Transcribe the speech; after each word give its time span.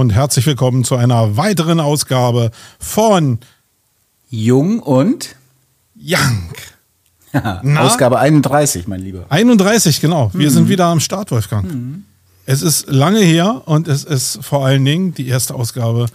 und 0.00 0.10
herzlich 0.14 0.46
willkommen 0.46 0.82
zu 0.82 0.96
einer 0.96 1.36
weiteren 1.36 1.78
Ausgabe 1.78 2.52
von 2.78 3.38
Jung 4.30 4.80
und 4.80 5.36
Young. 5.94 6.48
Ausgabe 7.76 8.18
31, 8.18 8.88
mein 8.88 9.02
Lieber. 9.02 9.26
31, 9.28 10.00
genau. 10.00 10.30
Wir 10.32 10.48
mhm. 10.48 10.54
sind 10.54 10.70
wieder 10.70 10.86
am 10.86 11.00
Start, 11.00 11.30
Wolfgang. 11.32 11.70
Mhm. 11.70 12.04
Es 12.46 12.62
ist 12.62 12.88
lange 12.88 13.20
her 13.20 13.60
und 13.66 13.88
es 13.88 14.04
ist 14.04 14.38
vor 14.42 14.64
allen 14.64 14.86
Dingen 14.86 15.12
die 15.12 15.28
erste 15.28 15.54
Ausgabe 15.54 16.06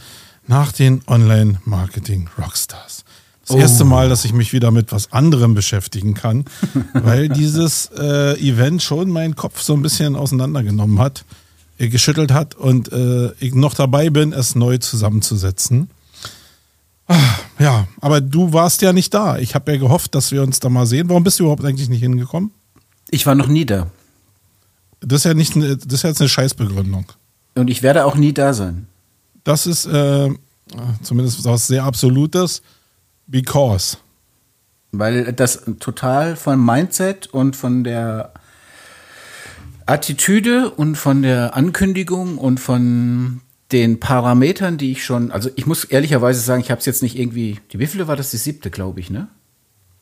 nach 0.47 0.71
den 0.71 1.03
Online-Marketing-Rockstars. 1.05 3.03
Das 3.45 3.55
oh. 3.55 3.59
erste 3.59 3.85
Mal, 3.85 4.09
dass 4.09 4.25
ich 4.25 4.33
mich 4.33 4.51
wieder 4.51 4.71
mit 4.71 4.91
was 4.91 5.11
anderem 5.11 5.53
beschäftigen 5.53 6.15
kann, 6.15 6.45
weil 6.93 7.29
dieses 7.29 7.91
äh, 7.95 8.33
Event 8.39 8.81
schon 8.81 9.11
meinen 9.11 9.35
Kopf 9.35 9.61
so 9.61 9.75
ein 9.75 9.83
bisschen 9.83 10.15
auseinandergenommen 10.15 10.97
hat, 10.97 11.23
geschüttelt 11.77 12.31
hat 12.31 12.55
und 12.55 12.91
äh, 12.91 13.31
ich 13.39 13.53
noch 13.53 13.73
dabei 13.73 14.09
bin, 14.09 14.33
es 14.33 14.55
neu 14.55 14.77
zusammenzusetzen. 14.77 15.89
Ah, 17.07 17.19
ja, 17.59 17.87
aber 18.01 18.21
du 18.21 18.53
warst 18.53 18.81
ja 18.81 18.93
nicht 18.93 19.13
da. 19.13 19.37
Ich 19.37 19.53
habe 19.53 19.73
ja 19.73 19.77
gehofft, 19.77 20.15
dass 20.15 20.31
wir 20.31 20.41
uns 20.41 20.59
da 20.59 20.69
mal 20.69 20.85
sehen. 20.85 21.09
Warum 21.09 21.23
bist 21.23 21.39
du 21.39 21.43
überhaupt 21.43 21.63
eigentlich 21.63 21.89
nicht 21.89 22.01
hingekommen? 22.01 22.51
Ich 23.11 23.25
war 23.25 23.35
noch 23.35 23.47
nie 23.47 23.65
da. 23.65 23.87
Das 25.01 25.19
ist 25.19 25.25
ja 25.25 25.33
nicht, 25.33 25.55
das 25.55 25.93
ist 25.93 26.03
jetzt 26.03 26.21
eine 26.21 26.29
Scheißbegründung. 26.29 27.05
Und 27.53 27.69
ich 27.69 27.83
werde 27.83 28.05
auch 28.05 28.15
nie 28.15 28.33
da 28.33 28.53
sein. 28.53 28.87
Das 29.43 29.67
ist 29.67 29.85
äh, 29.85 30.29
zumindest 31.03 31.45
was 31.45 31.67
sehr 31.67 31.83
Absolutes. 31.83 32.61
Because. 33.27 33.97
Weil 34.91 35.33
das 35.33 35.63
total 35.79 36.35
von 36.35 36.63
Mindset 36.63 37.27
und 37.27 37.55
von 37.55 37.83
der 37.83 38.33
Attitüde 39.85 40.71
und 40.71 40.95
von 40.95 41.21
der 41.21 41.55
Ankündigung 41.55 42.37
und 42.37 42.59
von 42.59 43.41
den 43.71 43.99
Parametern, 43.99 44.77
die 44.77 44.91
ich 44.91 45.03
schon, 45.03 45.31
also 45.31 45.49
ich 45.55 45.65
muss 45.65 45.83
ehrlicherweise 45.83 46.39
sagen, 46.39 46.61
ich 46.61 46.71
habe 46.71 46.79
es 46.79 46.85
jetzt 46.85 47.03
nicht 47.03 47.17
irgendwie, 47.17 47.59
die 47.71 47.79
wievielte 47.79 48.07
war 48.07 48.15
das? 48.15 48.31
Die 48.31 48.37
siebte, 48.37 48.69
glaube 48.69 48.99
ich, 48.99 49.09
ne? 49.09 49.27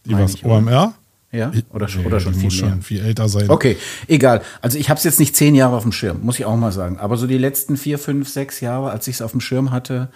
Die 0.05 0.13
was, 0.13 0.43
OMR? 0.43 0.93
Ja, 1.31 1.51
oder, 1.71 1.87
nee, 1.87 2.05
oder 2.05 2.19
schon 2.19 2.35
viel 2.35 2.51
schon 2.51 2.83
viel 2.83 3.01
älter 3.03 3.27
sein. 3.27 3.49
Okay, 3.49 3.77
egal. 4.07 4.43
Also 4.61 4.77
ich 4.77 4.89
habe 4.89 4.99
es 4.99 5.03
jetzt 5.03 5.19
nicht 5.19 5.35
zehn 5.35 5.55
Jahre 5.55 5.75
auf 5.75 5.81
dem 5.81 5.91
Schirm, 5.91 6.21
muss 6.21 6.37
ich 6.37 6.45
auch 6.45 6.55
mal 6.55 6.71
sagen. 6.71 6.99
Aber 6.99 7.17
so 7.17 7.25
die 7.25 7.39
letzten 7.39 7.75
vier, 7.75 7.97
fünf, 7.97 8.29
sechs 8.29 8.59
Jahre, 8.59 8.91
als 8.91 9.07
ich 9.07 9.15
es 9.15 9.21
auf 9.23 9.31
dem 9.31 9.41
Schirm 9.41 9.71
hatte, 9.71 10.09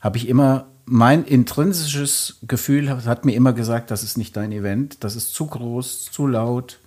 habe 0.00 0.16
ich 0.16 0.28
immer 0.28 0.66
mein 0.86 1.24
intrinsisches 1.24 2.38
Gefühl 2.46 3.04
hat 3.04 3.24
mir 3.24 3.34
immer 3.34 3.52
gesagt, 3.52 3.90
das 3.90 4.02
ist 4.02 4.16
nicht 4.16 4.36
dein 4.36 4.52
Event, 4.52 5.02
das 5.04 5.16
ist 5.16 5.34
zu 5.34 5.46
groß, 5.46 6.06
zu 6.12 6.26
laut, 6.26 6.78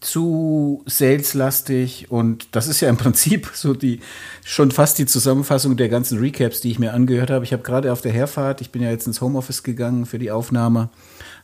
zu 0.00 0.82
saleslastig 0.86 2.10
und 2.10 2.48
das 2.52 2.68
ist 2.68 2.80
ja 2.80 2.88
im 2.88 2.96
Prinzip 2.98 3.50
so 3.54 3.74
die 3.74 4.00
schon 4.44 4.70
fast 4.70 4.98
die 4.98 5.06
Zusammenfassung 5.06 5.76
der 5.76 5.88
ganzen 5.88 6.18
Recaps, 6.18 6.60
die 6.60 6.70
ich 6.70 6.78
mir 6.78 6.92
angehört 6.92 7.30
habe. 7.30 7.44
Ich 7.44 7.52
habe 7.52 7.62
gerade 7.62 7.92
auf 7.92 8.00
der 8.00 8.12
Herfahrt, 8.12 8.60
ich 8.60 8.70
bin 8.70 8.82
ja 8.82 8.90
jetzt 8.90 9.06
ins 9.06 9.20
Homeoffice 9.20 9.62
gegangen 9.62 10.06
für 10.06 10.18
die 10.18 10.30
Aufnahme, 10.30 10.90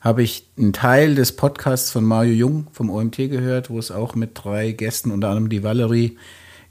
habe 0.01 0.23
ich 0.23 0.49
einen 0.59 0.73
Teil 0.73 1.15
des 1.15 1.33
Podcasts 1.33 1.91
von 1.91 2.05
Mario 2.05 2.35
Jung 2.35 2.67
vom 2.73 2.91
OMT 2.91 3.17
gehört, 3.17 3.71
wo 3.71 3.79
es 3.79 3.91
auch 3.91 4.15
mit 4.15 4.33
drei 4.35 4.73
Gästen, 4.73 5.11
unter 5.11 5.29
anderem 5.29 5.49
die 5.49 5.63
Valerie 5.63 6.19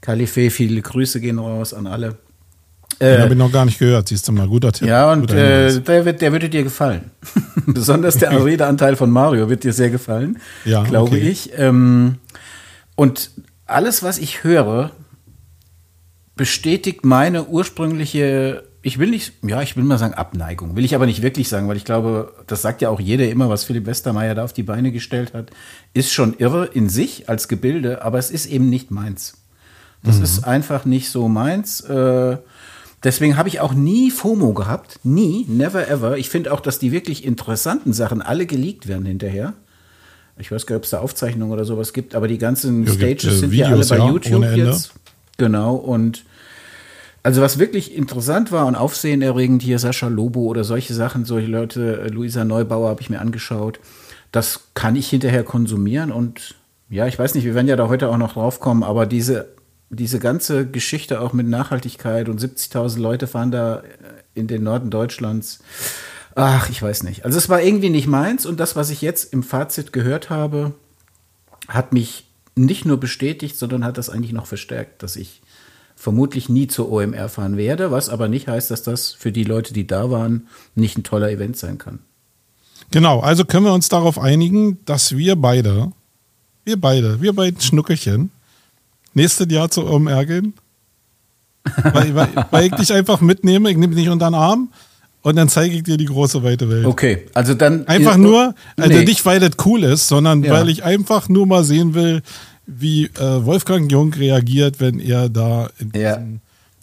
Kalife, 0.00 0.50
viele 0.50 0.82
Grüße 0.82 1.20
gehen 1.20 1.38
raus 1.38 1.72
an 1.72 1.86
alle 1.86 2.18
den 3.00 3.20
habe 3.20 3.32
ich 3.32 3.38
noch 3.38 3.52
gar 3.52 3.64
nicht 3.64 3.78
gehört, 3.78 4.08
siehst 4.08 4.26
du 4.28 4.32
mal, 4.32 4.46
guter 4.46 4.72
Tipp. 4.72 4.88
Ja, 4.88 5.12
und 5.12 5.30
äh, 5.30 5.80
der, 5.80 6.04
wird, 6.04 6.20
der 6.20 6.32
würde 6.32 6.48
dir 6.48 6.62
gefallen. 6.62 7.10
Besonders 7.66 8.18
der 8.18 8.44
Redeanteil 8.44 8.96
von 8.96 9.10
Mario 9.10 9.48
wird 9.48 9.64
dir 9.64 9.72
sehr 9.72 9.90
gefallen, 9.90 10.38
ja, 10.64 10.82
glaube 10.82 11.16
okay. 11.16 11.28
ich. 11.28 11.50
Ähm, 11.56 12.16
und 12.94 13.30
alles, 13.66 14.02
was 14.02 14.18
ich 14.18 14.44
höre, 14.44 14.90
bestätigt 16.36 17.04
meine 17.04 17.46
ursprüngliche, 17.46 18.64
ich 18.82 18.98
will 18.98 19.10
nicht, 19.10 19.32
ja, 19.42 19.62
ich 19.62 19.76
will 19.76 19.84
mal 19.84 19.98
sagen 19.98 20.14
Abneigung, 20.14 20.76
will 20.76 20.84
ich 20.84 20.94
aber 20.94 21.06
nicht 21.06 21.22
wirklich 21.22 21.48
sagen, 21.48 21.68
weil 21.68 21.76
ich 21.76 21.84
glaube, 21.84 22.32
das 22.46 22.62
sagt 22.62 22.82
ja 22.82 22.88
auch 22.88 23.00
jeder 23.00 23.28
immer, 23.28 23.48
was 23.48 23.64
Philipp 23.64 23.86
Westermeier 23.86 24.34
da 24.34 24.44
auf 24.44 24.52
die 24.52 24.62
Beine 24.62 24.92
gestellt 24.92 25.34
hat, 25.34 25.50
ist 25.94 26.12
schon 26.12 26.34
irre 26.38 26.66
in 26.66 26.88
sich 26.88 27.28
als 27.28 27.48
Gebilde, 27.48 28.02
aber 28.02 28.18
es 28.18 28.30
ist 28.30 28.46
eben 28.46 28.70
nicht 28.70 28.90
meins. 28.90 29.34
Das 30.02 30.18
mhm. 30.18 30.24
ist 30.24 30.44
einfach 30.44 30.84
nicht 30.84 31.10
so 31.10 31.28
meins. 31.28 31.80
Äh, 31.82 32.38
Deswegen 33.04 33.36
habe 33.36 33.48
ich 33.48 33.60
auch 33.60 33.74
nie 33.74 34.10
FOMO 34.10 34.52
gehabt. 34.52 35.00
Nie, 35.02 35.44
never 35.48 35.88
ever. 35.88 36.18
Ich 36.18 36.30
finde 36.30 36.52
auch, 36.52 36.60
dass 36.60 36.78
die 36.78 36.92
wirklich 36.92 37.24
interessanten 37.24 37.92
Sachen 37.92 38.22
alle 38.22 38.46
geleakt 38.46 38.86
werden 38.86 39.06
hinterher. 39.06 39.54
Ich 40.38 40.50
weiß 40.50 40.66
gar 40.66 40.76
nicht, 40.76 40.80
ob 40.80 40.84
es 40.84 40.90
da 40.90 41.00
Aufzeichnungen 41.00 41.52
oder 41.52 41.64
sowas 41.64 41.92
gibt, 41.92 42.14
aber 42.14 42.28
die 42.28 42.38
ganzen 42.38 42.86
ja, 42.86 42.92
Stages 42.92 43.22
gibt, 43.22 43.32
äh, 43.34 43.36
sind 43.36 43.52
ja 43.54 43.68
alle 43.68 43.84
bei 43.84 43.98
ja, 43.98 44.08
YouTube 44.08 44.44
jetzt. 44.56 44.92
Genau. 45.36 45.74
Und 45.74 46.24
also 47.22 47.40
was 47.40 47.58
wirklich 47.58 47.94
interessant 47.94 48.50
war 48.50 48.66
und 48.66 48.74
aufsehenerregend 48.74 49.62
hier 49.62 49.78
Sascha 49.78 50.08
Lobo 50.08 50.42
oder 50.42 50.64
solche 50.64 50.94
Sachen, 50.94 51.24
solche 51.24 51.48
Leute, 51.48 52.02
äh, 52.02 52.08
Luisa 52.08 52.44
Neubauer 52.44 52.88
habe 52.88 53.00
ich 53.00 53.10
mir 53.10 53.20
angeschaut. 53.20 53.80
Das 54.30 54.68
kann 54.74 54.96
ich 54.96 55.08
hinterher 55.10 55.44
konsumieren 55.44 56.10
und 56.10 56.54
ja, 56.88 57.06
ich 57.06 57.18
weiß 57.18 57.34
nicht, 57.34 57.44
wir 57.44 57.54
werden 57.54 57.68
ja 57.68 57.76
da 57.76 57.88
heute 57.88 58.08
auch 58.08 58.16
noch 58.16 58.34
drauf 58.34 58.60
kommen, 58.60 58.82
aber 58.82 59.06
diese 59.06 59.48
diese 59.92 60.18
ganze 60.18 60.66
Geschichte 60.66 61.20
auch 61.20 61.32
mit 61.32 61.46
Nachhaltigkeit 61.46 62.28
und 62.28 62.40
70.000 62.40 62.98
Leute 62.98 63.26
fahren 63.26 63.50
da 63.50 63.80
äh, 63.80 63.82
in 64.34 64.46
den 64.46 64.62
Norden 64.62 64.90
Deutschlands. 64.90 65.60
Ach, 66.34 66.70
ich 66.70 66.80
weiß 66.80 67.02
nicht. 67.02 67.24
Also 67.24 67.36
es 67.36 67.50
war 67.50 67.62
irgendwie 67.62 67.90
nicht 67.90 68.06
meins 68.06 68.46
und 68.46 68.58
das, 68.58 68.74
was 68.74 68.88
ich 68.88 69.02
jetzt 69.02 69.32
im 69.32 69.42
Fazit 69.42 69.92
gehört 69.92 70.30
habe, 70.30 70.74
hat 71.68 71.92
mich 71.92 72.26
nicht 72.54 72.86
nur 72.86 72.98
bestätigt, 72.98 73.56
sondern 73.56 73.84
hat 73.84 73.98
das 73.98 74.08
eigentlich 74.08 74.32
noch 74.32 74.46
verstärkt, 74.46 75.02
dass 75.02 75.16
ich 75.16 75.42
vermutlich 75.94 76.48
nie 76.48 76.66
zur 76.66 76.90
OMR 76.90 77.28
fahren 77.28 77.56
werde, 77.56 77.90
was 77.90 78.08
aber 78.08 78.28
nicht 78.28 78.48
heißt, 78.48 78.70
dass 78.70 78.82
das 78.82 79.12
für 79.12 79.30
die 79.30 79.44
Leute, 79.44 79.74
die 79.74 79.86
da 79.86 80.10
waren, 80.10 80.48
nicht 80.74 80.98
ein 80.98 81.04
toller 81.04 81.30
Event 81.30 81.56
sein 81.56 81.78
kann. 81.78 82.00
Genau, 82.90 83.20
also 83.20 83.44
können 83.44 83.66
wir 83.66 83.72
uns 83.72 83.88
darauf 83.88 84.18
einigen, 84.18 84.84
dass 84.84 85.16
wir 85.16 85.36
beide, 85.36 85.92
wir 86.64 86.80
beide, 86.80 87.20
wir 87.20 87.34
beiden 87.34 87.60
Schnuckelchen, 87.60 88.30
nächstes 89.14 89.46
Jahr 89.50 89.70
zu 89.70 89.86
OMR 89.86 90.24
gehen? 90.26 90.54
weil, 91.92 92.14
weil, 92.14 92.28
weil, 92.50 92.66
ich 92.66 92.72
dich 92.72 92.92
einfach 92.92 93.20
mitnehme, 93.20 93.70
ich 93.70 93.76
nehme 93.76 93.94
dich 93.94 94.08
unter 94.08 94.28
den 94.28 94.34
Arm 94.34 94.70
und 95.22 95.36
dann 95.36 95.48
zeige 95.48 95.76
ich 95.76 95.84
dir 95.84 95.96
die 95.96 96.06
große 96.06 96.42
weite 96.42 96.68
Welt. 96.68 96.86
Okay, 96.86 97.26
also 97.34 97.54
dann. 97.54 97.86
Einfach 97.86 98.16
nur, 98.16 98.54
also 98.76 98.98
nee. 98.98 99.04
nicht 99.04 99.24
weil 99.24 99.40
das 99.40 99.52
cool 99.64 99.84
ist, 99.84 100.08
sondern 100.08 100.42
ja. 100.42 100.52
weil 100.52 100.68
ich 100.68 100.82
einfach 100.82 101.28
nur 101.28 101.46
mal 101.46 101.62
sehen 101.64 101.94
will, 101.94 102.22
wie 102.66 103.04
äh, 103.04 103.44
Wolfgang 103.44 103.90
Jung 103.90 104.12
reagiert, 104.12 104.80
wenn 104.80 104.98
er 104.98 105.28
da 105.28 105.68
ja. 105.94 106.18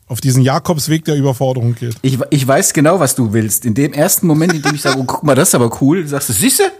auf 0.07 0.22
diesen 0.22 0.41
Jakobsweg 0.41 1.06
der 1.06 1.16
Überforderung 1.16 1.75
geht. 1.75 1.96
Ich, 2.01 2.17
ich 2.29 2.47
weiß 2.47 2.73
genau, 2.73 3.00
was 3.00 3.16
du 3.16 3.34
willst. 3.34 3.66
In 3.66 3.73
dem 3.73 3.94
ersten 3.94 4.28
Moment, 4.28 4.53
in 4.53 4.61
dem 4.61 4.75
ich 4.75 4.81
sage, 4.81 5.00
oh, 5.00 5.03
guck 5.06 5.23
mal, 5.23 5.35
das 5.35 5.50
ist 5.50 5.56
aber 5.56 5.81
cool, 5.81 6.07
sagst 6.07 6.29
du, 6.29 6.34
siehste? 6.34 6.72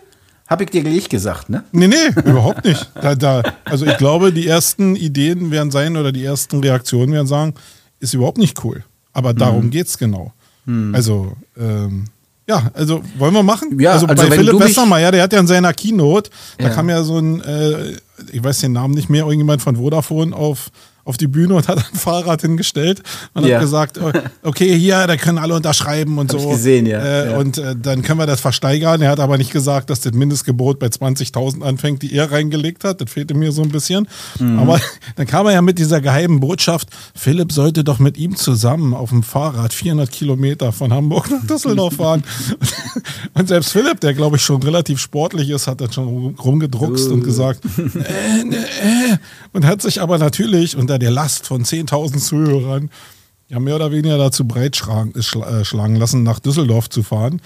Hab 0.50 0.62
ich 0.62 0.72
dir 0.72 0.82
gleich 0.82 1.08
gesagt, 1.10 1.50
ne? 1.50 1.64
Nee, 1.72 1.88
nee, 1.88 2.08
überhaupt 2.26 2.66
nicht. 2.66 2.90
Da, 3.00 3.14
da, 3.14 3.44
also 3.66 3.86
ich 3.86 3.98
glaube, 3.98 4.34
die 4.34 4.48
ersten 4.48 4.96
Ideen 4.96 5.52
werden 5.52 5.70
sein 5.70 5.96
oder 5.96 6.12
die 6.12 6.26
ersten 6.26 6.60
Reaktionen 6.62 7.14
werden 7.14 7.28
sagen, 7.28 7.54
ist 8.00 8.16
überhaupt 8.16 8.40
nicht 8.40 8.64
cool. 8.64 8.84
Aber 9.14 9.36
darum 9.36 9.66
mhm. 9.66 9.70
geht's 9.70 10.00
genau. 10.00 10.34
Mhm. 10.66 10.96
Also, 10.96 11.34
ähm, 11.56 12.06
ja, 12.48 12.72
also 12.74 13.04
wollen 13.20 13.34
wir 13.36 13.44
machen? 13.44 13.80
Ja, 13.80 13.92
also, 13.92 14.08
also 14.08 14.28
bei 14.28 14.36
Philipp 14.36 14.60
Westermeier, 14.60 15.12
der 15.12 15.22
hat 15.22 15.34
ja 15.34 15.40
in 15.40 15.46
seiner 15.46 15.72
Keynote, 15.72 16.32
da 16.58 16.70
ja. 16.70 16.74
kam 16.74 16.90
ja 16.90 17.04
so 17.04 17.20
ein, 17.20 17.42
äh, 17.42 17.98
ich 18.32 18.44
weiß 18.44 18.62
den 18.62 18.72
Namen 18.72 18.96
nicht 18.96 19.08
mehr, 19.08 19.26
irgendjemand 19.26 19.62
von 19.62 19.76
Vodafone 19.76 20.36
auf 20.36 20.72
auf 21.04 21.18
die 21.18 21.28
Bühne 21.28 21.56
und 21.56 21.68
hat 21.68 21.78
ein 21.78 21.98
Fahrrad 21.98 22.42
hingestellt 22.42 23.02
und 23.34 23.46
ja. 23.46 23.56
hat 23.56 23.62
gesagt, 23.62 24.00
oh, 24.02 24.12
okay, 24.44 24.78
hier, 24.78 25.08
da 25.08 25.18
können 25.18 25.38
alle 25.38 25.56
unterschreiben 25.56 26.18
und 26.18 26.34
Hab 26.34 26.40
so. 26.40 26.50
Ich 26.50 26.56
gesehen, 26.56 26.86
ja. 26.86 27.00
Äh, 27.00 27.32
ja. 27.32 27.38
Und 27.38 27.58
äh, 27.58 27.76
dann 27.76 28.02
können 28.02 28.20
wir 28.20 28.26
das 28.26 28.42
versteigern. 28.42 29.02
Er 29.02 29.12
hat 29.12 29.20
aber 29.20 29.38
nicht 29.38 29.52
gesagt, 29.52 29.90
dass 29.90 30.02
das 30.02 30.14
Mindestgebot 30.14 30.80
bei 30.80 30.88
20.000 30.88 31.62
anfängt, 31.64 32.02
die 32.02 32.14
er 32.14 32.32
reingelegt 32.32 32.84
hat. 32.84 33.02
Das 33.02 33.10
fehlte 33.12 33.34
mir 33.34 33.52
so 33.52 33.62
ein 33.62 33.70
bisschen. 33.70 34.08
Mhm. 34.40 34.60
Aber 34.60 34.80
dann 35.16 35.28
kam 35.28 35.48
er 35.48 35.54
ja 35.54 35.62
mit 35.62 35.80
dieser 35.80 36.02
geheimen 36.02 36.40
Botschaft, 36.40 36.90
Philipp 37.16 37.52
sollte 37.52 37.84
doch 37.84 38.00
mit 38.00 38.18
ihm 38.18 38.36
zusammen 38.36 38.94
auf 38.94 39.10
dem 39.10 39.24
Fahrrad 39.24 39.74
400 39.74 40.12
Kilometer 40.12 40.72
von 40.72 40.94
Hamburg 40.94 41.30
nach 41.30 41.46
Düsseldorf 41.46 41.96
fahren. 41.96 42.24
und 43.34 43.48
selbst 43.48 43.72
Philipp, 43.72 44.00
der 44.00 44.14
glaube 44.14 44.38
ich 44.38 44.44
schon 44.44 44.62
relativ 44.64 45.00
sportlich 45.00 45.50
ist, 45.50 45.68
hat 45.68 45.82
dann 45.82 45.92
schon 45.92 46.36
rumgedruckst 46.36 47.10
uh. 47.10 47.14
und 47.14 47.24
gesagt, 47.24 47.62
äh, 47.78 48.42
äh, 48.42 49.18
und 49.54 49.66
hat 49.66 49.82
sich 49.82 50.02
aber 50.02 50.18
natürlich 50.18 50.76
unter 50.90 50.98
der 50.98 51.12
Last 51.12 51.46
von 51.46 51.64
10.000 51.64 52.18
Zuhörern 52.18 52.90
ja 53.48 53.60
mehr 53.60 53.76
oder 53.76 53.92
weniger 53.92 54.18
dazu 54.18 54.46
breitschlagen 54.46 55.14
äh, 55.16 56.00
lassen, 56.00 56.24
nach 56.24 56.40
Düsseldorf 56.40 56.90
zu 56.90 57.04
fahren. 57.04 57.42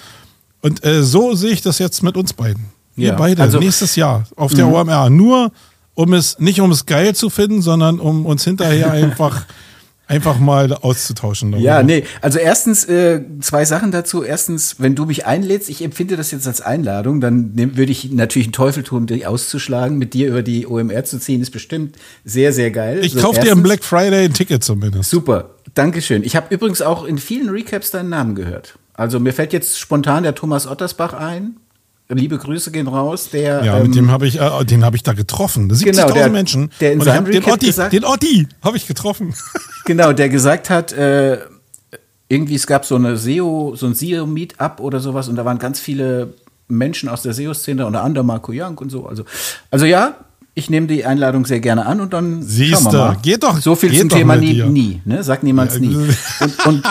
Und 0.62 0.86
äh, 0.86 1.04
so 1.04 1.36
sehe 1.36 1.52
ich 1.52 1.62
das 1.62 1.78
jetzt 1.80 2.04
mit 2.04 2.16
uns 2.16 2.32
beiden. 2.32 2.66
Wir 2.96 3.10
ja, 3.10 3.16
beide 3.16 3.42
also, 3.42 3.60
nächstes 3.60 3.98
Jahr 3.98 4.26
auf 4.38 4.54
der 4.54 4.68
OMR. 4.68 5.10
Nur 5.10 5.52
um 5.94 6.14
es, 6.14 6.40
nicht 6.40 6.62
um 6.62 6.72
es 6.72 6.86
geil 6.86 7.16
zu 7.16 7.30
finden, 7.30 7.62
sondern 7.62 8.00
um 8.00 8.26
uns 8.26 8.46
hinterher 8.46 8.92
einfach 8.94 9.46
Einfach 10.08 10.38
mal 10.38 10.74
auszutauschen. 10.74 11.54
Darüber. 11.54 11.66
Ja, 11.66 11.82
nee. 11.82 12.04
Also 12.22 12.38
erstens 12.38 12.84
äh, 12.86 13.22
zwei 13.40 13.64
Sachen 13.64 13.92
dazu. 13.92 14.22
Erstens, 14.24 14.76
wenn 14.80 14.96
du 14.96 15.06
mich 15.06 15.26
einlädst, 15.26 15.70
ich 15.70 15.82
empfinde 15.82 16.18
das 16.18 16.32
jetzt 16.32 16.46
als 16.46 16.60
Einladung, 16.60 17.22
dann 17.22 17.56
würde 17.56 17.92
ich 17.92 18.12
natürlich 18.12 18.48
einen 18.48 18.54
Teufel 18.54 18.84
tun, 18.84 19.08
dich 19.08 19.26
auszuschlagen. 19.26 19.98
Mit 19.98 20.14
dir 20.14 20.28
über 20.28 20.44
die 20.44 20.68
OMR 20.68 21.06
zu 21.06 21.20
ziehen, 21.20 21.42
ist 21.42 21.52
bestimmt 21.52 21.96
sehr, 22.26 22.52
sehr 22.52 22.70
geil. 22.72 23.00
Ich 23.02 23.14
so, 23.14 23.22
kaufe 23.22 23.40
dir 23.40 23.54
am 23.54 23.64
Black 23.64 23.84
Friday 23.84 24.26
ein 24.26 24.34
Ticket 24.34 24.64
zumindest. 24.64 25.10
Super. 25.10 25.52
Dankeschön. 25.74 26.24
Ich 26.24 26.36
habe 26.36 26.54
übrigens 26.54 26.82
auch 26.82 27.06
in 27.06 27.18
vielen 27.18 27.50
Recaps 27.50 27.92
deinen 27.92 28.10
Namen 28.10 28.36
gehört. 28.36 28.78
Also 28.94 29.20
mir 29.20 29.34
fällt 29.34 29.54
jetzt 29.54 29.80
spontan 29.80 30.24
der 30.24 30.36
Thomas 30.36 30.68
Ottersbach 30.68 31.14
ein. 31.14 31.56
Liebe 32.16 32.38
Grüße 32.38 32.72
gehen 32.72 32.88
raus. 32.88 33.30
Der, 33.32 33.64
Ja, 33.64 33.78
ähm, 33.78 33.84
mit 33.88 33.96
dem 33.96 34.12
habe 34.12 34.28
ich, 34.28 34.40
äh, 34.40 34.66
den 34.66 34.84
habe 34.86 34.96
ich 34.96 35.04
da 35.04 35.14
getroffen. 35.14 35.70
70.000 35.72 36.14
Genau, 36.14 36.30
Menschen. 36.30 36.72
der 36.80 36.94
in 36.94 37.00
Und 37.02 37.08
hab 37.08 37.26
den 37.26 37.44
Otti, 37.46 37.66
gesagt- 37.68 37.94
den 37.94 38.06
Otti 38.06 38.48
habe 38.62 38.78
ich 38.78 38.88
getroffen. 38.88 39.34
Genau, 39.86 40.14
der 40.14 40.30
gesagt 40.30 40.70
hat, 40.70 40.94
äh, 40.94 41.40
irgendwie 42.30 42.56
es 42.56 42.66
gab 42.68 42.86
so 42.86 42.96
eine 42.96 43.18
SEO, 43.18 43.76
so 43.76 43.86
ein 43.86 43.94
SEO-Meetup 43.94 44.80
oder 44.80 45.00
sowas 45.02 45.28
und 45.28 45.36
da 45.36 45.44
waren 45.44 45.60
ganz 45.60 45.80
viele 45.80 46.34
Menschen 46.70 47.10
aus 47.10 47.22
der 47.24 47.34
SEO-Szene, 47.34 47.86
unter 47.86 48.02
anderem 48.02 48.28
Marco 48.28 48.54
Young 48.56 48.78
und 48.78 48.90
so. 48.90 49.06
Also, 49.06 49.26
also 49.70 49.86
ja, 49.86 50.16
ich 50.56 50.70
nehme 50.70 50.86
die 50.88 51.04
Einladung 51.06 51.46
sehr 51.46 51.60
gerne 51.60 51.86
an 51.88 52.00
und 52.00 52.14
dann 52.14 52.44
Siehste, 52.44 52.84
schauen 52.84 52.94
wir 52.94 53.00
mal. 53.00 53.18
geht 53.22 53.42
doch- 53.44 53.58
So 53.60 53.74
viel 53.76 53.98
zum 53.98 54.10
Thema 54.10 54.36
nie, 54.36 54.62
nie, 54.64 55.02
ne? 55.04 55.24
Sag 55.24 55.42
niemals 55.44 55.76
Ja, 55.76 55.80
nie. 55.82 55.96
Und, 55.96 56.66
und, 56.68 56.84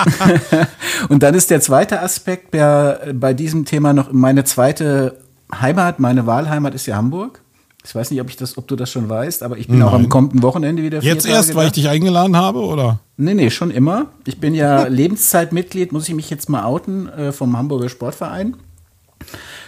und 1.11 1.23
dann 1.23 1.35
ist 1.35 1.51
der 1.51 1.61
zweite 1.61 2.01
Aspekt 2.03 2.55
der, 2.55 3.01
bei 3.15 3.35
diesem 3.35 3.65
Thema 3.65 3.93
noch 3.93 4.13
meine 4.13 4.43
zweite 4.45 5.17
Heimat, 5.55 6.01
meine 6.01 6.27
Wahlheimat 6.27 6.75
ist 6.75 6.87
ja 6.87 6.97
Hamburg. 6.97 7.41
Ich 7.85 7.95
weiß 7.95 8.11
nicht, 8.13 8.21
ob 8.21 8.29
ich 8.31 8.37
das, 8.37 8.57
ob 8.59 8.69
du 8.69 8.77
das 8.77 8.91
schon 8.91 9.09
weißt, 9.09 9.43
aber 9.43 9.59
ich 9.59 9.67
bin 9.67 9.83
auch 9.83 9.93
am 9.93 10.09
kommenden 10.09 10.43
Wochenende 10.43 10.83
wieder 10.85 11.01
Jetzt 11.03 11.25
Tage 11.25 11.35
erst, 11.35 11.55
weil 11.57 11.63
da. 11.65 11.67
ich 11.67 11.73
dich 11.73 11.89
eingeladen 11.89 12.37
habe, 12.37 12.61
oder? 12.61 13.01
Nee, 13.17 13.35
nee, 13.35 13.51
schon 13.51 13.71
immer. 13.73 14.07
Ich 14.25 14.39
bin 14.39 14.55
ja 14.55 14.85
Lebenszeitmitglied, 14.89 15.91
muss 15.93 16.09
ich 16.09 16.15
mich 16.15 16.31
jetzt 16.31 16.49
mal 16.49 16.63
outen, 16.65 17.09
äh, 17.09 17.33
vom 17.33 17.57
Hamburger 17.57 17.89
Sportverein. 17.89 18.57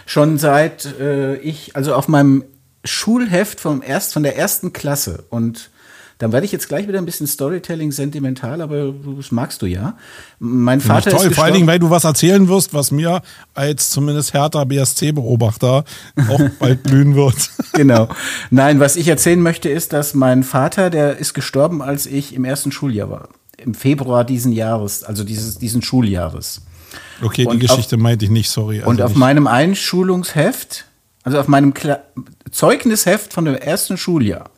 Schon 0.05 0.37
seit 0.37 0.85
äh, 0.99 1.35
ich, 1.37 1.75
also 1.75 1.93
auf 1.93 2.07
meinem 2.07 2.43
Schulheft 2.85 3.59
vom 3.59 3.81
erst, 3.85 4.13
von 4.13 4.23
der 4.23 4.37
ersten 4.37 4.71
Klasse 4.73 5.25
und 5.29 5.69
dann 6.17 6.31
werde 6.31 6.45
ich 6.45 6.53
jetzt 6.53 6.69
gleich 6.69 6.87
wieder 6.87 6.97
ein 6.99 7.05
bisschen 7.05 7.27
Storytelling 7.27 7.91
sentimental, 7.91 8.61
aber 8.61 8.93
das 9.17 9.33
magst 9.33 9.61
du 9.61 9.65
ja. 9.65 9.97
Mein 10.39 10.79
Vater 10.79 11.09
ist 11.11 11.17
toll. 11.17 11.31
Vor 11.33 11.43
allen. 11.43 11.53
Dingen, 11.53 11.67
weil 11.67 11.77
du 11.79 11.89
was 11.89 12.05
erzählen 12.05 12.47
wirst, 12.47 12.73
was 12.73 12.91
mir 12.91 13.21
als 13.53 13.89
zumindest 13.89 14.33
Hertha 14.33 14.63
BSC-Beobachter 14.63 15.83
auch 16.29 16.39
bald 16.57 16.83
blühen 16.83 17.15
wird. 17.15 17.35
Genau. 17.73 18.07
Nein, 18.49 18.79
was 18.79 18.95
ich 18.95 19.09
erzählen 19.09 19.41
möchte, 19.41 19.67
ist, 19.67 19.91
dass 19.91 20.13
mein 20.13 20.43
Vater, 20.43 20.89
der 20.89 21.17
ist 21.17 21.33
gestorben, 21.33 21.81
als 21.81 22.05
ich 22.05 22.33
im 22.33 22.45
ersten 22.45 22.71
Schuljahr 22.71 23.09
war. 23.09 23.27
Im 23.57 23.73
Februar 23.73 24.23
diesen 24.23 24.53
Jahres, 24.53 25.03
also 25.03 25.25
dieses, 25.25 25.57
diesen 25.57 25.81
Schuljahres. 25.81 26.61
Okay, 27.21 27.41
die 27.43 27.47
Und 27.49 27.59
Geschichte 27.59 27.97
meinte 27.97 28.23
ich 28.23 28.31
nicht, 28.31 28.49
sorry. 28.49 28.79
Und 28.79 29.01
Also 29.01 29.03
auf 29.03 29.09
nicht- 29.11 29.19
meinem 29.19 29.47
Einschulungsheft, 29.47 30.85
also 31.25 31.39
auf 31.39 31.49
meinem 31.49 31.73
Kla 31.73 31.99
Zeugnisheft 32.51 33.33
von 33.33 33.43
dem 33.43 33.55
ersten 33.55 33.97
Schuljahr, 33.97 34.49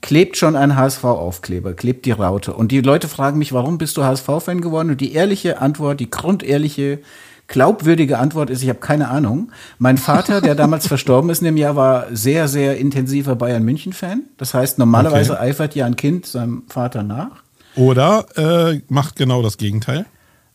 klebt 0.00 0.38
schon 0.38 0.56
ein 0.56 0.76
HSV-Aufkleber, 0.76 1.74
klebt 1.74 2.06
die 2.06 2.12
Raute. 2.12 2.54
Und 2.54 2.72
die 2.72 2.80
Leute 2.80 3.08
fragen 3.08 3.38
mich, 3.38 3.52
warum 3.52 3.76
bist 3.76 3.98
du 3.98 4.04
HSV-Fan 4.04 4.62
geworden? 4.62 4.90
Und 4.90 5.00
die 5.02 5.12
ehrliche 5.12 5.60
Antwort, 5.60 6.00
die 6.00 6.08
grundehrliche, 6.08 7.00
glaubwürdige 7.48 8.18
Antwort 8.18 8.48
ist, 8.48 8.62
ich 8.62 8.68
habe 8.68 8.78
keine 8.78 9.08
Ahnung. 9.08 9.50
Mein 9.78 9.98
Vater, 9.98 10.40
der 10.40 10.54
damals 10.54 10.86
verstorben 10.88 11.28
ist 11.28 11.40
in 11.40 11.46
dem 11.46 11.56
Jahr, 11.56 11.76
war 11.76 12.06
sehr, 12.12 12.46
sehr 12.48 12.78
intensiver 12.78 13.34
Bayern-München-Fan. 13.36 14.22
Das 14.38 14.54
heißt, 14.54 14.78
normalerweise 14.78 15.32
Okay. 15.32 15.42
eifert 15.42 15.74
ja 15.74 15.84
ein 15.84 15.96
Kind 15.96 16.24
seinem 16.24 16.62
Vater 16.68 17.02
nach. 17.02 17.42
Oder 17.74 18.26
äh, 18.36 18.80
macht 18.88 19.16
genau 19.16 19.42
das 19.42 19.58
Gegenteil. 19.58 20.06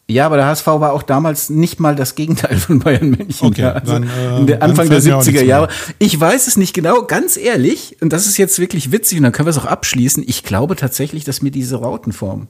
Ja, 0.10 0.26
aber 0.26 0.36
der 0.36 0.48
HSV 0.48 0.68
war 0.68 0.92
auch 0.92 1.04
damals 1.04 1.50
nicht 1.50 1.80
mal 1.80 1.96
das 1.96 2.16
Gegenteil 2.16 2.58
von 2.58 2.80
Bayern 2.80 3.12
München. 3.12 3.48
Okay, 3.48 3.62
ja, 3.62 3.72
also 3.72 3.94
dann, 3.94 4.04
äh, 4.04 4.38
in 4.40 4.48
der 4.48 4.58
dann 4.58 4.72
Anfang 4.72 4.90
der 4.90 5.02
fällt 5.02 5.06
mir 5.06 5.18
auch 5.18 5.22
70er 5.22 5.26
nichts 5.26 5.42
mehr. 5.42 5.44
Jahre. 5.50 5.68
Ich 6.00 6.20
weiß 6.20 6.48
es 6.48 6.58
nicht 6.58 6.74
genau, 6.74 7.04
ganz 7.04 7.38
ehrlich, 7.38 7.98
und 8.02 8.12
das 8.12 8.28
ist 8.28 8.38
jetzt 8.38 8.60
wirklich 8.60 8.92
witzig, 8.92 9.18
und 9.20 9.24
dann 9.24 9.32
können 9.32 9.46
wir 9.48 9.52
es 9.52 9.58
auch 9.58 9.66
abschließen. 9.66 10.24
Ich 10.28 10.44
glaube 10.44 10.76
tatsächlich, 10.76 11.24
dass 11.24 11.42
mir 11.42 11.52
diese 11.52 11.78
Rautenform. 11.78 12.48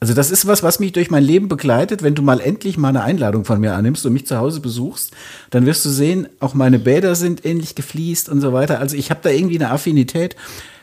Also 0.00 0.14
das 0.14 0.32
ist 0.32 0.48
was, 0.48 0.64
was 0.64 0.80
mich 0.80 0.90
durch 0.90 1.12
mein 1.12 1.22
Leben 1.22 1.46
begleitet. 1.46 2.02
Wenn 2.02 2.16
du 2.16 2.22
mal 2.22 2.40
endlich 2.40 2.76
mal 2.76 2.88
eine 2.88 3.04
Einladung 3.04 3.44
von 3.44 3.60
mir 3.60 3.74
annimmst 3.74 4.04
und 4.04 4.12
mich 4.12 4.26
zu 4.26 4.36
Hause 4.36 4.58
besuchst, 4.58 5.12
dann 5.50 5.64
wirst 5.64 5.84
du 5.84 5.90
sehen, 5.90 6.26
auch 6.40 6.54
meine 6.54 6.80
Bäder 6.80 7.14
sind 7.14 7.46
ähnlich 7.46 7.76
gefliest 7.76 8.28
und 8.28 8.40
so 8.40 8.52
weiter. 8.52 8.80
Also 8.80 8.96
ich 8.96 9.10
habe 9.10 9.20
da 9.22 9.30
irgendwie 9.30 9.54
eine 9.60 9.70
Affinität. 9.70 10.34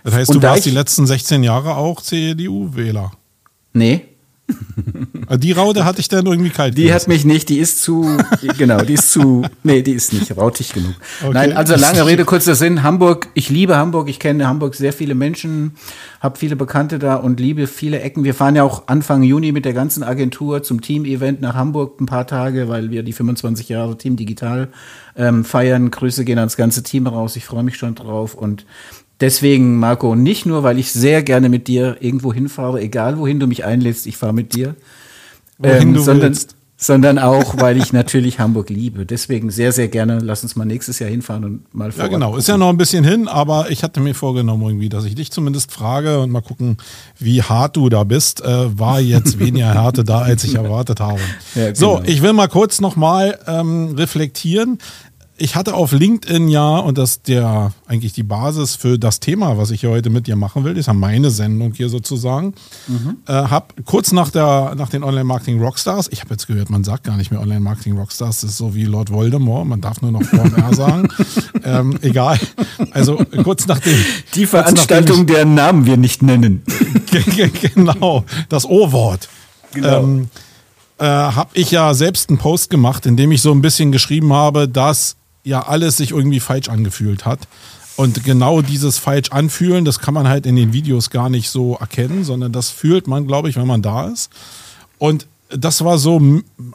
Das 0.05 0.13
heißt, 0.13 0.29
Und 0.29 0.35
du 0.35 0.39
da 0.39 0.51
warst 0.51 0.63
die 0.65 0.71
letzten 0.71 1.05
16 1.05 1.43
Jahre 1.43 1.75
auch 1.75 2.01
CDU-Wähler. 2.01 3.11
Nee, 3.73 3.93
Äh, 3.95 3.99
Die 5.37 5.51
Raude 5.51 5.85
hatte 5.85 5.99
ich 5.99 6.07
dann 6.07 6.25
irgendwie 6.25 6.49
kalt. 6.49 6.77
Die 6.77 6.83
gelassen. 6.83 7.01
hat 7.01 7.07
mich 7.07 7.25
nicht, 7.25 7.49
die 7.49 7.59
ist 7.59 7.83
zu, 7.83 8.17
genau, 8.57 8.81
die 8.81 8.93
ist 8.93 9.11
zu, 9.11 9.43
nee, 9.63 9.83
die 9.83 9.91
ist 9.91 10.11
nicht 10.11 10.35
rautig 10.35 10.73
genug. 10.73 10.95
Okay. 11.21 11.33
Nein, 11.33 11.53
also 11.53 11.75
lange 11.75 12.05
Rede, 12.05 12.25
kurzer 12.25 12.55
Sinn. 12.55 12.81
Hamburg, 12.81 13.27
ich 13.35 13.49
liebe 13.49 13.77
Hamburg, 13.77 14.09
ich 14.09 14.19
kenne 14.19 14.47
Hamburg 14.47 14.73
sehr 14.73 14.91
viele 14.91 15.13
Menschen, 15.13 15.73
habe 16.19 16.39
viele 16.39 16.55
Bekannte 16.55 16.97
da 16.97 17.15
und 17.15 17.39
liebe 17.39 17.67
viele 17.67 17.99
Ecken. 17.99 18.23
Wir 18.23 18.33
fahren 18.33 18.55
ja 18.55 18.63
auch 18.63 18.87
Anfang 18.87 19.21
Juni 19.21 19.51
mit 19.51 19.65
der 19.65 19.73
ganzen 19.73 20.03
Agentur 20.03 20.63
zum 20.63 20.81
Team-Event 20.81 21.41
nach 21.41 21.53
Hamburg 21.53 22.01
ein 22.01 22.07
paar 22.07 22.25
Tage, 22.25 22.67
weil 22.67 22.89
wir 22.89 23.03
die 23.03 23.13
25 23.13 23.69
Jahre 23.69 23.97
Team 23.97 24.15
Digital 24.15 24.69
ähm, 25.15 25.45
feiern. 25.45 25.91
Grüße 25.91 26.25
gehen 26.25 26.39
ans 26.39 26.57
ganze 26.57 26.81
Team 26.81 27.05
raus, 27.05 27.35
ich 27.35 27.45
freue 27.45 27.63
mich 27.63 27.77
schon 27.77 27.93
drauf 27.93 28.33
und 28.33 28.65
Deswegen, 29.21 29.75
Marco, 29.77 30.15
nicht 30.15 30.45
nur, 30.45 30.63
weil 30.63 30.79
ich 30.79 30.91
sehr 30.91 31.23
gerne 31.23 31.49
mit 31.49 31.67
dir 31.67 31.97
irgendwo 31.99 32.33
hinfahre, 32.33 32.79
egal 32.81 33.17
wohin 33.17 33.39
du 33.39 33.47
mich 33.47 33.65
einlädst, 33.65 34.07
ich 34.07 34.15
fahre 34.17 34.33
mit 34.33 34.55
dir. 34.55 34.75
Wohin 35.57 35.93
du 35.93 35.99
sondern, 35.99 36.29
willst. 36.29 36.55
sondern 36.77 37.19
auch, 37.19 37.57
weil 37.57 37.75
ich 37.75 37.91
natürlich 38.01 38.39
Hamburg 38.39 38.69
liebe. 38.69 39.05
Deswegen 39.05 39.51
sehr, 39.51 39.73
sehr 39.73 39.89
gerne, 39.89 40.19
lass 40.19 40.43
uns 40.43 40.55
mal 40.55 40.63
nächstes 40.63 40.99
Jahr 40.99 41.09
hinfahren 41.09 41.43
und 41.43 41.75
mal 41.75 41.91
vor 41.91 42.05
Ja, 42.05 42.09
genau. 42.09 42.37
Ist 42.37 42.47
ja 42.47 42.57
noch 42.57 42.69
ein 42.69 42.77
bisschen 42.77 43.03
hin, 43.03 43.27
aber 43.27 43.69
ich 43.69 43.83
hatte 43.83 43.99
mir 43.99 44.15
vorgenommen 44.15 44.63
irgendwie, 44.63 44.87
dass 44.87 45.03
ich 45.03 45.15
dich 45.15 45.31
zumindest 45.31 45.73
frage 45.73 46.21
und 46.21 46.31
mal 46.31 46.39
gucken, 46.39 46.77
wie 47.17 47.43
hart 47.43 47.75
du 47.75 47.89
da 47.89 48.05
bist. 48.05 48.39
Äh, 48.41 48.79
war 48.79 49.01
jetzt 49.01 49.37
weniger 49.37 49.73
Härte 49.73 50.05
da, 50.05 50.19
als 50.19 50.45
ich 50.45 50.55
erwartet 50.55 51.01
habe. 51.01 51.19
Ja, 51.55 51.75
So, 51.75 51.95
genau. 51.95 52.07
ich 52.09 52.21
will 52.21 52.31
mal 52.31 52.47
kurz 52.47 52.79
nochmal 52.79 53.37
ähm, 53.47 53.95
reflektieren. 53.97 54.77
Ich 55.41 55.55
hatte 55.55 55.73
auf 55.73 55.91
LinkedIn 55.93 56.49
ja, 56.49 56.77
und 56.77 56.97
das 56.97 57.11
ist 57.11 57.27
der 57.27 57.71
eigentlich 57.87 58.13
die 58.13 58.23
Basis 58.23 58.75
für 58.75 58.99
das 58.99 59.19
Thema, 59.19 59.57
was 59.57 59.71
ich 59.71 59.81
hier 59.81 59.89
heute 59.89 60.09
mit 60.09 60.27
dir 60.27 60.35
machen 60.35 60.65
will, 60.65 60.77
ist 60.77 60.87
ja 60.87 60.93
meine 60.93 61.31
Sendung 61.31 61.73
hier 61.73 61.87
sozusagen. 61.89 62.53
Äh, 63.25 63.33
hab 63.33 63.73
kurz 63.85 64.11
nach 64.11 64.29
der 64.29 64.75
nach 64.75 64.89
den 64.89 65.03
Online 65.03 65.23
Marketing 65.23 65.61
Rockstars, 65.61 66.09
ich 66.11 66.21
habe 66.21 66.31
jetzt 66.31 66.47
gehört, 66.47 66.69
man 66.69 66.83
sagt 66.83 67.05
gar 67.05 67.15
nicht 67.15 67.31
mehr 67.31 67.39
Online 67.39 67.61
Marketing 67.61 67.97
Rockstars, 67.97 68.41
das 68.41 68.51
ist 68.51 68.57
so 68.57 68.75
wie 68.75 68.83
Lord 68.83 69.11
Voldemort, 69.11 69.65
man 69.65 69.79
darf 69.79 70.01
nur 70.01 70.11
noch 70.11 70.23
VMR 70.23 70.73
sagen. 70.73 71.07
ähm, 71.63 71.97
egal. 72.01 72.37
Also 72.91 73.17
kurz 73.43 73.65
nachdem 73.67 73.95
Die 74.35 74.45
kurz 74.45 74.51
nachdem 74.51 74.75
Veranstaltung, 74.75 75.25
deren 75.25 75.53
Namen 75.55 75.85
wir 75.85 75.97
nicht 75.97 76.21
nennen. 76.21 76.63
ich, 77.11 77.73
genau, 77.73 78.25
das 78.49 78.65
O-Wort. 78.65 79.29
Genau. 79.73 80.03
Ähm, 80.03 80.29
äh, 80.97 81.05
habe 81.05 81.51
ich 81.53 81.71
ja 81.71 81.93
selbst 81.93 82.29
einen 82.29 82.37
Post 82.37 82.69
gemacht, 82.69 83.05
in 83.05 83.15
dem 83.15 83.31
ich 83.31 83.41
so 83.41 83.51
ein 83.51 83.61
bisschen 83.61 83.91
geschrieben 83.91 84.33
habe, 84.33 84.67
dass 84.67 85.15
ja 85.43 85.67
alles 85.67 85.97
sich 85.97 86.11
irgendwie 86.11 86.39
falsch 86.39 86.69
angefühlt 86.69 87.25
hat. 87.25 87.39
Und 87.95 88.23
genau 88.23 88.61
dieses 88.61 88.97
falsch 88.97 89.31
anfühlen, 89.31 89.83
das 89.83 89.99
kann 89.99 90.13
man 90.13 90.27
halt 90.27 90.45
in 90.45 90.55
den 90.55 90.71
Videos 90.71 91.09
gar 91.09 91.29
nicht 91.29 91.49
so 91.49 91.75
erkennen, 91.75 92.23
sondern 92.23 92.53
das 92.53 92.69
fühlt 92.69 93.07
man, 93.07 93.27
glaube 93.27 93.49
ich, 93.49 93.57
wenn 93.57 93.67
man 93.67 93.81
da 93.81 94.07
ist. 94.07 94.31
Und 94.97 95.27
das 95.49 95.83
war 95.83 95.97
so, 95.97 96.21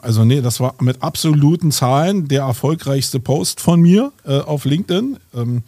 also 0.01 0.25
nee, 0.25 0.41
das 0.41 0.59
war 0.59 0.75
mit 0.81 1.01
absoluten 1.01 1.71
Zahlen 1.71 2.27
der 2.27 2.41
erfolgreichste 2.41 3.19
Post 3.19 3.61
von 3.61 3.81
mir 3.81 4.11
äh, 4.25 4.39
auf 4.39 4.65
LinkedIn. 4.65 5.17
Ähm, 5.33 5.63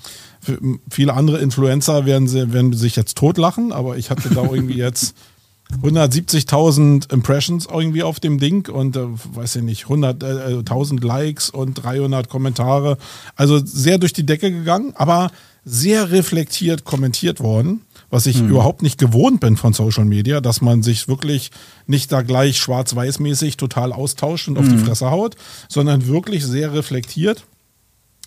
viele 0.90 1.14
andere 1.14 1.40
Influencer 1.40 2.06
werden, 2.06 2.32
werden 2.54 2.74
sich 2.74 2.96
jetzt 2.96 3.18
totlachen, 3.18 3.72
aber 3.72 3.98
ich 3.98 4.10
hatte 4.10 4.30
da 4.30 4.44
irgendwie 4.44 4.78
jetzt 4.78 5.16
170.000 5.82 7.12
Impressions 7.12 7.68
irgendwie 7.72 8.04
auf 8.04 8.20
dem 8.20 8.40
Ding 8.40 8.70
und 8.70 8.96
äh, 8.96 9.06
weiß 9.34 9.58
ich 9.58 9.64
nicht, 9.64 9.84
100, 9.84 10.24
äh, 10.24 10.58
1000 10.60 11.04
Likes 11.04 11.50
und 11.50 11.74
300 11.74 12.30
Kommentare. 12.30 12.98
Also 13.36 13.60
sehr 13.64 13.98
durch 13.98 14.14
die 14.14 14.26
Decke 14.26 14.52
gegangen, 14.52 14.94
aber 14.96 15.30
sehr 15.66 16.12
reflektiert 16.12 16.86
kommentiert 16.86 17.42
worden, 17.42 17.82
was 18.10 18.26
ich 18.26 18.40
überhaupt 18.40 18.82
nicht 18.82 18.98
gewohnt 18.98 19.42
bin 19.42 19.58
von 19.58 19.74
Social 19.74 20.06
Media, 20.06 20.40
dass 20.40 20.62
man 20.62 20.82
sich 20.82 21.10
wirklich 21.10 21.52
nicht 21.88 22.10
da 22.14 22.22
gleich 22.22 22.58
schwarz-weiß-mäßig 22.58 23.58
total 23.58 23.92
austauscht 23.92 24.48
und 24.48 24.58
auf 24.58 24.66
die 24.66 24.78
Fresse 24.78 25.12
haut, 25.12 25.36
sondern 25.68 26.08
wirklich 26.08 26.46
sehr 26.46 26.74
reflektiert. 26.74 27.44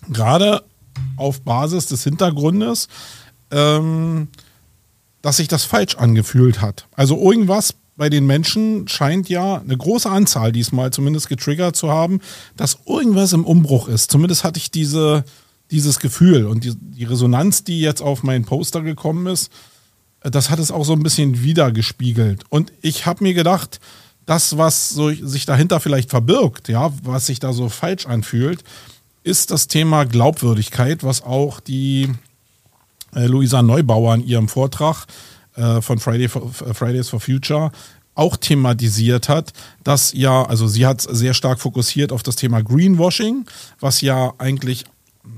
Gerade 0.09 0.63
auf 1.17 1.41
Basis 1.41 1.87
des 1.87 2.03
Hintergrundes, 2.03 2.89
ähm, 3.49 4.27
dass 5.21 5.37
sich 5.37 5.47
das 5.47 5.63
falsch 5.63 5.95
angefühlt 5.95 6.61
hat. 6.61 6.87
Also 6.95 7.17
irgendwas 7.17 7.75
bei 7.95 8.09
den 8.09 8.25
Menschen 8.25 8.87
scheint 8.87 9.29
ja 9.29 9.57
eine 9.57 9.77
große 9.77 10.09
Anzahl 10.09 10.51
diesmal 10.51 10.91
zumindest 10.91 11.29
getriggert 11.29 11.75
zu 11.75 11.91
haben, 11.91 12.19
dass 12.57 12.79
irgendwas 12.87 13.33
im 13.33 13.45
Umbruch 13.45 13.87
ist. 13.87 14.11
Zumindest 14.11 14.43
hatte 14.43 14.57
ich 14.57 14.71
diese, 14.71 15.23
dieses 15.69 15.99
Gefühl 15.99 16.45
und 16.45 16.63
die, 16.63 16.73
die 16.75 17.03
Resonanz, 17.03 17.63
die 17.63 17.79
jetzt 17.79 18.01
auf 18.01 18.23
meinen 18.23 18.45
Poster 18.45 18.81
gekommen 18.81 19.27
ist, 19.27 19.51
das 20.21 20.49
hat 20.49 20.59
es 20.59 20.71
auch 20.71 20.85
so 20.85 20.93
ein 20.93 21.03
bisschen 21.03 21.43
wiedergespiegelt. 21.43 22.43
Und 22.49 22.71
ich 22.81 23.05
habe 23.05 23.23
mir 23.23 23.33
gedacht, 23.33 23.79
das, 24.25 24.57
was 24.57 24.89
so 24.89 25.11
sich 25.11 25.45
dahinter 25.45 25.79
vielleicht 25.79 26.09
verbirgt, 26.09 26.69
ja, 26.69 26.91
was 27.03 27.25
sich 27.25 27.39
da 27.39 27.53
so 27.53 27.69
falsch 27.69 28.05
anfühlt, 28.05 28.63
ist 29.23 29.51
das 29.51 29.67
Thema 29.67 30.05
Glaubwürdigkeit, 30.05 31.03
was 31.03 31.23
auch 31.23 31.59
die 31.59 32.09
Luisa 33.13 33.61
Neubauer 33.61 34.15
in 34.15 34.25
ihrem 34.25 34.47
Vortrag 34.47 35.05
äh, 35.55 35.81
von 35.81 35.99
Friday 35.99 36.27
for, 36.29 36.49
Fridays 36.51 37.09
for 37.09 37.19
Future 37.19 37.71
auch 38.13 38.37
thematisiert 38.37 39.29
hat, 39.29 39.53
dass 39.83 40.13
ja, 40.13 40.43
also 40.43 40.67
sie 40.67 40.85
hat 40.85 41.01
sehr 41.01 41.33
stark 41.33 41.59
fokussiert 41.59 42.11
auf 42.11 42.23
das 42.23 42.35
Thema 42.35 42.61
Greenwashing, 42.61 43.45
was 43.79 44.01
ja 44.01 44.33
eigentlich 44.37 44.85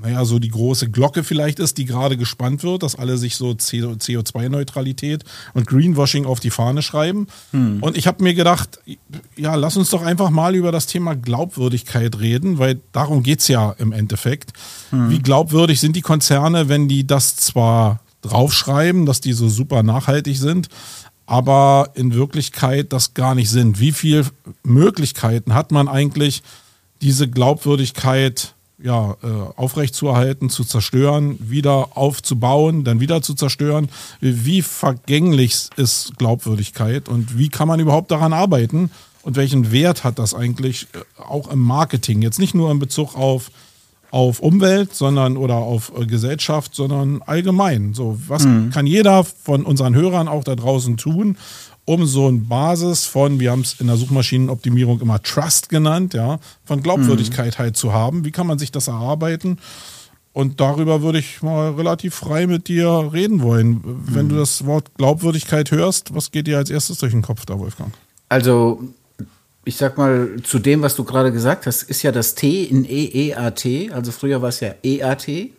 naja, 0.02 0.24
so 0.24 0.40
die 0.40 0.50
große 0.50 0.90
Glocke 0.90 1.24
vielleicht 1.24 1.60
ist, 1.60 1.78
die 1.78 1.86
gerade 1.86 2.16
gespannt 2.16 2.63
wird, 2.63 2.84
dass 2.84 2.96
alle 2.96 3.18
sich 3.18 3.36
so 3.36 3.50
CO2-Neutralität 3.50 5.24
und 5.54 5.68
Greenwashing 5.68 6.25
auf 6.25 6.40
die 6.40 6.52
Fahne 6.52 6.82
schreiben. 6.82 7.28
Hm. 7.52 7.82
Und 7.82 7.98
ich 7.98 8.08
habe 8.08 8.24
mir 8.24 8.34
gedacht, 8.34 8.80
ja, 9.36 9.56
lass 9.56 9.75
uns 9.75 9.90
doch 9.90 10.02
einfach 10.02 10.30
mal 10.30 10.56
über 10.56 10.72
das 10.72 10.86
Thema 10.86 11.16
Glaubwürdigkeit 11.16 12.20
reden, 12.20 12.60
weil 12.60 12.80
darum 12.94 13.24
geht 13.24 13.40
es 13.40 13.50
ja 13.50 13.72
im 13.78 13.92
Endeffekt. 13.92 14.54
Hm. 14.92 15.10
Wie 15.10 15.20
glaubwürdig 15.20 15.80
sind 15.82 15.96
die 15.96 16.02
Konzerne, 16.02 16.70
wenn 16.70 16.88
die 16.88 17.06
das 17.06 17.36
zwar 17.36 18.00
draufschreiben, 18.22 19.06
dass 19.06 19.20
die 19.20 19.34
so 19.34 19.50
super 19.50 19.84
nachhaltig 19.84 20.38
sind, 20.38 20.70
aber 21.25 21.90
in 21.94 22.13
Wirklichkeit 22.13 22.94
das 22.94 23.13
gar 23.13 23.36
nicht 23.36 23.50
sind. 23.50 23.80
Wie 23.82 23.92
viele 23.92 24.25
Möglichkeiten 24.63 25.54
hat 25.54 25.72
man 25.72 25.90
eigentlich, 25.90 26.42
diese 27.02 27.30
Glaubwürdigkeit 27.30 28.53
ja, 28.84 29.16
äh, 29.24 29.28
aufrechtzuerhalten, 29.56 30.50
zu 30.50 30.66
zerstören, 30.66 31.38
wieder 31.40 31.96
aufzubauen, 31.98 32.84
dann 32.84 33.00
wieder 33.00 33.22
zu 33.22 33.34
zerstören. 33.34 33.88
Wie 34.20 34.62
vergänglich 34.62 35.70
ist 35.78 36.18
Glaubwürdigkeit 36.18 37.08
und 37.08 37.38
wie 37.38 37.48
kann 37.48 37.70
man 37.70 37.80
überhaupt 37.80 38.12
daran 38.12 38.34
arbeiten 38.34 38.92
und 39.22 39.38
welchen 39.38 39.72
Wert 39.72 40.04
hat 40.04 40.20
das 40.20 40.34
eigentlich 40.34 40.88
äh, 40.94 41.22
auch 41.22 41.50
im 41.50 41.60
Marketing? 41.60 42.22
Jetzt 42.22 42.40
nicht 42.40 42.56
nur 42.56 42.72
in 42.72 42.80
Bezug 42.80 43.16
auf, 43.16 43.52
auf 44.12 44.42
Umwelt, 44.42 44.94
sondern 44.94 45.38
oder 45.38 45.56
auf 45.56 45.94
äh, 45.98 46.06
Gesellschaft, 46.06 46.75
sondern 46.75 47.22
allgemein. 47.22 47.94
So, 47.94 48.20
was 48.28 48.44
mhm. 48.44 48.70
kann 48.72 48.86
jeder 48.86 49.24
von 49.24 49.63
unseren 49.63 49.96
Hörern 49.96 50.28
auch 50.28 50.44
da 50.44 50.56
draußen 50.56 50.98
tun, 50.98 51.38
um 51.86 52.06
so 52.06 52.28
eine 52.28 52.40
Basis 52.40 53.06
von, 53.06 53.40
wir 53.40 53.52
haben 53.52 53.62
es 53.62 53.80
in 53.80 53.88
der 53.88 53.98
Suchmaschinenoptimierung 53.98 55.02
immer 55.02 55.22
Trust 55.22 55.70
genannt, 55.70 56.13
ja, 56.13 56.40
von 56.63 56.82
Glaubwürdigkeit 56.82 57.60
halt 57.60 57.75
zu 57.75 57.94
haben. 57.94 58.24
Wie 58.25 58.32
kann 58.32 58.48
man 58.48 58.60
sich 58.60 58.72
das 58.72 58.88
erarbeiten? 58.88 59.58
Und 60.32 60.60
darüber 60.60 61.02
würde 61.02 61.20
ich 61.20 61.42
mal 61.42 61.74
relativ 61.74 62.16
frei 62.16 62.48
mit 62.48 62.68
dir 62.68 63.10
reden 63.13 63.42
wollen. 63.42 63.82
Wenn 63.84 64.25
mhm. 64.25 64.30
du 64.30 64.36
das 64.38 64.66
Wort 64.66 64.96
Glaubwürdigkeit 64.98 65.70
hörst, 65.72 66.16
was 66.16 66.32
geht 66.32 66.48
dir 66.48 66.58
als 66.58 66.70
erstes 66.70 66.98
durch 66.98 67.12
den 67.12 67.22
Kopf 67.22 67.46
da, 67.46 67.60
Wolfgang? 67.60 67.94
Also, 68.30 68.82
ich 69.63 69.78
sag 69.78 69.98
mal, 69.98 70.38
zu 70.44 70.58
dem, 70.58 70.82
was 70.82 70.96
du 70.96 71.04
gerade 71.04 71.32
gesagt 71.32 71.68
hast, 71.68 71.84
ist 71.84 72.02
ja 72.02 72.12
das 72.12 72.34
T 72.34 72.63
in 72.63 72.86
EEAT. 72.86 73.92
Also 73.94 74.12
früher 74.12 74.42
war 74.42 74.50
es 74.50 74.60
ja 74.60 74.74
EAT 74.84 75.52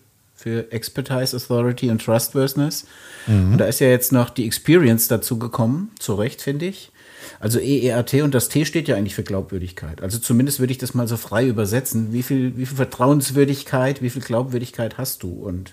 für 0.45 0.71
Expertise, 0.73 1.35
Authority 1.35 1.89
und 1.89 2.05
Trustworthiness. 2.05 2.85
Mhm. 3.27 3.53
Und 3.53 3.59
da 3.59 3.65
ist 3.65 3.81
ja 3.81 3.89
jetzt 3.89 4.13
noch 4.13 4.29
die 4.29 4.45
Experience 4.45 5.09
dazu 5.09 5.39
gekommen, 5.39 5.91
zu 5.99 6.15
Recht, 6.15 6.43
finde 6.43 6.67
ich. 6.67 6.93
Also 7.41 7.59
EEAT 7.59 8.13
und 8.23 8.35
das 8.35 8.51
T 8.51 8.67
steht 8.67 8.87
ja 8.87 8.95
eigentlich 8.95 9.15
für 9.15 9.23
Glaubwürdigkeit. 9.23 10.03
Also 10.03 10.19
zumindest 10.19 10.61
würde 10.61 10.73
ich 10.73 10.79
das 10.79 10.93
mal 10.93 11.09
so 11.09 11.17
frei 11.17 11.47
übersetzen. 11.47 12.13
Wie 12.13 12.23
viel, 12.23 12.59
wie 12.59 12.67
viel 12.67 12.77
Vertrauenswürdigkeit, 12.77 14.03
wie 14.03 14.11
viel 14.11 14.21
Glaubwürdigkeit 14.21 14.99
hast 14.99 15.23
du? 15.23 15.31
Und 15.31 15.73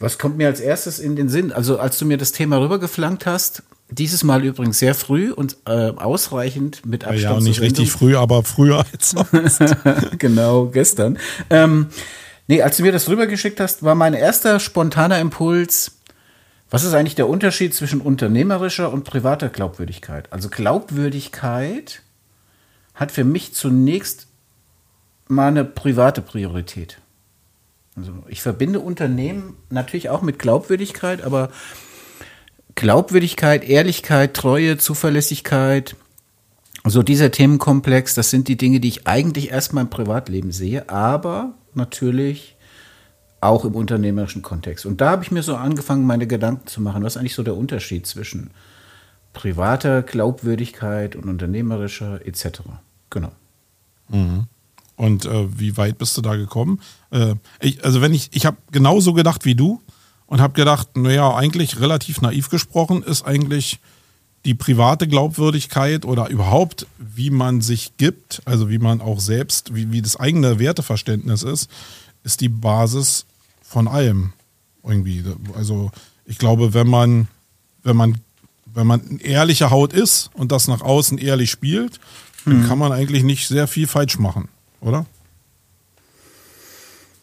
was 0.00 0.18
kommt 0.18 0.36
mir 0.36 0.48
als 0.48 0.58
erstes 0.58 0.98
in 0.98 1.14
den 1.14 1.28
Sinn? 1.28 1.52
Also 1.52 1.78
als 1.78 1.96
du 1.98 2.06
mir 2.06 2.18
das 2.18 2.32
Thema 2.32 2.60
rübergeflankt 2.60 3.24
hast, 3.24 3.62
dieses 3.88 4.24
Mal 4.24 4.44
übrigens 4.44 4.80
sehr 4.80 4.96
früh 4.96 5.30
und 5.30 5.58
äh, 5.64 5.90
ausreichend 5.90 6.84
mit 6.84 7.04
Abstand. 7.04 7.22
Ja, 7.22 7.40
nicht 7.40 7.60
richtig 7.60 7.92
früh, 7.92 8.16
aber 8.16 8.42
früher 8.42 8.84
als 8.92 9.10
sonst. 9.10 9.76
genau, 10.18 10.66
gestern. 10.66 11.18
Ähm, 11.50 11.86
nee, 12.46 12.62
als 12.62 12.76
du 12.76 12.82
mir 12.82 12.92
das 12.92 13.08
rübergeschickt 13.08 13.60
hast, 13.60 13.82
war 13.82 13.94
mein 13.94 14.14
erster 14.14 14.60
spontaner 14.60 15.18
Impuls, 15.18 15.92
was 16.70 16.82
ist 16.82 16.94
eigentlich 16.94 17.14
der 17.14 17.28
Unterschied 17.28 17.74
zwischen 17.74 18.00
unternehmerischer 18.00 18.92
und 18.92 19.04
privater 19.04 19.48
Glaubwürdigkeit? 19.48 20.32
Also 20.32 20.48
Glaubwürdigkeit 20.48 22.02
hat 22.94 23.12
für 23.12 23.24
mich 23.24 23.54
zunächst 23.54 24.26
mal 25.28 25.48
eine 25.48 25.64
private 25.64 26.22
Priorität. 26.22 26.98
Also 27.96 28.12
ich 28.28 28.42
verbinde 28.42 28.80
Unternehmen 28.80 29.56
natürlich 29.70 30.10
auch 30.10 30.22
mit 30.22 30.38
Glaubwürdigkeit, 30.38 31.22
aber 31.22 31.50
Glaubwürdigkeit, 32.74 33.64
Ehrlichkeit, 33.64 34.34
Treue, 34.34 34.76
Zuverlässigkeit, 34.76 35.96
so 36.84 37.02
dieser 37.02 37.30
Themenkomplex, 37.30 38.14
das 38.14 38.30
sind 38.30 38.48
die 38.48 38.56
Dinge, 38.56 38.80
die 38.80 38.88
ich 38.88 39.06
eigentlich 39.06 39.50
erstmal 39.50 39.84
im 39.84 39.90
Privatleben 39.90 40.52
sehe, 40.52 40.88
aber 40.88 41.54
natürlich 41.76 42.56
auch 43.40 43.64
im 43.64 43.74
unternehmerischen 43.74 44.42
Kontext. 44.42 44.86
Und 44.86 45.00
da 45.00 45.10
habe 45.10 45.22
ich 45.22 45.30
mir 45.30 45.42
so 45.42 45.56
angefangen, 45.56 46.06
meine 46.06 46.26
Gedanken 46.26 46.66
zu 46.66 46.80
machen, 46.80 47.02
was 47.02 47.14
ist 47.14 47.16
eigentlich 47.18 47.34
so 47.34 47.42
der 47.42 47.56
Unterschied 47.56 48.06
zwischen 48.06 48.50
privater 49.32 50.02
Glaubwürdigkeit 50.02 51.14
und 51.14 51.28
unternehmerischer 51.28 52.26
etc. 52.26 52.62
Genau. 53.10 53.32
Mhm. 54.08 54.46
Und 54.96 55.26
äh, 55.26 55.58
wie 55.58 55.76
weit 55.76 55.98
bist 55.98 56.16
du 56.16 56.22
da 56.22 56.36
gekommen? 56.36 56.80
Äh, 57.10 57.34
ich, 57.60 57.84
also 57.84 58.00
wenn 58.00 58.14
ich, 58.14 58.30
ich 58.32 58.46
habe 58.46 58.56
genauso 58.72 59.12
gedacht 59.12 59.44
wie 59.44 59.54
du 59.54 59.82
und 60.26 60.40
habe 60.40 60.54
gedacht, 60.54 60.96
naja, 60.96 61.34
eigentlich 61.34 61.80
relativ 61.80 62.22
naiv 62.22 62.48
gesprochen 62.48 63.02
ist 63.02 63.26
eigentlich 63.26 63.78
die 64.46 64.54
private 64.54 65.08
Glaubwürdigkeit 65.08 66.04
oder 66.04 66.28
überhaupt, 66.30 66.86
wie 66.98 67.30
man 67.30 67.60
sich 67.60 67.96
gibt, 67.96 68.42
also 68.44 68.70
wie 68.70 68.78
man 68.78 69.00
auch 69.00 69.18
selbst, 69.18 69.74
wie, 69.74 69.90
wie 69.90 70.00
das 70.00 70.14
eigene 70.14 70.60
Werteverständnis 70.60 71.42
ist, 71.42 71.68
ist 72.22 72.40
die 72.40 72.48
Basis 72.48 73.26
von 73.60 73.88
allem 73.88 74.32
irgendwie. 74.84 75.24
Also 75.54 75.90
ich 76.26 76.38
glaube, 76.38 76.74
wenn 76.74 76.86
man, 76.86 77.26
wenn 77.82 77.96
man, 77.96 78.18
wenn 78.72 78.86
man 78.86 79.18
ehrliche 79.18 79.70
Haut 79.70 79.92
ist 79.92 80.30
und 80.34 80.52
das 80.52 80.68
nach 80.68 80.80
außen 80.80 81.18
ehrlich 81.18 81.50
spielt, 81.50 81.98
dann 82.44 82.62
mhm. 82.62 82.68
kann 82.68 82.78
man 82.78 82.92
eigentlich 82.92 83.24
nicht 83.24 83.48
sehr 83.48 83.66
viel 83.66 83.88
falsch 83.88 84.16
machen, 84.20 84.48
oder? 84.80 85.06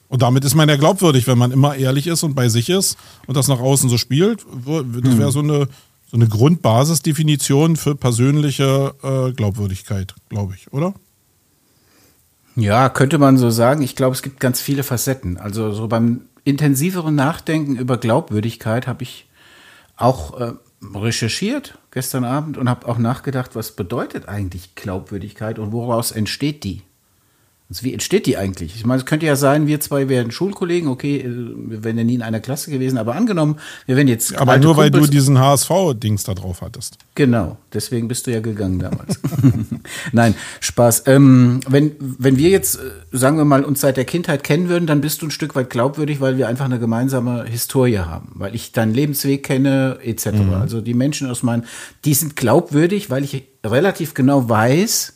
Und 0.10 0.22
damit 0.22 0.44
ist 0.44 0.56
man 0.56 0.68
ja 0.68 0.76
glaubwürdig, 0.76 1.26
wenn 1.26 1.38
man 1.38 1.52
immer 1.52 1.76
ehrlich 1.76 2.06
ist 2.06 2.22
und 2.24 2.36
bei 2.36 2.50
sich 2.50 2.70
ist 2.70 2.98
und 3.28 3.38
das 3.38 3.48
nach 3.48 3.62
außen 3.62 3.90
so 3.90 3.98
spielt. 3.98 4.46
Das 4.66 5.18
wäre 5.18 5.32
so 5.32 5.40
eine, 5.40 5.70
so 6.14 6.20
eine 6.20 6.28
Grundbasisdefinition 6.28 7.76
für 7.76 7.96
persönliche 7.96 8.94
äh, 9.02 9.32
Glaubwürdigkeit, 9.32 10.14
glaube 10.30 10.54
ich, 10.54 10.72
oder? 10.72 10.94
Ja, 12.56 12.90
könnte 12.90 13.18
man 13.18 13.40
so 13.40 13.50
sagen. 13.50 13.82
Ich 13.82 13.96
glaube, 13.96 14.14
es 14.16 14.22
gibt 14.22 14.40
ganz 14.40 14.62
viele 14.62 14.84
Facetten. 14.84 15.38
Also 15.38 15.72
so 15.72 15.88
beim 15.88 16.26
intensiveren 16.44 17.16
Nachdenken 17.16 17.78
über 17.78 17.98
Glaubwürdigkeit 17.98 18.86
habe 18.86 19.02
ich 19.02 19.28
auch 19.98 20.40
äh, 20.40 20.52
recherchiert 20.94 21.80
gestern 21.90 22.26
Abend 22.26 22.60
und 22.60 22.70
habe 22.70 22.88
auch 22.88 23.00
nachgedacht, 23.00 23.56
was 23.56 23.72
bedeutet 23.72 24.28
eigentlich 24.30 24.76
Glaubwürdigkeit 24.76 25.58
und 25.58 25.72
woraus 25.72 26.12
entsteht 26.12 26.64
die? 26.64 26.84
Also 27.70 27.86
wie 27.86 27.94
entsteht 27.94 28.26
die 28.26 28.38
eigentlich? 28.38 28.76
Ich 28.76 28.86
meine, 28.86 29.00
es 29.00 29.06
könnte 29.06 29.26
ja 29.26 29.36
sein, 29.36 29.68
wir 29.68 29.80
zwei 29.80 30.10
wären 30.10 30.32
Schulkollegen, 30.32 30.90
okay, 30.90 31.18
äh, 31.18 31.26
wir 31.26 31.84
wären 31.84 31.98
ja 31.98 32.04
nie 32.04 32.16
in 32.16 32.22
einer 32.22 32.40
Klasse 32.40 32.70
gewesen, 32.70 32.98
aber 32.98 33.16
angenommen, 33.16 33.58
wir 33.86 33.96
wären 33.96 34.08
jetzt. 34.08 34.36
Aber 34.38 34.58
nur 34.58 34.78
weil 34.78 34.92
du 34.92 35.08
diesen 35.08 35.40
HSV-Dings 35.40 36.24
da 36.24 36.34
drauf 36.34 36.62
hattest. 36.62 36.98
Genau, 37.16 37.58
deswegen 37.74 38.08
bist 38.08 38.28
du 38.28 38.32
ja 38.32 38.42
gegangen 38.42 38.80
damals. 38.80 39.20
Nein, 40.12 40.36
Spaß. 40.60 41.04
Ähm, 41.08 41.62
wenn, 41.68 41.94
wenn 42.00 42.38
wir 42.38 42.50
jetzt, 42.50 42.76
äh, 42.76 42.80
sagen 43.12 43.38
wir 43.38 43.46
mal, 43.46 43.64
uns 43.64 43.82
seit 43.82 43.98
der 43.98 44.06
Kindheit 44.06 44.44
kennen 44.44 44.68
würden, 44.68 44.86
dann 44.86 45.02
bist 45.02 45.22
du 45.22 45.28
ein 45.28 45.32
Stück 45.32 45.56
weit 45.56 45.70
glaubwürdig, 45.70 46.22
weil 46.22 46.38
wir 46.38 46.50
einfach 46.50 46.66
eine 46.66 46.80
gemeinsame 46.80 47.46
Historie 47.46 48.00
haben, 48.00 48.34
weil 48.36 48.54
ich 48.56 48.74
deinen 48.74 48.94
Lebensweg 48.94 49.44
kenne, 49.44 49.98
etc. 50.04 50.32
Mhm. 50.32 50.54
Also 50.54 50.82
die 50.82 50.94
Menschen 50.94 51.30
aus 51.30 51.44
meinem, 51.44 51.64
die 52.04 52.14
sind 52.14 52.36
glaubwürdig, 52.36 53.10
weil 53.10 53.24
ich 53.24 53.48
relativ 53.66 54.14
genau 54.14 54.50
weiß, 54.50 55.14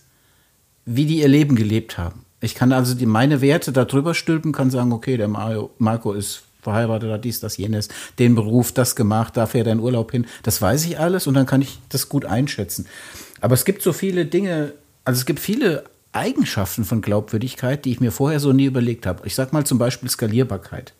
wie 0.85 1.05
die 1.05 1.19
ihr 1.19 1.27
Leben 1.27 1.55
gelebt 1.55 1.97
haben. 1.97 2.23
Ich 2.39 2.55
kann 2.55 2.71
also 2.71 2.93
die, 2.93 3.05
meine 3.05 3.41
Werte 3.41 3.71
da 3.71 3.85
drüber 3.85 4.13
stülpen, 4.13 4.51
kann 4.51 4.69
sagen, 4.69 4.91
okay, 4.91 5.17
der 5.17 5.27
Mario, 5.27 5.71
Marco 5.79 6.13
ist 6.13 6.43
verheiratet, 6.61 7.11
hat 7.11 7.25
dies, 7.25 7.39
das, 7.39 7.57
jenes, 7.57 7.87
den 8.19 8.35
Beruf, 8.35 8.71
das 8.71 8.95
gemacht, 8.95 9.37
da 9.37 9.45
fährt 9.45 9.67
er 9.67 9.73
in 9.73 9.79
Urlaub 9.79 10.11
hin. 10.11 10.25
Das 10.43 10.61
weiß 10.61 10.85
ich 10.85 10.99
alles 10.99 11.25
und 11.25 11.33
dann 11.33 11.45
kann 11.45 11.61
ich 11.61 11.79
das 11.89 12.09
gut 12.09 12.25
einschätzen. 12.25 12.87
Aber 13.41 13.53
es 13.53 13.65
gibt 13.65 13.81
so 13.81 13.93
viele 13.93 14.25
Dinge, 14.25 14.73
also 15.05 15.19
es 15.19 15.25
gibt 15.25 15.39
viele 15.39 15.85
Eigenschaften 16.11 16.83
von 16.83 17.01
Glaubwürdigkeit, 17.01 17.85
die 17.85 17.91
ich 17.91 17.99
mir 17.99 18.11
vorher 18.11 18.39
so 18.39 18.51
nie 18.53 18.65
überlegt 18.65 19.05
habe. 19.05 19.25
Ich 19.25 19.35
sage 19.35 19.51
mal 19.53 19.65
zum 19.65 19.77
Beispiel 19.77 20.09
Skalierbarkeit. 20.09 20.93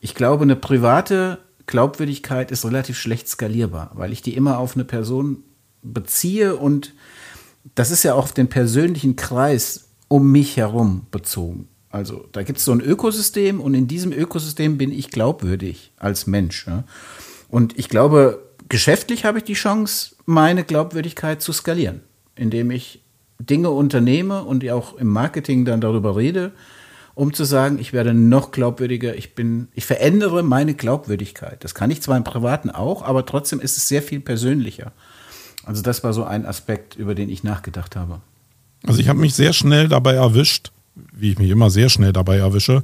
Ich 0.00 0.14
glaube, 0.14 0.42
eine 0.42 0.56
private 0.56 1.38
Glaubwürdigkeit 1.66 2.50
ist 2.50 2.64
relativ 2.64 2.98
schlecht 2.98 3.28
skalierbar, 3.28 3.92
weil 3.94 4.12
ich 4.12 4.22
die 4.22 4.34
immer 4.34 4.58
auf 4.58 4.74
eine 4.74 4.84
Person 4.84 5.44
beziehe 5.82 6.56
und 6.56 6.92
das 7.74 7.90
ist 7.90 8.02
ja 8.02 8.14
auch 8.14 8.24
auf 8.24 8.32
den 8.32 8.48
persönlichen 8.48 9.16
Kreis 9.16 9.83
um 10.08 10.30
mich 10.30 10.56
herum 10.56 11.06
bezogen. 11.10 11.68
Also 11.90 12.26
da 12.32 12.42
gibt 12.42 12.58
es 12.58 12.64
so 12.64 12.72
ein 12.72 12.80
Ökosystem 12.80 13.60
und 13.60 13.74
in 13.74 13.86
diesem 13.86 14.12
Ökosystem 14.12 14.78
bin 14.78 14.90
ich 14.90 15.10
glaubwürdig 15.10 15.92
als 15.96 16.26
Mensch. 16.26 16.66
Ja? 16.66 16.84
Und 17.48 17.78
ich 17.78 17.88
glaube, 17.88 18.42
geschäftlich 18.68 19.24
habe 19.24 19.38
ich 19.38 19.44
die 19.44 19.54
Chance, 19.54 20.16
meine 20.26 20.64
Glaubwürdigkeit 20.64 21.40
zu 21.40 21.52
skalieren, 21.52 22.00
indem 22.34 22.72
ich 22.72 23.04
Dinge 23.38 23.70
unternehme 23.70 24.42
und 24.42 24.68
auch 24.70 24.96
im 24.96 25.08
Marketing 25.08 25.64
dann 25.64 25.80
darüber 25.80 26.16
rede, 26.16 26.52
um 27.14 27.32
zu 27.32 27.44
sagen, 27.44 27.78
ich 27.78 27.92
werde 27.92 28.12
noch 28.12 28.50
glaubwürdiger, 28.50 29.14
ich 29.14 29.36
bin, 29.36 29.68
ich 29.72 29.86
verändere 29.86 30.42
meine 30.42 30.74
Glaubwürdigkeit. 30.74 31.62
Das 31.62 31.74
kann 31.74 31.90
ich 31.90 32.02
zwar 32.02 32.16
im 32.16 32.24
Privaten 32.24 32.70
auch, 32.70 33.02
aber 33.02 33.24
trotzdem 33.24 33.60
ist 33.60 33.76
es 33.76 33.86
sehr 33.86 34.02
viel 34.02 34.20
persönlicher. 34.20 34.92
Also 35.64 35.80
das 35.80 36.02
war 36.02 36.12
so 36.12 36.24
ein 36.24 36.44
Aspekt, 36.44 36.96
über 36.96 37.14
den 37.14 37.28
ich 37.28 37.44
nachgedacht 37.44 37.94
habe. 37.94 38.20
Also 38.86 39.00
ich 39.00 39.08
habe 39.08 39.18
mich 39.18 39.34
sehr 39.34 39.52
schnell 39.52 39.88
dabei 39.88 40.14
erwischt, 40.14 40.72
wie 41.12 41.32
ich 41.32 41.38
mich 41.38 41.50
immer 41.50 41.70
sehr 41.70 41.88
schnell 41.88 42.12
dabei 42.12 42.36
erwische, 42.36 42.82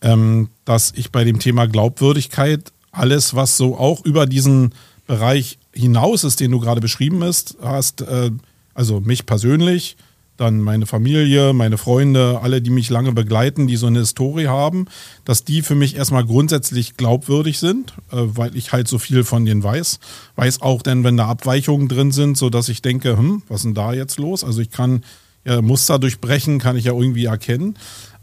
ähm, 0.00 0.48
dass 0.64 0.92
ich 0.96 1.10
bei 1.10 1.24
dem 1.24 1.38
Thema 1.38 1.66
Glaubwürdigkeit 1.66 2.72
alles, 2.92 3.34
was 3.34 3.56
so 3.56 3.76
auch 3.76 4.04
über 4.04 4.26
diesen 4.26 4.74
Bereich 5.06 5.58
hinaus 5.72 6.24
ist, 6.24 6.40
den 6.40 6.50
du 6.50 6.60
gerade 6.60 6.80
beschrieben 6.80 7.22
hast, 7.22 8.00
äh, 8.02 8.30
also 8.74 9.00
mich 9.00 9.26
persönlich, 9.26 9.96
dann 10.36 10.60
meine 10.60 10.86
Familie, 10.86 11.52
meine 11.52 11.76
Freunde, 11.76 12.40
alle, 12.42 12.62
die 12.62 12.70
mich 12.70 12.88
lange 12.88 13.12
begleiten, 13.12 13.66
die 13.66 13.76
so 13.76 13.88
eine 13.88 13.98
Historie 13.98 14.46
haben, 14.46 14.86
dass 15.26 15.44
die 15.44 15.60
für 15.60 15.74
mich 15.74 15.96
erstmal 15.96 16.24
grundsätzlich 16.24 16.96
glaubwürdig 16.96 17.58
sind, 17.58 17.92
äh, 18.10 18.16
weil 18.16 18.56
ich 18.56 18.72
halt 18.72 18.88
so 18.88 18.98
viel 18.98 19.22
von 19.24 19.44
denen 19.44 19.62
weiß. 19.62 20.00
Weiß 20.36 20.62
auch 20.62 20.80
denn, 20.80 21.04
wenn 21.04 21.18
da 21.18 21.26
Abweichungen 21.26 21.88
drin 21.88 22.10
sind, 22.10 22.38
so 22.38 22.48
dass 22.48 22.70
ich 22.70 22.80
denke, 22.80 23.18
hm, 23.18 23.42
was 23.48 23.58
ist 23.58 23.64
denn 23.64 23.74
da 23.74 23.92
jetzt 23.92 24.18
los? 24.18 24.42
Also 24.42 24.62
ich 24.62 24.70
kann 24.70 25.02
ja, 25.44 25.62
Muster 25.62 25.98
durchbrechen, 25.98 26.58
kann 26.58 26.76
ich 26.76 26.84
ja 26.84 26.92
irgendwie 26.92 27.24
erkennen. 27.24 27.76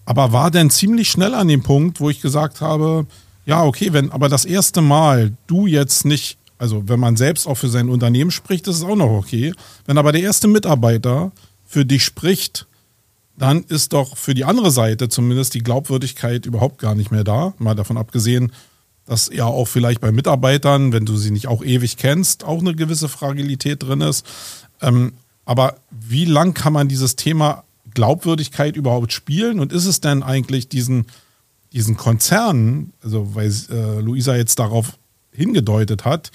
Aber 0.06 0.32
war 0.32 0.52
dann 0.52 0.70
ziemlich 0.70 1.10
schnell 1.10 1.34
an 1.34 1.48
dem 1.48 1.64
Punkt, 1.64 2.00
wo 2.00 2.10
ich 2.10 2.22
gesagt 2.22 2.62
habe, 2.62 3.06
ja, 3.46 3.64
okay, 3.64 3.94
wenn 3.94 4.12
aber 4.12 4.30
das 4.30 4.46
erste 4.46 4.82
Mal 4.82 5.36
du 5.48 5.68
jetzt 5.68 6.06
nicht, 6.06 6.38
also 6.58 6.88
wenn 6.88 7.00
man 7.00 7.18
selbst 7.18 7.48
auch 7.48 7.56
für 7.56 7.70
sein 7.70 7.90
Unternehmen 7.90 8.32
spricht, 8.32 8.68
ist 8.68 8.78
es 8.78 8.84
auch 8.84 8.96
noch 8.96 9.10
okay. 9.10 9.54
Wenn 9.86 9.98
aber 9.98 10.12
der 10.12 10.22
erste 10.22 10.48
Mitarbeiter 10.48 11.32
für 11.66 11.86
dich 11.86 12.04
spricht, 12.04 12.68
dann 13.38 13.64
ist 13.64 13.94
doch 13.94 14.18
für 14.18 14.34
die 14.34 14.46
andere 14.46 14.72
Seite 14.72 15.10
zumindest 15.10 15.54
die 15.54 15.64
Glaubwürdigkeit 15.64 16.46
überhaupt 16.46 16.80
gar 16.80 16.96
nicht 16.96 17.12
mehr 17.12 17.24
da. 17.24 17.54
Mal 17.58 17.76
davon 17.76 17.98
abgesehen, 17.98 18.52
dass 19.06 19.30
ja 19.34 19.46
auch 19.46 19.68
vielleicht 19.68 20.02
bei 20.02 20.12
Mitarbeitern, 20.12 20.92
wenn 20.92 21.06
du 21.06 21.16
sie 21.16 21.32
nicht 21.32 21.48
auch 21.48 21.64
ewig 21.64 21.98
kennst, 21.98 22.44
auch 22.44 22.60
eine 22.60 22.76
gewisse 22.76 23.08
Fragilität 23.08 23.84
drin 23.84 24.02
ist. 24.02 24.26
Ähm, 24.82 25.14
aber 25.48 25.78
wie 25.90 26.26
lang 26.26 26.54
kann 26.54 26.74
man 26.74 26.90
dieses 26.90 27.16
Thema 27.16 27.64
Glaubwürdigkeit 27.94 28.76
überhaupt 28.76 29.14
spielen? 29.14 29.62
Und 29.62 29.72
ist 29.72 29.86
es 29.86 30.02
denn 30.02 30.22
eigentlich 30.22 30.68
diesen, 30.68 31.06
diesen 31.72 31.96
Konzernen, 31.96 32.92
also 33.02 33.34
weil 33.34 33.50
äh, 33.72 34.02
Luisa 34.02 34.36
jetzt 34.36 34.60
darauf 34.60 34.98
hingedeutet 35.32 36.04
hat, 36.04 36.32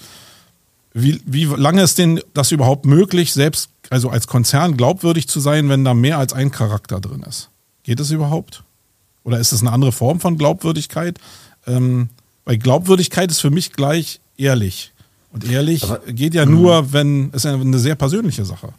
wie, 0.95 1.21
wie 1.25 1.45
lange 1.45 1.83
ist 1.83 1.99
denn 1.99 2.21
das 2.33 2.51
überhaupt 2.51 2.87
möglich, 2.87 3.33
selbst 3.33 3.69
also 3.91 4.09
als 4.09 4.25
Konzern 4.25 4.77
glaubwürdig 4.77 5.27
zu 5.27 5.39
sein, 5.39 5.69
wenn 5.69 5.85
da 5.85 5.93
mehr 5.93 6.17
als 6.17 6.33
ein 6.33 6.49
Charakter 6.49 6.99
drin 6.99 7.21
ist? 7.21 7.49
Geht 7.83 7.99
es 7.99 8.09
überhaupt? 8.09 8.63
Oder 9.23 9.37
ist 9.37 9.51
es 9.51 9.61
eine 9.61 9.71
andere 9.71 9.91
Form 9.91 10.21
von 10.21 10.39
Glaubwürdigkeit? 10.39 11.19
Ähm, 11.67 12.09
weil 12.45 12.57
Glaubwürdigkeit 12.57 13.29
ist 13.29 13.41
für 13.41 13.51
mich 13.51 13.73
gleich 13.73 14.21
ehrlich. 14.37 14.91
Und 15.31 15.47
ehrlich 15.47 15.83
Aber, 15.83 15.99
geht 16.11 16.33
ja 16.33 16.47
nur, 16.47 16.93
wenn 16.93 17.29
es 17.31 17.45
eine 17.45 17.77
sehr 17.77 17.95
persönliche 17.95 18.43
Sache. 18.43 18.73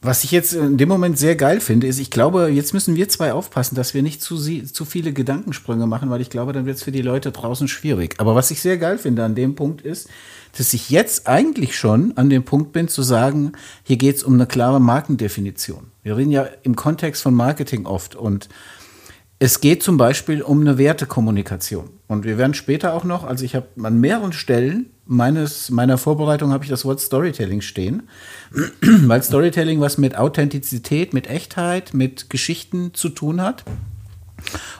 Was 0.00 0.22
ich 0.22 0.30
jetzt 0.30 0.52
in 0.52 0.76
dem 0.76 0.88
Moment 0.88 1.18
sehr 1.18 1.34
geil 1.34 1.60
finde, 1.60 1.88
ist, 1.88 1.98
ich 1.98 2.10
glaube, 2.10 2.50
jetzt 2.50 2.72
müssen 2.72 2.94
wir 2.94 3.08
zwei 3.08 3.32
aufpassen, 3.32 3.74
dass 3.74 3.94
wir 3.94 4.02
nicht 4.04 4.22
zu, 4.22 4.36
zu 4.36 4.84
viele 4.84 5.12
Gedankensprünge 5.12 5.88
machen, 5.88 6.08
weil 6.08 6.20
ich 6.20 6.30
glaube, 6.30 6.52
dann 6.52 6.66
wird 6.66 6.76
es 6.76 6.84
für 6.84 6.92
die 6.92 7.02
Leute 7.02 7.32
draußen 7.32 7.66
schwierig. 7.66 8.14
Aber 8.18 8.36
was 8.36 8.52
ich 8.52 8.60
sehr 8.60 8.78
geil 8.78 8.98
finde 8.98 9.24
an 9.24 9.34
dem 9.34 9.56
Punkt 9.56 9.80
ist, 9.80 10.08
dass 10.56 10.72
ich 10.72 10.88
jetzt 10.90 11.26
eigentlich 11.26 11.76
schon 11.76 12.16
an 12.16 12.30
dem 12.30 12.44
Punkt 12.44 12.72
bin 12.72 12.86
zu 12.86 13.02
sagen, 13.02 13.52
hier 13.82 13.96
geht 13.96 14.16
es 14.16 14.22
um 14.22 14.34
eine 14.34 14.46
klare 14.46 14.80
Markendefinition. 14.80 15.90
Wir 16.04 16.16
reden 16.16 16.30
ja 16.30 16.46
im 16.62 16.76
Kontext 16.76 17.22
von 17.22 17.34
Marketing 17.34 17.84
oft 17.84 18.14
und 18.14 18.48
es 19.40 19.60
geht 19.60 19.82
zum 19.82 19.96
Beispiel 19.96 20.42
um 20.42 20.60
eine 20.60 20.78
Wertekommunikation. 20.78 21.97
Und 22.08 22.24
wir 22.24 22.38
werden 22.38 22.54
später 22.54 22.94
auch 22.94 23.04
noch, 23.04 23.24
also 23.24 23.44
ich 23.44 23.54
habe 23.54 23.66
an 23.82 24.00
mehreren 24.00 24.32
Stellen 24.32 24.86
meines, 25.04 25.70
meiner 25.70 25.98
Vorbereitung 25.98 26.52
habe 26.52 26.64
ich 26.64 26.70
das 26.70 26.86
Wort 26.86 27.00
Storytelling 27.00 27.60
stehen, 27.60 28.08
weil 28.80 29.22
Storytelling 29.22 29.80
was 29.80 29.98
mit 29.98 30.16
Authentizität, 30.16 31.12
mit 31.12 31.28
Echtheit, 31.28 31.92
mit 31.92 32.30
Geschichten 32.30 32.94
zu 32.94 33.10
tun 33.10 33.42
hat. 33.42 33.64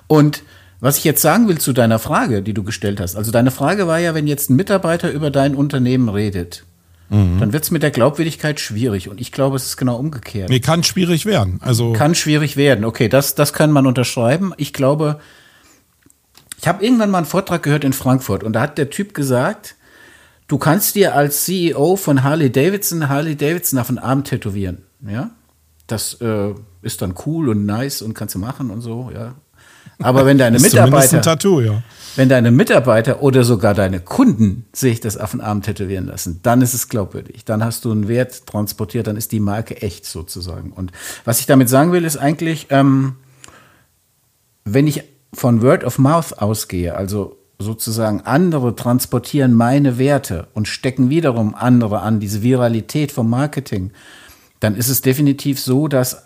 Und 0.06 0.42
was 0.80 0.96
ich 0.96 1.04
jetzt 1.04 1.20
sagen 1.20 1.48
will 1.48 1.58
zu 1.58 1.74
deiner 1.74 1.98
Frage, 1.98 2.42
die 2.42 2.54
du 2.54 2.62
gestellt 2.62 2.98
hast, 2.98 3.14
also 3.14 3.30
deine 3.30 3.50
Frage 3.50 3.86
war 3.86 3.98
ja, 3.98 4.14
wenn 4.14 4.26
jetzt 4.26 4.48
ein 4.48 4.56
Mitarbeiter 4.56 5.10
über 5.10 5.30
dein 5.30 5.54
Unternehmen 5.54 6.08
redet, 6.08 6.64
mhm. 7.10 7.40
dann 7.40 7.52
wird 7.52 7.64
es 7.64 7.70
mit 7.70 7.82
der 7.82 7.90
Glaubwürdigkeit 7.90 8.58
schwierig. 8.58 9.10
Und 9.10 9.20
ich 9.20 9.32
glaube, 9.32 9.56
es 9.56 9.66
ist 9.66 9.76
genau 9.76 9.96
umgekehrt. 9.96 10.48
Nee, 10.48 10.60
kann 10.60 10.82
schwierig 10.82 11.26
werden. 11.26 11.58
Also 11.62 11.92
kann 11.92 12.14
schwierig 12.14 12.56
werden. 12.56 12.84
Okay, 12.86 13.08
das, 13.08 13.34
das 13.34 13.52
kann 13.52 13.70
man 13.72 13.86
unterschreiben. 13.86 14.54
Ich 14.56 14.72
glaube, 14.72 15.18
ich 16.60 16.66
habe 16.66 16.84
irgendwann 16.84 17.10
mal 17.10 17.18
einen 17.18 17.26
Vortrag 17.26 17.62
gehört 17.62 17.84
in 17.84 17.92
Frankfurt 17.92 18.42
und 18.42 18.52
da 18.52 18.60
hat 18.60 18.78
der 18.78 18.90
Typ 18.90 19.14
gesagt, 19.14 19.76
du 20.48 20.58
kannst 20.58 20.96
dir 20.96 21.14
als 21.14 21.44
CEO 21.44 21.96
von 21.96 22.24
Harley 22.24 22.50
Davidson 22.50 23.08
Harley 23.08 23.36
Davidson 23.36 23.78
auf 23.78 23.86
den 23.86 23.98
Arm 23.98 24.24
tätowieren. 24.24 24.82
Ja, 25.08 25.30
das 25.86 26.14
äh, 26.20 26.54
ist 26.82 27.00
dann 27.00 27.14
cool 27.26 27.48
und 27.48 27.64
nice 27.64 28.02
und 28.02 28.14
kannst 28.14 28.34
du 28.34 28.40
machen 28.40 28.70
und 28.70 28.80
so. 28.80 29.10
Ja, 29.14 29.36
aber 30.00 30.26
wenn 30.26 30.38
deine 30.38 30.58
Mitarbeiter, 30.60 31.20
Tattoo, 31.20 31.60
ja. 31.60 31.82
wenn 32.16 32.28
deine 32.28 32.50
Mitarbeiter 32.50 33.22
oder 33.22 33.44
sogar 33.44 33.74
deine 33.74 34.00
Kunden 34.00 34.66
sich 34.72 35.00
das 35.00 35.16
auf 35.16 35.32
den 35.32 35.40
Arm 35.40 35.62
tätowieren 35.62 36.06
lassen, 36.06 36.40
dann 36.42 36.60
ist 36.60 36.74
es 36.74 36.88
glaubwürdig. 36.88 37.44
Dann 37.44 37.64
hast 37.64 37.84
du 37.84 37.92
einen 37.92 38.08
Wert 38.08 38.46
transportiert, 38.46 39.06
dann 39.06 39.16
ist 39.16 39.30
die 39.30 39.40
Marke 39.40 39.80
echt 39.82 40.06
sozusagen. 40.06 40.72
Und 40.72 40.92
was 41.24 41.40
ich 41.40 41.46
damit 41.46 41.68
sagen 41.68 41.92
will, 41.92 42.04
ist 42.04 42.16
eigentlich, 42.16 42.66
ähm, 42.70 43.16
wenn 44.64 44.86
ich 44.86 45.04
von 45.32 45.62
Word 45.62 45.84
of 45.84 45.98
Mouth 45.98 46.38
ausgehe, 46.38 46.96
also 46.96 47.36
sozusagen 47.58 48.22
andere 48.22 48.76
transportieren 48.76 49.52
meine 49.54 49.98
Werte 49.98 50.46
und 50.54 50.68
stecken 50.68 51.10
wiederum 51.10 51.54
andere 51.54 52.00
an, 52.00 52.20
diese 52.20 52.42
Viralität 52.42 53.10
vom 53.12 53.28
Marketing, 53.28 53.90
dann 54.60 54.76
ist 54.76 54.88
es 54.88 55.00
definitiv 55.00 55.60
so, 55.60 55.88
dass 55.88 56.24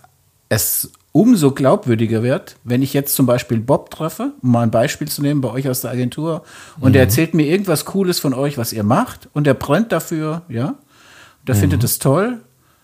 es 0.49 0.93
umso 1.13 1.53
glaubwürdiger 1.53 2.23
wird, 2.23 2.57
wenn 2.65 2.83
ich 2.83 2.95
jetzt 2.95 3.15
zum 3.15 3.27
Beispiel 3.27 3.61
Bob 3.61 3.91
treffe, 3.91 4.33
um 4.43 4.53
mal 4.53 4.63
ein 4.63 4.71
Beispiel 4.71 5.09
zu 5.09 5.23
nehmen 5.23 5.41
bei 5.41 5.51
euch 5.51 5.69
aus 5.69 5.83
der 5.83 5.91
Agentur, 5.91 6.43
und 6.81 6.91
mhm. 6.91 6.97
er 6.97 7.03
erzählt 7.03 7.35
mir 7.35 7.47
irgendwas 7.47 7.85
Cooles 7.85 8.19
von 8.19 8.35
euch, 8.35 8.57
was 8.57 8.73
ihr 8.73 8.85
macht, 8.85 9.29
und 9.33 9.47
er 9.47 9.55
brennt 9.55 9.93
dafür, 9.93 10.43
ja, 10.49 10.69
und 10.69 11.49
er 11.49 11.55
mhm. 11.55 11.61
findet 11.61 11.85
es 11.85 11.99
toll, 11.99 12.41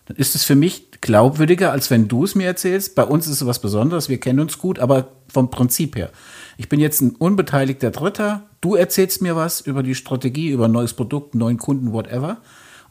dann 0.09 0.17
ist 0.17 0.35
es 0.35 0.43
für 0.43 0.55
mich 0.55 0.91
glaubwürdiger, 0.99 1.71
als 1.71 1.89
wenn 1.89 2.09
du 2.09 2.25
es 2.25 2.35
mir 2.35 2.47
erzählst. 2.47 2.95
Bei 2.95 3.05
uns 3.05 3.25
ist 3.27 3.41
es 3.41 3.47
was 3.47 3.59
Besonderes, 3.59 4.09
wir 4.09 4.19
kennen 4.19 4.41
uns 4.41 4.57
gut, 4.57 4.79
aber 4.79 5.07
vom 5.29 5.49
Prinzip 5.49 5.95
her. 5.95 6.09
Ich 6.57 6.67
bin 6.67 6.81
jetzt 6.81 6.99
ein 6.99 7.11
unbeteiligter 7.11 7.91
Dritter, 7.91 8.43
du 8.59 8.75
erzählst 8.75 9.21
mir 9.21 9.37
was 9.37 9.61
über 9.61 9.83
die 9.83 9.95
Strategie, 9.95 10.49
über 10.49 10.65
ein 10.65 10.73
neues 10.73 10.93
Produkt, 10.93 11.35
neuen 11.35 11.57
Kunden, 11.57 11.93
whatever. 11.93 12.37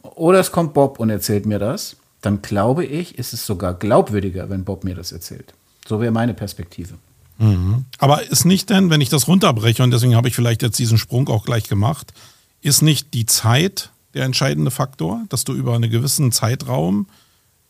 Oder 0.00 0.40
es 0.40 0.52
kommt 0.52 0.72
Bob 0.72 0.98
und 0.98 1.10
erzählt 1.10 1.44
mir 1.44 1.58
das 1.58 1.96
dann 2.20 2.42
glaube 2.42 2.84
ich, 2.84 3.18
ist 3.18 3.32
es 3.32 3.46
sogar 3.46 3.74
glaubwürdiger, 3.74 4.50
wenn 4.50 4.64
Bob 4.64 4.84
mir 4.84 4.94
das 4.94 5.12
erzählt. 5.12 5.54
So 5.86 6.00
wäre 6.00 6.12
meine 6.12 6.34
Perspektive. 6.34 6.94
Mhm. 7.38 7.84
Aber 7.98 8.22
ist 8.28 8.44
nicht 8.44 8.70
denn, 8.70 8.90
wenn 8.90 9.00
ich 9.00 9.08
das 9.08 9.28
runterbreche, 9.28 9.82
und 9.82 9.92
deswegen 9.92 10.16
habe 10.16 10.28
ich 10.28 10.34
vielleicht 10.34 10.62
jetzt 10.62 10.78
diesen 10.78 10.98
Sprung 10.98 11.28
auch 11.28 11.44
gleich 11.44 11.68
gemacht, 11.68 12.12
ist 12.60 12.82
nicht 12.82 13.14
die 13.14 13.26
Zeit 13.26 13.90
der 14.14 14.24
entscheidende 14.24 14.70
Faktor, 14.70 15.24
dass 15.28 15.44
du 15.44 15.52
über 15.54 15.74
einen 15.74 15.90
gewissen 15.90 16.32
Zeitraum 16.32 17.06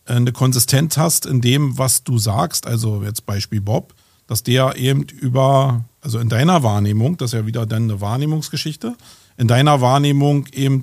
äh, 0.07 0.15
eine 0.15 0.33
Konsistenz 0.33 0.97
hast 0.97 1.27
in 1.27 1.41
dem, 1.41 1.79
was 1.79 2.05
du 2.05 2.19
sagst, 2.19 2.67
also 2.67 3.03
jetzt 3.03 3.27
Beispiel 3.27 3.61
Bob, 3.61 3.95
dass 4.27 4.43
der 4.43 4.77
eben 4.77 5.03
über, 5.03 5.85
also 6.01 6.19
in 6.19 6.29
deiner 6.29 6.63
Wahrnehmung, 6.63 7.17
das 7.17 7.33
ist 7.33 7.39
ja 7.39 7.47
wieder 7.47 7.67
dann 7.67 7.85
eine 7.85 8.01
Wahrnehmungsgeschichte, 8.01 8.97
in 9.37 9.49
deiner 9.49 9.81
Wahrnehmung 9.81 10.47
eben 10.53 10.83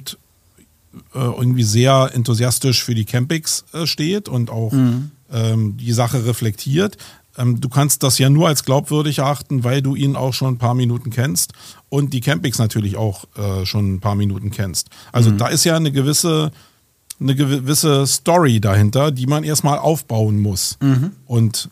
äh, 1.13 1.19
irgendwie 1.19 1.63
sehr 1.63 2.11
enthusiastisch 2.13 2.83
für 2.83 2.95
die 2.95 3.05
Campings 3.05 3.65
äh, 3.73 3.85
steht 3.85 4.29
und 4.29 4.49
auch 4.49 4.71
mhm. 4.71 5.11
ähm, 5.31 5.77
die 5.77 5.91
Sache 5.91 6.25
reflektiert. 6.25 6.97
Ähm, 7.37 7.59
du 7.61 7.69
kannst 7.69 8.03
das 8.03 8.17
ja 8.17 8.29
nur 8.29 8.47
als 8.47 8.65
glaubwürdig 8.65 9.19
erachten, 9.19 9.63
weil 9.63 9.81
du 9.81 9.95
ihn 9.95 10.15
auch 10.15 10.33
schon 10.33 10.55
ein 10.55 10.57
paar 10.57 10.75
Minuten 10.75 11.09
kennst 11.09 11.53
und 11.89 12.13
die 12.13 12.21
Campings 12.21 12.57
natürlich 12.57 12.97
auch 12.97 13.25
äh, 13.37 13.65
schon 13.65 13.95
ein 13.95 13.99
paar 13.99 14.15
Minuten 14.15 14.51
kennst. 14.51 14.89
Also 15.11 15.31
mhm. 15.31 15.37
da 15.37 15.47
ist 15.47 15.63
ja 15.63 15.75
eine 15.75 15.91
gewisse 15.91 16.51
eine 17.19 17.35
gewisse 17.35 18.05
Story 18.07 18.59
dahinter, 18.59 19.11
die 19.11 19.25
man 19.25 19.45
erstmal 19.45 19.77
aufbauen 19.79 20.39
muss. 20.39 20.77
Mhm. 20.81 21.11
Und 21.25 21.69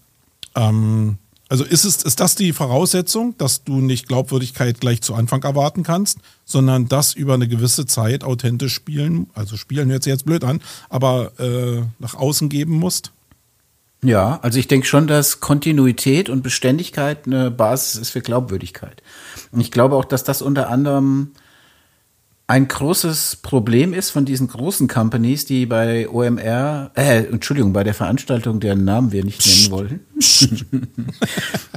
ähm, 0.55 1.17
also 1.49 1.65
ist, 1.65 1.83
es, 1.83 2.01
ist 2.03 2.19
das 2.19 2.35
die 2.35 2.53
Voraussetzung, 2.53 3.35
dass 3.37 3.63
du 3.63 3.79
nicht 3.79 4.07
Glaubwürdigkeit 4.07 4.79
gleich 4.79 5.01
zu 5.01 5.13
Anfang 5.13 5.43
erwarten 5.43 5.83
kannst, 5.83 6.17
sondern 6.45 6.87
das 6.87 7.13
über 7.13 7.35
eine 7.35 7.47
gewisse 7.47 7.85
Zeit 7.85 8.23
authentisch 8.23 8.73
spielen, 8.73 9.27
also 9.33 9.57
spielen 9.57 9.91
hört 9.91 10.03
sich 10.03 10.11
jetzt 10.11 10.25
blöd 10.25 10.43
an, 10.43 10.61
aber 10.89 11.37
äh, 11.39 11.83
nach 11.99 12.15
außen 12.15 12.49
geben 12.49 12.73
musst? 12.73 13.11
Ja, 14.03 14.39
also 14.41 14.59
ich 14.59 14.67
denke 14.67 14.85
schon, 14.85 15.07
dass 15.07 15.39
Kontinuität 15.39 16.29
und 16.29 16.43
Beständigkeit 16.43 17.25
eine 17.25 17.49
Basis 17.49 17.99
ist 17.99 18.09
für 18.09 18.21
Glaubwürdigkeit. 18.21 19.01
Und 19.51 19.61
ich 19.61 19.71
glaube 19.71 19.95
auch, 19.95 20.05
dass 20.05 20.23
das 20.23 20.41
unter 20.41 20.69
anderem 20.69 21.31
ein 22.45 22.67
großes 22.67 23.37
Problem 23.37 23.93
ist 23.93 24.09
von 24.09 24.25
diesen 24.25 24.49
großen 24.49 24.89
Companies, 24.89 25.45
die 25.45 25.65
bei 25.65 26.09
OMR, 26.09 26.91
äh, 26.95 27.23
Entschuldigung, 27.23 27.71
bei 27.71 27.85
der 27.85 27.93
Veranstaltung, 27.93 28.59
deren 28.59 28.83
Namen 28.83 29.13
wir 29.13 29.23
nicht 29.23 29.47
nennen 29.47 29.71
wollen, 29.71 29.99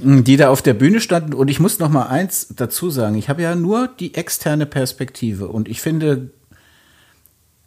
die 0.24 0.36
da 0.36 0.48
auf 0.48 0.62
der 0.62 0.74
Bühne 0.74 1.00
standen. 1.00 1.32
Und 1.34 1.48
ich 1.48 1.60
muss 1.60 1.78
noch 1.78 1.88
mal 1.88 2.08
eins 2.08 2.48
dazu 2.54 2.90
sagen. 2.90 3.14
Ich 3.14 3.28
habe 3.28 3.42
ja 3.42 3.54
nur 3.54 3.88
die 3.88 4.14
externe 4.14 4.66
Perspektive 4.66 5.46
und 5.46 5.68
ich 5.68 5.80
finde, 5.80 6.30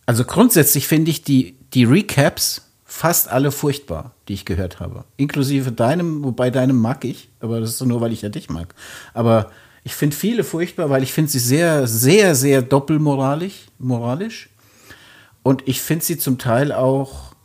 also 0.05 0.25
grundsätzlich 0.25 0.85
finde 0.87 1.11
ich 1.11 1.23
die 1.23 1.55
die 1.73 1.83
Recaps 1.85 2.68
fast 2.99 3.29
alle 3.29 3.53
furchtbar, 3.53 4.11
die 4.27 4.33
ich 4.33 4.43
gehört 4.43 4.81
habe. 4.81 5.05
Inklusive 5.15 5.71
deinem, 5.71 6.21
wobei 6.21 6.49
deinem 6.49 6.81
mag 6.81 7.05
ich, 7.05 7.29
aber 7.39 7.61
das 7.61 7.69
ist 7.69 7.85
nur, 7.85 8.01
weil 8.01 8.11
ich 8.11 8.23
ja 8.23 8.27
dich 8.27 8.49
mag. 8.49 8.75
Aber 9.13 9.51
ich 9.85 9.95
finde 9.95 10.17
viele 10.17 10.43
furchtbar, 10.43 10.89
weil 10.89 11.01
ich 11.01 11.13
finde 11.13 11.31
sie 11.31 11.39
sehr, 11.39 11.87
sehr, 11.87 12.35
sehr 12.35 12.61
doppelmoralisch. 12.61 13.67
Moralisch. 13.77 14.49
Und 15.43 15.65
ich 15.65 15.79
finde 15.79 16.03
sie 16.03 16.17
zum 16.17 16.39
Teil 16.39 16.73
auch 16.73 17.35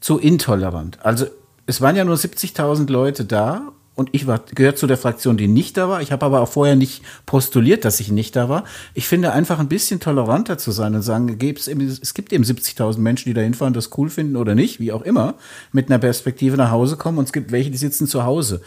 zu 0.00 0.18
intolerant. 0.18 0.98
Also 1.04 1.26
es 1.66 1.80
waren 1.80 1.94
ja 1.94 2.04
nur 2.04 2.16
70.000 2.16 2.90
Leute 2.90 3.24
da 3.24 3.73
und 3.96 4.10
ich 4.12 4.26
war, 4.26 4.40
gehört 4.54 4.76
zu 4.76 4.86
der 4.86 4.96
Fraktion, 4.96 5.36
die 5.36 5.46
nicht 5.46 5.76
da 5.76 5.88
war. 5.88 6.02
Ich 6.02 6.10
habe 6.10 6.26
aber 6.26 6.40
auch 6.40 6.48
vorher 6.48 6.74
nicht 6.74 7.02
postuliert, 7.26 7.84
dass 7.84 8.00
ich 8.00 8.10
nicht 8.10 8.34
da 8.34 8.48
war. 8.48 8.64
Ich 8.92 9.06
finde 9.06 9.32
einfach 9.32 9.60
ein 9.60 9.68
bisschen 9.68 10.00
toleranter 10.00 10.58
zu 10.58 10.72
sein 10.72 10.94
und 10.94 11.02
sagen, 11.02 11.28
es 11.28 12.14
gibt 12.14 12.32
eben 12.32 12.44
70.000 12.44 12.98
Menschen, 12.98 13.28
die 13.28 13.34
da 13.34 13.40
hinfahren, 13.40 13.72
das 13.72 13.96
cool 13.96 14.10
finden 14.10 14.36
oder 14.36 14.56
nicht, 14.56 14.80
wie 14.80 14.90
auch 14.90 15.02
immer, 15.02 15.34
mit 15.70 15.90
einer 15.90 15.98
Perspektive 15.98 16.56
nach 16.56 16.72
Hause 16.72 16.96
kommen 16.96 17.18
und 17.18 17.24
es 17.24 17.32
gibt 17.32 17.52
welche, 17.52 17.70
die 17.70 17.78
sitzen 17.78 18.08
zu 18.08 18.24
Hause. 18.24 18.60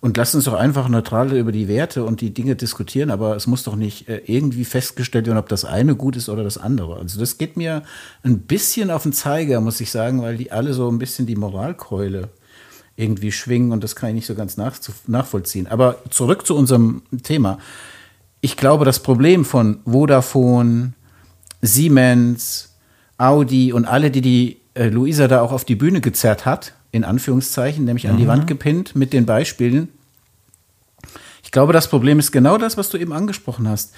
Und 0.00 0.16
lass 0.16 0.32
uns 0.36 0.44
doch 0.44 0.54
einfach 0.54 0.88
neutral 0.88 1.32
über 1.36 1.50
die 1.50 1.66
Werte 1.66 2.04
und 2.04 2.20
die 2.20 2.32
Dinge 2.32 2.54
diskutieren, 2.54 3.10
aber 3.10 3.34
es 3.34 3.48
muss 3.48 3.64
doch 3.64 3.74
nicht 3.74 4.08
äh, 4.08 4.22
irgendwie 4.26 4.64
festgestellt 4.64 5.26
werden, 5.26 5.38
ob 5.38 5.48
das 5.48 5.64
eine 5.64 5.96
gut 5.96 6.14
ist 6.14 6.28
oder 6.28 6.44
das 6.44 6.56
andere. 6.56 6.98
Also 6.98 7.18
das 7.18 7.36
geht 7.36 7.56
mir 7.56 7.82
ein 8.22 8.38
bisschen 8.38 8.92
auf 8.92 9.02
den 9.02 9.12
Zeiger, 9.12 9.60
muss 9.60 9.80
ich 9.80 9.90
sagen, 9.90 10.22
weil 10.22 10.36
die 10.36 10.52
alle 10.52 10.72
so 10.72 10.88
ein 10.88 11.00
bisschen 11.00 11.26
die 11.26 11.34
Moralkeule 11.34 12.28
irgendwie 12.98 13.30
schwingen 13.30 13.70
und 13.70 13.84
das 13.84 13.94
kann 13.94 14.10
ich 14.10 14.14
nicht 14.16 14.26
so 14.26 14.34
ganz 14.34 14.56
nach, 14.56 14.74
nachvollziehen. 15.06 15.68
Aber 15.68 16.02
zurück 16.10 16.44
zu 16.44 16.56
unserem 16.56 17.02
Thema. 17.22 17.58
Ich 18.40 18.56
glaube, 18.56 18.84
das 18.84 19.02
Problem 19.02 19.44
von 19.44 19.78
Vodafone, 19.84 20.94
Siemens, 21.62 22.76
Audi 23.16 23.72
und 23.72 23.84
alle, 23.84 24.10
die 24.10 24.20
die 24.20 24.56
äh, 24.74 24.88
Luisa 24.88 25.28
da 25.28 25.42
auch 25.42 25.52
auf 25.52 25.64
die 25.64 25.76
Bühne 25.76 26.00
gezerrt 26.00 26.44
hat, 26.44 26.74
in 26.90 27.04
Anführungszeichen, 27.04 27.84
nämlich 27.84 28.04
mhm. 28.04 28.10
an 28.10 28.16
die 28.16 28.24
mhm. 28.24 28.28
Wand 28.28 28.46
gepinnt 28.48 28.96
mit 28.96 29.12
den 29.12 29.26
Beispielen. 29.26 29.88
Ich 31.44 31.52
glaube, 31.52 31.72
das 31.72 31.88
Problem 31.88 32.18
ist 32.18 32.32
genau 32.32 32.58
das, 32.58 32.76
was 32.76 32.90
du 32.90 32.98
eben 32.98 33.12
angesprochen 33.12 33.68
hast. 33.68 33.94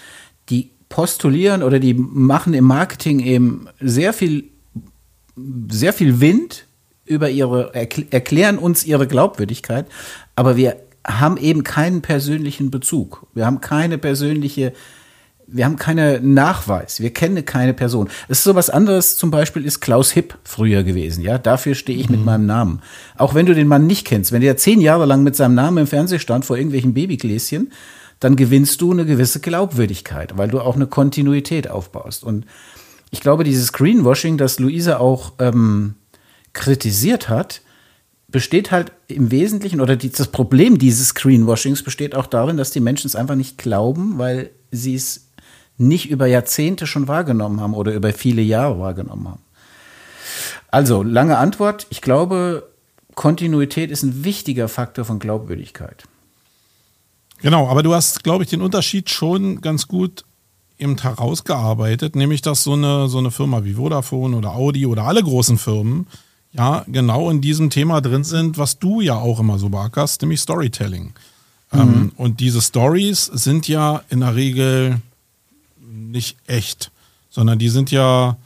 Die 0.51 0.71
postulieren 0.91 1.63
oder 1.63 1.79
die 1.79 1.95
machen 1.95 2.53
im 2.53 2.67
Marketing 2.67 3.21
eben 3.21 3.67
sehr 3.81 4.13
viel, 4.13 4.51
sehr 5.71 5.95
viel 5.95 6.21
Wind 6.21 6.67
über 7.11 7.29
ihre, 7.29 7.75
erklären 7.75 8.57
uns 8.57 8.85
ihre 8.85 9.07
Glaubwürdigkeit, 9.07 9.87
aber 10.37 10.57
wir 10.57 10.77
haben 11.07 11.37
eben 11.37 11.65
keinen 11.65 12.03
persönlichen 12.03 12.71
Bezug. 12.71 13.27
Wir 13.35 13.47
haben 13.47 13.61
keine 13.61 13.99
persönliche, 13.99 14.73
wir 15.47 15.65
haben 15.65 15.77
keinen 15.77 16.35
Nachweis. 16.35 17.01
Wir 17.01 17.13
kennen 17.13 17.45
keine 17.45 17.75
Person. 17.75 18.09
Es 18.29 18.39
ist 18.39 18.45
so 18.45 18.55
was 18.55 18.71
anderes, 18.71 19.17
zum 19.17 19.33
Beispiel 19.33 19.65
ist 19.65 19.81
Klaus 19.81 20.13
Hipp 20.13 20.39
früher 20.45 20.85
gewesen, 20.85 21.25
ja. 21.25 21.39
Dafür 21.39 21.75
stehe 21.75 21.99
ich 21.99 22.09
mhm. 22.09 22.17
mit 22.17 22.25
meinem 22.25 22.47
Namen. 22.47 22.83
Auch 23.17 23.35
wenn 23.35 23.47
du 23.47 23.55
den 23.55 23.67
Mann 23.67 23.87
nicht 23.87 24.07
kennst, 24.07 24.31
wenn 24.31 24.43
der 24.43 24.57
zehn 24.57 24.81
Jahre 24.81 25.07
lang 25.07 25.25
mit 25.25 25.35
seinem 25.35 25.55
Namen 25.55 25.79
im 25.79 25.87
Fernsehen 25.89 26.21
stand 26.21 26.45
vor 26.45 26.57
irgendwelchen 26.57 26.95
Babygläschen, 26.95 27.73
dann 28.21 28.37
gewinnst 28.37 28.81
du 28.83 28.93
eine 28.93 29.07
gewisse 29.07 29.41
Glaubwürdigkeit, 29.41 30.37
weil 30.37 30.49
du 30.49 30.61
auch 30.61 30.77
eine 30.77 30.87
Kontinuität 30.87 31.69
aufbaust. 31.69 32.23
Und 32.23 32.45
ich 33.11 33.21
glaube, 33.21 33.43
dieses 33.43 33.73
Greenwashing, 33.73 34.37
das 34.37 34.61
Luisa 34.61 34.99
auch 34.99 35.33
ähm, 35.41 35.95
kritisiert 36.53 37.29
hat, 37.29 37.63
besteht 38.29 38.71
halt 38.71 38.93
im 39.09 39.31
Wesentlichen, 39.31 39.81
oder 39.81 39.97
die, 39.97 40.11
das 40.11 40.29
Problem 40.29 40.79
dieses 40.79 41.09
Screenwashings 41.09 41.83
besteht 41.83 42.15
auch 42.15 42.27
darin, 42.27 42.57
dass 42.57 42.71
die 42.71 42.81
Menschen 42.81 43.07
es 43.07 43.17
einfach 43.17 43.35
nicht 43.35 43.59
glauben, 43.59 44.19
weil 44.19 44.51
sie 44.71 44.95
es 44.95 45.29
nicht 45.79 46.11
über 46.11 46.27
Jahrzehnte 46.27 46.87
schon 46.87 47.09
wahrgenommen 47.09 47.61
haben 47.61 47.75
oder 47.75 47.93
über 47.95 48.13
viele 48.13 48.43
Jahre 48.43 48.79
wahrgenommen 48.79 49.29
haben. 49.29 49.43
Also, 50.71 51.03
lange 51.03 51.39
Antwort. 51.39 51.87
Ich 51.91 52.01
glaube, 52.01 52.69
Kontinuität 53.15 53.91
ist 53.91 54.03
ein 54.03 54.25
wichtiger 54.25 54.69
Faktor 54.69 55.05
von 55.05 55.19
Glaubwürdigkeit. 55.19 56.05
Genau, 57.43 57.69
aber 57.69 57.83
du 57.83 57.95
hast, 57.95 58.23
glaube 58.23 58.45
ich, 58.45 58.51
den 58.51 58.61
Unterschied 58.61 59.11
schon 59.11 59.61
ganz 59.63 59.89
gut 59.89 60.25
eben 60.79 60.97
herausgearbeitet, 60.97 62.15
nämlich 62.15 62.43
dass 62.43 62.63
so 62.63 62.75
eine, 62.75 63.09
so 63.09 63.19
eine 63.19 63.31
Firma 63.31 63.65
wie 63.65 63.75
Vodafone 63.75 64.37
oder 64.37 64.55
Audi 64.55 64.87
oder 64.87 65.05
alle 65.05 65.23
großen 65.23 65.59
Firmen 65.59 66.07
ja 66.53 66.85
genau 66.89 67.31
in 67.31 67.41
diesem 67.41 67.71
Thema 67.71 68.01
drin 68.01 68.25
sind, 68.25 68.59
was 68.59 68.79
du 68.79 69.01
ja 69.01 69.17
auch 69.17 69.41
immer 69.41 69.59
so 69.59 69.69
beackerst, 69.69 70.23
nämlich 70.23 70.41
Storytelling. 70.41 71.13
Mhm. 71.73 71.81
Ähm, 71.81 72.13
und 72.17 72.41
diese 72.41 72.61
Stories 72.61 73.27
sind 73.27 73.69
ja 73.69 74.03
in 74.09 74.21
der 74.21 74.35
Regel 74.35 75.01
nicht 75.81 76.37
echt, 76.47 76.91
sondern 77.31 77.59
die 77.59 77.69
sind 77.69 77.91
ja 77.91 78.37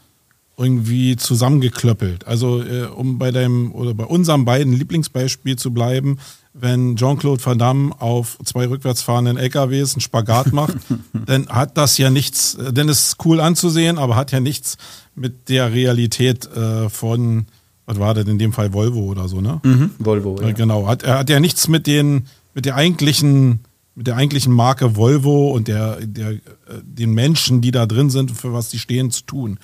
irgendwie 0.57 1.17
zusammengeklöppelt. 1.17 2.27
Also 2.27 2.63
äh, 2.63 2.85
um 2.85 3.19
bei 3.19 3.33
deinem 3.33 3.73
oder 3.73 3.95
bei 3.95 4.05
unserem 4.05 4.45
beiden 4.45 4.73
Lieblingsbeispiel 4.73 5.57
zu 5.57 5.73
bleiben, 5.73 6.19
wenn 6.53 6.95
Jean-Claude 6.95 7.45
Van 7.45 7.59
Damme 7.59 8.01
auf 8.01 8.39
zwei 8.45 8.69
rückwärts 8.69 9.03
fahrenden 9.03 9.37
LKWs 9.37 9.95
einen 9.95 10.01
Spagat 10.01 10.53
macht, 10.53 10.77
dann 11.27 11.49
hat 11.49 11.77
das 11.77 11.99
ja 11.99 12.11
nichts, 12.11 12.55
äh, 12.55 12.73
denn 12.73 12.89
es 12.89 13.09
ist 13.09 13.25
cool 13.25 13.41
anzusehen, 13.41 13.99
aber 13.99 14.15
hat 14.15 14.31
ja 14.31 14.41
nichts 14.41 14.77
mit 15.17 15.49
der 15.49 15.73
Realität 15.73 16.47
äh, 16.55 16.89
von 16.89 17.47
was 17.87 17.99
war 17.99 18.15
das 18.15 18.27
in 18.27 18.39
dem 18.39 18.53
Fall 18.53 18.73
Volvo 18.73 19.01
oder 19.01 19.29
so, 19.29 19.41
ne? 19.41 19.61
Mhm, 19.63 19.91
Volvo, 19.99 20.41
ja. 20.41 20.53
Genau. 20.53 20.87
Hat, 20.87 21.03
er 21.03 21.19
hat 21.19 21.31
ja 21.31 21.41
nichts 21.41 21.69
mit 21.69 21.87
den, 21.87 22.27
mit 22.55 22.65
der 22.65 22.77
eigentlichen, 22.77 23.61
mit 23.95 24.07
der 24.07 24.17
eigentlichen 24.17 24.53
Marke 24.53 24.97
Volvo 24.97 25.53
und 25.53 25.69
der, 25.69 25.99
der, 26.01 26.33
äh, 26.33 26.41
den 26.83 27.13
Menschen, 27.13 27.61
die 27.61 27.71
da 27.71 27.87
drin 27.87 28.11
sind, 28.11 28.31
für 28.31 28.53
was 28.53 28.71
die 28.71 28.79
stehen, 28.79 29.11
zu 29.11 29.25
tun. 29.25 29.59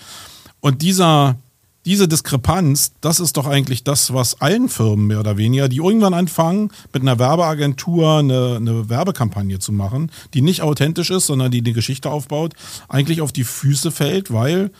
Und 0.60 0.82
dieser, 0.82 1.36
diese 1.86 2.08
Diskrepanz, 2.08 2.92
das 3.00 3.20
ist 3.20 3.38
doch 3.38 3.46
eigentlich 3.46 3.84
das, 3.84 4.12
was 4.12 4.40
allen 4.42 4.68
Firmen 4.68 5.06
mehr 5.06 5.20
oder 5.20 5.38
weniger, 5.38 5.68
die 5.68 5.78
irgendwann 5.78 6.12
anfangen, 6.12 6.70
mit 6.92 7.02
einer 7.02 7.18
Werbeagentur 7.18 8.18
eine, 8.18 8.56
eine 8.56 8.90
Werbekampagne 8.90 9.58
zu 9.58 9.72
machen, 9.72 10.12
die 10.34 10.42
nicht 10.42 10.60
authentisch 10.60 11.10
ist, 11.10 11.26
sondern 11.26 11.50
die 11.50 11.60
eine 11.60 11.72
Geschichte 11.72 12.10
aufbaut, 12.10 12.52
eigentlich 12.88 13.22
auf 13.22 13.32
die 13.32 13.44
Füße 13.44 13.90
fällt, 13.90 14.30
weil 14.30 14.70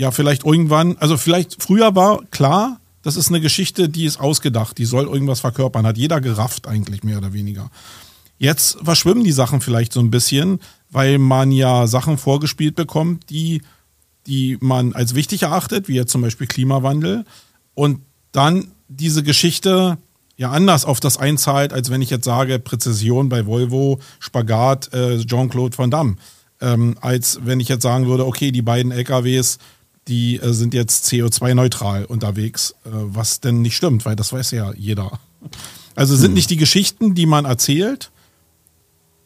ja 0.00 0.10
vielleicht 0.10 0.44
irgendwann, 0.44 0.96
also 0.98 1.16
vielleicht 1.16 1.62
früher 1.62 1.94
war 1.94 2.22
klar, 2.30 2.80
das 3.02 3.16
ist 3.16 3.28
eine 3.28 3.40
Geschichte, 3.40 3.88
die 3.88 4.04
ist 4.04 4.18
ausgedacht, 4.20 4.78
die 4.78 4.84
soll 4.84 5.04
irgendwas 5.04 5.40
verkörpern, 5.40 5.86
hat 5.86 5.96
jeder 5.96 6.20
gerafft 6.20 6.66
eigentlich 6.66 7.04
mehr 7.04 7.18
oder 7.18 7.32
weniger. 7.32 7.70
Jetzt 8.38 8.78
verschwimmen 8.82 9.24
die 9.24 9.32
Sachen 9.32 9.60
vielleicht 9.60 9.92
so 9.92 10.00
ein 10.00 10.10
bisschen, 10.10 10.60
weil 10.90 11.18
man 11.18 11.52
ja 11.52 11.86
Sachen 11.86 12.18
vorgespielt 12.18 12.74
bekommt, 12.74 13.28
die, 13.30 13.62
die 14.26 14.56
man 14.60 14.94
als 14.94 15.14
wichtig 15.14 15.42
erachtet, 15.42 15.88
wie 15.88 15.94
jetzt 15.94 16.12
zum 16.12 16.22
Beispiel 16.22 16.46
Klimawandel, 16.46 17.24
und 17.74 18.00
dann 18.32 18.72
diese 18.88 19.22
Geschichte 19.22 19.98
ja 20.36 20.50
anders 20.50 20.84
auf 20.86 21.00
das 21.00 21.18
einzahlt, 21.18 21.72
als 21.72 21.90
wenn 21.90 22.02
ich 22.02 22.10
jetzt 22.10 22.24
sage, 22.24 22.58
Präzision 22.58 23.28
bei 23.28 23.46
Volvo, 23.46 24.00
Spagat, 24.18 24.92
äh, 24.94 25.18
Jean-Claude 25.18 25.76
Van 25.76 25.90
Damme. 25.90 26.16
Ähm, 26.62 26.96
als 27.00 27.40
wenn 27.44 27.60
ich 27.60 27.68
jetzt 27.68 27.82
sagen 27.82 28.06
würde, 28.06 28.26
okay, 28.26 28.50
die 28.50 28.62
beiden 28.62 28.92
LKWs 28.92 29.58
die 30.10 30.36
äh, 30.36 30.52
sind 30.52 30.74
jetzt 30.74 31.06
CO2-neutral 31.06 32.04
unterwegs, 32.04 32.74
äh, 32.84 32.90
was 32.90 33.40
denn 33.40 33.62
nicht 33.62 33.76
stimmt, 33.76 34.04
weil 34.04 34.16
das 34.16 34.32
weiß 34.32 34.50
ja 34.50 34.72
jeder. 34.76 35.18
Also 35.94 36.16
sind 36.16 36.28
hm. 36.28 36.34
nicht 36.34 36.50
die 36.50 36.56
Geschichten, 36.56 37.14
die 37.14 37.26
man 37.26 37.46
erzählt, 37.46 38.10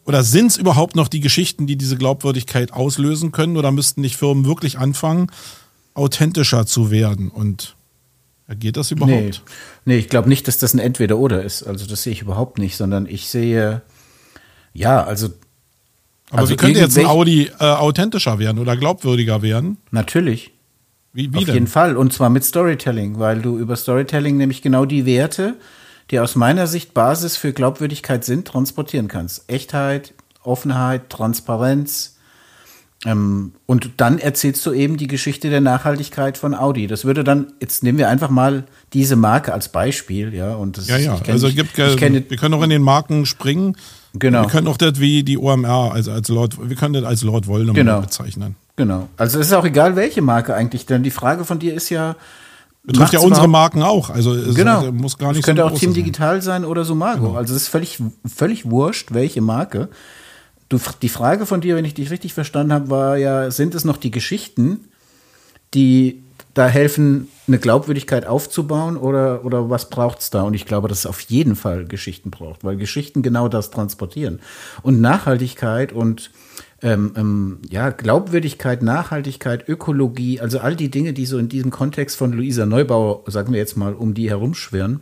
oder 0.05 0.23
sind 0.23 0.49
es 0.49 0.57
überhaupt 0.59 0.97
noch 0.97 1.09
die 1.09 1.21
Geschichten, 1.21 1.67
die 1.67 1.77
diese 1.77 1.97
Glaubwürdigkeit 1.97 2.73
auslösen 2.73 3.33
können, 3.33 3.57
oder 3.57 3.73
müssten 3.73 4.03
nicht 4.03 4.17
Firmen 4.17 4.45
wirklich 4.45 4.79
anfangen, 4.79 5.29
authentischer 5.95 6.67
zu 6.67 6.91
werden? 6.91 7.31
Und 7.31 7.75
geht 8.61 8.77
das 8.77 8.91
überhaupt? 8.91 9.43
Nee, 9.87 9.95
nee 9.95 9.97
ich 9.97 10.11
glaube 10.11 10.29
nicht, 10.29 10.47
dass 10.47 10.59
das 10.59 10.75
ein 10.75 10.79
Entweder-Oder 10.79 11.43
ist. 11.43 11.63
Also 11.63 11.87
das 11.87 12.03
sehe 12.03 12.13
ich 12.13 12.21
überhaupt 12.21 12.59
nicht, 12.59 12.77
sondern 12.77 13.07
ich 13.07 13.31
sehe, 13.31 13.81
ja, 14.75 15.03
also 15.03 15.31
aber 16.31 16.41
also 16.41 16.53
wie 16.53 16.57
könnte 16.57 16.81
jetzt 16.81 16.99
ein 16.99 17.07
Audi 17.07 17.51
äh, 17.61 17.65
authentischer 17.65 18.39
werden 18.39 18.59
oder 18.59 18.77
glaubwürdiger 18.77 19.43
werden? 19.43 19.77
Natürlich. 19.91 20.54
Wie, 21.15 21.33
wie 21.33 21.39
Auf 21.39 21.45
denn? 21.45 21.55
jeden 21.55 21.67
Fall. 21.69 21.97
Und 21.97 22.13
zwar 22.13 22.29
mit 22.29 22.45
Storytelling, 22.45 23.21
weil 23.21 23.41
du 23.41 23.57
über 23.57 23.77
Storytelling 23.77 24.37
nämlich 24.37 24.63
genau 24.63 24.85
die 24.85 25.07
Werte, 25.07 25.55
die 26.11 26.19
aus 26.19 26.35
meiner 26.35 26.67
Sicht 26.67 26.93
Basis 26.93 27.37
für 27.37 27.53
Glaubwürdigkeit 27.53 28.25
sind, 28.25 28.49
transportieren 28.49 29.07
kannst. 29.07 29.49
Echtheit, 29.49 30.13
Offenheit, 30.43 31.09
Transparenz. 31.11 32.17
Ähm, 33.07 33.53
und 33.67 33.91
dann 33.99 34.19
erzählst 34.19 34.67
du 34.67 34.73
eben 34.73 34.97
die 34.97 35.07
Geschichte 35.07 35.51
der 35.51 35.61
Nachhaltigkeit 35.61 36.37
von 36.37 36.53
Audi. 36.53 36.89
Das 36.89 37.05
würde 37.05 37.23
dann, 37.23 37.53
jetzt 37.61 37.85
nehmen 37.85 37.99
wir 37.99 38.09
einfach 38.09 38.31
mal 38.31 38.65
diese 38.93 39.15
Marke 39.15 39.53
als 39.53 39.69
Beispiel, 39.69 40.35
ja. 40.35 40.57
Und 40.57 40.79
das, 40.79 40.89
ja, 40.89 40.97
ja. 40.97 41.21
Also 41.29 41.47
ich, 41.47 41.55
gibt, 41.55 41.79
ich 41.79 41.97
kenne, 41.97 42.25
wir 42.29 42.37
können 42.37 42.55
auch 42.55 42.63
in 42.63 42.71
den 42.71 42.83
Marken 42.83 43.25
springen. 43.25 43.77
Genau. 44.15 44.43
Wir 44.43 44.49
können 44.49 44.67
auch 44.67 44.79
das 44.79 44.99
wie 44.99 45.23
die 45.23 45.39
OMR, 45.39 45.93
also 45.93 46.11
als 46.11 46.29
Lord, 46.29 46.69
wir 46.69 46.77
können 46.77 46.95
das 46.95 47.05
als 47.05 47.23
Lord 47.23 47.47
Voldemort 47.47 47.77
genau. 47.77 48.01
bezeichnen. 48.01 48.57
Genau. 48.77 49.09
Also 49.17 49.39
es 49.39 49.47
ist 49.47 49.53
auch 49.53 49.65
egal, 49.65 49.97
welche 49.97 50.23
Marke 50.23 50.55
eigentlich, 50.55 50.87
denn 50.87 51.03
die 51.03 51.11
Frage 51.11 51.45
von 51.45 51.59
dir 51.59 51.75
ist 51.75 51.91
ja. 51.91 52.17
Betrifft 52.83 53.15
ja 53.15 53.21
unsere 53.21 53.49
Marken 53.49 53.83
auch. 53.83 54.11
Also 54.11 54.35
es 54.35 54.55
genau. 54.55 54.93
muss 54.93 55.17
gar 55.17 55.29
nicht 55.29 55.39
es 55.39 55.47
könnte 55.47 55.63
so 55.63 55.69
auch 55.69 55.79
Team 55.79 55.91
sein. 55.91 55.95
Digital 55.95 56.43
sein 56.43 56.65
oder 56.67 56.85
Sumago. 56.85 57.29
Genau. 57.29 57.39
Also 57.39 57.55
es 57.55 57.63
ist 57.63 57.69
völlig, 57.69 57.99
völlig 58.27 58.69
wurscht, 58.71 59.15
welche 59.15 59.41
Marke. 59.41 59.89
Du, 60.69 60.79
die 61.01 61.09
Frage 61.09 61.47
von 61.47 61.63
dir, 61.63 61.77
wenn 61.77 61.85
ich 61.87 61.95
dich 61.95 62.11
richtig 62.11 62.35
verstanden 62.35 62.73
habe, 62.75 62.91
war 62.91 63.17
ja, 63.17 63.51
sind 63.51 63.75
es 63.75 63.85
noch 63.85 63.97
die 63.97 64.11
Geschichten, 64.11 64.89
die 65.73 66.23
da 66.53 66.67
helfen, 66.67 67.29
eine 67.49 67.59
Glaubwürdigkeit 67.59 68.27
aufzubauen 68.27 68.97
oder, 68.97 69.45
oder 69.45 69.71
was 69.71 69.91
braucht's 69.91 70.31
da? 70.31 70.43
Und 70.43 70.55
ich 70.55 70.67
glaube, 70.67 70.89
dass 70.89 71.01
es 71.01 71.07
auf 71.07 71.21
jeden 71.21 71.57
Fall 71.57 71.85
Geschichten 71.85 72.31
braucht, 72.31 72.65
weil 72.65 72.77
Geschichten 72.77 73.23
genau 73.23 73.49
das 73.49 73.71
transportieren. 73.71 74.41
Und 74.83 75.01
Nachhaltigkeit 75.01 75.93
und 75.93 76.31
ähm, 76.85 77.13
ähm, 77.17 77.59
ja, 77.71 77.89
Glaubwürdigkeit, 77.91 78.83
Nachhaltigkeit, 78.83 79.67
Ökologie, 79.69 80.39
also 80.41 80.59
all 80.61 80.77
die 80.77 80.91
Dinge, 80.91 81.15
die 81.15 81.25
so 81.25 81.39
in 81.39 81.49
diesem 81.49 81.71
Kontext 81.71 82.17
von 82.19 82.33
Luisa 82.33 82.67
Neubauer, 82.67 83.23
sagen 83.27 83.53
wir 83.53 83.59
jetzt 83.59 83.79
mal, 83.79 83.95
um 83.95 84.13
die 84.13 84.29
herumschwirren, 84.29 85.01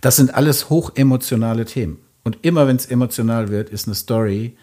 das 0.00 0.16
sind 0.16 0.34
alles 0.34 0.68
hochemotionale 0.70 1.64
Themen. 1.64 1.98
Und 2.24 2.38
immer 2.42 2.66
wenn 2.66 2.74
es 2.74 2.86
emotional 2.86 3.50
wird, 3.50 3.70
ist 3.70 3.86
eine 3.86 3.94
Story 3.94 4.56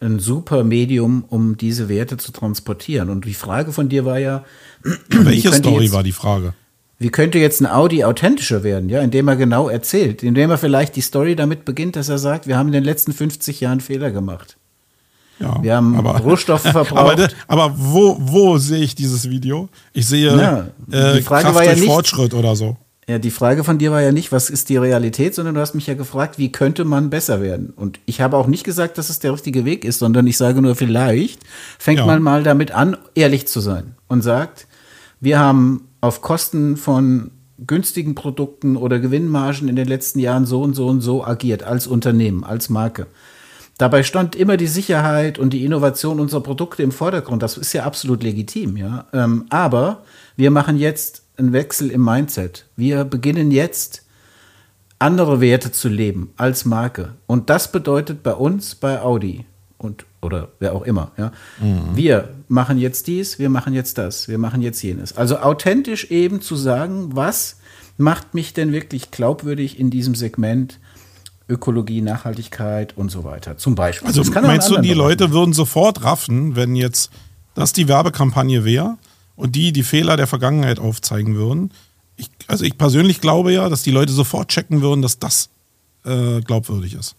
ein 0.00 0.20
super 0.20 0.62
Medium, 0.62 1.24
um 1.28 1.56
diese 1.56 1.88
Werte 1.88 2.18
zu 2.18 2.30
transportieren. 2.30 3.10
Und 3.10 3.24
die 3.24 3.34
Frage 3.34 3.72
von 3.72 3.88
dir 3.88 4.04
war 4.04 4.20
ja, 4.20 4.44
welche 5.08 5.52
Story 5.52 5.84
jetzt, 5.84 5.92
war 5.92 6.04
die 6.04 6.12
Frage? 6.12 6.54
Wie 7.00 7.10
könnte 7.10 7.38
jetzt 7.38 7.60
ein 7.60 7.66
Audi 7.66 8.04
authentischer 8.04 8.62
werden, 8.62 8.88
ja, 8.88 9.00
indem 9.00 9.26
er 9.26 9.34
genau 9.34 9.68
erzählt, 9.68 10.22
indem 10.22 10.50
er 10.50 10.58
vielleicht 10.58 10.94
die 10.94 11.00
Story 11.00 11.34
damit 11.34 11.64
beginnt, 11.64 11.96
dass 11.96 12.08
er 12.08 12.18
sagt, 12.18 12.46
wir 12.46 12.56
haben 12.56 12.68
in 12.68 12.74
den 12.74 12.84
letzten 12.84 13.12
50 13.12 13.60
Jahren 13.60 13.80
Fehler 13.80 14.12
gemacht. 14.12 14.56
Ja, 15.40 15.62
wir 15.62 15.76
haben 15.76 15.96
aber, 15.96 16.18
Rohstoffe 16.18 16.62
verbraucht. 16.62 16.92
Aber, 17.46 17.64
aber, 17.64 17.74
wo, 17.76 18.16
wo 18.18 18.58
sehe 18.58 18.82
ich 18.82 18.94
dieses 18.94 19.30
Video? 19.30 19.68
Ich 19.92 20.06
sehe 20.06 20.36
ja, 20.36 20.68
die 20.86 21.22
Frage 21.22 21.44
Kraft 21.44 21.54
war 21.54 21.64
ja 21.64 21.74
nicht, 21.74 21.86
Fortschritt 21.86 22.34
oder 22.34 22.56
so. 22.56 22.76
Ja, 23.08 23.18
die 23.18 23.30
Frage 23.30 23.64
von 23.64 23.78
dir 23.78 23.90
war 23.90 24.02
ja 24.02 24.12
nicht, 24.12 24.32
was 24.32 24.50
ist 24.50 24.68
die 24.68 24.76
Realität, 24.76 25.34
sondern 25.34 25.54
du 25.54 25.62
hast 25.62 25.74
mich 25.74 25.86
ja 25.86 25.94
gefragt, 25.94 26.38
wie 26.38 26.52
könnte 26.52 26.84
man 26.84 27.08
besser 27.08 27.40
werden? 27.40 27.72
Und 27.74 28.00
ich 28.04 28.20
habe 28.20 28.36
auch 28.36 28.46
nicht 28.46 28.64
gesagt, 28.64 28.98
dass 28.98 29.08
es 29.08 29.18
der 29.18 29.32
richtige 29.32 29.64
Weg 29.64 29.86
ist, 29.86 29.98
sondern 29.98 30.26
ich 30.26 30.36
sage 30.36 30.60
nur, 30.60 30.74
vielleicht 30.74 31.40
fängt 31.78 32.00
ja. 32.00 32.06
man 32.06 32.22
mal 32.22 32.42
damit 32.42 32.72
an, 32.72 32.98
ehrlich 33.14 33.48
zu 33.48 33.60
sein 33.60 33.94
und 34.08 34.20
sagt, 34.20 34.66
wir 35.20 35.38
haben 35.38 35.88
auf 36.02 36.20
Kosten 36.20 36.76
von 36.76 37.30
günstigen 37.66 38.14
Produkten 38.14 38.76
oder 38.76 38.98
Gewinnmargen 38.98 39.68
in 39.68 39.76
den 39.76 39.88
letzten 39.88 40.18
Jahren 40.18 40.44
so 40.44 40.60
und 40.60 40.74
so 40.74 40.86
und 40.86 41.00
so 41.00 41.24
agiert 41.24 41.62
als 41.62 41.86
Unternehmen, 41.86 42.44
als 42.44 42.68
Marke. 42.68 43.06
Dabei 43.78 44.02
stand 44.02 44.34
immer 44.34 44.56
die 44.56 44.66
Sicherheit 44.66 45.38
und 45.38 45.50
die 45.50 45.64
Innovation 45.64 46.18
unserer 46.18 46.42
Produkte 46.42 46.82
im 46.82 46.90
Vordergrund. 46.90 47.44
Das 47.44 47.56
ist 47.56 47.72
ja 47.72 47.84
absolut 47.84 48.24
legitim, 48.24 48.76
ja. 48.76 49.06
Ähm, 49.12 49.46
aber 49.50 50.02
wir 50.36 50.50
machen 50.50 50.76
jetzt 50.76 51.22
ein 51.36 51.52
Wechsel 51.52 51.90
im 51.90 52.04
Mindset. 52.04 52.66
Wir 52.74 53.04
beginnen 53.04 53.52
jetzt 53.52 54.02
andere 54.98 55.40
Werte 55.40 55.70
zu 55.70 55.88
leben 55.88 56.32
als 56.36 56.64
Marke. 56.64 57.14
Und 57.28 57.50
das 57.50 57.70
bedeutet 57.70 58.24
bei 58.24 58.34
uns, 58.34 58.74
bei 58.74 59.00
Audi 59.00 59.44
und 59.78 60.04
oder 60.20 60.48
wer 60.58 60.74
auch 60.74 60.82
immer, 60.82 61.12
ja. 61.16 61.30
Mhm. 61.60 61.94
Wir 61.94 62.30
machen 62.48 62.78
jetzt 62.78 63.06
dies, 63.06 63.38
wir 63.38 63.48
machen 63.48 63.74
jetzt 63.74 63.96
das, 63.96 64.26
wir 64.26 64.38
machen 64.38 64.60
jetzt 64.60 64.82
jenes. 64.82 65.16
Also 65.16 65.38
authentisch 65.38 66.10
eben 66.10 66.40
zu 66.40 66.56
sagen, 66.56 67.10
was 67.14 67.58
macht 67.96 68.34
mich 68.34 68.54
denn 68.54 68.72
wirklich 68.72 69.12
glaubwürdig 69.12 69.78
in 69.78 69.90
diesem 69.90 70.16
Segment 70.16 70.80
Ökologie, 71.48 72.00
Nachhaltigkeit 72.02 72.96
und 72.96 73.10
so 73.10 73.24
weiter. 73.24 73.56
Zum 73.56 73.74
Beispiel. 73.74 74.08
Also 74.08 74.22
meinst 74.42 74.70
du, 74.70 74.78
die 74.80 74.94
Leute 74.94 75.32
würden 75.32 75.54
sofort 75.54 76.04
raffen, 76.04 76.56
wenn 76.56 76.76
jetzt 76.76 77.10
das 77.54 77.72
die 77.72 77.88
Werbekampagne 77.88 78.64
wäre? 78.64 78.98
und 79.38 79.54
die 79.54 79.72
die 79.72 79.84
Fehler 79.84 80.16
der 80.16 80.26
Vergangenheit 80.26 80.80
aufzeigen 80.80 81.36
würden. 81.36 81.70
Ich, 82.16 82.28
also 82.48 82.64
ich 82.64 82.76
persönlich 82.76 83.20
glaube 83.20 83.52
ja, 83.52 83.68
dass 83.68 83.82
die 83.82 83.92
Leute 83.92 84.12
sofort 84.12 84.48
checken 84.48 84.82
würden, 84.82 85.00
dass 85.00 85.20
das 85.20 85.48
äh, 86.04 86.40
glaubwürdig 86.40 86.94
ist. 86.94 87.14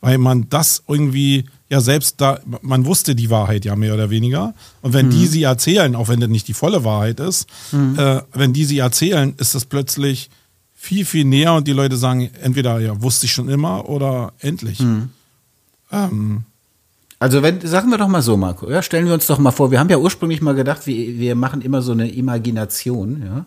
Weil 0.00 0.18
man 0.18 0.48
das 0.48 0.84
irgendwie, 0.86 1.46
ja 1.68 1.80
selbst 1.80 2.20
da, 2.20 2.38
man 2.62 2.86
wusste 2.86 3.16
die 3.16 3.28
Wahrheit 3.28 3.64
ja 3.64 3.74
mehr 3.74 3.94
oder 3.94 4.08
weniger. 4.08 4.54
Und 4.82 4.92
wenn 4.92 5.06
mhm. 5.06 5.10
die 5.10 5.26
sie 5.26 5.42
erzählen, 5.42 5.96
auch 5.96 6.06
wenn 6.06 6.20
das 6.20 6.30
nicht 6.30 6.46
die 6.46 6.54
volle 6.54 6.84
Wahrheit 6.84 7.18
ist, 7.18 7.48
mhm. 7.72 7.98
äh, 7.98 8.22
wenn 8.32 8.52
die 8.52 8.64
sie 8.64 8.78
erzählen, 8.78 9.34
ist 9.38 9.56
das 9.56 9.64
plötzlich 9.64 10.30
viel, 10.78 11.04
viel 11.04 11.24
näher 11.24 11.54
und 11.54 11.66
die 11.66 11.72
Leute 11.72 11.96
sagen, 11.96 12.30
entweder 12.40 12.78
ja, 12.78 13.02
wusste 13.02 13.26
ich 13.26 13.32
schon 13.32 13.48
immer 13.48 13.88
oder 13.88 14.32
endlich. 14.38 14.78
Mhm. 14.78 15.10
Ähm, 15.90 16.44
also 17.18 17.42
wenn, 17.42 17.60
sagen 17.60 17.90
wir 17.90 17.98
doch 17.98 18.06
mal 18.06 18.22
so, 18.22 18.36
Marco, 18.36 18.70
ja, 18.70 18.80
stellen 18.80 19.06
wir 19.06 19.14
uns 19.14 19.26
doch 19.26 19.38
mal 19.38 19.50
vor, 19.50 19.72
wir 19.72 19.80
haben 19.80 19.90
ja 19.90 19.98
ursprünglich 19.98 20.40
mal 20.40 20.54
gedacht, 20.54 20.86
wir, 20.86 21.18
wir 21.18 21.34
machen 21.34 21.62
immer 21.62 21.82
so 21.82 21.92
eine 21.92 22.08
Imagination, 22.08 23.22
ja. 23.24 23.46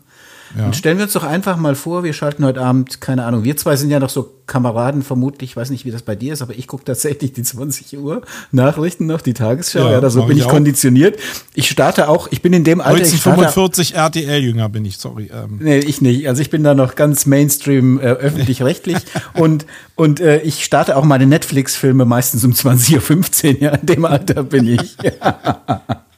Ja. 0.58 0.66
Und 0.66 0.76
stellen 0.76 0.98
wir 0.98 1.06
uns 1.06 1.14
doch 1.14 1.24
einfach 1.24 1.58
mal 1.58 1.76
vor, 1.76 2.04
wir 2.04 2.14
schalten 2.14 2.46
heute 2.46 2.62
Abend, 2.62 3.02
keine 3.02 3.26
Ahnung, 3.26 3.44
wir 3.44 3.56
zwei 3.58 3.76
sind 3.76 3.90
ja 3.90 4.00
noch 4.00 4.10
so 4.10 4.34
Kameraden 4.48 5.02
vermutlich, 5.02 5.52
ich 5.52 5.56
weiß 5.56 5.70
nicht, 5.70 5.86
wie 5.86 5.92
das 5.92 6.02
bei 6.02 6.16
dir 6.16 6.34
ist, 6.34 6.42
aber 6.42 6.54
ich 6.58 6.68
gucke 6.68 6.84
tatsächlich 6.84 7.32
die 7.32 7.44
20 7.44 7.98
Uhr 7.98 8.22
Nachrichten 8.52 9.06
noch, 9.06 9.22
die 9.22 9.34
Tagesschau, 9.34 9.80
ja, 9.80 9.92
ja 9.92 10.02
da 10.02 10.10
so 10.10 10.24
bin 10.26 10.36
ich, 10.36 10.44
ich 10.44 10.50
konditioniert. 10.50 11.18
Ich 11.54 11.70
starte 11.70 12.10
auch, 12.10 12.28
ich 12.32 12.42
bin 12.42 12.52
in 12.52 12.66
dem 12.66 12.82
Alter. 12.82 12.98
1945 12.98 13.96
RTL-Jünger 13.96 14.68
bin 14.68 14.84
ich, 14.84 14.98
sorry. 14.98 15.32
Ähm. 15.34 15.60
Nee, 15.62 15.80
ich 15.80 16.02
nicht. 16.02 16.28
Also 16.28 16.42
ich 16.42 16.50
bin 16.50 16.64
da 16.64 16.74
noch 16.74 16.96
ganz 16.96 17.26
Mainstream 17.26 18.00
äh, 18.00 18.08
öffentlich-rechtlich 18.08 18.98
und, 19.36 19.66
und 19.96 20.20
äh, 20.20 20.42
ich 20.42 20.66
starte 20.66 20.98
auch 20.98 21.06
meine 21.06 21.28
Netflix-Filme 21.28 22.04
meistens 22.04 22.44
um 22.44 22.52
20.15 22.52 23.56
Uhr, 23.56 23.62
ja, 23.62 23.72
in 23.72 23.86
dem 23.86 24.06
Alter 24.06 24.44
bin 24.44 24.68
ich. 24.68 24.98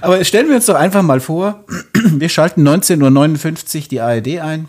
Aber 0.00 0.24
stellen 0.24 0.48
wir 0.48 0.56
uns 0.56 0.66
doch 0.66 0.74
einfach 0.74 1.02
mal 1.02 1.20
vor, 1.20 1.64
wir 1.94 2.28
schalten 2.28 2.66
19.59 2.66 3.76
Uhr 3.76 3.88
die 3.88 4.00
ARD 4.00 4.40
ein 4.40 4.68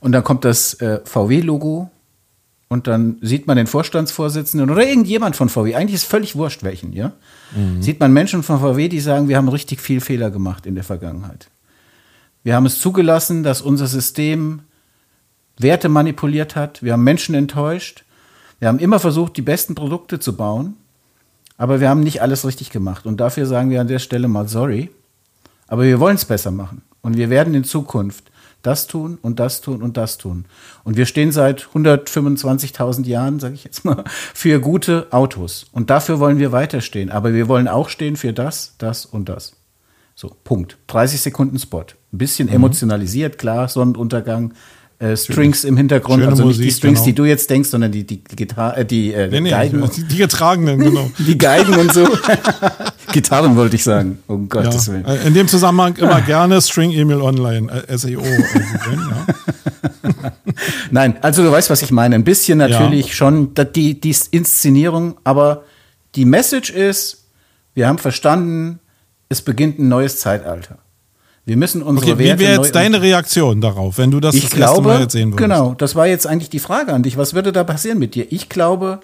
und 0.00 0.12
dann 0.12 0.24
kommt 0.24 0.44
das 0.44 0.74
äh, 0.74 1.00
VW-Logo 1.04 1.90
und 2.68 2.86
dann 2.86 3.16
sieht 3.22 3.46
man 3.46 3.56
den 3.56 3.66
Vorstandsvorsitzenden 3.66 4.70
oder 4.70 4.86
irgendjemand 4.86 5.36
von 5.36 5.48
VW, 5.48 5.74
eigentlich 5.74 5.94
ist 5.94 6.04
völlig 6.04 6.36
wurscht 6.36 6.62
welchen, 6.62 6.92
ja? 6.92 7.12
Mhm. 7.56 7.82
Sieht 7.82 7.98
man 7.98 8.12
Menschen 8.12 8.42
von 8.42 8.60
VW, 8.60 8.88
die 8.88 9.00
sagen, 9.00 9.28
wir 9.28 9.36
haben 9.36 9.48
richtig 9.48 9.80
viel 9.80 10.00
Fehler 10.00 10.30
gemacht 10.30 10.66
in 10.66 10.74
der 10.74 10.84
Vergangenheit. 10.84 11.48
Wir 12.42 12.54
haben 12.54 12.66
es 12.66 12.80
zugelassen, 12.80 13.42
dass 13.42 13.62
unser 13.62 13.86
System 13.86 14.60
Werte 15.58 15.88
manipuliert 15.88 16.56
hat. 16.56 16.82
Wir 16.82 16.92
haben 16.92 17.04
Menschen 17.04 17.34
enttäuscht. 17.34 18.04
Wir 18.58 18.68
haben 18.68 18.78
immer 18.78 19.00
versucht, 19.00 19.36
die 19.36 19.42
besten 19.42 19.74
Produkte 19.74 20.20
zu 20.20 20.36
bauen. 20.36 20.76
Aber 21.58 21.80
wir 21.80 21.90
haben 21.90 22.00
nicht 22.00 22.22
alles 22.22 22.46
richtig 22.46 22.70
gemacht. 22.70 23.04
Und 23.04 23.18
dafür 23.18 23.44
sagen 23.44 23.68
wir 23.68 23.80
an 23.80 23.88
der 23.88 23.98
Stelle 23.98 24.28
mal 24.28 24.48
sorry. 24.48 24.90
Aber 25.66 25.82
wir 25.82 26.00
wollen 26.00 26.14
es 26.14 26.24
besser 26.24 26.50
machen. 26.50 26.82
Und 27.02 27.18
wir 27.18 27.28
werden 27.28 27.52
in 27.52 27.64
Zukunft 27.64 28.30
das 28.62 28.86
tun 28.86 29.18
und 29.22 29.38
das 29.38 29.60
tun 29.60 29.82
und 29.82 29.96
das 29.96 30.18
tun. 30.18 30.46
Und 30.84 30.96
wir 30.96 31.06
stehen 31.06 31.32
seit 31.32 31.68
125.000 31.74 33.06
Jahren, 33.06 33.38
sage 33.38 33.54
ich 33.54 33.64
jetzt 33.64 33.84
mal, 33.84 34.04
für 34.34 34.60
gute 34.60 35.08
Autos. 35.10 35.66
Und 35.72 35.90
dafür 35.90 36.20
wollen 36.20 36.38
wir 36.38 36.52
weiterstehen. 36.52 37.10
Aber 37.10 37.34
wir 37.34 37.48
wollen 37.48 37.68
auch 37.68 37.88
stehen 37.88 38.16
für 38.16 38.32
das, 38.32 38.74
das 38.78 39.04
und 39.04 39.28
das. 39.28 39.54
So, 40.14 40.36
Punkt. 40.44 40.78
30 40.88 41.20
Sekunden 41.20 41.58
Spot. 41.58 41.84
Ein 42.12 42.18
bisschen 42.18 42.48
mhm. 42.48 42.54
emotionalisiert, 42.54 43.38
klar, 43.38 43.68
Sonnenuntergang, 43.68 44.54
äh, 45.00 45.16
Strings 45.16 45.62
im 45.64 45.76
Hintergrund, 45.76 46.22
Schöne 46.22 46.30
also 46.30 46.42
nicht 46.44 46.56
Musik, 46.56 46.64
die 46.64 46.72
Strings, 46.72 46.98
genau. 46.98 47.06
die 47.06 47.14
du 47.14 47.24
jetzt 47.24 47.50
denkst, 47.50 47.70
sondern 47.70 47.92
die 47.92 48.04
die 48.04 48.22
Gitarre, 48.24 48.78
äh, 48.78 48.84
die 48.84 49.12
äh, 49.12 49.28
nee, 49.28 49.40
nee, 49.40 49.50
Geigen, 49.50 49.88
die, 49.96 50.02
die 50.04 50.16
getragenen, 50.16 50.80
genau. 50.80 51.10
die 51.18 51.38
Geigen 51.38 51.74
und 51.74 51.92
so. 51.92 52.08
Gitarren 53.12 53.56
wollte 53.56 53.76
ich 53.76 53.84
sagen, 53.84 54.18
um 54.26 54.48
Gottes 54.48 54.88
ja. 54.88 54.94
Willen. 54.94 55.04
Äh, 55.04 55.28
in 55.28 55.34
dem 55.34 55.46
Zusammenhang 55.46 55.96
immer 55.96 56.20
gerne 56.22 56.60
String 56.60 56.90
Email 56.90 57.20
Online, 57.20 57.84
äh, 57.86 57.96
SEO. 57.96 58.20
ja. 58.20 59.26
Nein, 60.90 61.16
also 61.22 61.44
du 61.44 61.52
weißt, 61.52 61.70
was 61.70 61.82
ich 61.82 61.92
meine. 61.92 62.16
Ein 62.16 62.24
bisschen 62.24 62.58
natürlich 62.58 63.08
ja. 63.08 63.12
schon 63.12 63.52
die, 63.74 64.00
die 64.00 64.16
Inszenierung, 64.32 65.16
aber 65.22 65.62
die 66.16 66.24
Message 66.24 66.70
ist, 66.70 67.28
wir 67.74 67.86
haben 67.86 67.98
verstanden, 67.98 68.80
es 69.28 69.42
beginnt 69.42 69.78
ein 69.78 69.88
neues 69.88 70.18
Zeitalter. 70.18 70.78
Wir 71.48 71.56
müssen 71.56 71.82
unsere 71.82 72.12
okay, 72.12 72.24
Werte. 72.26 72.40
Wie 72.40 72.44
wäre 72.44 72.62
jetzt 72.62 72.74
deine 72.74 73.00
Reaktion 73.00 73.62
darauf, 73.62 73.96
wenn 73.96 74.10
du 74.10 74.20
das 74.20 74.34
ich 74.34 74.42
das 74.42 74.50
glaube, 74.50 74.88
Mal 74.88 75.00
jetzt 75.00 75.12
sehen 75.12 75.32
würdest? 75.32 75.38
Genau, 75.38 75.74
das 75.78 75.96
war 75.96 76.06
jetzt 76.06 76.26
eigentlich 76.26 76.50
die 76.50 76.58
Frage 76.58 76.92
an 76.92 77.02
dich. 77.02 77.16
Was 77.16 77.32
würde 77.32 77.52
da 77.52 77.64
passieren 77.64 77.98
mit 77.98 78.14
dir? 78.14 78.30
Ich 78.30 78.50
glaube, 78.50 79.00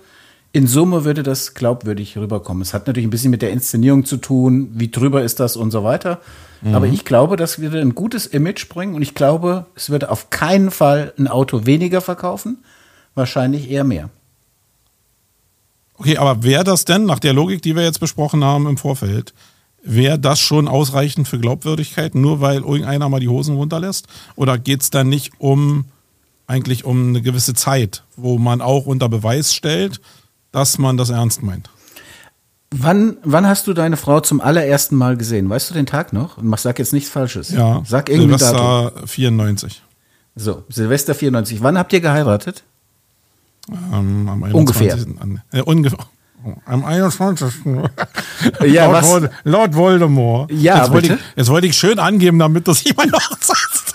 in 0.53 0.67
Summe 0.67 1.07
würde 1.07 1.23
das 1.23 1.55
glaubwürdig 1.55 2.19
rüberkommen. 2.19 2.61
Es 2.61 2.75
hat 2.75 2.87
natürlich 2.87 3.07
ein 3.07 3.11
bisschen 3.11 3.31
mit 3.31 3.41
der 3.41 3.51
Inszenierung 3.51 4.05
zu 4.05 4.19
tun, 4.19 4.69
wie 4.75 4.91
drüber 4.91 5.23
ist 5.23 5.41
das 5.41 5.57
und 5.57 5.71
so 5.71 5.85
weiter. 5.85 6.21
Mhm. 6.61 6.75
Aber 6.75 6.87
ich 6.87 7.07
glaube, 7.07 7.39
das 7.39 7.61
würde 7.61 7.81
ein 7.81 7.95
gutes 7.95 8.27
Image 8.27 8.69
bringen 8.69 8.95
und 8.95 9.01
ich 9.01 9.15
glaube, 9.15 9.65
es 9.75 9.89
würde 9.89 10.11
auf 10.11 10.29
keinen 10.29 10.71
Fall 10.71 11.15
ein 11.19 11.29
Auto 11.29 11.65
weniger 11.65 12.03
verkaufen, 12.03 12.59
wahrscheinlich 13.15 13.71
eher 13.71 13.85
mehr. 13.85 14.11
Okay, 15.97 16.19
aber 16.19 16.43
wäre 16.43 16.65
das 16.65 16.85
denn 16.85 17.07
nach 17.07 17.21
der 17.21 17.33
Logik, 17.33 17.63
die 17.63 17.75
wir 17.75 17.85
jetzt 17.85 18.01
besprochen 18.01 18.45
haben 18.45 18.67
im 18.67 18.77
Vorfeld, 18.77 19.33
Wäre 19.87 20.19
das 20.19 20.41
schon 20.41 20.67
ausreichend 20.67 21.29
für 21.29 21.39
Glaubwürdigkeit, 21.39 22.15
nur 22.15 22.41
weil 22.41 22.63
irgendeiner 22.63 23.09
mal 23.11 23.21
die 23.21 23.29
Hosen 23.29 23.57
runterlässt? 23.57 24.07
Oder 24.35 24.59
geht 24.59 24.81
es 24.81 24.91
dann 24.91 25.09
nicht 25.11 25.33
um 25.39 25.85
eigentlich 26.47 26.85
um 26.85 27.09
eine 27.09 27.23
gewisse 27.23 27.55
Zeit, 27.55 28.03
wo 28.17 28.39
man 28.39 28.61
auch 28.61 28.87
unter 28.87 29.09
Beweis 29.09 29.55
stellt, 29.55 30.01
dass 30.53 30.79
man 30.79 30.97
das 30.97 31.11
ernst 31.11 31.43
meint? 31.43 31.69
Wann, 32.71 33.19
wann 33.23 33.47
hast 33.47 33.67
du 33.67 33.73
deine 33.73 33.97
Frau 33.97 34.21
zum 34.21 34.41
allerersten 34.41 34.97
Mal 34.97 35.17
gesehen? 35.17 35.49
Weißt 35.49 35.71
du 35.71 35.75
den 35.75 35.87
Tag 35.87 36.13
noch? 36.13 36.39
Sag 36.57 36.79
jetzt 36.79 36.93
nichts 36.93 37.09
Falsches. 37.09 37.51
Ja. 37.51 37.83
Sag 37.87 38.09
irgendwie 38.09 38.37
Silvester 38.39 38.91
Datum. 38.91 39.07
94. 39.07 39.83
So, 40.35 40.65
Silvester 40.69 41.15
94. 41.15 41.63
Wann 41.63 41.79
habt 41.79 41.93
ihr 41.93 42.01
geheiratet? 42.01 42.65
Ähm, 43.71 44.29
am 44.29 44.43
21. 44.43 44.55
Ungefähr. 44.55 44.95
An, 45.21 45.43
äh, 45.53 45.61
ungefähr. 45.61 45.99
Am 46.67 46.85
21. 46.85 47.55
Ja, 48.67 48.85
laut, 48.87 48.93
was? 48.95 49.07
Vol- 49.07 49.31
laut 49.45 49.75
Voldemort. 49.75 50.51
Ja, 50.53 50.79
jetzt 50.83 50.93
wollte, 50.93 51.15
ich, 51.15 51.21
jetzt 51.37 51.49
wollte 51.49 51.67
ich 51.67 51.77
schön 51.77 51.99
angeben, 51.99 52.39
damit 52.39 52.67
das 52.69 52.83
jemand 52.85 53.13
noch 53.13 53.21
sagt. 53.41 53.93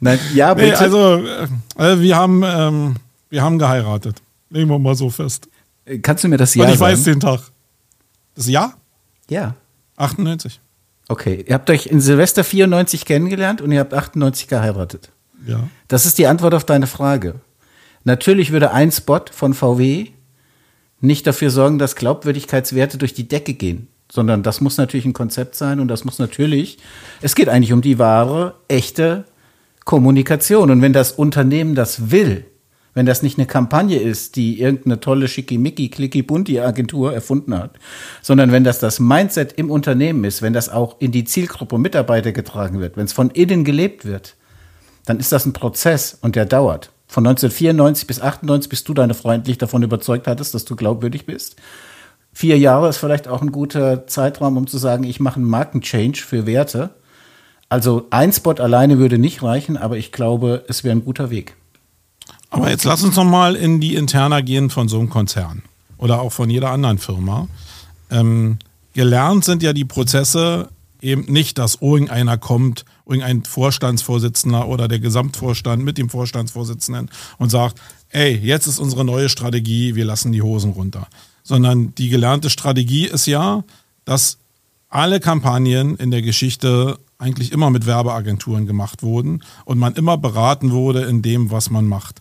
Nein, 0.00 0.18
ja, 0.34 0.52
bitte. 0.54 0.68
Nee, 0.68 0.74
also, 0.74 1.16
äh, 1.24 1.48
also 1.76 2.02
wir 2.02 2.16
haben, 2.16 2.42
ähm, 2.44 2.96
wir 3.30 3.42
haben 3.42 3.58
geheiratet. 3.58 4.20
Legen 4.50 4.68
wir 4.68 4.78
mal 4.78 4.94
so 4.94 5.08
fest. 5.10 5.48
Kannst 6.02 6.24
du 6.24 6.28
mir 6.28 6.36
das 6.36 6.54
Und 6.56 6.62
Jahr 6.62 6.72
ich 6.72 6.80
weiß 6.80 7.04
sagen? 7.04 7.20
den 7.20 7.20
Tag. 7.20 7.40
Das 8.34 8.48
Jahr? 8.48 8.74
Ja. 9.28 9.54
98. 9.96 10.60
Okay, 11.08 11.44
ihr 11.46 11.54
habt 11.54 11.68
euch 11.70 11.86
in 11.86 12.00
Silvester 12.00 12.44
94 12.44 13.04
kennengelernt 13.04 13.60
und 13.60 13.70
ihr 13.72 13.80
habt 13.80 13.94
98 13.94 14.48
geheiratet. 14.48 15.10
Ja. 15.46 15.60
Das 15.88 16.06
ist 16.06 16.18
die 16.18 16.26
Antwort 16.26 16.54
auf 16.54 16.64
deine 16.64 16.86
Frage. 16.86 17.36
Natürlich 18.04 18.50
würde 18.52 18.72
ein 18.72 18.90
Spot 18.90 19.20
von 19.30 19.54
VW 19.54 20.08
nicht 21.04 21.26
dafür 21.26 21.50
sorgen, 21.50 21.78
dass 21.78 21.96
Glaubwürdigkeitswerte 21.96 22.98
durch 22.98 23.14
die 23.14 23.28
Decke 23.28 23.54
gehen, 23.54 23.88
sondern 24.10 24.42
das 24.42 24.60
muss 24.60 24.76
natürlich 24.76 25.06
ein 25.06 25.12
Konzept 25.12 25.54
sein 25.54 25.80
und 25.80 25.88
das 25.88 26.04
muss 26.04 26.18
natürlich, 26.18 26.78
es 27.20 27.34
geht 27.34 27.48
eigentlich 27.48 27.72
um 27.72 27.82
die 27.82 27.98
wahre, 27.98 28.54
echte 28.68 29.24
Kommunikation. 29.84 30.70
Und 30.70 30.82
wenn 30.82 30.92
das 30.92 31.12
Unternehmen 31.12 31.74
das 31.74 32.10
will, 32.10 32.46
wenn 32.94 33.06
das 33.06 33.22
nicht 33.22 33.38
eine 33.38 33.46
Kampagne 33.46 33.98
ist, 33.98 34.36
die 34.36 34.60
irgendeine 34.60 35.00
tolle 35.00 35.28
Schickimicki, 35.28 35.88
Klicki-Bunti 35.88 36.60
Agentur 36.60 37.12
erfunden 37.12 37.58
hat, 37.58 37.72
sondern 38.22 38.52
wenn 38.52 38.64
das 38.64 38.78
das 38.78 39.00
Mindset 39.00 39.52
im 39.54 39.70
Unternehmen 39.70 40.24
ist, 40.24 40.42
wenn 40.42 40.52
das 40.52 40.68
auch 40.68 41.00
in 41.00 41.10
die 41.10 41.24
Zielgruppe 41.24 41.76
Mitarbeiter 41.76 42.32
getragen 42.32 42.80
wird, 42.80 42.96
wenn 42.96 43.04
es 43.04 43.12
von 43.12 43.30
innen 43.30 43.64
gelebt 43.64 44.04
wird, 44.04 44.36
dann 45.06 45.18
ist 45.18 45.32
das 45.32 45.44
ein 45.44 45.52
Prozess 45.52 46.16
und 46.22 46.36
der 46.36 46.46
dauert. 46.46 46.93
Von 47.06 47.26
1994 47.26 48.06
bis 48.06 48.20
98, 48.20 48.68
bis 48.68 48.84
du 48.84 48.94
deine 48.94 49.14
freundlich 49.14 49.58
davon 49.58 49.82
überzeugt 49.82 50.26
hattest, 50.26 50.54
dass 50.54 50.64
du 50.64 50.76
glaubwürdig 50.76 51.26
bist. 51.26 51.56
Vier 52.32 52.58
Jahre 52.58 52.88
ist 52.88 52.96
vielleicht 52.96 53.28
auch 53.28 53.42
ein 53.42 53.52
guter 53.52 54.06
Zeitraum, 54.06 54.56
um 54.56 54.66
zu 54.66 54.78
sagen, 54.78 55.04
ich 55.04 55.20
mache 55.20 55.36
einen 55.36 55.48
Markenchange 55.48 56.16
für 56.16 56.46
Werte. 56.46 56.90
Also 57.68 58.06
ein 58.10 58.32
Spot 58.32 58.54
alleine 58.54 58.98
würde 58.98 59.18
nicht 59.18 59.42
reichen, 59.42 59.76
aber 59.76 59.96
ich 59.96 60.10
glaube, 60.10 60.64
es 60.68 60.82
wäre 60.82 60.96
ein 60.96 61.04
guter 61.04 61.30
Weg. 61.30 61.56
Aber 62.50 62.70
jetzt 62.70 62.84
lass 62.84 63.02
uns 63.02 63.16
noch 63.16 63.24
mal 63.24 63.54
in 63.56 63.80
die 63.80 63.94
Interna 63.94 64.40
gehen 64.40 64.70
von 64.70 64.88
so 64.88 64.98
einem 64.98 65.10
Konzern 65.10 65.62
oder 65.98 66.20
auch 66.20 66.32
von 66.32 66.50
jeder 66.50 66.70
anderen 66.70 66.98
Firma. 66.98 67.48
Ähm, 68.10 68.58
gelernt 68.94 69.44
sind 69.44 69.62
ja 69.62 69.72
die 69.72 69.84
Prozesse 69.84 70.68
eben 71.00 71.24
nicht, 71.30 71.58
dass 71.58 71.76
irgendeiner 71.80 72.38
kommt, 72.38 72.84
irgendein 73.06 73.44
Vorstandsvorsitzender 73.44 74.66
oder 74.68 74.88
der 74.88 74.98
Gesamtvorstand 74.98 75.84
mit 75.84 75.98
dem 75.98 76.08
Vorstandsvorsitzenden 76.08 77.10
und 77.38 77.50
sagt, 77.50 77.80
ey, 78.10 78.36
jetzt 78.36 78.66
ist 78.66 78.78
unsere 78.78 79.04
neue 79.04 79.28
Strategie, 79.28 79.94
wir 79.94 80.04
lassen 80.04 80.32
die 80.32 80.42
Hosen 80.42 80.72
runter. 80.72 81.06
Sondern 81.42 81.94
die 81.96 82.08
gelernte 82.08 82.48
Strategie 82.48 83.06
ist 83.06 83.26
ja, 83.26 83.64
dass 84.04 84.38
alle 84.88 85.20
Kampagnen 85.20 85.96
in 85.96 86.10
der 86.10 86.22
Geschichte 86.22 86.98
eigentlich 87.18 87.52
immer 87.52 87.70
mit 87.70 87.86
Werbeagenturen 87.86 88.66
gemacht 88.66 89.02
wurden 89.02 89.42
und 89.64 89.78
man 89.78 89.94
immer 89.94 90.16
beraten 90.16 90.70
wurde 90.70 91.02
in 91.02 91.20
dem, 91.20 91.50
was 91.50 91.70
man 91.70 91.86
macht. 91.86 92.20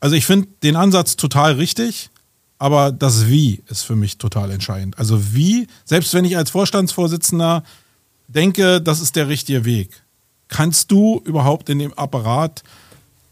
Also 0.00 0.16
ich 0.16 0.26
finde 0.26 0.48
den 0.62 0.76
Ansatz 0.76 1.16
total 1.16 1.54
richtig, 1.54 2.10
aber 2.58 2.92
das 2.92 3.28
Wie 3.28 3.62
ist 3.68 3.82
für 3.82 3.96
mich 3.96 4.18
total 4.18 4.50
entscheidend. 4.50 4.98
Also 4.98 5.34
wie, 5.34 5.66
selbst 5.84 6.14
wenn 6.14 6.24
ich 6.24 6.36
als 6.36 6.50
Vorstandsvorsitzender 6.50 7.62
denke, 8.28 8.80
das 8.80 9.00
ist 9.00 9.16
der 9.16 9.28
richtige 9.28 9.64
Weg, 9.64 10.02
kannst 10.48 10.90
du 10.90 11.20
überhaupt 11.24 11.68
in 11.68 11.78
dem 11.78 11.92
Apparat 11.94 12.62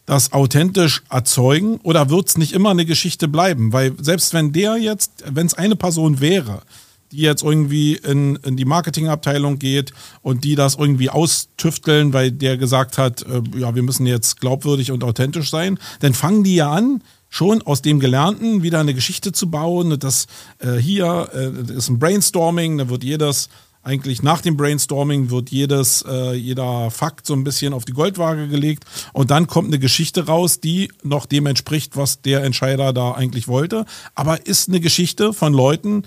das 0.06 0.32
authentisch 0.32 1.02
erzeugen 1.08 1.78
oder 1.82 2.10
wird 2.10 2.28
es 2.28 2.36
nicht 2.36 2.52
immer 2.52 2.70
eine 2.70 2.84
Geschichte 2.84 3.28
bleiben? 3.28 3.72
Weil 3.72 3.94
selbst 3.98 4.34
wenn 4.34 4.52
der 4.52 4.76
jetzt, 4.76 5.24
wenn 5.26 5.46
es 5.46 5.54
eine 5.54 5.76
Person 5.76 6.20
wäre, 6.20 6.62
die 7.10 7.20
jetzt 7.20 7.42
irgendwie 7.42 7.94
in, 7.94 8.36
in 8.36 8.56
die 8.56 8.64
Marketingabteilung 8.64 9.58
geht 9.58 9.92
und 10.22 10.44
die 10.44 10.56
das 10.56 10.74
irgendwie 10.74 11.10
austüfteln, 11.10 12.12
weil 12.12 12.32
der 12.32 12.56
gesagt 12.56 12.98
hat, 12.98 13.22
äh, 13.22 13.40
ja, 13.58 13.74
wir 13.74 13.82
müssen 13.82 14.04
jetzt 14.04 14.40
glaubwürdig 14.40 14.90
und 14.90 15.04
authentisch 15.04 15.48
sein, 15.48 15.78
dann 16.00 16.12
fangen 16.12 16.44
die 16.44 16.56
ja 16.56 16.70
an, 16.70 17.02
schon 17.30 17.62
aus 17.62 17.82
dem 17.82 17.98
Gelernten 17.98 18.62
wieder 18.62 18.80
eine 18.80 18.94
Geschichte 18.94 19.32
zu 19.32 19.50
bauen. 19.50 19.98
Das 19.98 20.26
äh, 20.58 20.74
hier 20.74 21.28
äh, 21.34 21.72
ist 21.72 21.88
ein 21.88 21.98
Brainstorming, 21.98 22.78
da 22.78 22.88
wird 22.88 23.04
jedes 23.04 23.48
eigentlich 23.84 24.22
nach 24.22 24.40
dem 24.40 24.56
Brainstorming 24.56 25.30
wird 25.30 25.50
jedes, 25.50 26.04
äh, 26.08 26.32
jeder 26.32 26.90
Fakt 26.90 27.26
so 27.26 27.34
ein 27.34 27.44
bisschen 27.44 27.72
auf 27.74 27.84
die 27.84 27.92
Goldwaage 27.92 28.48
gelegt 28.48 28.84
und 29.12 29.30
dann 29.30 29.46
kommt 29.46 29.68
eine 29.68 29.78
Geschichte 29.78 30.26
raus, 30.26 30.60
die 30.60 30.90
noch 31.02 31.26
dem 31.26 31.46
entspricht, 31.46 31.96
was 31.96 32.22
der 32.22 32.42
Entscheider 32.42 32.92
da 32.92 33.12
eigentlich 33.12 33.46
wollte. 33.46 33.84
Aber 34.14 34.46
ist 34.46 34.68
eine 34.68 34.80
Geschichte 34.80 35.32
von 35.32 35.52
Leuten, 35.52 36.04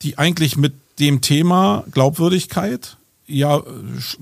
die 0.00 0.18
eigentlich 0.18 0.56
mit 0.56 0.74
dem 0.98 1.20
Thema 1.20 1.84
Glaubwürdigkeit 1.92 2.96
ja 3.26 3.62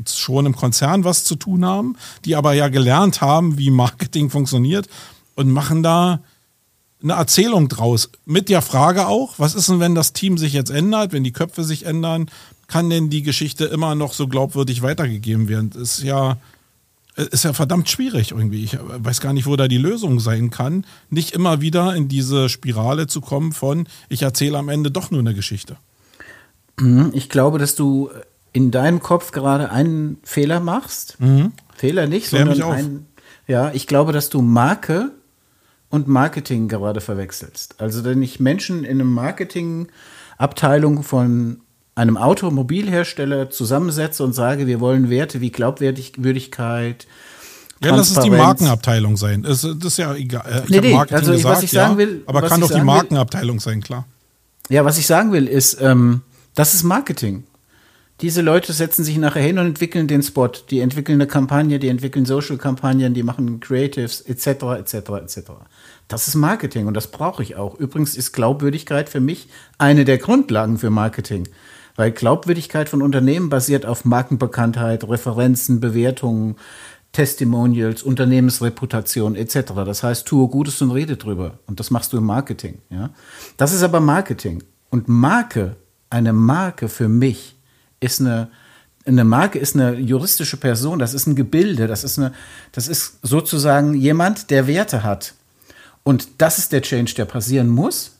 schon 0.06 0.46
im 0.46 0.56
Konzern 0.56 1.04
was 1.04 1.24
zu 1.24 1.36
tun 1.36 1.64
haben, 1.64 1.96
die 2.24 2.36
aber 2.36 2.52
ja 2.52 2.68
gelernt 2.68 3.20
haben, 3.20 3.56
wie 3.56 3.70
Marketing 3.70 4.30
funktioniert 4.30 4.88
und 5.34 5.50
machen 5.50 5.82
da 5.82 6.20
eine 7.02 7.14
Erzählung 7.14 7.68
draus. 7.68 8.10
Mit 8.26 8.48
der 8.48 8.62
Frage 8.62 9.06
auch, 9.06 9.34
was 9.38 9.54
ist 9.54 9.68
denn, 9.68 9.80
wenn 9.80 9.94
das 9.94 10.12
Team 10.12 10.38
sich 10.38 10.52
jetzt 10.52 10.70
ändert, 10.70 11.12
wenn 11.12 11.24
die 11.24 11.32
Köpfe 11.32 11.64
sich 11.64 11.86
ändern, 11.86 12.30
kann 12.70 12.88
denn 12.88 13.10
die 13.10 13.22
Geschichte 13.22 13.66
immer 13.66 13.94
noch 13.94 14.14
so 14.14 14.28
glaubwürdig 14.28 14.80
weitergegeben 14.80 15.48
werden? 15.48 15.70
Das 15.70 15.98
ist 15.98 16.04
ja, 16.04 16.38
ist 17.16 17.44
ja 17.44 17.52
verdammt 17.52 17.90
schwierig 17.90 18.30
irgendwie. 18.30 18.64
Ich 18.64 18.78
weiß 18.80 19.20
gar 19.20 19.32
nicht, 19.32 19.46
wo 19.46 19.56
da 19.56 19.68
die 19.68 19.76
Lösung 19.76 20.20
sein 20.20 20.50
kann, 20.50 20.86
nicht 21.10 21.32
immer 21.32 21.60
wieder 21.60 21.94
in 21.94 22.08
diese 22.08 22.48
Spirale 22.48 23.08
zu 23.08 23.20
kommen 23.20 23.52
von, 23.52 23.86
ich 24.08 24.22
erzähle 24.22 24.56
am 24.56 24.68
Ende 24.68 24.90
doch 24.90 25.10
nur 25.10 25.20
eine 25.20 25.34
Geschichte. 25.34 25.76
Ich 27.12 27.28
glaube, 27.28 27.58
dass 27.58 27.74
du 27.74 28.10
in 28.52 28.70
deinem 28.70 29.00
Kopf 29.00 29.32
gerade 29.32 29.70
einen 29.70 30.18
Fehler 30.22 30.60
machst. 30.60 31.18
Fehler 31.76 32.06
nicht, 32.06 32.28
Klär 32.28 32.46
sondern 32.46 32.62
auf. 32.62 32.74
ein, 32.74 33.06
ja, 33.46 33.72
ich 33.72 33.86
glaube, 33.86 34.12
dass 34.12 34.30
du 34.30 34.40
Marke 34.40 35.10
und 35.90 36.08
Marketing 36.08 36.68
gerade 36.68 37.00
verwechselst. 37.00 37.80
Also 37.80 38.04
wenn 38.04 38.22
ich 38.22 38.40
Menschen 38.40 38.84
in 38.84 39.00
einem 39.00 39.12
Marketingabteilung 39.12 41.02
von 41.02 41.60
einem 41.94 42.16
Automobilhersteller 42.16 43.50
zusammensetze 43.50 44.22
und 44.24 44.32
sage, 44.34 44.66
wir 44.66 44.80
wollen 44.80 45.10
Werte 45.10 45.40
wie 45.40 45.50
Glaubwürdigkeit, 45.50 47.06
Ja, 47.82 47.94
lass 47.96 48.10
es 48.10 48.20
die. 48.22 48.30
Markenabteilung 48.30 49.16
sein. 49.16 49.42
Das, 49.42 49.62
das 49.62 49.84
ist 49.84 49.96
ja 49.98 50.14
egal. 50.14 50.62
Ich 50.64 50.70
Nee, 50.70 50.80
nee, 50.80 50.94
Marketing 50.94 51.16
also, 51.18 51.32
was 51.32 51.36
gesagt, 51.42 51.62
ich 51.64 51.70
sagen 51.70 51.92
ja, 51.92 51.98
will- 51.98 52.22
aber 52.26 52.42
was 52.42 52.50
kann 52.50 52.60
doch 52.60 52.68
die 52.68 52.74
sagen 52.74 52.86
will- 52.86 52.94
Markenabteilung 52.94 53.60
sein, 53.60 53.80
klar. 53.82 54.06
Ja, 54.68 54.84
was 54.84 54.98
ich 54.98 55.06
sagen 55.06 55.32
will, 55.32 55.46
ist, 55.48 55.78
ähm, 55.80 56.20
das 56.54 56.74
ist 56.74 56.82
Marketing. 56.84 57.44
Diese 58.20 58.42
Leute 58.42 58.74
setzen 58.74 59.02
sich 59.02 59.16
nachher 59.16 59.42
hin 59.42 59.58
und 59.58 59.64
entwickeln 59.66 60.06
den 60.06 60.22
Spot. 60.22 60.48
Die 60.70 60.80
entwickeln 60.80 61.16
eine 61.16 61.26
Kampagne, 61.26 61.78
die 61.78 61.88
entwickeln 61.88 62.26
Social-Kampagnen, 62.26 63.14
die 63.14 63.22
machen 63.22 63.60
Creatives, 63.60 64.20
etc., 64.20 64.46
etc., 64.78 64.94
etc. 65.22 65.40
Das 66.06 66.28
ist 66.28 66.34
Marketing 66.34 66.86
und 66.86 66.92
das 66.94 67.06
brauche 67.06 67.42
ich 67.42 67.56
auch. 67.56 67.76
Übrigens 67.76 68.16
ist 68.16 68.32
Glaubwürdigkeit 68.32 69.08
für 69.08 69.20
mich 69.20 69.48
eine 69.78 70.04
der 70.04 70.18
Grundlagen 70.18 70.76
für 70.78 70.90
Marketing. 70.90 71.48
Weil 72.00 72.12
Glaubwürdigkeit 72.12 72.88
von 72.88 73.02
Unternehmen 73.02 73.50
basiert 73.50 73.84
auf 73.84 74.06
Markenbekanntheit, 74.06 75.06
Referenzen, 75.06 75.80
Bewertungen, 75.80 76.56
Testimonials, 77.12 78.02
Unternehmensreputation 78.02 79.36
etc. 79.36 79.74
Das 79.84 80.02
heißt, 80.02 80.26
tue 80.26 80.48
Gutes 80.48 80.80
und 80.80 80.92
rede 80.92 81.18
drüber. 81.18 81.58
Und 81.66 81.78
das 81.78 81.90
machst 81.90 82.14
du 82.14 82.16
im 82.16 82.24
Marketing. 82.24 82.78
Ja? 82.88 83.10
Das 83.58 83.74
ist 83.74 83.82
aber 83.82 84.00
Marketing. 84.00 84.62
Und 84.88 85.08
Marke, 85.08 85.76
eine 86.08 86.32
Marke 86.32 86.88
für 86.88 87.10
mich, 87.10 87.58
ist 88.00 88.22
eine, 88.22 88.48
eine 89.04 89.24
Marke 89.24 89.58
ist 89.58 89.74
eine 89.74 89.98
juristische 89.98 90.56
Person, 90.56 91.00
das 91.00 91.12
ist 91.12 91.26
ein 91.26 91.36
Gebilde, 91.36 91.86
das 91.86 92.02
ist, 92.02 92.18
eine, 92.18 92.32
das 92.72 92.88
ist 92.88 93.18
sozusagen 93.20 93.92
jemand, 93.92 94.48
der 94.48 94.66
Werte 94.66 95.02
hat. 95.02 95.34
Und 96.02 96.28
das 96.38 96.56
ist 96.56 96.72
der 96.72 96.80
Change, 96.80 97.12
der 97.12 97.26
passieren 97.26 97.68
muss 97.68 98.12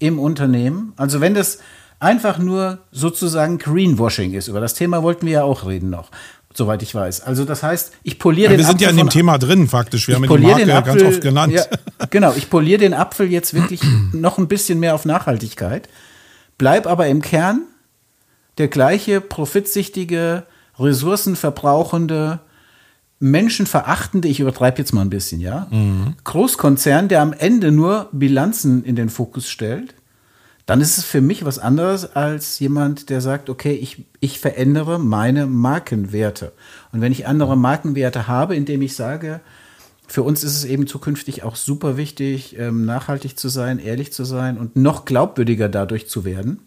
im 0.00 0.18
Unternehmen. 0.18 0.92
Also 0.98 1.22
wenn 1.22 1.32
das 1.32 1.60
einfach 2.02 2.38
nur 2.38 2.78
sozusagen 2.90 3.58
Greenwashing 3.58 4.32
ist, 4.34 4.48
über 4.48 4.60
das 4.60 4.74
Thema 4.74 5.02
wollten 5.02 5.26
wir 5.26 5.32
ja 5.32 5.44
auch 5.44 5.66
reden 5.66 5.88
noch, 5.90 6.10
soweit 6.52 6.82
ich 6.82 6.94
weiß. 6.94 7.22
Also 7.22 7.44
das 7.44 7.62
heißt, 7.62 7.92
ich 8.02 8.18
poliere 8.18 8.50
Ja, 8.50 8.56
den 8.56 8.58
wir 8.58 8.66
sind 8.66 8.80
ja 8.80 8.90
in 8.90 8.96
Apfel 8.96 9.04
dem 9.04 9.10
Thema 9.10 9.38
drin, 9.38 9.68
faktisch. 9.68 10.08
Wir 10.08 10.16
haben 10.16 10.22
die 10.22 10.38
Marke 10.38 10.64
den 10.66 10.70
Apfel, 10.70 10.94
ganz 10.94 11.14
oft 11.14 11.20
genannt. 11.22 11.52
Ja, 11.52 11.64
genau, 12.10 12.34
ich 12.36 12.50
poliere 12.50 12.78
den 12.78 12.92
Apfel 12.92 13.30
jetzt 13.30 13.54
wirklich 13.54 13.80
noch 14.12 14.38
ein 14.38 14.48
bisschen 14.48 14.80
mehr 14.80 14.94
auf 14.94 15.04
Nachhaltigkeit, 15.04 15.88
bleib 16.58 16.86
aber 16.86 17.06
im 17.06 17.22
Kern 17.22 17.62
der 18.58 18.68
gleiche 18.68 19.20
profitsichtige, 19.20 20.42
ressourcenverbrauchende, 20.78 22.40
menschenverachtende, 23.20 24.26
ich 24.26 24.40
übertreibe 24.40 24.78
jetzt 24.78 24.92
mal 24.92 25.02
ein 25.02 25.10
bisschen, 25.10 25.40
ja, 25.40 25.68
Großkonzern, 26.24 27.06
der 27.06 27.22
am 27.22 27.32
Ende 27.32 27.70
nur 27.70 28.08
Bilanzen 28.10 28.84
in 28.84 28.96
den 28.96 29.08
Fokus 29.08 29.48
stellt, 29.48 29.94
dann 30.66 30.80
ist 30.80 30.98
es 30.98 31.04
für 31.04 31.20
mich 31.20 31.44
was 31.44 31.58
anderes 31.58 32.14
als 32.14 32.58
jemand, 32.58 33.10
der 33.10 33.20
sagt, 33.20 33.50
okay, 33.50 33.72
ich, 33.72 34.06
ich 34.20 34.38
verändere 34.38 34.98
meine 34.98 35.46
Markenwerte. 35.46 36.52
Und 36.92 37.00
wenn 37.00 37.12
ich 37.12 37.26
andere 37.26 37.56
Markenwerte 37.56 38.28
habe, 38.28 38.54
indem 38.54 38.82
ich 38.82 38.94
sage, 38.94 39.40
für 40.06 40.22
uns 40.22 40.44
ist 40.44 40.56
es 40.56 40.64
eben 40.64 40.86
zukünftig 40.86 41.42
auch 41.42 41.56
super 41.56 41.96
wichtig, 41.96 42.58
ähm, 42.58 42.84
nachhaltig 42.84 43.38
zu 43.38 43.48
sein, 43.48 43.78
ehrlich 43.78 44.12
zu 44.12 44.24
sein 44.24 44.58
und 44.58 44.76
noch 44.76 45.04
glaubwürdiger 45.04 45.68
dadurch 45.68 46.08
zu 46.08 46.24
werden. 46.24 46.60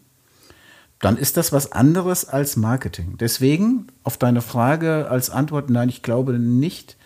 Dann 0.98 1.16
ist 1.16 1.36
das 1.36 1.52
was 1.52 1.72
anderes 1.72 2.26
als 2.26 2.56
Marketing. 2.56 3.16
Deswegen 3.18 3.86
auf 4.02 4.16
deine 4.16 4.42
Frage 4.42 5.08
als 5.10 5.30
Antwort, 5.30 5.70
nein, 5.70 5.88
ich 5.88 6.02
glaube 6.02 6.38
nicht, 6.38 6.96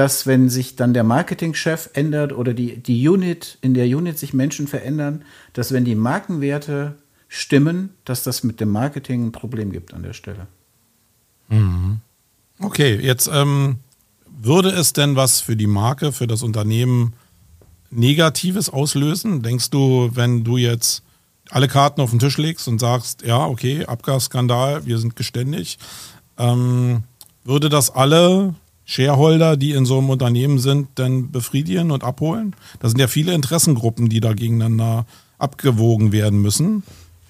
dass 0.00 0.26
wenn 0.26 0.48
sich 0.48 0.76
dann 0.76 0.94
der 0.94 1.04
Marketingchef 1.04 1.90
ändert 1.92 2.32
oder 2.32 2.54
die, 2.54 2.78
die 2.78 3.06
Unit, 3.06 3.58
in 3.60 3.74
der 3.74 3.84
Unit 3.84 4.18
sich 4.18 4.32
Menschen 4.32 4.66
verändern, 4.66 5.26
dass 5.52 5.72
wenn 5.72 5.84
die 5.84 5.94
Markenwerte 5.94 6.94
stimmen, 7.28 7.90
dass 8.06 8.22
das 8.22 8.42
mit 8.42 8.60
dem 8.60 8.70
Marketing 8.70 9.26
ein 9.26 9.32
Problem 9.32 9.70
gibt 9.72 9.92
an 9.92 10.02
der 10.02 10.14
Stelle. 10.14 10.46
Mhm. 11.50 11.98
Okay, 12.60 12.98
jetzt 12.98 13.28
ähm, 13.30 13.76
würde 14.26 14.70
es 14.70 14.94
denn 14.94 15.16
was 15.16 15.42
für 15.42 15.54
die 15.54 15.66
Marke, 15.66 16.12
für 16.12 16.26
das 16.26 16.42
Unternehmen 16.42 17.12
Negatives 17.90 18.70
auslösen? 18.70 19.42
Denkst 19.42 19.68
du, 19.68 20.12
wenn 20.14 20.44
du 20.44 20.56
jetzt 20.56 21.02
alle 21.50 21.68
Karten 21.68 22.00
auf 22.00 22.08
den 22.08 22.20
Tisch 22.20 22.38
legst 22.38 22.68
und 22.68 22.78
sagst, 22.78 23.20
ja, 23.20 23.44
okay, 23.44 23.84
Abgasskandal, 23.84 24.86
wir 24.86 24.96
sind 24.96 25.14
geständig, 25.14 25.78
ähm, 26.38 27.02
würde 27.44 27.68
das 27.68 27.90
alle 27.90 28.54
Shareholder, 28.84 29.56
die 29.56 29.72
in 29.72 29.86
so 29.86 29.98
einem 29.98 30.10
Unternehmen 30.10 30.58
sind, 30.58 30.98
denn 30.98 31.30
befriedigen 31.30 31.90
und 31.90 32.02
abholen? 32.02 32.56
Da 32.80 32.88
sind 32.88 32.98
ja 32.98 33.06
viele 33.06 33.34
Interessengruppen, 33.34 34.08
die 34.08 34.20
da 34.20 34.32
gegeneinander 34.32 35.06
abgewogen 35.38 36.12
werden 36.12 36.42
müssen, 36.42 36.82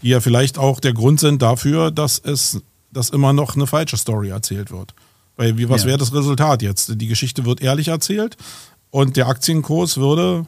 die 0.03 0.09
ja 0.09 0.21
vielleicht 0.21 0.59
auch 0.59 0.81
der 0.81 0.95
Grund 0.95 1.21
sind 1.21 1.43
dafür, 1.43 1.91
dass 1.91 2.19
es 2.19 2.61
dass 2.93 3.11
immer 3.11 3.33
noch 3.33 3.55
eine 3.55 3.67
falsche 3.67 3.97
Story 3.97 4.31
erzählt 4.31 4.71
wird. 4.71 4.95
Weil 5.37 5.57
wie, 5.59 5.69
was 5.69 5.83
ja. 5.83 5.89
wäre 5.89 5.99
das 5.99 6.13
Resultat 6.13 6.63
jetzt? 6.63 7.01
Die 7.01 7.07
Geschichte 7.07 7.45
wird 7.45 7.63
ehrlich 7.63 7.89
erzählt 7.89 8.37
und 8.91 9.17
der 9.17 9.29
Aktienkurs 9.29 9.97
würde 9.97 10.47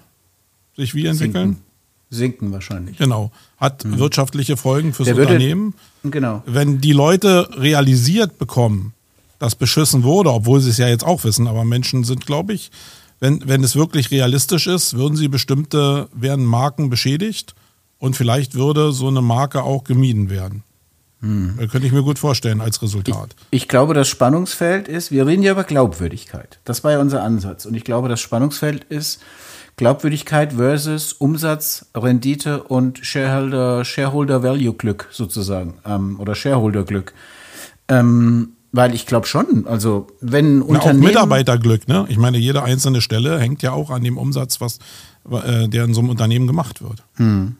sich 0.77 0.95
wie 0.95 1.07
entwickeln? 1.07 1.51
Sinken, 1.51 1.63
Sinken 2.11 2.53
wahrscheinlich. 2.53 2.99
Genau. 2.99 3.31
Hat 3.59 3.85
mhm. 3.85 3.99
wirtschaftliche 3.99 4.57
Folgen 4.57 4.93
fürs 4.93 5.09
würde, 5.09 5.23
Unternehmen. 5.23 5.75
Genau. 6.03 6.43
Wenn 6.47 6.81
die 6.81 6.93
Leute 6.93 7.49
realisiert 7.57 8.39
bekommen, 8.39 8.93
dass 9.43 9.57
beschissen 9.57 10.05
wurde, 10.05 10.33
obwohl 10.33 10.61
sie 10.61 10.71
es 10.71 10.79
ja 10.79 10.87
jetzt 10.87 11.05
auch 11.05 11.25
wissen, 11.25 11.49
aber 11.49 11.65
Menschen 11.65 12.05
sind, 12.05 12.27
glaube 12.27 12.53
ich, 12.53 12.71
wenn, 13.19 13.43
wenn 13.49 13.65
es 13.65 13.75
wirklich 13.75 14.13
realistisch 14.13 14.69
ist, 14.69 14.97
würden 14.97 15.17
sie 15.17 15.27
bestimmte, 15.27 16.09
werden 16.15 16.45
Marken 16.45 16.91
beschädigt 16.91 17.57
und 17.99 18.17
vielleicht 18.17 18.55
würde 18.55 18.93
so 18.93 19.09
eine 19.09 19.21
Marke 19.21 19.65
auch 19.65 19.83
gemieden 19.83 20.31
werden. 20.31 20.63
Hm. 21.23 21.57
Könnte 21.71 21.89
ich 21.89 21.93
mir 21.93 22.05
gut 22.05 22.21
vorstellen 22.21 22.61
als 22.61 22.83
Resultat. 22.83 23.35
Ich, 23.51 23.63
ich, 23.63 23.69
glaube, 23.69 23.95
das 23.95 24.09
Spannungsfeld 24.09 24.87
ist, 24.87 25.11
wir 25.11 25.27
reden 25.27 25.43
ja 25.43 25.53
über 25.53 25.65
Glaubwürdigkeit. 25.65 26.61
Das 26.65 26.85
war 26.85 26.93
ja 26.93 27.01
unser 27.01 27.25
Ansatz. 27.25 27.67
Und 27.67 27.75
ich 27.75 27.83
glaube, 27.83 28.09
das 28.09 28.21
Spannungsfeld 28.21 28.85
ist 28.85 29.21
Glaubwürdigkeit 29.77 30.53
versus 30.53 31.15
Umsatz, 31.15 31.87
Rendite 31.97 32.63
und 32.63 33.05
Shareholder, 33.05 33.85
Shareholder 33.85 34.45
Value 34.45 34.75
Glück 34.75 35.09
sozusagen. 35.11 35.79
Ähm, 35.85 36.21
oder 36.21 36.37
Shareholder 36.37 36.85
Glück. 36.85 37.13
Ähm, 37.89 38.53
weil 38.73 38.95
ich 38.95 39.07
glaube 39.07 39.27
schon, 39.27 39.67
also 39.67 40.09
wenn 40.21 40.59
Na, 40.59 40.65
Unternehmen... 40.65 41.05
Auch 41.05 41.09
Mitarbeiterglück, 41.09 41.89
ne? 41.89 42.07
Ich 42.09 42.17
meine, 42.17 42.39
jede 42.39 42.63
einzelne 42.63 43.03
Stelle 43.03 43.39
hängt 43.39 43.63
ja 43.63 43.73
auch 43.73 43.91
an 43.91 44.03
dem 44.03 44.17
Umsatz, 44.17 44.61
was, 44.61 44.79
äh, 45.31 45.69
der 45.69 45.85
in 45.85 45.95
so 45.95 46.01
einem 46.01 46.09
Unternehmen 46.09 46.47
gemacht 46.47 46.83
wird. 46.83 47.05
Hm. 47.17 47.57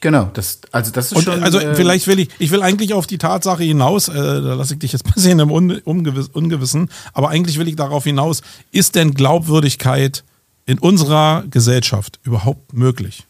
Genau, 0.00 0.30
das, 0.34 0.60
also 0.70 0.92
das 0.92 1.06
ist 1.06 1.16
Und, 1.16 1.24
schon. 1.24 1.42
Also 1.42 1.58
äh, 1.58 1.74
vielleicht 1.74 2.06
will 2.06 2.20
ich, 2.20 2.28
ich 2.38 2.50
will 2.52 2.62
eigentlich 2.62 2.94
auf 2.94 3.06
die 3.08 3.18
Tatsache 3.18 3.64
hinaus, 3.64 4.08
äh, 4.08 4.14
da 4.14 4.54
lasse 4.54 4.74
ich 4.74 4.78
dich 4.78 4.92
jetzt 4.92 5.04
ein 5.06 5.12
bisschen 5.12 5.38
im 5.40 5.50
Un, 5.50 5.78
Ungewiss, 5.84 6.28
Ungewissen, 6.28 6.88
aber 7.12 7.30
eigentlich 7.30 7.58
will 7.58 7.66
ich 7.66 7.76
darauf 7.76 8.04
hinaus, 8.04 8.42
ist 8.70 8.94
denn 8.94 9.14
Glaubwürdigkeit 9.14 10.22
in 10.64 10.78
unserer 10.78 11.44
Gesellschaft 11.50 12.20
überhaupt 12.22 12.72
möglich? 12.72 13.24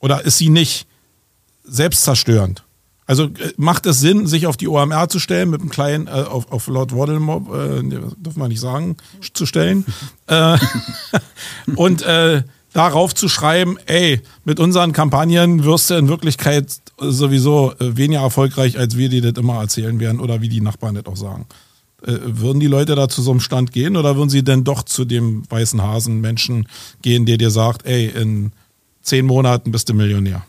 Oder 0.00 0.24
ist 0.24 0.38
sie 0.38 0.48
nicht 0.48 0.86
selbstzerstörend? 1.64 2.64
Also 3.12 3.24
äh, 3.24 3.52
macht 3.58 3.84
es 3.84 4.00
Sinn, 4.00 4.26
sich 4.26 4.46
auf 4.46 4.56
die 4.56 4.68
OMR 4.68 5.06
zu 5.10 5.18
stellen, 5.18 5.50
mit 5.50 5.60
einem 5.60 5.68
kleinen, 5.68 6.06
äh, 6.06 6.10
auf, 6.10 6.50
auf 6.50 6.66
Lord 6.66 6.92
Voldemort, 6.92 7.46
äh, 7.48 7.82
dürfen 7.82 8.40
wir 8.40 8.48
nicht 8.48 8.58
sagen, 8.58 8.96
zu 9.34 9.44
stellen. 9.44 9.84
äh, 10.28 10.56
und 11.76 12.00
äh, 12.00 12.42
darauf 12.72 13.14
zu 13.14 13.28
schreiben, 13.28 13.76
ey, 13.84 14.22
mit 14.46 14.60
unseren 14.60 14.94
Kampagnen 14.94 15.62
wirst 15.62 15.90
du 15.90 15.94
in 15.94 16.08
Wirklichkeit 16.08 16.80
sowieso 16.96 17.74
äh, 17.80 17.98
weniger 17.98 18.22
erfolgreich, 18.22 18.78
als 18.78 18.96
wir 18.96 19.10
dir 19.10 19.20
das 19.20 19.38
immer 19.38 19.60
erzählen 19.60 20.00
werden 20.00 20.18
oder 20.18 20.40
wie 20.40 20.48
die 20.48 20.62
Nachbarn 20.62 20.94
das 20.94 21.04
auch 21.04 21.18
sagen. 21.18 21.44
Äh, 22.06 22.16
würden 22.22 22.60
die 22.60 22.66
Leute 22.66 22.94
da 22.94 23.10
zu 23.10 23.20
so 23.20 23.30
einem 23.30 23.40
Stand 23.40 23.72
gehen 23.72 23.94
oder 23.94 24.16
würden 24.16 24.30
sie 24.30 24.42
denn 24.42 24.64
doch 24.64 24.84
zu 24.84 25.04
dem 25.04 25.42
weißen 25.50 25.82
Hasen 25.82 26.22
Menschen 26.22 26.66
gehen, 27.02 27.26
der 27.26 27.36
dir 27.36 27.50
sagt, 27.50 27.84
ey, 27.84 28.06
in 28.06 28.52
zehn 29.02 29.26
Monaten 29.26 29.70
bist 29.70 29.90
du 29.90 29.92
Millionär? 29.92 30.46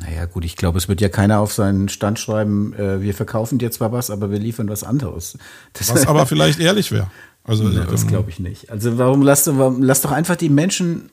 Naja, 0.00 0.26
gut, 0.26 0.44
ich 0.44 0.56
glaube, 0.56 0.78
es 0.78 0.88
wird 0.88 1.00
ja 1.00 1.08
keiner 1.08 1.40
auf 1.40 1.52
seinen 1.52 1.88
Stand 1.88 2.18
schreiben, 2.18 2.74
äh, 2.74 3.00
wir 3.00 3.14
verkaufen 3.14 3.58
dir 3.58 3.70
zwar 3.70 3.92
was, 3.92 4.10
aber 4.10 4.30
wir 4.30 4.38
liefern 4.38 4.68
was 4.68 4.84
anderes. 4.84 5.38
Das 5.72 5.92
was 5.92 6.06
aber 6.06 6.26
vielleicht 6.26 6.60
ehrlich 6.60 6.92
wäre. 6.92 7.10
Also, 7.44 7.64
nee, 7.64 7.80
das 7.90 8.02
ähm, 8.02 8.08
glaube 8.08 8.30
ich 8.30 8.38
nicht. 8.38 8.70
Also 8.70 8.98
warum 8.98 9.22
lass, 9.22 9.46
warum, 9.46 9.82
lass 9.82 10.02
doch 10.02 10.12
einfach 10.12 10.36
die 10.36 10.50
Menschen 10.50 11.10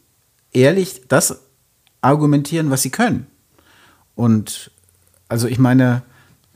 ehrlich 0.51 1.03
das 1.07 1.39
argumentieren, 2.01 2.69
was 2.69 2.81
sie 2.81 2.89
können. 2.89 3.27
Und 4.15 4.71
also 5.27 5.47
ich 5.47 5.59
meine, 5.59 6.03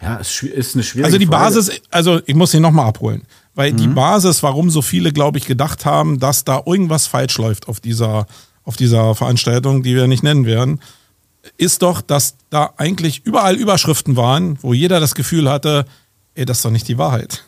ja, 0.02 0.20
es 0.20 0.44
ist 0.44 0.76
eine 0.76 0.84
schwierige 0.84 1.06
Also 1.06 1.18
die 1.18 1.26
Frage. 1.26 1.56
Basis, 1.56 1.82
also 1.92 2.22
ich 2.26 2.36
muss 2.36 2.52
sie 2.52 2.60
nochmal 2.60 2.88
abholen. 2.88 3.24
Weil 3.56 3.74
mhm. 3.74 3.78
die 3.78 3.88
Basis, 3.88 4.44
warum 4.44 4.70
so 4.70 4.82
viele, 4.82 5.12
glaube 5.12 5.38
ich, 5.38 5.46
gedacht 5.46 5.86
haben, 5.86 6.20
dass 6.20 6.46
da 6.46 6.64
irgendwas 6.66 7.08
falsch 7.08 7.38
läuft 7.38 7.68
auf 7.68 7.80
dieser, 7.80 8.26
auf 8.64 8.78
dieser 8.78 9.16
Veranstaltung, 9.16 9.84
die 9.84 9.96
wir 9.96 10.08
nicht 10.08 10.24
nennen 10.24 10.46
werden, 10.46 10.80
ist 11.58 11.82
doch, 11.82 12.02
dass 12.02 12.36
da 12.50 12.74
eigentlich 12.78 13.26
überall 13.26 13.56
Überschriften 13.56 14.16
waren, 14.16 14.58
wo 14.62 14.74
jeder 14.74 15.00
das 15.00 15.16
Gefühl 15.16 15.50
hatte, 15.50 15.86
ey, 16.36 16.46
das 16.46 16.58
ist 16.58 16.66
doch 16.66 16.72
nicht 16.72 16.88
die 16.88 16.98
Wahrheit. 16.98 17.46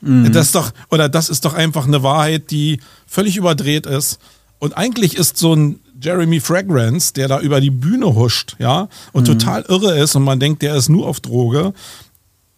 Mhm. 0.00 0.32
Das 0.32 0.46
ist 0.46 0.54
doch, 0.54 0.72
oder 0.90 1.08
das 1.08 1.28
ist 1.28 1.44
doch 1.44 1.54
einfach 1.54 1.86
eine 1.86 2.02
Wahrheit, 2.02 2.50
die 2.50 2.80
völlig 3.06 3.36
überdreht 3.36 3.86
ist. 3.86 4.18
Und 4.58 4.76
eigentlich 4.76 5.16
ist 5.16 5.38
so 5.38 5.54
ein 5.54 5.80
Jeremy 6.00 6.40
Fragrance, 6.40 7.12
der 7.12 7.28
da 7.28 7.40
über 7.40 7.60
die 7.60 7.70
Bühne 7.70 8.14
huscht, 8.14 8.56
ja, 8.58 8.88
und 9.12 9.28
mhm. 9.28 9.38
total 9.38 9.62
irre 9.68 9.98
ist 9.98 10.16
und 10.16 10.24
man 10.24 10.40
denkt, 10.40 10.62
der 10.62 10.74
ist 10.74 10.88
nur 10.88 11.06
auf 11.06 11.20
Droge. 11.20 11.72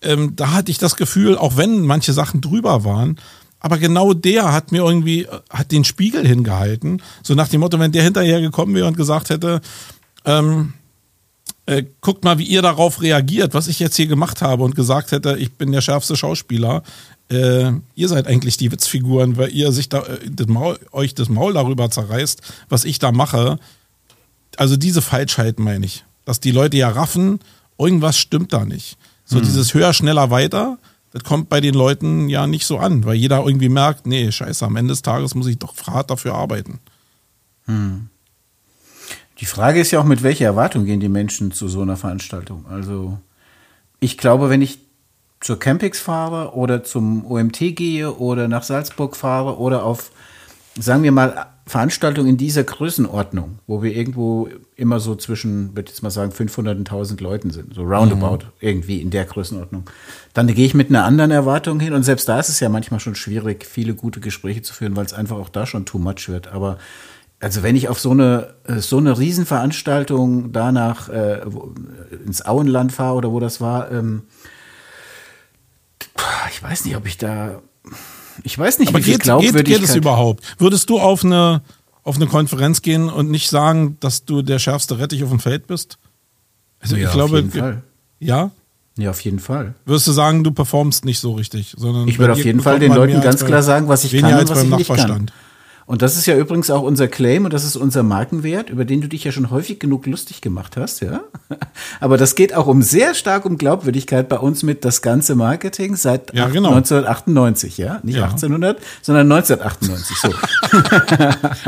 Ähm, 0.01 0.37
da 0.37 0.53
hatte 0.53 0.70
ich 0.70 0.78
das 0.78 0.97
Gefühl, 0.97 1.37
auch 1.37 1.57
wenn 1.57 1.82
manche 1.82 2.12
Sachen 2.12 2.41
drüber 2.41 2.85
waren, 2.85 3.18
aber 3.61 3.78
genau 3.78 4.12
der 4.12 4.53
hat 4.53 4.72
mir 4.72 4.85
irgendwie, 4.85 5.26
hat 5.49 5.72
den 5.72 5.85
Spiegel 5.85 6.26
hingehalten. 6.26 7.01
So 7.22 7.35
nach 7.35 7.49
dem 7.49 7.61
Motto, 7.61 7.78
wenn 7.78 7.93
der 7.93 8.03
hinterher 8.03 8.43
gekommen 8.43 8.74
wäre 8.74 8.87
und 8.87 8.97
gesagt 8.99 9.30
hätte, 9.30 9.62
ähm, 10.25 10.75
äh, 11.66 11.85
guckt 12.01 12.25
mal, 12.25 12.39
wie 12.39 12.45
ihr 12.45 12.62
darauf 12.62 13.01
reagiert, 13.01 13.55
was 13.55 13.68
ich 13.68 13.79
jetzt 13.79 13.97
hier 13.97 14.07
gemacht 14.07 14.43
habe 14.43 14.64
und 14.64 14.77
gesagt 14.77 15.12
hätte, 15.12 15.37
ich 15.39 15.53
bin 15.53 15.72
der 15.72 15.81
schärfste 15.81 16.16
Schauspieler. 16.16 16.83
Äh, 17.31 17.72
ihr 17.95 18.09
seid 18.09 18.27
eigentlich 18.27 18.59
die 18.59 18.70
Witzfiguren, 18.70 19.39
weil 19.39 19.51
ihr 19.51 19.72
sich 19.72 19.89
da, 19.89 20.01
äh, 20.01 20.18
das 20.29 20.47
Maul, 20.47 20.79
euch 20.93 21.14
das 21.14 21.31
Maul 21.31 21.55
darüber 21.55 21.91
zerreißt, 21.91 22.43
was 22.68 22.85
ich 22.85 22.99
da 22.99 23.12
mache. 23.12 23.59
Also 24.57 24.77
diese 24.77 25.01
Falschheit 25.01 25.59
meine 25.59 25.87
ich. 25.87 26.05
Dass 26.27 26.41
die 26.41 26.51
Leute 26.51 26.77
ja 26.77 26.91
raffen, 26.91 27.41
irgendwas 27.79 28.18
stimmt 28.18 28.53
da 28.53 28.64
nicht. 28.64 28.99
So 29.25 29.37
hm. 29.37 29.45
dieses 29.45 29.72
höher, 29.72 29.95
schneller, 29.95 30.31
weiter, 30.31 30.79
das 31.12 31.25
kommt 31.25 31.49
bei 31.49 31.61
den 31.61 31.75
Leuten 31.75 32.29
ja 32.29 32.47
nicht 32.47 32.66
so 32.66 32.79
an, 32.79 33.05
weil 33.05 33.14
jeder 33.14 33.45
irgendwie 33.45 33.68
merkt, 33.68 34.07
nee, 34.07 34.31
scheiße, 34.31 34.66
am 34.66 34.77
Ende 34.77 34.93
des 34.93 35.03
Tages 35.03 35.35
muss 35.35 35.47
ich 35.47 35.59
doch 35.59 35.75
hart 35.87 36.11
dafür 36.11 36.35
arbeiten. 36.35 36.81
Hm. 37.66 38.11
Die 39.39 39.47
Frage 39.47 39.80
ist 39.80 39.91
ja 39.91 40.01
auch, 40.01 40.05
mit 40.05 40.22
welcher 40.22 40.45
Erwartung 40.45 40.85
gehen 40.85 41.01
die 41.01 41.09
Menschen 41.09 41.53
zu 41.53 41.68
so 41.68 41.82
einer 41.82 41.97
Veranstaltung? 41.97 42.66
Also, 42.68 43.18
ich 44.01 44.16
glaube, 44.16 44.51
wenn 44.51 44.62
ich 44.62 44.78
zur 45.41 45.59
Campix 45.59 46.01
fahre 46.01 46.55
oder 46.55 46.85
zum 46.85 47.26
OMT 47.26 47.76
gehe 47.76 48.14
oder 48.14 48.49
nach 48.49 48.62
Salzburg 48.62 49.16
fahre 49.16 49.59
oder 49.59 49.85
auf, 49.85 50.11
sagen 50.78 51.03
wir 51.03 51.12
mal, 51.12 51.47
Veranstaltungen 51.66 52.28
in 52.28 52.37
dieser 52.37 52.64
Größenordnung, 52.64 53.59
wo 53.66 53.82
wir 53.82 53.95
irgendwo 53.95 54.49
immer 54.76 55.01
so 55.01 55.14
zwischen, 55.14 55.74
würde 55.74 55.89
ich 55.89 55.97
jetzt 55.97 56.03
mal 56.03 56.11
sagen, 56.11 56.30
500 56.30 56.76
und 56.76 56.89
1000 56.91 57.20
Leuten 57.22 57.51
sind, 57.51 57.74
so 57.74 57.82
roundabout, 57.82 58.45
mhm. 58.45 58.53
irgendwie 58.61 59.01
in 59.01 59.11
der 59.11 59.24
Größenordnung, 59.24 59.85
dann 60.35 60.47
gehe 60.47 60.66
ich 60.66 60.74
mit 60.74 60.91
einer 60.91 61.05
anderen 61.05 61.30
Erwartung 61.30 61.80
hin 61.80 61.95
und 61.95 62.03
selbst 62.03 62.28
da 62.28 62.39
ist 62.39 62.51
es 62.51 62.61
ja 62.61 62.68
manchmal 62.68 63.01
schon 63.01 63.14
schwierig, 63.14 63.64
viele 63.64 63.95
gute 63.95 64.20
Gespräche 64.20 64.61
zu 64.61 64.74
führen, 64.74 64.95
weil 64.95 65.07
es 65.07 65.14
einfach 65.14 65.37
auch 65.37 65.49
da 65.49 65.64
schon 65.64 65.87
too 65.87 65.99
much 65.99 66.28
wird. 66.28 66.49
Aber 66.49 66.78
also 67.41 67.62
wenn 67.62 67.76
ich 67.76 67.89
auf 67.89 67.99
so 68.01 68.11
eine 68.11 68.55
äh, 68.64 68.78
so 68.78 68.99
eine 68.99 69.18
Riesenveranstaltung 69.18 70.53
danach 70.53 71.09
äh, 71.09 71.43
ins 72.24 72.45
Auenland 72.45 72.93
fahre 72.93 73.14
oder 73.16 73.32
wo 73.32 73.41
das 73.41 73.61
war, 73.61 73.91
ähm, 73.91 74.22
ich 76.51 76.62
weiß 76.62 76.85
nicht, 76.85 76.97
ob 76.97 77.07
ich 77.07 77.18
da, 77.18 77.61
ich 78.43 78.59
weiß 78.59 78.78
nicht, 78.78 78.89
Aber 78.89 78.99
wie 78.99 79.12
geht, 79.12 79.22
geht, 79.22 79.64
geht 79.64 79.82
es 79.82 79.95
überhaupt? 79.95 80.43
Würdest 80.59 80.89
du 80.91 80.99
auf 80.99 81.24
eine 81.24 81.62
auf 82.03 82.16
eine 82.16 82.26
Konferenz 82.26 82.82
gehen 82.82 83.09
und 83.09 83.30
nicht 83.30 83.49
sagen, 83.49 83.97
dass 84.01 84.24
du 84.24 84.43
der 84.43 84.59
schärfste 84.59 84.99
Rettich 84.99 85.24
auf 85.24 85.30
dem 85.30 85.41
Feld 85.41 85.66
bist? 85.66 85.99
Also 86.78 86.97
ja, 86.97 87.09
ich 87.09 87.12
glaube, 87.14 87.39
auf 87.39 87.45
jeden 87.45 87.51
Fall. 87.51 87.82
ja. 88.20 88.51
Ja, 88.97 89.11
auf 89.11 89.20
jeden 89.22 89.41
Fall. 89.41 89.74
Wirst 89.87 90.07
du 90.07 90.12
sagen, 90.12 90.45
du 90.45 90.53
performst 90.53 91.05
nicht 91.05 91.18
so 91.18 91.32
richtig, 91.32 91.74
sondern 91.76 92.07
Ich 92.07 92.20
würde 92.20 92.35
auf 92.35 92.45
jeden 92.45 92.61
Fall 92.61 92.78
den 92.78 92.93
Leuten 92.93 93.20
ganz 93.22 93.45
klar 93.45 93.62
sagen, 93.62 93.89
was 93.89 94.05
ich 94.05 94.20
kann 94.20 94.39
und 94.39 94.49
was 94.49 94.62
ich 94.62 94.70
nicht 94.70 94.95
kann. 94.95 95.30
Und 95.87 96.01
das 96.01 96.16
ist 96.16 96.26
ja 96.26 96.37
übrigens 96.37 96.70
auch 96.70 96.82
unser 96.82 97.09
Claim 97.09 97.45
und 97.45 97.53
das 97.53 97.64
ist 97.64 97.76
unser 97.76 98.03
Markenwert, 98.03 98.70
über 98.70 98.87
den 98.87 99.03
du 99.03 99.09
dich 99.09 99.24
ja 99.24 99.32
schon 99.32 99.51
häufig 99.51 99.78
genug 99.78 100.07
lustig 100.07 100.41
gemacht 100.41 100.76
hast, 100.76 101.01
ja. 101.01 101.20
Aber 102.01 102.16
das 102.16 102.35
geht 102.35 102.55
auch 102.55 102.66
um 102.66 102.80
sehr 102.80 103.14
stark 103.14 103.45
um 103.45 103.59
Glaubwürdigkeit 103.59 104.28
bei 104.28 104.39
uns 104.39 104.62
mit 104.62 104.85
das 104.85 105.03
ganze 105.03 105.35
Marketing 105.35 105.97
seit 105.97 106.32
ja, 106.32 106.49
genau. 106.49 106.70
1998, 106.70 107.76
ja. 107.76 108.01
Nicht 108.03 108.16
ja. 108.16 108.24
1800, 108.24 108.78
sondern 109.03 109.30
1998, 109.30 110.16
so. 110.16 110.32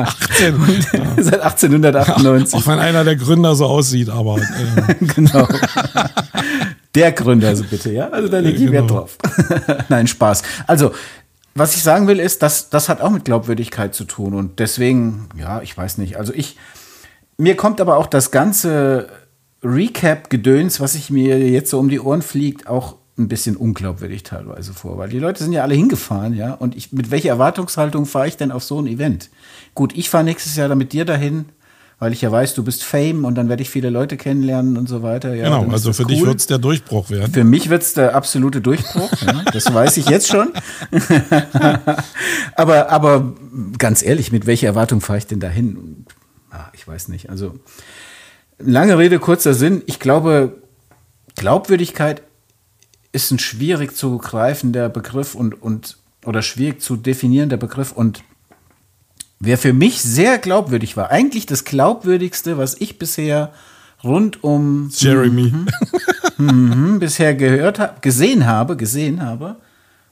18. 0.03 0.55
Ja. 0.93 1.07
seit 1.23 1.41
1898. 1.41 2.59
Auch 2.59 2.67
wenn 2.67 2.79
einer 2.79 3.05
der 3.05 3.17
Gründer 3.17 3.55
so 3.55 3.67
aussieht, 3.67 4.09
aber. 4.09 4.39
Äh. 4.39 4.95
genau. 5.14 5.47
Der 6.95 7.12
Gründer, 7.12 7.49
also 7.49 7.64
bitte, 7.64 7.93
ja. 7.93 8.09
Also 8.09 8.29
da 8.29 8.39
lege 8.39 8.64
ich 8.64 8.73
Wert 8.73 8.89
genau. 8.89 9.01
drauf. 9.01 9.19
Nein, 9.91 10.07
Spaß. 10.07 10.43
Also, 10.67 10.93
was 11.57 11.75
ich 11.75 11.83
sagen 11.83 12.07
will, 12.07 12.21
ist, 12.21 12.43
dass 12.43 12.71
das 12.71 12.89
hat 12.89 13.01
auch 13.01 13.11
mit 13.11 13.25
Glaubwürdigkeit 13.25 13.95
zu 13.95 14.05
tun. 14.05 14.35
Und 14.35 14.59
deswegen, 14.59 15.29
ja, 15.39 15.63
ich 15.63 15.77
weiß 15.77 15.99
nicht. 15.99 16.19
Also 16.19 16.33
ich, 16.35 16.57
mir 17.39 17.57
kommt 17.57 17.81
aber 17.81 17.97
auch 17.97 18.07
das 18.07 18.31
ganze 18.31 19.09
Recap-Gedöns, 19.63 20.81
was 20.81 20.95
ich 20.95 21.11
mir 21.11 21.39
jetzt 21.51 21.71
so 21.71 21.79
um 21.79 21.89
die 21.89 22.01
Ohren 22.01 22.23
fliegt, 22.23 22.67
auch 22.67 22.97
ein 23.19 23.29
bisschen 23.29 23.57
unglaubwürdig 23.57 24.23
teilweise 24.23 24.75
vor, 24.75 24.99
weil 24.99 25.09
die 25.09 25.19
Leute 25.19 25.43
sind 25.43 25.53
ja 25.53 25.63
alle 25.63 25.75
hingefahren, 25.75 26.35
ja. 26.35 26.53
Und 26.53 26.77
ich, 26.77 26.93
mit 26.93 27.11
welcher 27.11 27.31
Erwartungshaltung 27.31 28.05
fahre 28.05 28.29
ich 28.29 28.37
denn 28.37 28.53
auf 28.53 28.63
so 28.63 28.79
ein 28.79 28.87
Event? 28.87 29.31
Gut, 29.75 29.97
ich 29.97 30.11
fahre 30.11 30.25
nächstes 30.25 30.57
Jahr 30.57 30.69
dann 30.69 30.77
mit 30.77 30.93
dir 30.93 31.07
dahin 31.07 31.47
weil 31.99 32.12
ich 32.12 32.20
ja 32.20 32.30
weiß, 32.30 32.55
du 32.55 32.62
bist 32.62 32.84
Fame 32.84 33.24
und 33.24 33.36
dann 33.36 33.49
werde 33.49 33.62
ich 33.62 33.70
viele 33.70 33.88
Leute 33.88 34.16
kennenlernen 34.16 34.76
und 34.76 34.88
so 34.88 35.03
weiter. 35.03 35.34
Ja, 35.34 35.44
genau, 35.44 35.72
also 35.72 35.92
für 35.92 36.03
cool. 36.03 36.09
dich 36.09 36.24
wird 36.24 36.40
es 36.40 36.47
der 36.47 36.59
Durchbruch 36.59 37.09
werden. 37.09 37.32
Für 37.32 37.44
mich 37.44 37.70
wird 37.70 37.82
es 37.82 37.94
der 37.94 38.14
absolute 38.14 38.61
Durchbruch, 38.61 39.11
ja, 39.26 39.44
das 39.53 39.72
weiß 39.72 39.97
ich 39.97 40.09
jetzt 40.09 40.28
schon. 40.28 40.53
aber, 42.55 42.90
aber 42.90 43.32
ganz 43.78 44.03
ehrlich, 44.03 44.30
mit 44.30 44.47
welcher 44.47 44.66
Erwartung 44.66 45.01
fahre 45.01 45.18
ich 45.18 45.26
denn 45.26 45.40
dahin? 45.40 46.05
Ah, 46.51 46.66
ich 46.74 46.86
weiß 46.86 47.09
nicht. 47.09 47.30
Also 47.30 47.55
lange 48.59 48.99
Rede, 48.99 49.18
kurzer 49.18 49.55
Sinn. 49.55 49.82
Ich 49.86 49.99
glaube, 49.99 50.62
Glaubwürdigkeit 51.34 52.22
ist 53.12 53.30
ein 53.30 53.38
schwierig 53.38 53.97
zu 53.97 54.18
greifender 54.18 54.90
Begriff 54.90 55.34
und, 55.34 55.62
und 55.62 55.97
oder 56.26 56.42
schwierig 56.42 56.82
zu 56.82 56.97
definierender 56.97 57.57
Begriff 57.57 57.92
und 57.92 58.22
Wer 59.39 59.59
für 59.59 59.72
mich 59.72 60.01
sehr 60.03 60.39
glaubwürdig 60.39 60.97
war, 60.97 61.11
eigentlich 61.11 61.47
das 61.47 61.64
glaubwürdigste, 61.64 62.57
was 62.57 62.80
ich 62.80 62.99
bisher 62.99 63.53
rund 64.03 64.43
um 64.43 64.91
Jeremy. 64.93 65.53
Mm, 66.39 66.99
bisher 66.99 67.34
gehört 67.34 67.78
habe, 67.78 67.95
gesehen 68.01 68.47
habe, 68.47 68.76
gesehen 68.76 69.22
habe, 69.22 69.57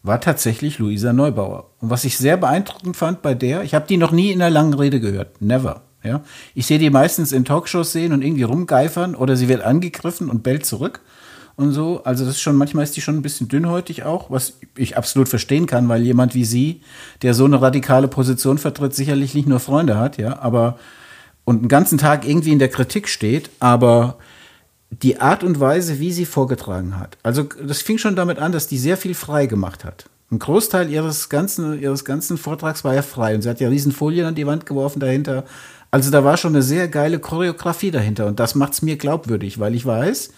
war 0.02 0.20
tatsächlich 0.20 0.78
Luisa 0.78 1.12
Neubauer. 1.12 1.70
Und 1.80 1.90
was 1.90 2.04
ich 2.04 2.16
sehr 2.16 2.36
beeindruckend 2.36 2.96
fand 2.96 3.20
bei 3.20 3.34
der, 3.34 3.62
ich 3.62 3.74
habe 3.74 3.86
die 3.86 3.96
noch 3.96 4.10
nie 4.10 4.32
in 4.32 4.40
einer 4.40 4.50
langen 4.50 4.74
Rede 4.74 5.00
gehört, 5.00 5.40
never. 5.42 5.82
Ja, 6.02 6.22
ich 6.54 6.66
sehe 6.66 6.78
die 6.78 6.90
meistens 6.90 7.32
in 7.32 7.46
Talkshows 7.46 7.92
sehen 7.92 8.12
und 8.12 8.22
irgendwie 8.22 8.42
rumgeifern 8.42 9.14
oder 9.14 9.36
sie 9.36 9.48
wird 9.48 9.62
angegriffen 9.62 10.28
und 10.28 10.42
bellt 10.42 10.66
zurück 10.66 11.00
und 11.56 11.72
so. 11.72 12.02
Also 12.04 12.24
das 12.24 12.36
ist 12.36 12.40
schon, 12.40 12.56
manchmal 12.56 12.84
ist 12.84 12.96
die 12.96 13.00
schon 13.00 13.16
ein 13.16 13.22
bisschen 13.22 13.48
dünnhäutig 13.48 14.02
auch, 14.02 14.30
was 14.30 14.54
ich 14.76 14.96
absolut 14.96 15.28
verstehen 15.28 15.66
kann, 15.66 15.88
weil 15.88 16.02
jemand 16.02 16.34
wie 16.34 16.44
sie, 16.44 16.82
der 17.22 17.34
so 17.34 17.44
eine 17.44 17.60
radikale 17.60 18.08
Position 18.08 18.58
vertritt, 18.58 18.94
sicherlich 18.94 19.34
nicht 19.34 19.48
nur 19.48 19.60
Freunde 19.60 19.96
hat, 19.96 20.18
ja, 20.18 20.38
aber 20.40 20.78
und 21.44 21.58
einen 21.58 21.68
ganzen 21.68 21.98
Tag 21.98 22.26
irgendwie 22.26 22.52
in 22.52 22.58
der 22.58 22.70
Kritik 22.70 23.08
steht, 23.08 23.50
aber 23.60 24.16
die 24.90 25.20
Art 25.20 25.44
und 25.44 25.60
Weise, 25.60 26.00
wie 26.00 26.12
sie 26.12 26.24
vorgetragen 26.24 26.98
hat. 26.98 27.18
Also 27.22 27.42
das 27.42 27.82
fing 27.82 27.98
schon 27.98 28.16
damit 28.16 28.38
an, 28.38 28.52
dass 28.52 28.66
die 28.66 28.78
sehr 28.78 28.96
viel 28.96 29.14
frei 29.14 29.46
gemacht 29.46 29.84
hat. 29.84 30.08
Ein 30.30 30.38
Großteil 30.38 30.90
ihres 30.90 31.28
ganzen, 31.28 31.80
ihres 31.80 32.04
ganzen 32.04 32.38
Vortrags 32.38 32.82
war 32.82 32.94
ja 32.94 33.02
frei 33.02 33.34
und 33.34 33.42
sie 33.42 33.48
hat 33.48 33.60
ja 33.60 33.68
riesen 33.68 33.92
Folien 33.92 34.26
an 34.26 34.34
die 34.34 34.46
Wand 34.46 34.66
geworfen 34.66 35.00
dahinter. 35.00 35.44
Also 35.90 36.10
da 36.10 36.24
war 36.24 36.36
schon 36.36 36.54
eine 36.54 36.62
sehr 36.62 36.88
geile 36.88 37.18
Choreografie 37.18 37.90
dahinter 37.90 38.26
und 38.26 38.40
das 38.40 38.54
macht 38.54 38.72
es 38.72 38.82
mir 38.82 38.96
glaubwürdig, 38.96 39.60
weil 39.60 39.74
ich 39.74 39.84
weiß, 39.84 40.30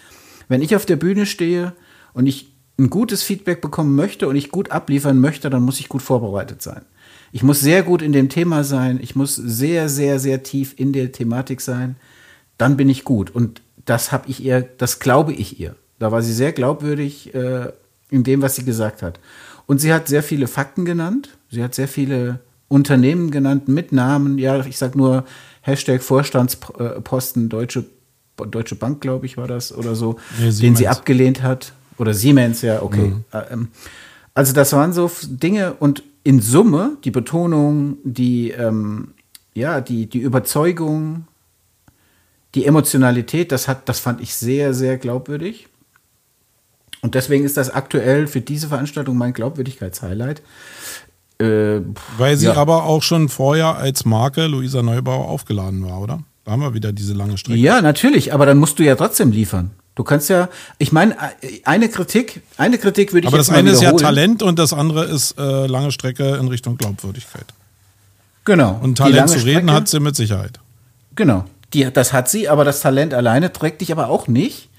wenn 0.47 0.61
ich 0.61 0.75
auf 0.75 0.85
der 0.85 0.95
Bühne 0.95 1.25
stehe 1.25 1.73
und 2.13 2.27
ich 2.27 2.53
ein 2.79 2.89
gutes 2.89 3.23
Feedback 3.23 3.61
bekommen 3.61 3.95
möchte 3.95 4.27
und 4.27 4.35
ich 4.35 4.51
gut 4.51 4.71
abliefern 4.71 5.19
möchte, 5.19 5.49
dann 5.49 5.63
muss 5.63 5.79
ich 5.79 5.89
gut 5.89 6.01
vorbereitet 6.01 6.61
sein. 6.61 6.83
Ich 7.31 7.43
muss 7.43 7.59
sehr 7.59 7.83
gut 7.83 8.01
in 8.01 8.13
dem 8.13 8.29
Thema 8.29 8.63
sein. 8.63 8.99
Ich 9.01 9.15
muss 9.15 9.35
sehr, 9.35 9.89
sehr, 9.89 10.19
sehr 10.19 10.43
tief 10.43 10.73
in 10.77 10.93
der 10.93 11.11
Thematik 11.11 11.61
sein. 11.61 11.95
Dann 12.57 12.77
bin 12.77 12.89
ich 12.89 13.03
gut. 13.03 13.31
Und 13.31 13.61
das 13.85 14.11
habe 14.11 14.29
ich 14.29 14.43
ihr, 14.43 14.61
das 14.61 14.99
glaube 14.99 15.33
ich 15.33 15.59
ihr. 15.59 15.75
Da 15.99 16.11
war 16.11 16.21
sie 16.21 16.33
sehr 16.33 16.51
glaubwürdig 16.51 17.33
äh, 17.33 17.71
in 18.09 18.23
dem, 18.23 18.41
was 18.41 18.55
sie 18.55 18.65
gesagt 18.65 19.01
hat. 19.01 19.19
Und 19.65 19.79
sie 19.79 19.91
hat 19.91 20.07
sehr 20.07 20.23
viele 20.23 20.47
Fakten 20.47 20.85
genannt. 20.85 21.37
Sie 21.49 21.63
hat 21.63 21.75
sehr 21.75 21.87
viele 21.87 22.39
Unternehmen 22.67 23.31
genannt 23.31 23.67
mit 23.67 23.91
Namen. 23.91 24.37
Ja, 24.37 24.65
ich 24.65 24.77
sage 24.77 24.97
nur 24.97 25.25
Hashtag 25.61 26.01
Vorstandsposten 26.01 27.49
Deutsche 27.49 27.85
Deutsche 28.45 28.75
Bank, 28.75 29.01
glaube 29.01 29.25
ich, 29.25 29.37
war 29.37 29.47
das 29.47 29.75
oder 29.75 29.95
so, 29.95 30.17
ja, 30.39 30.51
den 30.51 30.75
sie 30.75 30.87
abgelehnt 30.87 31.41
hat. 31.41 31.73
Oder 31.97 32.13
Siemens, 32.13 32.61
ja, 32.61 32.81
okay. 32.81 33.07
Mhm. 33.07 33.23
Äh, 33.31 33.53
ähm, 33.53 33.67
also 34.33 34.53
das 34.53 34.71
waren 34.73 34.93
so 34.93 35.09
Dinge 35.27 35.73
und 35.79 36.03
in 36.23 36.41
Summe 36.41 36.97
die 37.03 37.11
Betonung, 37.11 37.97
die, 38.03 38.51
ähm, 38.51 39.13
ja, 39.53 39.81
die, 39.81 40.05
die 40.07 40.19
Überzeugung, 40.19 41.25
die 42.53 42.65
Emotionalität, 42.65 43.51
das 43.51 43.67
hat, 43.67 43.89
das 43.89 43.99
fand 43.99 44.21
ich 44.21 44.35
sehr, 44.35 44.73
sehr 44.73 44.97
glaubwürdig. 44.97 45.67
Und 47.01 47.15
deswegen 47.15 47.45
ist 47.45 47.57
das 47.57 47.69
aktuell 47.69 48.27
für 48.27 48.41
diese 48.41 48.67
Veranstaltung 48.67 49.17
mein 49.17 49.33
Glaubwürdigkeitshighlight. 49.33 50.41
Äh, 51.39 51.81
Weil 52.17 52.37
sie 52.37 52.47
ja. 52.47 52.55
aber 52.55 52.83
auch 52.83 53.03
schon 53.03 53.29
vorher 53.29 53.77
als 53.77 54.05
Marke 54.05 54.47
Luisa 54.47 54.81
Neubauer 54.81 55.27
aufgeladen 55.27 55.85
war, 55.85 56.01
oder? 56.01 56.23
Da 56.47 56.53
haben 56.53 56.61
wir 56.61 56.73
wieder 56.73 56.93
diese 56.93 57.11
lange 57.11 57.37
Strecke. 57.37 57.59
Ja, 57.59 57.81
natürlich, 57.81 58.33
aber 58.33 58.45
dann 58.45 58.57
musst 58.57 58.79
du 58.79 58.83
ja 58.83 58.95
trotzdem 58.95 59.31
liefern. 59.31 59.71
Du 59.95 60.05
kannst 60.05 60.29
ja, 60.29 60.47
ich 60.77 60.93
meine, 60.93 61.17
eine 61.65 61.89
Kritik, 61.89 62.41
eine 62.55 62.77
Kritik 62.77 63.11
würde 63.11 63.27
ich 63.27 63.33
aber 63.33 63.39
jetzt 63.39 63.51
mal 63.51 63.59
Aber 63.59 63.69
das 63.69 63.81
eine 63.81 63.91
ist 63.91 63.99
ja 63.99 64.07
Talent 64.07 64.43
und 64.43 64.57
das 64.57 64.71
andere 64.71 65.03
ist 65.03 65.37
äh, 65.37 65.67
lange 65.67 65.91
Strecke 65.91 66.37
in 66.37 66.47
Richtung 66.47 66.77
Glaubwürdigkeit. 66.77 67.47
Genau. 68.45 68.79
Und 68.81 68.97
Talent 68.97 69.29
zu 69.29 69.39
reden 69.39 69.63
Strecke, 69.63 69.73
hat 69.73 69.89
sie 69.89 69.99
mit 69.99 70.15
Sicherheit. 70.15 70.61
Genau. 71.15 71.43
Die, 71.73 71.91
das 71.91 72.13
hat 72.13 72.29
sie, 72.29 72.47
aber 72.47 72.63
das 72.63 72.79
Talent 72.79 73.13
alleine 73.13 73.51
trägt 73.51 73.81
dich 73.81 73.91
aber 73.91 74.07
auch 74.07 74.29
nicht 74.29 74.69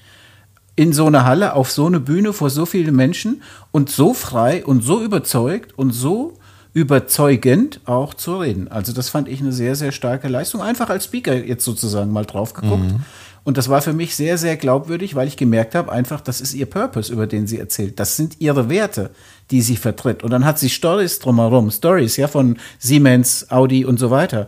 in 0.75 0.91
so 0.91 1.05
eine 1.05 1.23
Halle, 1.23 1.53
auf 1.53 1.69
so 1.69 1.85
eine 1.85 1.99
Bühne 1.99 2.33
vor 2.33 2.49
so 2.49 2.65
vielen 2.65 2.95
Menschen 2.95 3.43
und 3.69 3.91
so 3.91 4.15
frei 4.15 4.65
und 4.65 4.81
so 4.81 5.03
überzeugt 5.03 5.77
und 5.77 5.91
so 5.91 6.33
überzeugend 6.73 7.81
auch 7.85 8.13
zu 8.13 8.37
reden. 8.37 8.67
Also 8.67 8.93
das 8.93 9.09
fand 9.09 9.27
ich 9.27 9.41
eine 9.41 9.51
sehr, 9.51 9.75
sehr 9.75 9.91
starke 9.91 10.27
Leistung. 10.27 10.61
Einfach 10.61 10.89
als 10.89 11.05
Speaker 11.05 11.33
jetzt 11.33 11.65
sozusagen 11.65 12.11
mal 12.11 12.25
drauf 12.25 12.53
geguckt. 12.53 12.91
Mhm. 12.91 13.03
Und 13.43 13.57
das 13.57 13.69
war 13.69 13.81
für 13.81 13.93
mich 13.93 14.15
sehr, 14.15 14.37
sehr 14.37 14.57
glaubwürdig, 14.57 15.15
weil 15.15 15.27
ich 15.27 15.37
gemerkt 15.37 15.73
habe, 15.73 15.91
einfach, 15.91 16.21
das 16.21 16.41
ist 16.41 16.53
ihr 16.53 16.67
Purpose, 16.67 17.11
über 17.11 17.25
den 17.25 17.47
sie 17.47 17.57
erzählt. 17.57 17.99
Das 17.99 18.15
sind 18.15 18.39
ihre 18.39 18.69
Werte, 18.69 19.11
die 19.49 19.61
sie 19.61 19.77
vertritt. 19.77 20.23
Und 20.23 20.31
dann 20.31 20.45
hat 20.45 20.59
sie 20.59 20.69
Stories 20.69 21.19
drumherum, 21.19 21.71
Stories, 21.71 22.17
ja, 22.17 22.27
von 22.27 22.57
Siemens, 22.77 23.49
Audi 23.49 23.85
und 23.85 23.97
so 23.97 24.11
weiter. 24.11 24.47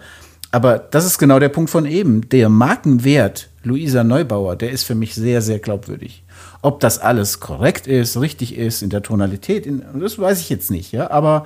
Aber 0.51 0.77
das 0.77 1.05
ist 1.05 1.17
genau 1.17 1.39
der 1.39 1.49
Punkt 1.49 1.69
von 1.69 1.85
eben. 1.85 2.29
Der 2.29 2.49
Markenwert 2.49 3.49
Luisa 3.63 4.03
Neubauer, 4.03 4.55
der 4.55 4.71
ist 4.71 4.83
für 4.83 4.95
mich 4.95 5.15
sehr, 5.15 5.41
sehr 5.41 5.59
glaubwürdig. 5.59 6.23
Ob 6.61 6.79
das 6.79 6.99
alles 6.99 7.39
korrekt 7.39 7.87
ist, 7.87 8.19
richtig 8.19 8.57
ist, 8.57 8.83
in 8.83 8.89
der 8.89 9.01
Tonalität, 9.01 9.65
in, 9.65 9.83
das 9.99 10.19
weiß 10.19 10.41
ich 10.41 10.49
jetzt 10.49 10.69
nicht, 10.69 10.91
ja. 10.91 11.09
Aber 11.09 11.45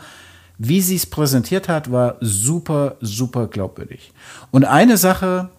wie 0.57 0.81
sie 0.81 0.95
es 0.95 1.05
präsentiert 1.05 1.67
hat, 1.67 1.91
war 1.91 2.15
super, 2.21 2.95
super 3.01 3.47
glaubwürdig. 3.47 4.11
Und 4.51 4.63
eine 4.65 4.97
Sache, 4.97 5.49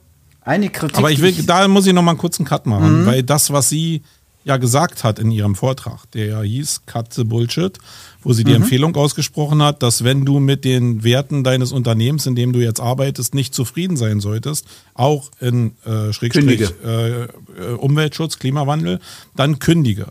eine 0.42 0.70
Kritik. 0.70 0.98
Aber 0.98 1.10
ich 1.10 1.20
will, 1.20 1.32
da 1.44 1.68
muss 1.68 1.86
ich 1.86 1.92
noch 1.92 2.02
mal 2.02 2.12
einen 2.12 2.18
kurzen 2.18 2.44
Cut 2.44 2.66
machen, 2.66 3.02
mhm. 3.02 3.06
weil 3.06 3.22
das, 3.22 3.52
was 3.52 3.68
sie 3.68 4.02
ja 4.44 4.58
gesagt 4.58 5.02
hat 5.02 5.18
in 5.18 5.32
ihrem 5.32 5.56
Vortrag, 5.56 6.08
der 6.12 6.26
ja 6.26 6.40
hieß 6.40 6.82
Cut 6.86 7.12
the 7.12 7.24
Bullshit, 7.24 7.78
wo 8.22 8.32
sie 8.32 8.44
die 8.44 8.52
mhm. 8.52 8.62
Empfehlung 8.62 8.94
ausgesprochen 8.94 9.60
hat, 9.60 9.82
dass 9.82 10.04
wenn 10.04 10.24
du 10.24 10.38
mit 10.38 10.64
den 10.64 11.02
Werten 11.02 11.42
deines 11.42 11.72
Unternehmens, 11.72 12.26
in 12.26 12.36
dem 12.36 12.52
du 12.52 12.60
jetzt 12.60 12.80
arbeitest, 12.80 13.34
nicht 13.34 13.54
zufrieden 13.54 13.96
sein 13.96 14.20
solltest, 14.20 14.66
auch 14.94 15.32
in 15.40 15.72
äh, 15.84 16.12
Schrägstrich 16.12 16.72
äh, 16.84 17.24
äh, 17.24 17.26
Umweltschutz, 17.76 18.38
Klimawandel, 18.38 19.00
dann 19.34 19.58
kündige. 19.58 20.06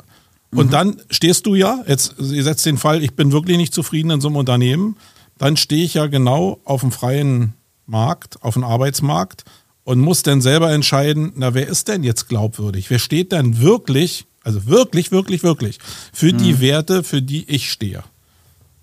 Und 0.55 0.67
mhm. 0.67 0.71
dann 0.71 1.01
stehst 1.09 1.45
du 1.45 1.55
ja, 1.55 1.83
jetzt 1.87 2.15
ihr 2.19 2.43
setzt 2.43 2.65
den 2.65 2.77
Fall, 2.77 3.03
ich 3.03 3.13
bin 3.13 3.31
wirklich 3.31 3.57
nicht 3.57 3.73
zufrieden 3.73 4.09
in 4.09 4.21
so 4.21 4.27
einem 4.27 4.37
Unternehmen, 4.37 4.97
dann 5.37 5.57
stehe 5.57 5.83
ich 5.83 5.95
ja 5.95 6.07
genau 6.07 6.59
auf 6.63 6.81
dem 6.81 6.91
freien 6.91 7.53
Markt, 7.85 8.41
auf 8.41 8.53
dem 8.53 8.63
Arbeitsmarkt 8.63 9.43
und 9.83 9.99
muss 9.99 10.23
dann 10.23 10.41
selber 10.41 10.71
entscheiden, 10.71 11.33
na, 11.35 11.53
wer 11.53 11.67
ist 11.67 11.87
denn 11.87 12.03
jetzt 12.03 12.27
glaubwürdig? 12.27 12.89
Wer 12.89 12.99
steht 12.99 13.31
denn 13.31 13.61
wirklich, 13.61 14.25
also 14.43 14.65
wirklich, 14.65 15.11
wirklich, 15.11 15.43
wirklich 15.43 15.79
für 16.13 16.33
mhm. 16.33 16.37
die 16.37 16.59
Werte, 16.59 17.03
für 17.03 17.21
die 17.21 17.49
ich 17.49 17.71
stehe? 17.71 18.03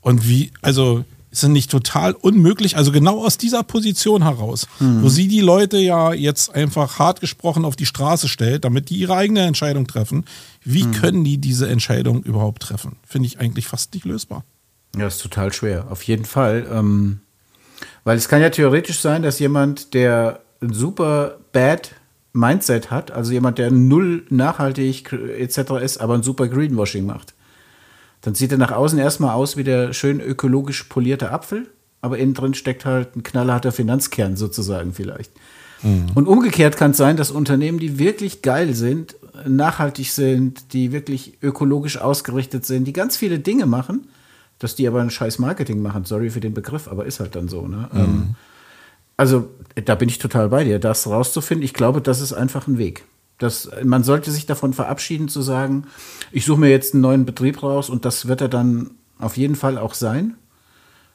Und 0.01 0.29
wie, 0.29 0.51
also 0.63 1.05
ist 1.33 1.43
es 1.43 1.49
nicht 1.49 1.71
total 1.71 2.13
unmöglich, 2.13 2.77
also 2.77 2.93
genau 2.93 3.25
aus 3.25 3.39
dieser 3.39 3.63
Position 3.63 4.23
heraus, 4.23 4.69
mhm. 4.79 5.03
wo 5.03 5.09
sie 5.09 5.29
die 5.29 5.41
Leute 5.41 5.79
ja 5.79 6.13
jetzt 6.13 6.55
einfach 6.55 6.99
hart 6.99 7.21
gesprochen 7.21 7.65
auf 7.65 7.75
die 7.75 7.87
Straße 7.87 8.29
stellt, 8.29 8.65
damit 8.65 8.91
die 8.91 8.97
ihre 8.97 9.17
eigene 9.17 9.41
Entscheidung 9.41 9.87
treffen, 9.87 10.27
wie 10.63 10.85
mhm. 10.85 10.93
können 10.93 11.25
die 11.25 11.39
diese 11.39 11.69
Entscheidung 11.69 12.23
überhaupt 12.23 12.63
treffen? 12.63 12.97
Finde 13.07 13.27
ich 13.27 13.41
eigentlich 13.41 13.67
fast 13.67 13.95
nicht 13.95 14.05
lösbar. 14.05 14.45
Ja, 14.95 15.07
ist 15.07 15.23
total 15.23 15.55
schwer, 15.55 15.87
auf 15.91 16.03
jeden 16.03 16.27
Fall. 16.27 16.67
Ähm, 16.71 17.21
weil 18.05 18.19
es 18.19 18.29
kann 18.29 18.43
ja 18.43 18.51
theoretisch 18.51 19.01
sein, 19.01 19.23
dass 19.23 19.39
jemand, 19.39 19.95
der 19.95 20.41
ein 20.61 20.75
super 20.75 21.39
bad 21.53 21.93
Mindset 22.35 22.91
hat, 22.91 23.11
also 23.11 23.33
jemand, 23.33 23.57
der 23.57 23.71
null 23.71 24.27
nachhaltig 24.29 25.13
etc. 25.13 25.83
ist, 25.83 25.99
aber 25.99 26.15
ein 26.15 26.23
super 26.23 26.47
Greenwashing 26.49 27.07
macht 27.07 27.33
dann 28.23 28.35
sieht 28.35 28.53
er 28.53 28.59
nach 28.59 28.73
außen 28.73 28.99
erstmal 28.99 29.35
aus 29.35 29.57
wie 29.57 29.65
der 29.65 29.93
schön 29.93 30.21
ökologisch 30.21 30.85
polierte 30.85 31.31
Apfel, 31.31 31.69
aber 32.01 32.19
innen 32.19 32.35
drin 32.35 32.55
steckt 32.55 32.85
halt 32.85 33.15
ein 33.17 33.23
knallharter 33.23 33.73
Finanzkern 33.73 34.37
sozusagen 34.37 34.93
vielleicht. 34.95 35.33
Mhm. 35.83 36.07
Und 36.15 36.29
umgekehrt 36.29 36.77
kann 36.77 36.93
es 36.93 36.97
sein, 36.97 37.17
dass 37.17 37.31
Unternehmen, 37.31 37.79
die 37.79 37.99
wirklich 37.99 38.43
geil 38.43 38.75
sind, 38.75 39.17
nachhaltig 39.47 40.11
sind, 40.11 40.73
die 40.73 40.93
wirklich 40.93 41.39
ökologisch 41.43 41.99
ausgerichtet 41.99 42.65
sind, 42.65 42.85
die 42.85 42.93
ganz 42.93 43.17
viele 43.17 43.39
Dinge 43.39 43.67
machen, 43.67 44.09
dass 44.59 44.77
die 44.77 44.87
aber 44.87 45.01
ein 45.01 45.11
scheiß 45.11 45.39
Marketing 45.39 45.83
machen. 45.83 46.05
Sorry 46.05 46.31
für 46.31 46.41
den 46.41 46.55
Begriff, 46.55 46.87
aber 46.87 47.07
ist 47.07 47.19
halt 47.19 47.35
dann 47.35 47.49
so. 47.49 47.67
Ne? 47.67 47.89
Mhm. 47.93 47.99
Ähm, 47.99 48.35
also 49.17 49.49
da 49.85 49.95
bin 49.95 50.09
ich 50.09 50.19
total 50.19 50.49
bei 50.49 50.65
dir, 50.65 50.79
das 50.79 51.07
rauszufinden. 51.07 51.65
Ich 51.65 51.75
glaube, 51.75 52.01
das 52.01 52.21
ist 52.21 52.33
einfach 52.33 52.69
ein 52.69 52.79
Weg. 52.79 53.05
Das, 53.43 53.71
man 53.85 54.05
sollte 54.05 54.31
sich 54.31 54.47
davon 54.47 54.73
verabschieden 54.73 55.29
zu 55.29 55.43
sagen, 55.43 55.87
ich 56.31 56.45
suche 56.45 56.61
mir 56.61 56.71
jetzt 56.71 56.95
einen 56.95 57.03
neuen 57.03 57.25
Betrieb 57.25 57.63
raus 57.63 57.91
und 57.91 58.05
das 58.05 58.29
wird 58.29 58.41
er 58.41 58.49
dann 58.49 58.93
auf 59.19 59.37
jeden 59.37 59.57
Fall 59.57 59.79
auch 59.79 59.95
sein. 59.95 60.35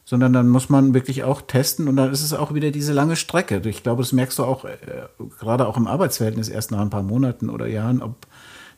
Sondern 0.03 0.31
dann 0.31 0.47
muss 0.47 0.69
man 0.69 0.93
wirklich 0.93 1.25
auch 1.25 1.41
testen 1.41 1.89
und 1.89 1.97
dann 1.97 2.13
ist 2.13 2.23
es 2.23 2.33
auch 2.33 2.53
wieder 2.53 2.71
diese 2.71 2.93
lange 2.93 3.17
Strecke. 3.17 3.61
Ich 3.65 3.83
glaube, 3.83 4.03
das 4.03 4.13
merkst 4.13 4.39
du 4.39 4.45
auch 4.45 4.63
äh, 4.63 4.77
gerade 5.37 5.67
auch 5.67 5.75
im 5.75 5.85
Arbeitsverhältnis 5.85 6.47
erst 6.47 6.71
nach 6.71 6.79
ein 6.79 6.89
paar 6.89 7.03
Monaten 7.03 7.49
oder 7.49 7.67
Jahren, 7.67 8.01
ob 8.01 8.25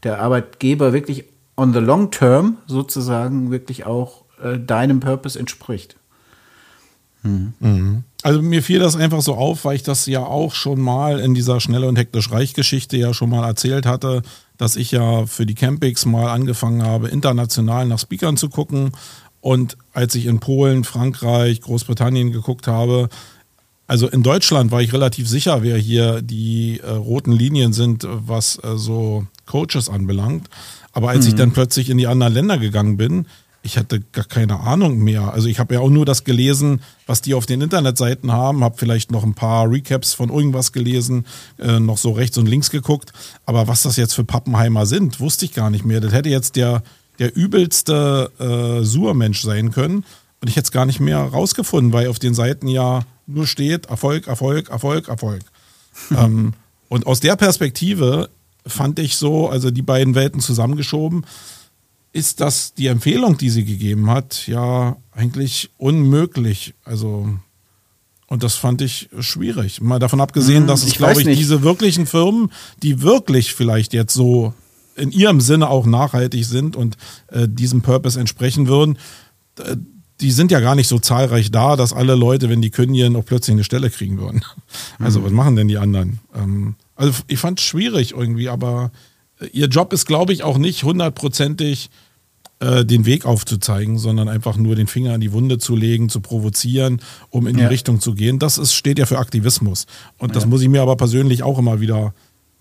der 0.02 0.22
Arbeitgeber 0.22 0.92
wirklich 0.92 1.26
on 1.56 1.72
the 1.72 1.80
long 1.80 2.10
term 2.10 2.58
sozusagen 2.66 3.52
wirklich 3.52 3.86
auch 3.86 4.26
äh, 4.42 4.58
deinem 4.58 5.02
Purpose 5.02 5.38
entspricht. 5.38 5.99
Mhm. 7.22 8.04
Also 8.22 8.42
mir 8.42 8.62
fiel 8.64 8.80
das 8.80 8.96
einfach 8.96 9.22
so 9.22 9.36
auf, 9.36 9.66
weil 9.66 9.76
ich 9.76 9.84
das 9.84 10.06
ja 10.06 10.24
auch 10.24 10.54
schon 10.54 10.82
mal 10.82 11.20
in 11.20 11.34
dieser 11.34 11.60
Schnelle 11.60 11.88
und 11.88 11.98
hektisch 11.98 12.32
Reich-Geschichte 12.32 12.98
ja 12.98 13.14
schon 13.14 13.30
mal 13.30 13.48
erzählt 13.48 13.86
hatte, 13.86 14.24
dass 14.58 14.76
ich 14.76 14.92
ja 14.92 15.26
für 15.26 15.46
die 15.46 15.56
Campings 15.56 16.06
mal 16.06 16.30
angefangen 16.30 16.84
habe, 16.84 17.08
international 17.08 17.86
nach 17.86 18.00
Speakern 18.00 18.36
zu 18.36 18.50
gucken. 18.50 18.92
Und 19.42 19.78
als 19.94 20.16
ich 20.16 20.26
in 20.26 20.42
Polen, 20.42 20.84
Frankreich, 20.84 21.62
Großbritannien 21.62 22.32
geguckt 22.32 22.68
habe, 22.68 23.08
also 23.88 24.08
in 24.08 24.22
Deutschland 24.22 24.70
war 24.70 24.82
ich 24.82 24.94
relativ 24.94 25.28
sicher, 25.28 25.64
wer 25.64 25.78
hier 25.78 26.22
die 26.22 26.80
äh, 26.84 26.92
roten 26.92 27.32
Linien 27.32 27.74
sind, 27.74 28.06
was 28.08 28.60
äh, 28.64 28.78
so 28.78 29.26
Coaches 29.46 29.90
anbelangt. 29.90 30.50
Aber 30.92 31.10
als 31.10 31.26
mhm. 31.26 31.30
ich 31.30 31.36
dann 31.36 31.54
plötzlich 31.54 31.90
in 31.90 31.98
die 31.98 32.06
anderen 32.06 32.34
Länder 32.34 32.58
gegangen 32.58 32.98
bin, 32.98 33.26
ich 33.62 33.78
hatte 33.78 34.00
gar 34.00 34.26
keine 34.26 34.62
Ahnung 34.62 35.00
mehr. 35.00 35.34
Also 35.34 35.48
ich 35.48 35.60
habe 35.60 35.74
ja 35.74 35.80
auch 35.82 35.90
nur 35.90 36.06
das 36.06 36.24
gelesen, 36.24 36.82
was 37.06 37.22
die 37.22 37.34
auf 37.34 37.46
den 37.46 37.62
Internetseiten 37.62 38.32
haben, 38.32 38.64
habe 38.64 38.78
vielleicht 38.78 39.12
noch 39.12 39.24
ein 39.24 39.34
paar 39.34 39.70
Recaps 39.70 40.14
von 40.14 40.30
irgendwas 40.30 40.72
gelesen, 40.72 41.26
äh, 41.58 41.80
noch 41.80 41.98
so 41.98 42.12
rechts 42.12 42.38
und 42.38 42.48
links 42.48 42.70
geguckt. 42.70 43.12
Aber 43.46 43.68
was 43.68 43.84
das 43.84 43.98
jetzt 43.98 44.14
für 44.14 44.24
Pappenheimer 44.24 44.86
sind, 44.86 45.20
wusste 45.20 45.46
ich 45.46 45.54
gar 45.54 45.70
nicht 45.70 45.86
mehr. 45.86 46.00
Das 46.00 46.14
hätte 46.14 46.30
jetzt 46.30 46.56
der, 46.56 46.84
der 47.20 47.36
übelste 47.36 48.32
äh, 48.40 48.86
Surmensch 48.86 49.42
sein 49.42 49.72
können. 49.72 50.06
Und 50.42 50.48
ich 50.48 50.56
hätte 50.56 50.66
es 50.68 50.72
gar 50.72 50.86
nicht 50.86 51.02
mehr 51.02 51.20
rausgefunden, 51.20 51.92
weil 51.92 52.08
auf 52.08 52.20
den 52.20 52.34
Seiten 52.34 52.68
ja 52.68 53.02
nur 53.28 53.46
steht 53.46 53.88
Erfolg, 53.88 54.28
Erfolg, 54.28 54.70
Erfolg, 54.70 55.10
Erfolg. 55.10 55.42
ähm, 56.12 56.54
und 56.88 57.06
aus 57.06 57.20
der 57.20 57.36
Perspektive 57.36 58.30
fand 58.66 59.00
ich 59.00 59.18
so, 59.18 59.50
also 59.50 59.70
die 59.70 59.82
beiden 59.82 60.16
Welten 60.16 60.40
zusammengeschoben, 60.40 61.26
ist 62.12 62.42
das 62.42 62.74
die 62.74 62.88
Empfehlung, 62.88 63.38
die 63.38 63.50
sie 63.50 63.66
gegeben 63.66 64.10
hat, 64.10 64.48
ja 64.48 64.98
eigentlich 65.12 65.70
unmöglich. 65.78 66.74
Also 66.84 67.28
und 68.28 68.44
das 68.44 68.56
fand 68.56 68.82
ich 68.82 69.10
schwierig. 69.20 69.82
Mal 69.82 69.98
davon 69.98 70.22
abgesehen, 70.22 70.62
hm, 70.62 70.68
dass 70.68 70.84
es, 70.84 70.94
glaube 70.94 71.20
ich, 71.20 71.26
nicht. 71.26 71.40
diese 71.40 71.64
wirklichen 71.64 72.06
Firmen, 72.06 72.52
die 72.84 73.02
wirklich 73.02 73.56
vielleicht 73.56 73.92
jetzt 73.92 74.14
so 74.14 74.54
in 74.96 75.12
ihrem 75.12 75.42
Sinne 75.42 75.70
auch 75.70 75.88
nachhaltig 75.88 76.46
sind 76.46 76.76
und 76.76 76.96
äh, 77.30 77.48
diesem 77.48 77.82
Purpose 77.82 78.20
entsprechen 78.20 78.68
würden, 78.68 79.00
äh, 79.58 79.76
die 80.22 80.32
sind 80.32 80.52
ja 80.52 80.60
gar 80.60 80.76
nicht 80.76 80.88
so 80.88 81.00
zahlreich 81.00 81.50
da, 81.50 81.76
dass 81.76 81.94
alle 81.94 82.14
Leute, 82.14 82.50
wenn 82.50 82.62
die 82.62 82.70
kündigen, 82.70 83.16
auch 83.16 83.26
plötzlich 83.26 83.54
eine 83.54 83.64
Stelle 83.64 83.90
kriegen 83.90 84.20
würden. 84.20 84.44
Also, 85.00 85.22
mhm. 85.22 85.26
was 85.26 85.32
machen 85.32 85.56
denn 85.56 85.68
die 85.68 85.78
anderen? 85.78 86.20
Ähm, 86.36 86.76
also, 86.96 87.14
ich 87.28 87.40
fand 87.40 87.60
es 87.60 87.66
schwierig 87.66 88.12
irgendwie, 88.12 88.50
aber 88.50 88.92
ihr 89.52 89.68
Job 89.68 89.94
ist, 89.94 90.06
glaube 90.06 90.34
ich, 90.34 90.44
auch 90.44 90.58
nicht 90.58 90.84
hundertprozentig 90.84 91.90
äh, 92.60 92.84
den 92.84 93.06
Weg 93.06 93.26
aufzuzeigen, 93.26 93.98
sondern 93.98 94.28
einfach 94.28 94.58
nur 94.58 94.76
den 94.76 94.88
Finger 94.88 95.16
in 95.16 95.22
die 95.22 95.32
Wunde 95.32 95.60
zu 95.60 95.76
legen, 95.76 96.10
zu 96.10 96.20
provozieren, 96.20 97.02
um 97.30 97.48
in 97.48 97.58
ja. 97.58 97.64
die 97.64 97.68
Richtung 97.68 98.02
zu 98.02 98.14
gehen. 98.14 98.40
Das 98.40 98.58
ist, 98.58 98.74
steht 98.74 99.00
ja 99.00 99.06
für 99.06 99.20
Aktivismus. 99.20 99.86
Und 100.18 100.36
das 100.36 100.44
ja. 100.44 100.50
muss 100.50 100.62
ich 100.62 100.70
mir 100.70 100.82
aber 100.82 100.98
persönlich 100.98 101.44
auch 101.44 101.58
immer 101.58 101.80
wieder 101.80 102.14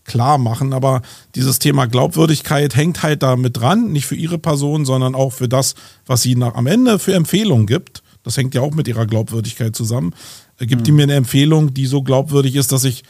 klar 0.04 0.38
machen. 0.38 0.72
Aber 0.72 1.02
dieses 1.34 1.58
Thema 1.58 1.86
Glaubwürdigkeit 1.86 2.76
hängt 2.76 3.02
halt 3.02 3.22
da 3.22 3.36
mit 3.36 3.56
dran, 3.56 3.92
nicht 3.92 4.06
für 4.06 4.14
ihre 4.14 4.38
Person, 4.38 4.84
sondern 4.84 5.14
auch 5.14 5.32
für 5.32 5.48
das, 5.48 5.74
was 6.06 6.22
sie 6.22 6.36
nach, 6.36 6.54
am 6.54 6.66
Ende 6.66 6.98
für 6.98 7.14
Empfehlungen 7.14 7.66
gibt. 7.66 8.02
Das 8.22 8.36
hängt 8.36 8.54
ja 8.54 8.60
auch 8.60 8.74
mit 8.74 8.88
ihrer 8.88 9.06
Glaubwürdigkeit 9.06 9.74
zusammen. 9.74 10.14
Äh, 10.58 10.66
gibt 10.66 10.82
mhm. 10.82 10.84
die 10.84 10.92
mir 10.92 11.02
eine 11.04 11.14
Empfehlung, 11.14 11.74
die 11.74 11.86
so 11.86 12.02
glaubwürdig 12.02 12.56
ist, 12.56 12.72
dass 12.72 12.84
ich 12.84 13.04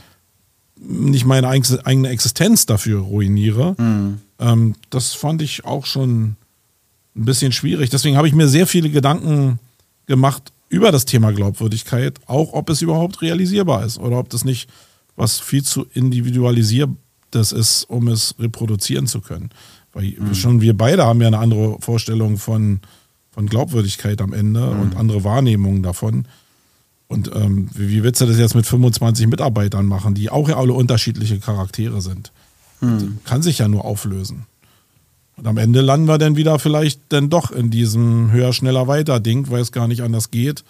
nicht 0.80 1.24
meine 1.24 1.48
eigene 1.48 2.08
Existenz 2.08 2.66
dafür 2.66 3.00
ruiniere. 3.00 3.74
Mhm. 3.78 4.18
Ähm, 4.38 4.74
das 4.90 5.14
fand 5.14 5.42
ich 5.42 5.64
auch 5.64 5.86
schon 5.86 6.36
ein 7.16 7.24
bisschen 7.24 7.52
schwierig. 7.52 7.90
Deswegen 7.90 8.16
habe 8.16 8.28
ich 8.28 8.34
mir 8.34 8.48
sehr 8.48 8.66
viele 8.66 8.90
Gedanken 8.90 9.58
gemacht 10.06 10.52
über 10.68 10.92
das 10.92 11.04
Thema 11.04 11.32
Glaubwürdigkeit, 11.32 12.18
auch 12.26 12.52
ob 12.52 12.70
es 12.70 12.82
überhaupt 12.82 13.22
realisierbar 13.22 13.84
ist 13.84 13.98
oder 13.98 14.18
ob 14.18 14.28
das 14.30 14.44
nicht 14.44 14.68
was 15.16 15.40
viel 15.40 15.64
zu 15.64 15.86
individualisiertes 15.94 17.52
ist, 17.52 17.84
um 17.84 18.08
es 18.08 18.34
reproduzieren 18.38 19.06
zu 19.06 19.20
können. 19.20 19.50
Weil 19.92 20.14
mhm. 20.18 20.34
schon 20.34 20.60
wir 20.60 20.76
beide 20.76 21.04
haben 21.04 21.20
ja 21.20 21.26
eine 21.26 21.38
andere 21.38 21.78
Vorstellung 21.80 22.38
von, 22.38 22.80
von 23.30 23.46
Glaubwürdigkeit 23.46 24.20
am 24.20 24.32
Ende 24.32 24.60
mhm. 24.60 24.80
und 24.80 24.96
andere 24.96 25.24
Wahrnehmungen 25.24 25.82
davon. 25.82 26.26
Und 27.08 27.30
ähm, 27.34 27.70
wie 27.74 28.02
willst 28.02 28.20
du 28.20 28.26
das 28.26 28.38
jetzt 28.38 28.54
mit 28.54 28.66
25 28.66 29.26
Mitarbeitern 29.26 29.86
machen, 29.86 30.14
die 30.14 30.30
auch 30.30 30.48
ja 30.48 30.58
alle 30.58 30.74
unterschiedliche 30.74 31.40
Charaktere 31.40 32.02
sind? 32.02 32.32
Hm. 32.80 33.18
Kann 33.24 33.42
sich 33.42 33.58
ja 33.58 33.68
nur 33.68 33.84
auflösen. 33.84 34.46
Und 35.36 35.46
am 35.46 35.56
Ende 35.56 35.80
landen 35.80 36.08
wir 36.08 36.18
dann 36.18 36.36
wieder 36.36 36.58
vielleicht 36.58 37.00
dann 37.08 37.30
doch 37.30 37.50
in 37.50 37.70
diesem 37.70 38.30
höher, 38.30 38.52
schneller, 38.52 38.88
weiter 38.88 39.20
Ding, 39.20 39.50
weil 39.50 39.62
es 39.62 39.72
gar 39.72 39.88
nicht 39.88 40.02
anders 40.02 40.30
geht 40.30 40.64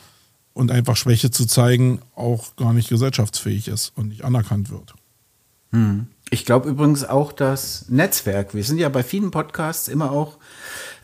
und 0.53 0.71
einfach 0.71 0.97
Schwäche 0.97 1.31
zu 1.31 1.47
zeigen 1.47 2.01
auch 2.15 2.55
gar 2.57 2.73
nicht 2.73 2.89
gesellschaftsfähig 2.89 3.69
ist 3.69 3.93
und 3.97 4.09
nicht 4.09 4.25
anerkannt 4.25 4.71
wird. 4.71 4.95
Hm. 5.73 6.07
Ich 6.31 6.45
glaube 6.45 6.69
übrigens 6.69 7.05
auch 7.05 7.33
das 7.33 7.87
Netzwerk. 7.89 8.55
Wir 8.55 8.63
sind 8.63 8.79
ja 8.79 8.89
bei 8.89 9.03
vielen 9.03 9.31
Podcasts 9.31 9.89
immer 9.89 10.13
auch 10.13 10.37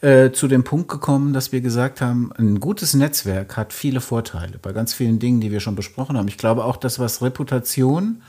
äh, 0.03 0.33
zu 0.33 0.49
dem 0.49 0.65
Punkt 0.65 0.89
gekommen, 0.89 1.33
dass 1.33 1.51
wir 1.51 1.63
gesagt 1.63 2.03
haben, 2.03 2.31
ein 2.37 2.61
gutes 2.61 2.93
Netzwerk 2.93 3.57
hat 3.57 3.73
viele 3.73 4.01
Vorteile 4.03 4.59
bei 4.59 4.73
ganz 4.73 4.93
vielen 4.93 5.19
Dingen, 5.19 5.41
die 5.41 5.51
wir 5.51 5.61
schon 5.61 5.77
besprochen 5.77 6.19
haben. 6.19 6.29
Ich 6.29 6.37
glaube 6.37 6.65
auch, 6.65 6.77
dass 6.77 6.99
was 6.99 7.23
Reputation, 7.23 8.23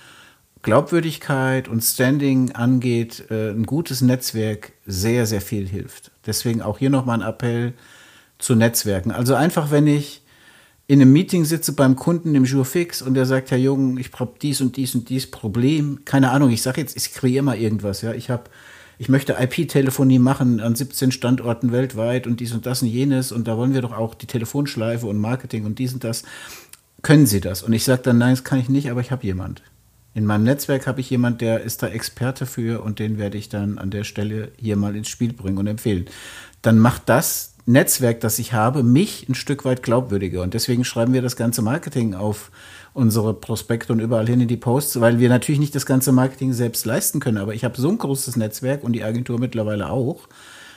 Glaubwürdigkeit 0.62 1.68
und 1.68 1.82
Standing 1.82 2.54
angeht, 2.54 3.26
äh, 3.30 3.52
ein 3.52 3.66
gutes 3.66 4.02
Netzwerk 4.02 4.72
sehr, 4.86 5.26
sehr 5.26 5.42
viel 5.42 5.68
hilft. 5.68 6.12
Deswegen 6.26 6.62
auch 6.62 6.78
hier 6.78 6.90
nochmal 6.90 7.22
ein 7.22 7.28
Appell 7.28 7.74
zu 8.40 8.56
Netzwerken. 8.56 9.12
Also 9.12 9.36
einfach, 9.36 9.70
wenn 9.70 9.88
ich 9.88 10.25
in 10.88 11.02
einem 11.02 11.12
Meeting 11.12 11.46
sitze 11.46 11.74
beim 11.74 11.96
Kunden 11.96 12.36
im 12.36 12.46
Jurfix 12.46 13.02
und 13.02 13.16
der 13.16 13.26
sagt, 13.26 13.52
Herr 13.52 13.58
Jung, 13.58 13.98
ich 13.98 14.12
habe 14.14 14.34
dies 14.42 14.62
und 14.62 14.78
dies 14.78 14.94
und 14.94 15.10
dies 15.10 15.30
Problem. 15.30 16.02
Keine 16.06 16.30
Ahnung, 16.30 16.52
ich 16.52 16.62
sage 16.62 16.82
jetzt, 16.82 16.96
ich 16.96 17.14
kreiere 17.14 17.44
mal 17.44 17.58
irgendwas. 17.58 18.02
Ja, 18.02 18.14
ich 18.14 18.30
habe 18.30 18.50
ich 18.98 19.10
möchte 19.10 19.36
IP-Telefonie 19.38 20.20
machen 20.20 20.62
an 20.62 20.76
17 20.76 21.12
Standorten 21.12 21.72
weltweit 21.72 22.28
und 22.28 22.40
dies 22.40 22.54
und 22.54 22.66
das 22.66 22.82
und 22.82 22.88
jenes 22.88 23.32
und 23.32 23.48
da 23.48 23.58
wollen 23.58 23.74
wir 23.74 23.82
doch 23.82 23.92
auch 23.92 24.16
die 24.16 24.28
Telefonschleife 24.28 25.06
und 25.08 25.18
Marketing 25.18 25.66
und 25.66 25.80
dies 25.80 25.94
und 25.94 26.04
das. 26.04 26.24
Können 27.02 27.26
Sie 27.26 27.42
das? 27.42 27.62
Und 27.62 27.74
ich 27.74 27.84
sage 27.84 28.04
dann, 28.04 28.18
nein, 28.18 28.32
das 28.32 28.44
kann 28.44 28.60
ich 28.60 28.70
nicht, 28.70 28.90
aber 28.90 29.02
ich 29.02 29.12
habe 29.12 29.26
jemand. 29.26 29.62
In 30.14 30.26
meinem 30.26 30.44
Netzwerk 30.44 30.88
habe 30.88 31.02
ich 31.02 31.10
jemand, 31.10 31.42
der 31.42 31.62
ist 31.62 31.84
da 31.84 31.88
Experte 31.88 32.46
für 32.46 32.82
und 32.82 33.00
den 33.00 33.18
werde 33.18 33.38
ich 33.38 33.50
dann 33.50 33.78
an 33.78 33.92
der 33.92 34.06
Stelle 34.06 34.54
hier 34.58 34.78
mal 34.78 34.96
ins 34.96 35.10
Spiel 35.10 35.34
bringen 35.34 35.58
und 35.58 35.68
empfehlen. 35.68 36.06
Dann 36.62 36.80
macht 36.80 37.04
das 37.08 37.55
Netzwerk, 37.66 38.22
das 38.22 38.38
ich 38.38 38.54
habe, 38.54 38.84
mich 38.84 39.28
ein 39.28 39.36
Stück 39.36 39.66
weit 39.66 39.82
glaubwürdiger. 39.82 40.44
Und 40.44 40.54
deswegen 40.54 40.86
schreiben 40.86 41.14
wir 41.14 41.24
das 41.24 41.36
ganze 41.36 41.64
Marketing 41.64 42.14
auf 42.14 42.52
unsere 42.94 43.34
Prospekte 43.34 43.92
und 43.92 44.00
überall 44.00 44.28
hin 44.28 44.42
in 44.42 44.48
die 44.48 44.58
Posts, 44.58 45.02
weil 45.02 45.20
wir 45.20 45.30
natürlich 45.30 45.60
nicht 45.60 45.74
das 45.74 45.88
ganze 45.88 46.12
Marketing 46.12 46.54
selbst 46.54 46.86
leisten 46.86 47.20
können. 47.20 47.38
Aber 47.38 47.56
ich 47.56 47.64
habe 47.64 47.82
so 47.82 47.90
ein 47.90 47.98
großes 47.98 48.36
Netzwerk 48.36 48.84
und 48.84 48.94
die 48.94 49.04
Agentur 49.04 49.40
mittlerweile 49.40 49.90
auch, 49.90 50.30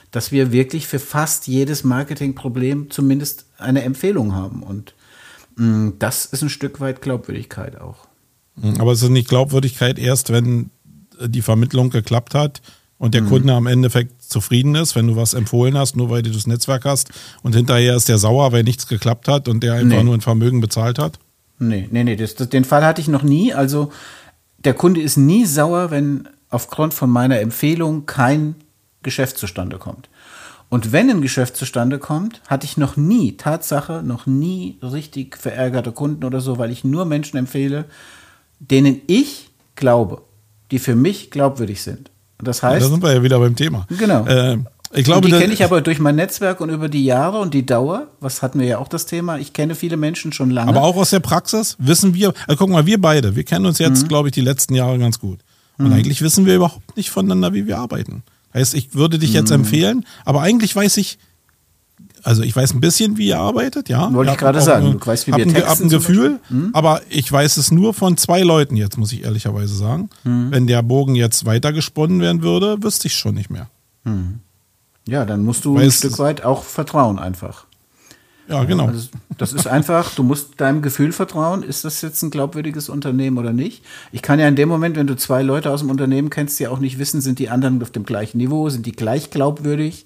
dass 0.09 0.31
wir 0.31 0.51
wirklich 0.51 0.87
für 0.87 0.99
fast 0.99 1.47
jedes 1.47 1.83
Marketingproblem 1.83 2.89
zumindest 2.89 3.45
eine 3.59 3.83
Empfehlung 3.83 4.33
haben. 4.33 4.63
Und 4.63 4.95
mh, 5.57 5.65
mm, 5.65 5.93
das 5.99 6.25
ist 6.25 6.41
ein 6.41 6.49
Stück 6.49 6.79
weit 6.79 7.03
Glaubwürdigkeit 7.03 7.79
auch. 7.79 8.07
Aber 8.79 8.91
es 8.91 9.03
ist 9.03 9.09
nicht 9.09 9.29
Glaubwürdigkeit 9.29 9.99
erst, 9.99 10.31
wenn 10.31 10.71
die 11.21 11.43
Vermittlung 11.43 11.91
geklappt 11.91 12.33
hat 12.33 12.61
und 12.99 13.13
der 13.15 13.23
mhm. 13.23 13.29
Kunde 13.29 13.53
am 13.53 13.65
Endeffekt 13.65 14.21
zufrieden 14.21 14.75
ist, 14.75 14.95
wenn 14.95 15.07
du 15.07 15.15
was 15.15 15.33
empfohlen 15.33 15.77
hast, 15.77 15.95
nur 15.95 16.11
weil 16.11 16.21
du 16.21 16.29
das 16.29 16.45
Netzwerk 16.45 16.85
hast 16.85 17.09
und 17.41 17.55
hinterher 17.55 17.95
ist 17.95 18.09
der 18.09 18.19
sauer, 18.19 18.51
weil 18.51 18.63
nichts 18.63 18.87
geklappt 18.87 19.27
hat 19.27 19.47
und 19.47 19.63
der 19.63 19.73
einfach 19.73 19.97
nee. 19.97 20.03
nur 20.03 20.13
ein 20.13 20.21
Vermögen 20.21 20.61
bezahlt 20.61 20.99
hat? 20.99 21.17
Nee, 21.57 21.87
nee, 21.91 22.03
nee, 22.03 22.15
das, 22.15 22.35
das, 22.35 22.49
den 22.49 22.65
Fall 22.65 22.85
hatte 22.85 23.01
ich 23.01 23.07
noch 23.07 23.23
nie. 23.23 23.53
Also 23.53 23.91
der 24.59 24.73
Kunde 24.73 25.01
ist 25.01 25.17
nie 25.17 25.45
sauer, 25.45 25.91
wenn 25.91 26.27
aufgrund 26.49 26.93
von 26.93 27.09
meiner 27.09 27.39
Empfehlung 27.39 28.05
kein 28.05 28.55
Geschäft 29.01 29.37
zustande 29.37 29.77
kommt. 29.77 30.09
Und 30.67 30.91
wenn 30.91 31.09
ein 31.09 31.21
Geschäft 31.21 31.55
zustande 31.55 31.99
kommt, 31.99 32.41
hatte 32.47 32.65
ich 32.65 32.77
noch 32.77 32.95
nie, 32.95 33.37
Tatsache, 33.37 34.03
noch 34.03 34.27
nie 34.27 34.77
richtig 34.83 35.37
verärgerte 35.37 35.91
Kunden 35.91 36.25
oder 36.25 36.41
so, 36.41 36.57
weil 36.57 36.69
ich 36.69 36.83
nur 36.83 37.05
Menschen 37.05 37.37
empfehle, 37.37 37.85
denen 38.59 39.01
ich 39.07 39.49
glaube, 39.75 40.21
die 40.71 40.79
für 40.79 40.95
mich 40.95 41.31
glaubwürdig 41.31 41.81
sind. 41.81 42.11
Das 42.41 42.63
heißt. 42.63 42.85
da 42.85 42.89
sind 42.89 43.03
wir 43.03 43.13
ja 43.13 43.23
wieder 43.23 43.39
beim 43.39 43.55
Thema. 43.55 43.85
Genau. 43.97 44.25
Äh, 44.25 44.57
ich 44.91 45.03
glaube, 45.03 45.25
und 45.25 45.33
die 45.33 45.39
kenne 45.39 45.53
ich 45.53 45.63
aber 45.63 45.81
durch 45.81 45.99
mein 45.99 46.15
Netzwerk 46.15 46.61
und 46.61 46.69
über 46.69 46.89
die 46.89 47.05
Jahre 47.05 47.39
und 47.39 47.53
die 47.53 47.65
Dauer. 47.65 48.07
Was 48.21 48.41
hatten 48.41 48.59
wir 48.59 48.65
ja 48.65 48.77
auch 48.79 48.87
das 48.87 49.05
Thema? 49.05 49.37
Ich 49.37 49.53
kenne 49.53 49.75
viele 49.75 49.97
Menschen 49.97 50.33
schon 50.33 50.49
lange. 50.49 50.69
Aber 50.69 50.81
auch 50.81 50.95
aus 50.95 51.11
der 51.11 51.19
Praxis 51.19 51.75
wissen 51.79 52.15
wir, 52.15 52.33
also 52.47 52.57
guck 52.57 52.69
mal, 52.69 52.85
wir 52.87 52.99
beide, 52.99 53.35
wir 53.35 53.43
kennen 53.43 53.67
uns 53.67 53.77
jetzt, 53.77 54.03
mhm. 54.03 54.07
glaube 54.07 54.29
ich, 54.29 54.33
die 54.33 54.41
letzten 54.41 54.73
Jahre 54.73 54.97
ganz 54.97 55.19
gut. 55.19 55.39
Und 55.77 55.87
mhm. 55.87 55.93
eigentlich 55.93 56.21
wissen 56.21 56.45
wir 56.45 56.55
überhaupt 56.55 56.97
nicht 56.97 57.11
voneinander, 57.11 57.53
wie 57.53 57.67
wir 57.67 57.77
arbeiten. 57.77 58.23
Heißt, 58.53 58.73
ich 58.73 58.95
würde 58.95 59.19
dich 59.19 59.31
jetzt 59.31 59.49
mhm. 59.49 59.57
empfehlen, 59.57 60.05
aber 60.25 60.41
eigentlich 60.41 60.75
weiß 60.75 60.97
ich, 60.97 61.19
also 62.29 62.43
ich 62.43 62.55
weiß 62.55 62.75
ein 62.75 62.79
bisschen, 62.79 63.17
wie 63.17 63.29
ihr 63.29 63.39
arbeitet, 63.39 63.89
ja. 63.89 64.13
Wollte 64.13 64.33
ich 64.33 64.37
gerade 64.37 64.61
sagen. 64.61 64.99
Du 64.99 65.03
weißt, 65.03 65.25
wie 65.25 65.35
wir 65.35 65.43
ein, 65.43 65.51
texten. 65.51 65.85
ein 65.85 65.89
Gefühl, 65.89 66.39
hm? 66.49 66.69
aber 66.73 67.01
ich 67.09 67.29
weiß 67.31 67.57
es 67.57 67.71
nur 67.71 67.95
von 67.95 68.17
zwei 68.17 68.41
Leuten 68.41 68.75
jetzt, 68.75 68.99
muss 68.99 69.11
ich 69.11 69.23
ehrlicherweise 69.23 69.73
sagen. 69.73 70.11
Hm. 70.25 70.51
Wenn 70.51 70.67
der 70.67 70.83
Bogen 70.83 71.15
jetzt 71.15 71.45
weiter 71.45 71.73
gesponnen 71.73 72.21
werden 72.21 72.43
würde, 72.43 72.83
wüsste 72.83 73.07
ich 73.07 73.15
schon 73.15 73.33
nicht 73.33 73.49
mehr. 73.49 73.67
Hm. 74.05 74.41
Ja, 75.07 75.25
dann 75.25 75.43
musst 75.43 75.65
du 75.65 75.75
ein 75.79 75.89
Stück 75.89 76.19
weit 76.19 76.45
auch 76.45 76.61
vertrauen 76.61 77.17
einfach. 77.17 77.65
Ja, 78.47 78.63
genau. 78.63 78.85
Also, 78.85 79.09
das 79.39 79.51
ist 79.51 79.65
einfach, 79.65 80.13
du 80.13 80.21
musst 80.21 80.61
deinem 80.61 80.83
Gefühl 80.83 81.11
vertrauen, 81.11 81.63
ist 81.63 81.83
das 81.83 81.99
jetzt 82.03 82.21
ein 82.21 82.29
glaubwürdiges 82.29 82.89
Unternehmen 82.89 83.39
oder 83.39 83.53
nicht? 83.53 83.83
Ich 84.11 84.21
kann 84.21 84.39
ja 84.39 84.47
in 84.47 84.55
dem 84.55 84.69
Moment, 84.69 84.97
wenn 84.97 85.07
du 85.07 85.15
zwei 85.15 85.41
Leute 85.41 85.71
aus 85.71 85.79
dem 85.79 85.89
Unternehmen 85.89 86.29
kennst, 86.29 86.59
ja 86.59 86.69
auch 86.69 86.79
nicht 86.79 86.99
wissen, 86.99 87.21
sind 87.21 87.39
die 87.39 87.49
anderen 87.49 87.81
auf 87.81 87.89
dem 87.89 88.05
gleichen 88.05 88.37
Niveau, 88.37 88.69
sind 88.69 88.85
die 88.85 88.91
gleich 88.91 89.31
glaubwürdig? 89.31 90.05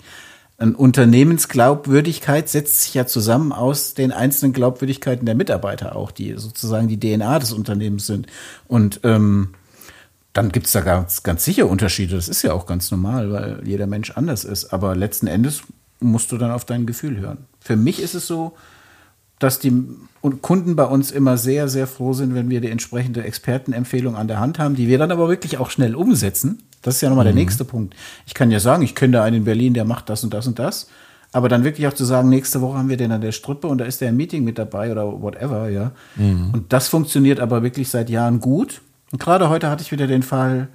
Eine 0.58 0.78
Unternehmensglaubwürdigkeit 0.78 2.48
setzt 2.48 2.82
sich 2.82 2.94
ja 2.94 3.06
zusammen 3.06 3.52
aus 3.52 3.96
den 3.96 4.12
einzelnen 4.12 4.54
Glaubwürdigkeiten 4.54 5.26
der 5.26 5.36
Mitarbeiter 5.36 5.96
auch, 5.96 6.12
die 6.12 6.36
sozusagen 6.38 6.88
die 6.88 7.00
DNA 7.00 7.40
des 7.40 7.52
Unternehmens 7.54 8.06
sind. 8.06 8.28
Und 8.68 9.00
ähm, 9.04 9.50
dann 10.34 10.52
gibt's 10.52 10.72
da 10.72 10.82
ganz, 10.82 11.24
ganz 11.24 11.44
sicher 11.44 11.68
Unterschiede. 11.68 12.16
Das 12.16 12.30
ist 12.30 12.44
ja 12.44 12.54
auch 12.54 12.66
ganz 12.66 12.92
normal, 12.92 13.32
weil 13.32 13.62
jeder 13.66 13.88
Mensch 13.88 14.12
anders 14.12 14.46
ist. 14.46 14.74
Aber 14.74 14.96
letzten 14.96 15.28
Endes 15.28 15.64
musst 16.00 16.32
du 16.32 16.38
dann 16.38 16.52
auf 16.52 16.66
dein 16.66 16.86
Gefühl 16.86 17.20
hören. 17.20 17.46
Für 17.60 17.76
mich 17.76 18.02
ist 18.02 18.14
es 18.14 18.28
so, 18.28 18.54
dass 19.40 19.60
die 19.60 19.74
Kunden 20.42 20.76
bei 20.76 20.86
uns 20.86 21.12
immer 21.12 21.38
sehr, 21.38 21.68
sehr 21.68 21.88
froh 21.88 22.14
sind, 22.14 22.34
wenn 22.34 22.50
wir 22.50 22.62
die 22.62 22.70
entsprechende 22.70 23.24
Expertenempfehlung 23.24 24.16
an 24.16 24.28
der 24.28 24.40
Hand 24.40 24.58
haben, 24.58 24.76
die 24.76 24.88
wir 24.88 24.98
dann 24.98 25.12
aber 25.12 25.28
wirklich 25.30 25.58
auch 25.58 25.70
schnell 25.70 25.96
umsetzen. 25.96 26.64
Das 26.84 26.96
ist 26.96 27.02
ja 27.02 27.10
nochmal 27.10 27.26
mhm. 27.26 27.36
der 27.36 27.44
nächste 27.44 27.66
Punkt. 27.66 27.96
Ich 28.28 28.36
kann 28.36 28.52
ja 28.52 28.60
sagen, 28.60 28.84
ich 28.84 28.94
kenne 28.94 29.14
da 29.14 29.24
einen 29.24 29.38
in 29.38 29.44
Berlin, 29.46 29.74
der 29.74 29.86
macht 29.86 30.10
das 30.10 30.24
und 30.24 30.34
das 30.34 30.46
und 30.46 30.60
das. 30.60 30.90
Aber 31.32 31.50
dann 31.50 31.64
wirklich 31.64 31.88
auch 31.88 31.94
zu 31.94 32.06
sagen, 32.06 32.30
nächste 32.30 32.62
Woche 32.62 32.78
haben 32.78 32.90
wir 32.90 32.98
den 32.98 33.12
an 33.12 33.22
der 33.22 33.32
Strippe 33.32 33.68
und 33.68 33.80
da 33.80 33.86
ist 33.86 34.02
der 34.02 34.10
im 34.10 34.18
Meeting 34.18 34.44
mit 34.44 34.60
dabei 34.60 34.92
oder 34.92 35.20
whatever, 35.20 35.68
ja. 35.70 35.92
Mhm. 36.16 36.52
Und 36.54 36.72
das 36.72 36.90
funktioniert 36.90 37.40
aber 37.40 37.64
wirklich 37.64 37.90
seit 37.90 38.12
Jahren 38.12 38.40
gut. 38.40 38.82
Und 39.12 39.20
gerade 39.20 39.50
heute 39.50 39.70
hatte 39.70 39.82
ich 39.82 39.92
wieder 39.92 40.06
den 40.06 40.22
Fall, 40.22 40.68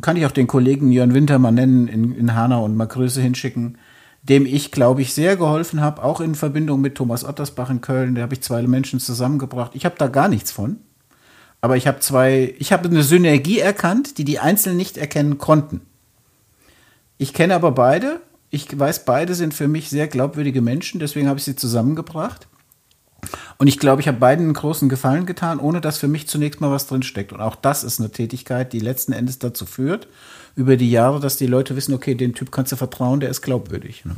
kann 0.00 0.16
ich 0.16 0.26
auch 0.26 0.32
den 0.32 0.48
Kollegen 0.48 0.90
Jörn 0.90 1.14
Winter 1.14 1.38
mal 1.38 1.52
nennen, 1.52 1.86
in, 1.86 2.16
in 2.16 2.34
Hanau 2.34 2.64
und 2.64 2.74
mal 2.74 2.86
Grüße 2.86 3.20
hinschicken, 3.20 3.78
dem 4.22 4.44
ich, 4.44 4.72
glaube 4.72 5.02
ich, 5.02 5.14
sehr 5.14 5.36
geholfen 5.36 5.80
habe, 5.80 6.02
auch 6.02 6.20
in 6.20 6.34
Verbindung 6.34 6.80
mit 6.80 6.96
Thomas 6.96 7.24
Ottersbach 7.24 7.70
in 7.70 7.80
Köln. 7.80 8.16
Da 8.16 8.22
habe 8.22 8.34
ich 8.34 8.40
zwei 8.40 8.62
Menschen 8.62 8.98
zusammengebracht. 8.98 9.72
Ich 9.74 9.84
habe 9.84 9.94
da 9.98 10.08
gar 10.08 10.28
nichts 10.28 10.50
von. 10.50 10.78
Aber 11.60 11.76
ich 11.76 11.86
habe 11.86 12.00
zwei, 12.00 12.54
ich 12.58 12.72
habe 12.72 12.88
eine 12.88 13.02
Synergie 13.02 13.58
erkannt, 13.58 14.18
die 14.18 14.24
die 14.24 14.38
Einzelnen 14.38 14.76
nicht 14.76 14.98
erkennen 14.98 15.38
konnten. 15.38 15.80
Ich 17.18 17.32
kenne 17.32 17.54
aber 17.54 17.72
beide. 17.72 18.20
Ich 18.50 18.78
weiß, 18.78 19.04
beide 19.04 19.34
sind 19.34 19.54
für 19.54 19.68
mich 19.68 19.90
sehr 19.90 20.06
glaubwürdige 20.06 20.60
Menschen, 20.60 21.00
deswegen 21.00 21.28
habe 21.28 21.38
ich 21.38 21.44
sie 21.44 21.56
zusammengebracht. 21.56 22.46
Und 23.58 23.66
ich 23.66 23.78
glaube, 23.78 24.00
ich 24.00 24.08
habe 24.08 24.18
beiden 24.18 24.44
einen 24.44 24.54
großen 24.54 24.88
Gefallen 24.88 25.26
getan, 25.26 25.58
ohne 25.58 25.80
dass 25.80 25.98
für 25.98 26.08
mich 26.08 26.28
zunächst 26.28 26.60
mal 26.60 26.70
was 26.70 26.86
drinsteckt. 26.86 27.32
Und 27.32 27.40
auch 27.40 27.56
das 27.56 27.84
ist 27.84 27.98
eine 27.98 28.10
Tätigkeit, 28.10 28.72
die 28.72 28.80
letzten 28.80 29.12
Endes 29.12 29.38
dazu 29.38 29.66
führt, 29.66 30.06
über 30.54 30.76
die 30.76 30.90
Jahre, 30.90 31.20
dass 31.20 31.36
die 31.36 31.46
Leute 31.46 31.74
wissen, 31.74 31.94
okay, 31.94 32.14
den 32.14 32.34
Typ 32.34 32.52
kannst 32.52 32.72
du 32.72 32.76
vertrauen, 32.76 33.20
der 33.20 33.30
ist 33.30 33.42
glaubwürdig. 33.42 34.04
Ne? 34.04 34.16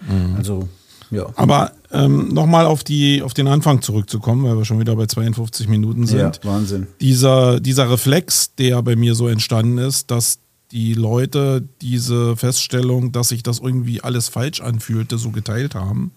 Mhm. 0.00 0.36
Also 0.36 0.68
ja. 1.12 1.26
Aber 1.36 1.72
ähm, 1.92 2.28
nochmal 2.28 2.64
auf, 2.64 2.80
auf 3.22 3.34
den 3.34 3.46
Anfang 3.46 3.82
zurückzukommen, 3.82 4.44
weil 4.44 4.56
wir 4.56 4.64
schon 4.64 4.80
wieder 4.80 4.96
bei 4.96 5.06
52 5.06 5.68
Minuten 5.68 6.06
sind. 6.06 6.40
Ja, 6.42 6.50
Wahnsinn. 6.50 6.86
Dieser, 7.00 7.60
dieser 7.60 7.90
Reflex, 7.90 8.54
der 8.54 8.82
bei 8.82 8.96
mir 8.96 9.14
so 9.14 9.28
entstanden 9.28 9.78
ist, 9.78 10.10
dass 10.10 10.38
die 10.70 10.94
Leute 10.94 11.68
diese 11.82 12.34
Feststellung, 12.36 13.12
dass 13.12 13.28
sich 13.28 13.42
das 13.42 13.58
irgendwie 13.58 14.00
alles 14.00 14.30
falsch 14.30 14.62
anfühlte, 14.62 15.18
so 15.18 15.30
geteilt 15.30 15.74
haben. 15.74 16.12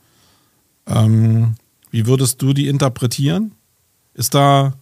Ähm, 0.87 1.55
wie 1.91 2.07
würdest 2.07 2.41
du 2.41 2.53
die 2.53 2.69
interpretieren? 2.69 3.51
Ist 4.13 4.33
da, 4.33 4.75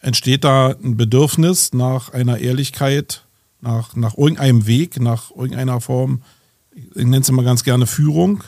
entsteht 0.00 0.44
da 0.44 0.74
ein 0.82 0.98
Bedürfnis 0.98 1.72
nach 1.72 2.12
einer 2.12 2.38
Ehrlichkeit, 2.38 3.24
nach, 3.62 3.96
nach 3.96 4.18
irgendeinem 4.18 4.66
Weg, 4.66 5.00
nach 5.00 5.30
irgendeiner 5.30 5.80
Form, 5.80 6.22
ich 6.74 6.94
nenne 6.94 7.20
es 7.20 7.28
immer 7.30 7.42
ganz 7.42 7.64
gerne 7.64 7.86
Führung? 7.86 8.44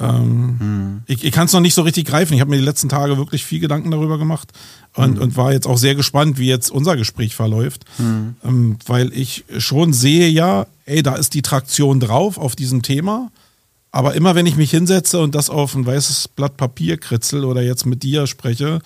Ähm, 0.00 0.56
hm. 0.58 1.02
Ich, 1.06 1.24
ich 1.24 1.32
kann 1.32 1.44
es 1.44 1.52
noch 1.52 1.60
nicht 1.60 1.74
so 1.74 1.82
richtig 1.82 2.06
greifen. 2.06 2.32
Ich 2.32 2.40
habe 2.40 2.50
mir 2.50 2.56
die 2.56 2.64
letzten 2.64 2.88
Tage 2.88 3.18
wirklich 3.18 3.44
viel 3.44 3.60
Gedanken 3.60 3.90
darüber 3.90 4.16
gemacht 4.16 4.50
und, 4.94 5.16
hm. 5.16 5.22
und 5.22 5.36
war 5.36 5.52
jetzt 5.52 5.66
auch 5.66 5.76
sehr 5.76 5.94
gespannt, 5.94 6.38
wie 6.38 6.48
jetzt 6.48 6.70
unser 6.70 6.96
Gespräch 6.96 7.36
verläuft, 7.36 7.84
hm. 7.98 8.36
ähm, 8.42 8.78
weil 8.86 9.12
ich 9.12 9.44
schon 9.58 9.92
sehe 9.92 10.28
ja, 10.28 10.66
ey, 10.86 11.02
da 11.02 11.16
ist 11.16 11.34
die 11.34 11.42
Traktion 11.42 12.00
drauf 12.00 12.38
auf 12.38 12.56
diesem 12.56 12.82
Thema. 12.82 13.30
Aber 13.92 14.14
immer 14.14 14.34
wenn 14.34 14.46
ich 14.46 14.56
mich 14.56 14.70
hinsetze 14.70 15.18
und 15.20 15.34
das 15.34 15.50
auf 15.50 15.74
ein 15.74 15.84
weißes 15.84 16.28
Blatt 16.28 16.56
Papier 16.56 16.96
kritzel 16.96 17.44
oder 17.44 17.60
jetzt 17.60 17.86
mit 17.86 18.02
dir 18.02 18.26
spreche, 18.26 18.80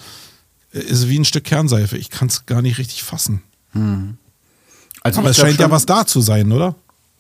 ist 0.73 0.91
es 0.91 1.09
wie 1.09 1.19
ein 1.19 1.25
Stück 1.25 1.45
Kernseife. 1.45 1.97
Ich 1.97 2.11
kann 2.11 2.29
es 2.29 2.47
gar 2.47 2.63
nicht 2.63 2.79
richtig 2.79 3.05
fassen. 3.05 3.43
Hm. 3.73 4.17
Also 5.03 5.21
Aber 5.21 5.31
es 5.31 5.37
scheint 5.37 5.57
schon, 5.57 5.61
ja 5.61 5.71
was 5.71 5.87
da 5.87 6.07
zu 6.07 6.21
sein, 6.23 6.51
oder? 6.51 6.75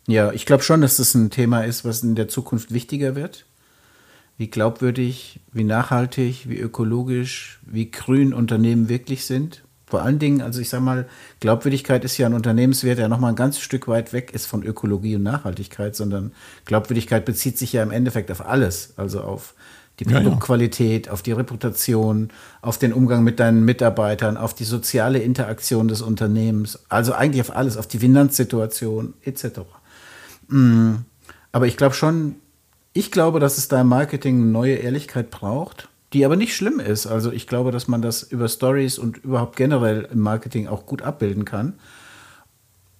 Ja, 0.06 0.32
ich 0.32 0.46
glaube 0.46 0.62
schon, 0.62 0.80
dass 0.80 0.96
das 0.96 1.14
ein 1.14 1.30
Thema 1.30 1.60
ist, 1.60 1.84
was 1.84 2.02
in 2.02 2.14
der 2.14 2.28
Zukunft 2.28 2.72
wichtiger 2.72 3.14
wird 3.14 3.44
wie 4.36 4.48
glaubwürdig, 4.48 5.40
wie 5.52 5.64
nachhaltig, 5.64 6.48
wie 6.48 6.58
ökologisch, 6.58 7.60
wie 7.64 7.90
grün 7.90 8.34
Unternehmen 8.34 8.88
wirklich 8.88 9.24
sind. 9.26 9.62
Vor 9.86 10.02
allen 10.02 10.18
Dingen, 10.18 10.40
also 10.40 10.60
ich 10.60 10.68
sage 10.68 10.82
mal, 10.82 11.06
Glaubwürdigkeit 11.40 12.04
ist 12.04 12.16
ja 12.18 12.26
ein 12.26 12.34
Unternehmenswert, 12.34 12.98
der 12.98 13.08
nochmal 13.08 13.32
ein 13.32 13.36
ganz 13.36 13.60
Stück 13.60 13.86
weit 13.86 14.12
weg 14.12 14.32
ist 14.32 14.46
von 14.46 14.64
Ökologie 14.64 15.16
und 15.16 15.22
Nachhaltigkeit, 15.22 15.94
sondern 15.94 16.32
Glaubwürdigkeit 16.64 17.24
bezieht 17.24 17.58
sich 17.58 17.72
ja 17.72 17.82
im 17.82 17.92
Endeffekt 17.92 18.30
auf 18.32 18.44
alles, 18.44 18.94
also 18.96 19.20
auf 19.20 19.54
die 20.00 20.04
Produktqualität, 20.04 21.06
ja, 21.06 21.10
ja. 21.10 21.12
auf 21.12 21.22
die 21.22 21.32
Reputation, 21.32 22.30
auf 22.60 22.78
den 22.78 22.92
Umgang 22.92 23.22
mit 23.22 23.38
deinen 23.38 23.64
Mitarbeitern, 23.64 24.36
auf 24.36 24.54
die 24.54 24.64
soziale 24.64 25.20
Interaktion 25.20 25.86
des 25.86 26.02
Unternehmens, 26.02 26.80
also 26.88 27.12
eigentlich 27.12 27.42
auf 27.42 27.54
alles, 27.54 27.76
auf 27.76 27.86
die 27.86 27.98
Finanzsituation 27.98 29.14
etc. 29.22 29.60
Mm, 30.48 30.94
aber 31.52 31.66
ich 31.68 31.76
glaube 31.76 31.94
schon, 31.94 32.36
ich 32.94 33.10
glaube, 33.10 33.40
dass 33.40 33.58
es 33.58 33.68
da 33.68 33.82
im 33.82 33.88
Marketing 33.88 34.36
eine 34.36 34.50
neue 34.50 34.76
Ehrlichkeit 34.76 35.30
braucht, 35.30 35.88
die 36.12 36.24
aber 36.24 36.36
nicht 36.36 36.54
schlimm 36.56 36.80
ist. 36.80 37.06
Also 37.06 37.32
ich 37.32 37.46
glaube, 37.46 37.72
dass 37.72 37.88
man 37.88 38.00
das 38.00 38.22
über 38.22 38.48
Stories 38.48 38.98
und 38.98 39.18
überhaupt 39.18 39.56
generell 39.56 40.08
im 40.10 40.20
Marketing 40.20 40.68
auch 40.68 40.86
gut 40.86 41.02
abbilden 41.02 41.44
kann. 41.44 41.74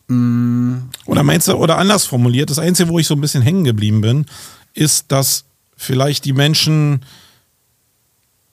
Mm. 0.09 0.91
Oder 1.07 1.23
meinst 1.23 1.49
du, 1.49 1.55
oder 1.55 1.79
anders 1.79 2.05
formuliert, 2.05 2.51
das 2.51 2.59
Einzige, 2.59 2.91
wo 2.91 2.99
ich 2.99 3.07
so 3.07 3.15
ein 3.15 3.21
bisschen 3.21 3.43
hängen 3.43 3.65
geblieben 3.65 4.01
bin, 4.01 4.27
ist, 4.75 5.13
dass 5.13 5.45
vielleicht 5.77 6.25
die 6.25 6.33
Menschen 6.33 7.05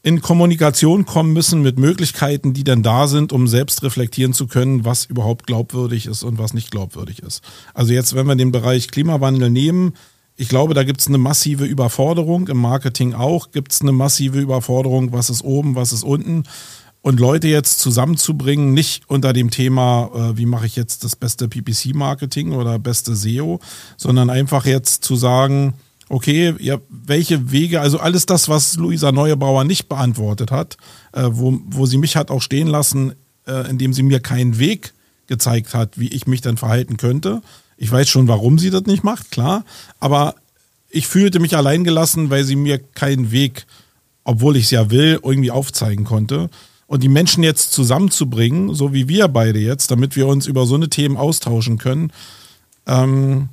in 0.04 0.22
Kommunikation 0.22 1.06
kommen 1.06 1.34
müssen 1.34 1.62
mit 1.62 1.78
Möglichkeiten, 1.78 2.54
die 2.54 2.64
dann 2.64 2.84
da 2.84 3.08
sind, 3.08 3.34
um 3.34 3.48
selbst 3.48 3.84
reflektieren 3.84 4.34
zu 4.34 4.48
können, 4.48 4.86
was 4.86 5.06
überhaupt 5.06 5.46
glaubwürdig 5.48 6.06
ist 6.06 6.24
und 6.24 6.38
was 6.38 6.54
nicht 6.54 6.72
glaubwürdig 6.72 7.20
ist. 7.20 7.44
Also 7.74 7.94
jetzt, 7.94 8.16
wenn 8.16 8.28
wir 8.28 8.36
den 8.36 8.52
Bereich 8.52 8.90
Klimawandel 8.90 9.50
nehmen, 9.50 9.94
ich 10.42 10.50
glaube, 10.50 10.74
da 10.74 10.84
gibt 10.84 11.02
es 11.02 11.08
eine 11.08 11.20
massive 11.20 11.66
Überforderung, 11.66 12.48
im 12.48 12.58
Marketing 12.58 13.14
auch 13.14 13.52
gibt 13.52 13.74
es 13.74 13.82
eine 13.82 13.92
massive 13.92 14.40
Überforderung, 14.40 15.14
was 15.14 15.30
ist 15.30 15.44
oben, 15.44 15.76
was 15.76 15.94
ist 15.94 16.04
unten. 16.04 16.46
Und 17.04 17.20
Leute 17.20 17.48
jetzt 17.48 17.78
zusammenzubringen, 17.78 18.74
nicht 18.74 19.04
unter 19.08 19.34
dem 19.34 19.52
Thema, 19.52 20.10
äh, 20.16 20.38
wie 20.40 20.48
mache 20.48 20.66
ich 20.66 20.76
jetzt 20.76 21.04
das 21.04 21.16
beste 21.16 21.48
PPC-Marketing 21.48 22.54
oder 22.54 22.80
beste 22.80 23.16
SEO, 23.16 23.60
sondern 23.98 24.32
einfach 24.32 24.66
jetzt 24.66 25.04
zu 25.04 25.16
sagen, 25.16 25.76
okay, 26.10 26.56
ja, 26.58 26.80
welche 26.90 27.52
Wege, 27.52 27.80
also 27.80 28.00
alles 28.00 28.26
das, 28.26 28.50
was 28.50 28.78
Luisa 28.78 29.12
Neubauer 29.12 29.64
nicht 29.64 29.90
beantwortet 29.90 30.50
hat, 30.50 30.78
äh, 31.14 31.30
wo, 31.30 31.60
wo 31.68 31.86
sie 31.86 31.98
mich 31.98 32.16
hat 32.16 32.32
auch 32.32 32.42
stehen 32.42 32.68
lassen, 32.68 33.14
äh, 33.46 33.70
indem 33.70 33.94
sie 33.94 34.02
mir 34.02 34.20
keinen 34.20 34.58
Weg 34.58 34.96
gezeigt 35.28 35.76
hat, 35.76 36.00
wie 36.00 36.08
ich 36.08 36.26
mich 36.26 36.42
dann 36.42 36.58
verhalten 36.58 36.98
könnte. 36.98 37.44
Ich 37.82 37.92
weiß 37.92 38.08
schon, 38.10 38.28
warum 38.28 38.60
sie 38.60 38.70
das 38.70 38.84
nicht 38.84 39.04
macht, 39.04 39.32
klar, 39.32 39.66
aber 40.00 40.36
ich 40.92 41.08
fühlte 41.08 41.40
mich 41.40 41.58
alleingelassen, 41.58 42.30
weil 42.30 42.44
sie 42.44 42.56
mir 42.56 42.78
keinen 42.78 43.32
Weg, 43.32 43.66
obwohl 44.24 44.56
ich 44.56 44.66
es 44.66 44.72
ja 44.72 44.92
will, 44.92 45.20
irgendwie 45.24 45.50
aufzeigen 45.50 46.06
konnte. 46.06 46.52
Und 46.86 47.02
die 47.02 47.10
Menschen 47.10 47.42
jetzt 47.42 47.72
zusammenzubringen, 47.72 48.76
so 48.76 48.94
wie 48.94 49.08
wir 49.08 49.30
beide 49.30 49.58
jetzt, 49.58 49.90
damit 49.90 50.16
wir 50.16 50.28
uns 50.28 50.46
über 50.46 50.68
so 50.68 50.76
eine 50.76 50.90
Themen 50.90 51.18
austauschen 51.18 51.80
können, 51.80 52.14
ähm, 52.86 53.50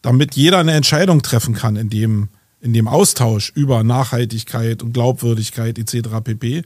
damit 0.00 0.36
jeder 0.36 0.56
eine 0.56 0.72
Entscheidung 0.72 1.20
treffen 1.20 1.54
kann 1.54 1.76
in 1.76 1.90
dem, 1.90 2.28
in 2.62 2.72
dem 2.72 2.88
Austausch 2.88 3.52
über 3.54 3.84
Nachhaltigkeit 3.84 4.82
und 4.82 4.94
Glaubwürdigkeit 4.94 5.78
etc. 5.78 6.08
pp. 6.24 6.62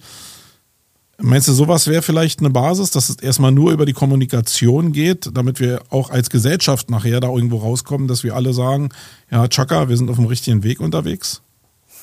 Meinst 1.18 1.46
du, 1.48 1.52
sowas 1.52 1.86
wäre 1.86 2.02
vielleicht 2.02 2.40
eine 2.40 2.50
Basis, 2.50 2.90
dass 2.90 3.08
es 3.08 3.16
erstmal 3.16 3.52
nur 3.52 3.72
über 3.72 3.86
die 3.86 3.92
Kommunikation 3.92 4.92
geht, 4.92 5.30
damit 5.32 5.60
wir 5.60 5.82
auch 5.90 6.10
als 6.10 6.28
Gesellschaft 6.28 6.90
nachher 6.90 7.20
da 7.20 7.28
irgendwo 7.28 7.58
rauskommen, 7.58 8.08
dass 8.08 8.24
wir 8.24 8.34
alle 8.34 8.52
sagen, 8.52 8.88
ja, 9.30 9.46
Chaka, 9.48 9.88
wir 9.88 9.96
sind 9.96 10.10
auf 10.10 10.16
dem 10.16 10.26
richtigen 10.26 10.64
Weg 10.64 10.80
unterwegs? 10.80 11.42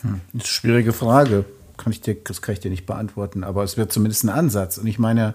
Hm, 0.01 0.11
das 0.11 0.21
ist 0.23 0.33
eine 0.33 0.43
schwierige 0.45 0.93
Frage. 0.93 1.45
Kann 1.77 1.91
ich 1.91 2.01
dir, 2.01 2.15
das 2.23 2.41
kann 2.41 2.53
ich 2.53 2.59
dir 2.59 2.71
nicht 2.71 2.85
beantworten, 2.85 3.43
aber 3.43 3.63
es 3.63 3.75
wird 3.75 3.91
zumindest 3.91 4.23
ein 4.23 4.29
Ansatz. 4.29 4.77
Und 4.77 4.87
ich 4.87 4.99
meine, 4.99 5.33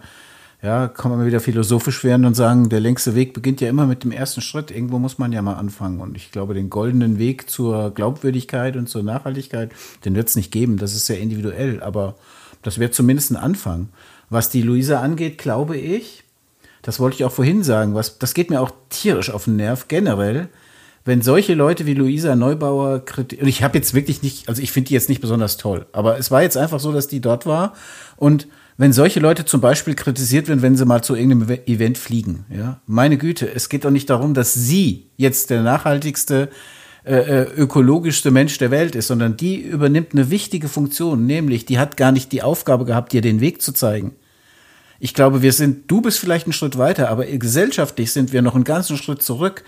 ja, 0.62 0.88
kann 0.88 1.10
man 1.10 1.26
wieder 1.26 1.40
philosophisch 1.40 2.02
werden 2.02 2.24
und 2.24 2.34
sagen, 2.34 2.70
der 2.70 2.80
längste 2.80 3.14
Weg 3.14 3.34
beginnt 3.34 3.60
ja 3.60 3.68
immer 3.68 3.86
mit 3.86 4.04
dem 4.04 4.12
ersten 4.12 4.40
Schritt. 4.40 4.70
Irgendwo 4.70 4.98
muss 4.98 5.18
man 5.18 5.32
ja 5.32 5.42
mal 5.42 5.54
anfangen. 5.54 6.00
Und 6.00 6.16
ich 6.16 6.32
glaube, 6.32 6.54
den 6.54 6.70
goldenen 6.70 7.18
Weg 7.18 7.50
zur 7.50 7.92
Glaubwürdigkeit 7.92 8.76
und 8.76 8.88
zur 8.88 9.02
Nachhaltigkeit, 9.02 9.70
den 10.04 10.14
wird 10.14 10.28
es 10.28 10.36
nicht 10.36 10.50
geben. 10.50 10.78
Das 10.78 10.94
ist 10.94 11.06
sehr 11.06 11.20
individuell, 11.20 11.82
aber 11.82 12.16
das 12.66 12.78
wäre 12.78 12.90
zumindest 12.90 13.30
ein 13.30 13.36
Anfang. 13.36 13.90
Was 14.28 14.50
die 14.50 14.62
Luisa 14.62 15.00
angeht, 15.00 15.38
glaube 15.38 15.76
ich, 15.76 16.24
das 16.82 16.98
wollte 16.98 17.14
ich 17.16 17.24
auch 17.24 17.32
vorhin 17.32 17.62
sagen, 17.62 17.94
was, 17.94 18.18
das 18.18 18.34
geht 18.34 18.50
mir 18.50 18.60
auch 18.60 18.72
tierisch 18.90 19.30
auf 19.30 19.44
den 19.44 19.56
Nerv 19.56 19.86
generell, 19.86 20.48
wenn 21.04 21.22
solche 21.22 21.54
Leute 21.54 21.86
wie 21.86 21.94
Luisa 21.94 22.34
Neubauer 22.34 23.04
kritisieren, 23.04 23.48
ich 23.48 23.62
habe 23.62 23.78
jetzt 23.78 23.94
wirklich 23.94 24.22
nicht, 24.22 24.48
also 24.48 24.60
ich 24.60 24.72
finde 24.72 24.88
die 24.88 24.94
jetzt 24.94 25.08
nicht 25.08 25.20
besonders 25.20 25.56
toll, 25.56 25.86
aber 25.92 26.18
es 26.18 26.32
war 26.32 26.42
jetzt 26.42 26.56
einfach 26.56 26.80
so, 26.80 26.92
dass 26.92 27.06
die 27.06 27.20
dort 27.20 27.46
war 27.46 27.74
und 28.16 28.48
wenn 28.76 28.92
solche 28.92 29.20
Leute 29.20 29.44
zum 29.44 29.60
Beispiel 29.60 29.94
kritisiert 29.94 30.48
werden, 30.48 30.62
wenn 30.62 30.76
sie 30.76 30.84
mal 30.84 31.02
zu 31.02 31.14
irgendeinem 31.14 31.58
Event 31.66 31.98
fliegen, 31.98 32.44
ja, 32.50 32.80
meine 32.86 33.16
Güte, 33.16 33.48
es 33.52 33.68
geht 33.68 33.84
doch 33.84 33.90
nicht 33.90 34.10
darum, 34.10 34.34
dass 34.34 34.54
sie 34.54 35.06
jetzt 35.16 35.50
der 35.50 35.62
nachhaltigste, 35.62 36.50
äh, 37.06 37.42
äh, 37.42 37.42
ökologischste 37.56 38.32
Mensch 38.32 38.58
der 38.58 38.72
Welt 38.72 38.96
ist, 38.96 39.06
sondern 39.06 39.36
die 39.36 39.60
übernimmt 39.60 40.12
eine 40.12 40.28
wichtige 40.28 40.68
Funktion, 40.68 41.24
nämlich 41.24 41.64
die 41.64 41.78
hat 41.78 41.96
gar 41.96 42.10
nicht 42.10 42.32
die 42.32 42.42
Aufgabe 42.42 42.84
gehabt, 42.84 43.12
dir 43.12 43.20
den 43.20 43.40
Weg 43.40 43.62
zu 43.62 43.70
zeigen. 43.70 44.16
Ich 44.98 45.14
glaube, 45.14 45.40
wir 45.40 45.52
sind, 45.52 45.88
du 45.88 46.00
bist 46.00 46.18
vielleicht 46.18 46.46
einen 46.46 46.52
Schritt 46.52 46.78
weiter, 46.78 47.08
aber 47.08 47.24
gesellschaftlich 47.26 48.12
sind 48.12 48.32
wir 48.32 48.42
noch 48.42 48.56
einen 48.56 48.64
ganzen 48.64 48.96
Schritt 48.96 49.22
zurück. 49.22 49.62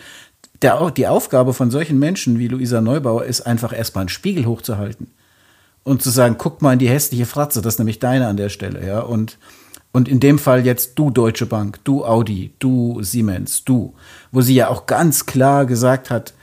Der, 0.63 0.91
die 0.91 1.07
Aufgabe 1.07 1.55
von 1.55 1.71
solchen 1.71 2.01
Menschen 2.01 2.41
wie 2.41 2.49
Luisa 2.49 2.81
Neubauer 2.81 3.25
ist 3.25 3.43
einfach 3.43 3.73
erstmal 3.73 4.03
einen 4.03 4.09
Spiegel 4.09 4.47
hochzuhalten 4.47 5.07
und 5.85 6.03
zu 6.03 6.11
sagen, 6.11 6.35
guck 6.39 6.61
mal 6.61 6.73
in 6.73 6.81
die 6.81 6.89
hässliche 6.89 7.25
Fratze, 7.27 7.63
das 7.63 7.75
ist 7.75 7.79
nämlich 7.79 8.01
deine 8.01 8.27
an 8.27 8.37
der 8.37 8.49
Stelle, 8.49 8.85
ja. 8.85 8.99
Und, 8.99 9.39
und 9.93 10.09
in 10.09 10.19
dem 10.19 10.41
Fall 10.41 10.67
jetzt 10.67 10.99
du 10.99 11.11
Deutsche 11.11 11.47
Bank, 11.47 11.79
du 11.85 12.05
Audi, 12.05 12.53
du 12.59 13.01
Siemens, 13.01 13.63
du, 13.65 13.95
wo 14.33 14.41
sie 14.41 14.57
ja 14.57 14.71
auch 14.71 14.87
ganz 14.87 15.25
klar 15.25 15.67
gesagt 15.67 16.11
hat, 16.11 16.35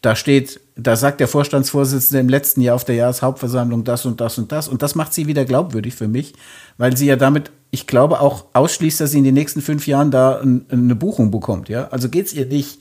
da 0.00 0.16
steht, 0.16 0.60
da 0.76 0.96
sagt 0.96 1.20
der 1.20 1.28
Vorstandsvorsitzende 1.28 2.20
im 2.20 2.28
letzten 2.28 2.62
Jahr 2.62 2.74
auf 2.74 2.84
der 2.84 2.94
Jahreshauptversammlung 2.94 3.84
das 3.84 4.06
und 4.06 4.20
das 4.20 4.38
und 4.38 4.50
das. 4.50 4.66
Und 4.66 4.82
das 4.82 4.94
macht 4.94 5.12
sie 5.12 5.26
wieder 5.26 5.44
glaubwürdig 5.44 5.94
für 5.94 6.08
mich, 6.08 6.34
weil 6.78 6.96
sie 6.96 7.06
ja 7.06 7.16
damit, 7.16 7.50
ich 7.70 7.86
glaube, 7.86 8.20
auch 8.20 8.46
ausschließt, 8.54 9.00
dass 9.00 9.10
sie 9.10 9.18
in 9.18 9.24
den 9.24 9.34
nächsten 9.34 9.60
fünf 9.60 9.86
Jahren 9.86 10.10
da 10.10 10.40
eine 10.40 10.94
Buchung 10.94 11.30
bekommt. 11.30 11.68
Ja? 11.68 11.88
Also 11.88 12.08
geht 12.08 12.26
es 12.26 12.32
ihr 12.32 12.46
nicht 12.46 12.80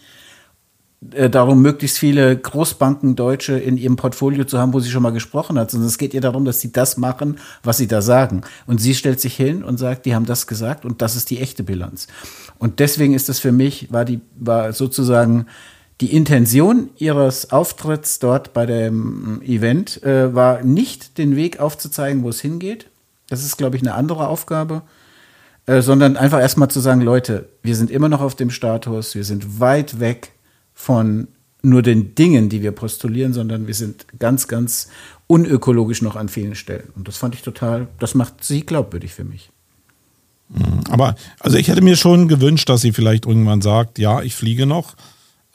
äh, 1.11 1.29
darum, 1.29 1.61
möglichst 1.61 1.97
viele 1.97 2.37
Großbanken 2.37 3.17
Deutsche 3.17 3.57
in 3.57 3.75
ihrem 3.75 3.97
Portfolio 3.97 4.45
zu 4.45 4.57
haben, 4.57 4.73
wo 4.73 4.79
sie 4.79 4.89
schon 4.89 5.03
mal 5.03 5.11
gesprochen 5.11 5.59
hat, 5.59 5.71
sondern 5.71 5.89
es 5.89 5.97
geht 5.97 6.13
ihr 6.13 6.21
darum, 6.21 6.45
dass 6.45 6.61
sie 6.61 6.71
das 6.71 6.95
machen, 6.95 7.37
was 7.63 7.77
sie 7.77 7.87
da 7.87 8.01
sagen. 8.01 8.43
Und 8.65 8.79
sie 8.79 8.95
stellt 8.95 9.19
sich 9.19 9.35
hin 9.35 9.63
und 9.63 9.77
sagt, 9.77 10.05
die 10.05 10.15
haben 10.15 10.25
das 10.25 10.47
gesagt 10.47 10.85
und 10.85 11.01
das 11.01 11.17
ist 11.17 11.29
die 11.29 11.39
echte 11.39 11.63
Bilanz. 11.63 12.07
Und 12.59 12.79
deswegen 12.79 13.13
ist 13.13 13.27
das 13.27 13.39
für 13.39 13.51
mich, 13.51 13.91
war 13.91 14.05
die, 14.05 14.21
war 14.37 14.71
sozusagen 14.71 15.47
die 16.01 16.13
Intention 16.13 16.89
ihres 16.97 17.51
Auftritts 17.51 18.19
dort 18.19 18.53
bei 18.53 18.65
dem 18.65 19.41
Event, 19.41 20.01
äh, 20.03 20.33
war 20.33 20.63
nicht 20.63 21.17
den 21.17 21.35
Weg 21.35 21.59
aufzuzeigen, 21.59 22.23
wo 22.23 22.29
es 22.29 22.39
hingeht. 22.39 22.87
Das 23.27 23.43
ist, 23.43 23.57
glaube 23.57 23.75
ich, 23.75 23.81
eine 23.81 23.93
andere 23.93 24.27
Aufgabe. 24.27 24.81
Äh, 25.69 25.83
sondern 25.83 26.17
einfach 26.17 26.39
erstmal 26.39 26.71
zu 26.71 26.79
sagen, 26.79 27.01
Leute, 27.01 27.47
wir 27.61 27.75
sind 27.75 27.91
immer 27.91 28.09
noch 28.09 28.21
auf 28.21 28.33
dem 28.33 28.49
Status, 28.49 29.13
wir 29.13 29.23
sind 29.23 29.59
weit 29.59 29.99
weg 29.99 30.31
von 30.73 31.27
nur 31.61 31.83
den 31.83 32.15
Dingen, 32.15 32.49
die 32.49 32.63
wir 32.63 32.71
postulieren, 32.71 33.33
sondern 33.33 33.67
wir 33.67 33.75
sind 33.75 34.07
ganz, 34.17 34.47
ganz 34.47 34.89
unökologisch 35.27 36.01
noch 36.01 36.15
an 36.15 36.27
vielen 36.27 36.55
Stellen. 36.55 36.89
Und 36.95 37.07
das 37.07 37.17
fand 37.17 37.35
ich 37.35 37.43
total, 37.43 37.87
das 37.99 38.15
macht 38.15 38.43
sie 38.43 38.65
glaubwürdig 38.65 39.13
für 39.13 39.25
mich. 39.25 39.51
Mhm. 40.49 40.85
Aber, 40.89 41.13
also 41.39 41.57
ich 41.57 41.67
hätte 41.67 41.83
mir 41.83 41.97
schon 41.97 42.27
gewünscht, 42.27 42.67
dass 42.67 42.81
sie 42.81 42.91
vielleicht 42.91 43.27
irgendwann 43.27 43.61
sagt, 43.61 43.99
ja, 43.99 44.23
ich 44.23 44.33
fliege 44.33 44.65
noch, 44.65 44.95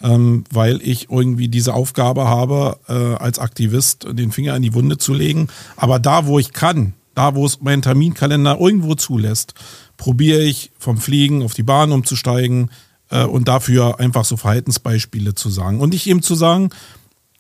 ähm, 0.04 0.44
weil 0.52 0.80
ich 0.82 1.10
irgendwie 1.10 1.48
diese 1.48 1.74
Aufgabe 1.74 2.28
habe, 2.28 2.78
äh, 2.88 3.16
als 3.16 3.40
Aktivist 3.40 4.06
den 4.12 4.30
Finger 4.30 4.54
in 4.54 4.62
die 4.62 4.74
Wunde 4.74 4.98
zu 4.98 5.12
legen. 5.12 5.48
Aber 5.74 5.98
da, 5.98 6.26
wo 6.26 6.38
ich 6.38 6.52
kann, 6.52 6.92
da, 7.16 7.34
wo 7.34 7.44
es 7.44 7.60
mein 7.60 7.82
Terminkalender 7.82 8.60
irgendwo 8.60 8.94
zulässt, 8.94 9.54
probiere 9.96 10.42
ich 10.42 10.70
vom 10.78 10.98
Fliegen 10.98 11.42
auf 11.42 11.54
die 11.54 11.62
Bahn 11.62 11.90
umzusteigen, 11.90 12.70
äh, 13.10 13.24
und 13.24 13.48
dafür 13.48 14.00
einfach 14.00 14.24
so 14.24 14.36
Verhaltensbeispiele 14.36 15.34
zu 15.34 15.50
sagen. 15.50 15.80
Und 15.80 15.90
nicht 15.90 16.06
eben 16.06 16.22
zu 16.22 16.34
sagen, 16.34 16.70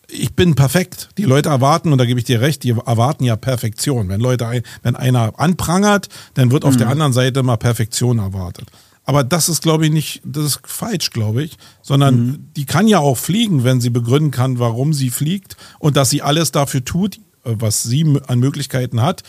ich 0.08 0.34
bin 0.34 0.54
perfekt. 0.54 1.08
Die 1.18 1.24
Leute 1.24 1.48
erwarten, 1.48 1.90
und 1.92 1.98
da 1.98 2.04
gebe 2.04 2.20
ich 2.20 2.26
dir 2.26 2.40
recht, 2.40 2.62
die 2.62 2.70
erwarten 2.70 3.24
ja 3.24 3.36
Perfektion. 3.36 4.08
Wenn 4.08 4.20
Leute, 4.20 4.62
wenn 4.82 4.96
einer 4.96 5.38
anprangert, 5.38 6.08
dann 6.34 6.50
wird 6.50 6.64
auf 6.64 6.74
mhm. 6.74 6.78
der 6.78 6.88
anderen 6.88 7.12
Seite 7.12 7.42
mal 7.42 7.56
Perfektion 7.56 8.18
erwartet. 8.18 8.70
Aber 9.04 9.22
das 9.22 9.48
ist, 9.48 9.62
glaube 9.62 9.86
ich, 9.86 9.92
nicht, 9.92 10.22
das 10.24 10.44
ist 10.44 10.60
falsch, 10.64 11.10
glaube 11.10 11.42
ich, 11.42 11.56
sondern 11.82 12.26
mhm. 12.26 12.48
die 12.56 12.64
kann 12.64 12.88
ja 12.88 12.98
auch 12.98 13.18
fliegen, 13.18 13.64
wenn 13.64 13.80
sie 13.80 13.90
begründen 13.90 14.30
kann, 14.30 14.58
warum 14.58 14.92
sie 14.92 15.10
fliegt 15.10 15.56
und 15.78 15.96
dass 15.96 16.10
sie 16.10 16.22
alles 16.22 16.52
dafür 16.52 16.84
tut, 16.84 17.16
äh, 17.44 17.54
was 17.58 17.82
sie 17.82 18.18
an 18.26 18.38
Möglichkeiten 18.38 19.02
hat, 19.02 19.22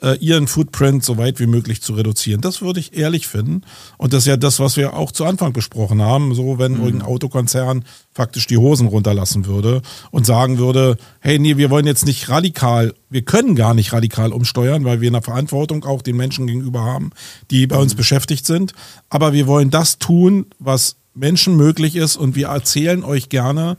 äh, 0.00 0.16
ihren 0.18 0.46
Footprint 0.46 1.04
so 1.04 1.18
weit 1.18 1.40
wie 1.40 1.46
möglich 1.46 1.82
zu 1.82 1.94
reduzieren. 1.94 2.40
Das 2.40 2.62
würde 2.62 2.80
ich 2.80 2.96
ehrlich 2.96 3.26
finden. 3.26 3.62
Und 3.96 4.12
das 4.12 4.20
ist 4.24 4.26
ja 4.28 4.36
das, 4.36 4.60
was 4.60 4.76
wir 4.76 4.94
auch 4.94 5.12
zu 5.12 5.24
Anfang 5.24 5.52
besprochen 5.52 6.02
haben. 6.02 6.34
So, 6.34 6.58
wenn 6.58 6.74
mhm. 6.74 6.84
irgendein 6.84 7.08
Autokonzern 7.08 7.84
faktisch 8.12 8.46
die 8.46 8.56
Hosen 8.56 8.86
runterlassen 8.86 9.46
würde 9.46 9.82
und 10.10 10.26
sagen 10.26 10.58
würde, 10.58 10.96
hey, 11.20 11.38
nee, 11.38 11.56
wir 11.56 11.70
wollen 11.70 11.86
jetzt 11.86 12.06
nicht 12.06 12.28
radikal, 12.28 12.94
wir 13.10 13.22
können 13.22 13.56
gar 13.56 13.74
nicht 13.74 13.92
radikal 13.92 14.32
umsteuern, 14.32 14.84
weil 14.84 15.00
wir 15.00 15.08
eine 15.08 15.22
Verantwortung 15.22 15.84
auch 15.84 16.02
den 16.02 16.16
Menschen 16.16 16.46
gegenüber 16.46 16.82
haben, 16.82 17.10
die 17.50 17.66
bei 17.66 17.76
uns 17.76 17.94
mhm. 17.94 17.98
beschäftigt 17.98 18.46
sind. 18.46 18.72
Aber 19.10 19.32
wir 19.32 19.46
wollen 19.46 19.70
das 19.70 19.98
tun, 19.98 20.46
was 20.58 20.96
Menschen 21.14 21.56
möglich 21.56 21.96
ist 21.96 22.16
und 22.16 22.36
wir 22.36 22.48
erzählen 22.48 23.02
euch 23.02 23.28
gerne, 23.28 23.76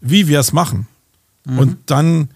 wie 0.00 0.28
wir 0.28 0.40
es 0.40 0.52
machen. 0.52 0.86
Mhm. 1.44 1.58
Und 1.58 1.76
dann 1.86 2.28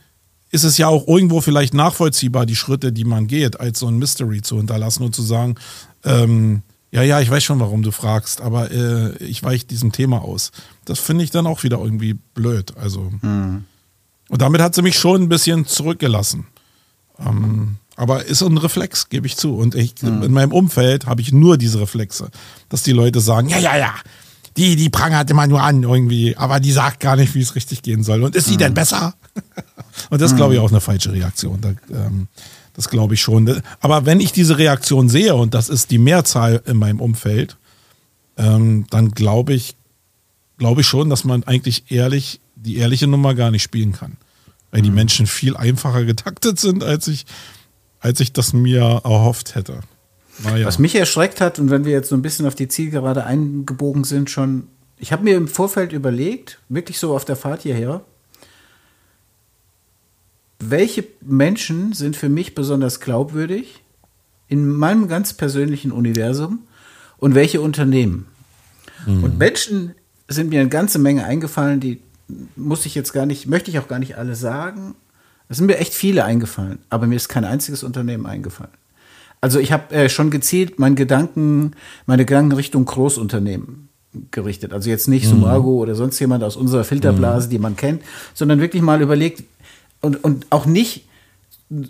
ist 0.53 0.65
es 0.65 0.79
ja 0.79 0.87
auch 0.87 1.09
irgendwo 1.09 1.41
vielleicht 1.41 1.75
nachvollziehbar, 1.75 2.47
die 2.47 2.57
Schritte, 2.57 2.93
die 2.93 3.05
man 3.05 3.27
geht, 3.27 3.59
als 3.59 3.81
so 3.81 3.89
ein 3.89 3.99
Mystery 3.99 4.43
zu 4.43 4.59
hinterlassen 4.59 5.03
und 5.03 5.17
zu 5.17 5.23
sagen, 5.23 5.57
ähm, 6.05 6.63
ja, 6.93 7.03
ja, 7.03 7.21
ich 7.21 7.31
weiß 7.31 7.43
schon, 7.43 7.59
warum 7.59 7.83
du 7.83 7.91
fragst, 7.91 8.43
aber 8.43 8.71
äh, 8.71 9.17
ich 9.17 9.43
weiche 9.43 9.65
diesem 9.65 9.93
Thema 9.93 10.23
aus. 10.23 10.53
Das 10.85 10.99
finde 10.99 11.25
ich 11.25 11.31
dann 11.31 11.47
auch 11.47 11.63
wieder 11.63 11.79
irgendwie 11.79 12.15
blöd. 12.35 12.77
Also. 12.77 13.11
Mhm. 13.23 13.65
Und 14.29 14.43
damit 14.43 14.61
hat 14.61 14.75
sie 14.75 14.83
mich 14.83 14.99
schon 14.99 15.23
ein 15.23 15.29
bisschen 15.31 15.67
zurückgelassen. 15.67 16.47
Ähm, 17.19 17.77
aber 17.97 18.27
ist 18.27 18.43
ein 18.43 18.59
Reflex, 18.59 19.09
gebe 19.09 19.27
ich 19.27 19.39
zu. 19.39 19.55
Und 19.57 19.75
ich, 19.75 20.03
mhm. 20.03 20.23
in 20.23 20.33
meinem 20.33 20.53
Umfeld 20.53 21.07
habe 21.07 21.23
ich 21.23 21.33
nur 21.33 21.57
diese 21.57 21.81
Reflexe, 21.81 22.31
dass 22.69 22.83
die 22.83 22.93
Leute 22.93 23.21
sagen, 23.21 23.49
ja, 23.49 23.59
ja, 23.59 23.77
ja, 23.79 23.95
die, 24.57 24.77
die 24.77 24.91
prangert 24.91 25.31
immer 25.31 25.47
nur 25.47 25.63
an 25.63 25.83
irgendwie, 25.83 26.37
aber 26.37 26.61
die 26.61 26.73
sagt 26.73 27.01
gar 27.01 27.17
nicht, 27.17 27.35
wie 27.35 27.41
es 27.41 27.55
richtig 27.55 27.83
gehen 27.83 28.03
soll. 28.03 28.23
Und 28.23 28.37
ist 28.37 28.47
sie 28.47 28.55
mhm. 28.55 28.59
denn 28.59 28.75
besser? 28.75 29.15
Und 30.11 30.21
das 30.21 30.37
glaube 30.37 30.55
ich 30.55 30.61
mhm. 30.61 30.67
auch 30.67 30.71
eine 30.71 30.81
falsche 30.81 31.13
Reaktion. 31.13 31.61
Da, 31.61 31.75
ähm, 31.91 32.29
das 32.75 32.89
glaube 32.89 33.15
ich 33.15 33.21
schon. 33.21 33.63
Aber 33.81 34.07
wenn 34.07 34.21
ich 34.21 34.33
diese 34.33 34.59
Reaktion 34.59 35.09
sehe, 35.09 35.35
und 35.35 35.55
das 35.55 35.69
ist 35.69 35.91
die 35.91 35.99
Mehrzahl 35.99 36.63
in 36.67 36.77
meinem 36.77 37.01
Umfeld, 37.01 37.57
ähm, 38.37 38.87
dann 38.91 39.11
glaube 39.11 39.55
ich, 39.55 39.77
glaube 40.59 40.81
ich 40.81 40.87
schon, 40.87 41.11
dass 41.11 41.25
man 41.25 41.45
eigentlich 41.45 41.91
ehrlich, 41.91 42.41
die 42.55 42.77
ehrliche 42.77 43.07
Nummer 43.07 43.35
gar 43.35 43.51
nicht 43.51 43.63
spielen 43.63 43.93
kann. 43.93 44.17
Weil 44.71 44.81
mhm. 44.81 44.85
die 44.85 44.91
Menschen 44.91 45.27
viel 45.27 45.57
einfacher 45.57 46.05
getaktet 46.05 46.59
sind, 46.59 46.83
als 46.83 47.09
ich, 47.09 47.27
als 48.01 48.21
ich 48.21 48.33
das 48.33 48.53
mir 48.53 48.81
erhofft 49.05 49.55
hätte. 49.55 49.81
Ja. 50.45 50.65
Was 50.67 50.79
mich 50.79 50.95
erschreckt 50.95 51.41
hat, 51.41 51.59
und 51.59 51.71
wenn 51.71 51.85
wir 51.85 51.93
jetzt 51.93 52.09
so 52.09 52.17
ein 52.17 52.23
bisschen 52.23 52.47
auf 52.47 52.55
die 52.55 52.69
Zielgerade 52.69 53.25
eingebogen 53.25 54.05
sind, 54.05 54.31
schon, 54.31 54.69
ich 54.97 55.13
habe 55.13 55.25
mir 55.25 55.37
im 55.37 55.49
Vorfeld 55.49 55.93
überlegt, 55.93 56.59
wirklich 56.69 56.99
so 56.99 57.15
auf 57.15 57.25
der 57.25 57.37
Fahrt 57.37 57.63
hierher, 57.63 58.03
welche 60.59 61.05
Menschen 61.21 61.93
sind 61.93 62.17
für 62.17 62.29
mich 62.29 62.55
besonders 62.55 63.01
glaubwürdig 63.01 63.83
in 64.49 64.69
meinem 64.69 65.09
ganz 65.09 65.33
persönlichen 65.33 65.93
Universum 65.93 66.61
und 67.19 67.35
welche 67.35 67.61
Unternehmen. 67.61 68.27
Mhm. 69.07 69.25
Und 69.25 69.39
Menschen 69.39 69.95
sind 70.29 70.51
mir 70.51 70.61
eine 70.61 70.69
ganze 70.69 70.99
Menge 70.99 71.25
eingefallen, 71.25 71.81
die 71.81 72.01
muss 72.57 72.87
ich 72.87 72.95
jetzt 72.95 73.13
gar 73.13 73.27
nicht, 73.27 73.47
möchte 73.47 73.71
ich 73.71 73.79
auch 73.79 73.89
gar 73.89 73.99
nicht 73.99 74.17
alle 74.17 74.35
sagen. 74.35 74.95
Es 75.49 75.59
sind 75.59 75.67
mir 75.67 75.79
echt 75.79 75.93
viele 75.93 76.25
eingefallen, 76.25 76.79
aber 76.89 77.07
mir 77.07 77.17
ist 77.17 77.29
kein 77.29 77.45
einziges 77.45 77.83
Unternehmen 77.83 78.27
eingefallen. 78.27 78.73
Also 79.43 79.59
ich 79.59 79.73
habe 79.73 79.93
äh, 79.95 80.09
schon 80.09 80.31
gezielt 80.31 80.79
meine 80.79 80.95
Gedanken, 80.95 81.73
meine 82.07 82.25
Gedanken 82.25 82.53
Richtung 82.53 82.85
Großunternehmen 82.85 83.89
gerichtet. 84.31 84.73
Also 84.73 84.89
jetzt 84.89 85.09
nicht 85.09 85.27
mhm. 85.27 85.31
Sumago 85.31 85.79
oder 85.79 85.97
sonst 85.97 86.19
jemand 86.21 86.45
aus 86.45 86.57
unserer 86.57 86.85
Filterblase, 86.85 87.49
mhm. 87.49 87.51
die 87.51 87.59
man 87.59 87.77
kennt, 87.77 88.03
sondern 88.35 88.61
wirklich 88.61 88.83
mal 88.83 89.03
überlegt 89.03 89.43
und, 90.01 90.23
und 90.23 90.47
auch 90.51 90.65
nicht, 90.65 91.07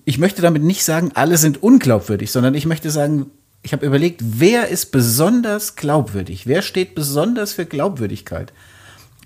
ich 0.05 0.17
möchte 0.17 0.41
damit 0.41 0.63
nicht 0.63 0.83
sagen, 0.83 1.11
alle 1.15 1.37
sind 1.37 1.63
unglaubwürdig, 1.63 2.33
sondern 2.33 2.55
ich 2.55 2.65
möchte 2.65 2.91
sagen, 2.91 3.27
ich 3.63 3.75
habe 3.75 3.85
überlegt, 3.85 4.23
wer 4.23 4.69
ist 4.69 4.91
besonders 4.91 5.77
glaubwürdig? 5.77 6.47
Wer 6.47 6.63
steht 6.63 6.95
besonders 6.95 7.53
für 7.53 7.67
Glaubwürdigkeit? 7.67 8.53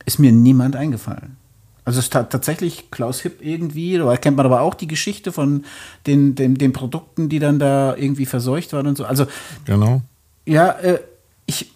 Ist 0.04 0.18
mir 0.18 0.32
niemand 0.32 0.74
eingefallen. 0.74 1.36
Also 1.86 2.00
es 2.00 2.06
ist 2.06 2.12
tatsächlich 2.12 2.90
Klaus 2.90 3.20
Hipp 3.20 3.38
irgendwie, 3.40 3.96
da 3.96 4.16
kennt 4.16 4.36
man 4.36 4.44
aber 4.44 4.60
auch 4.60 4.74
die 4.74 4.88
Geschichte 4.88 5.30
von 5.30 5.64
den, 6.08 6.34
den, 6.34 6.56
den 6.56 6.72
Produkten, 6.72 7.28
die 7.28 7.38
dann 7.38 7.60
da 7.60 7.94
irgendwie 7.96 8.26
verseucht 8.26 8.72
waren 8.72 8.88
und 8.88 8.98
so. 8.98 9.04
Also 9.04 9.26
genau. 9.64 10.02
Ja, 10.44 10.70
äh, 10.72 10.98
ich, 11.46 11.70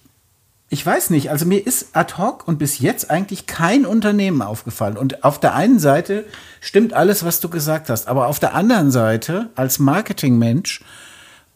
ich 0.69 0.85
weiß 0.85 1.11
nicht. 1.11 1.31
Also 1.31 1.47
mir 1.47 1.65
ist 1.65 1.97
ad 1.97 2.15
hoc 2.19 2.49
und 2.49 2.59
bis 2.59 2.81
jetzt 2.81 3.09
eigentlich 3.09 3.47
kein 3.47 3.87
Unternehmen 3.87 4.43
aufgefallen. 4.43 4.97
Und 4.97 5.23
auf 5.23 5.39
der 5.39 5.55
einen 5.55 5.79
Seite 5.79 6.25
stimmt 6.61 6.93
alles, 6.93 7.25
was 7.25 7.39
du 7.39 7.49
gesagt 7.49 7.89
hast, 7.89 8.09
aber 8.09 8.27
auf 8.27 8.41
der 8.41 8.55
anderen 8.55 8.91
Seite 8.91 9.51
als 9.55 9.79
Marketingmensch, 9.79 10.83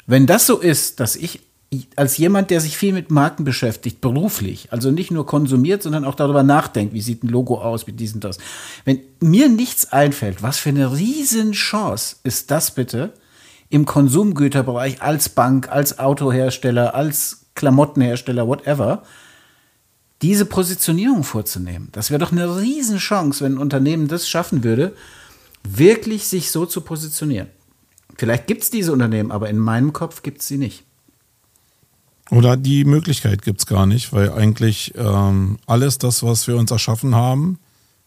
wenn 0.06 0.28
das 0.28 0.46
so 0.46 0.60
ist, 0.60 1.00
dass 1.00 1.16
ich 1.16 1.42
als 1.96 2.16
jemand, 2.16 2.50
der 2.50 2.60
sich 2.60 2.76
viel 2.76 2.92
mit 2.92 3.10
Marken 3.10 3.44
beschäftigt, 3.44 4.00
beruflich, 4.00 4.68
also 4.72 4.90
nicht 4.90 5.10
nur 5.10 5.26
konsumiert, 5.26 5.82
sondern 5.82 6.04
auch 6.04 6.14
darüber 6.14 6.42
nachdenkt, 6.42 6.94
wie 6.94 7.00
sieht 7.00 7.22
ein 7.22 7.28
Logo 7.28 7.60
aus, 7.60 7.86
wie 7.86 7.92
dies 7.92 8.14
und 8.14 8.24
das. 8.24 8.38
Wenn 8.84 9.00
mir 9.20 9.48
nichts 9.48 9.92
einfällt, 9.92 10.42
was 10.42 10.58
für 10.58 10.70
eine 10.70 10.96
Riesenchance 10.96 12.16
ist 12.22 12.50
das 12.50 12.72
bitte 12.72 13.12
im 13.68 13.86
Konsumgüterbereich 13.86 15.02
als 15.02 15.28
Bank, 15.28 15.68
als 15.70 15.98
Autohersteller, 15.98 16.94
als 16.94 17.46
Klamottenhersteller, 17.54 18.46
whatever, 18.46 19.02
diese 20.22 20.46
Positionierung 20.46 21.24
vorzunehmen. 21.24 21.88
Das 21.92 22.10
wäre 22.10 22.18
doch 22.18 22.32
eine 22.32 22.58
Riesenchance, 22.58 23.44
wenn 23.44 23.54
ein 23.54 23.58
Unternehmen 23.58 24.08
das 24.08 24.28
schaffen 24.28 24.64
würde, 24.64 24.94
wirklich 25.62 26.26
sich 26.28 26.50
so 26.50 26.66
zu 26.66 26.80
positionieren. 26.82 27.48
Vielleicht 28.16 28.46
gibt 28.46 28.62
es 28.62 28.70
diese 28.70 28.92
Unternehmen, 28.92 29.32
aber 29.32 29.50
in 29.50 29.58
meinem 29.58 29.92
Kopf 29.92 30.22
gibt 30.22 30.40
es 30.40 30.48
sie 30.48 30.58
nicht. 30.58 30.84
Oder 32.30 32.56
die 32.56 32.84
Möglichkeit 32.84 33.42
gibt 33.42 33.60
es 33.60 33.66
gar 33.66 33.86
nicht, 33.86 34.12
weil 34.12 34.32
eigentlich 34.32 34.94
ähm, 34.96 35.58
alles 35.66 35.98
das, 35.98 36.22
was 36.22 36.46
wir 36.46 36.56
uns 36.56 36.70
erschaffen 36.70 37.14
haben, 37.14 37.58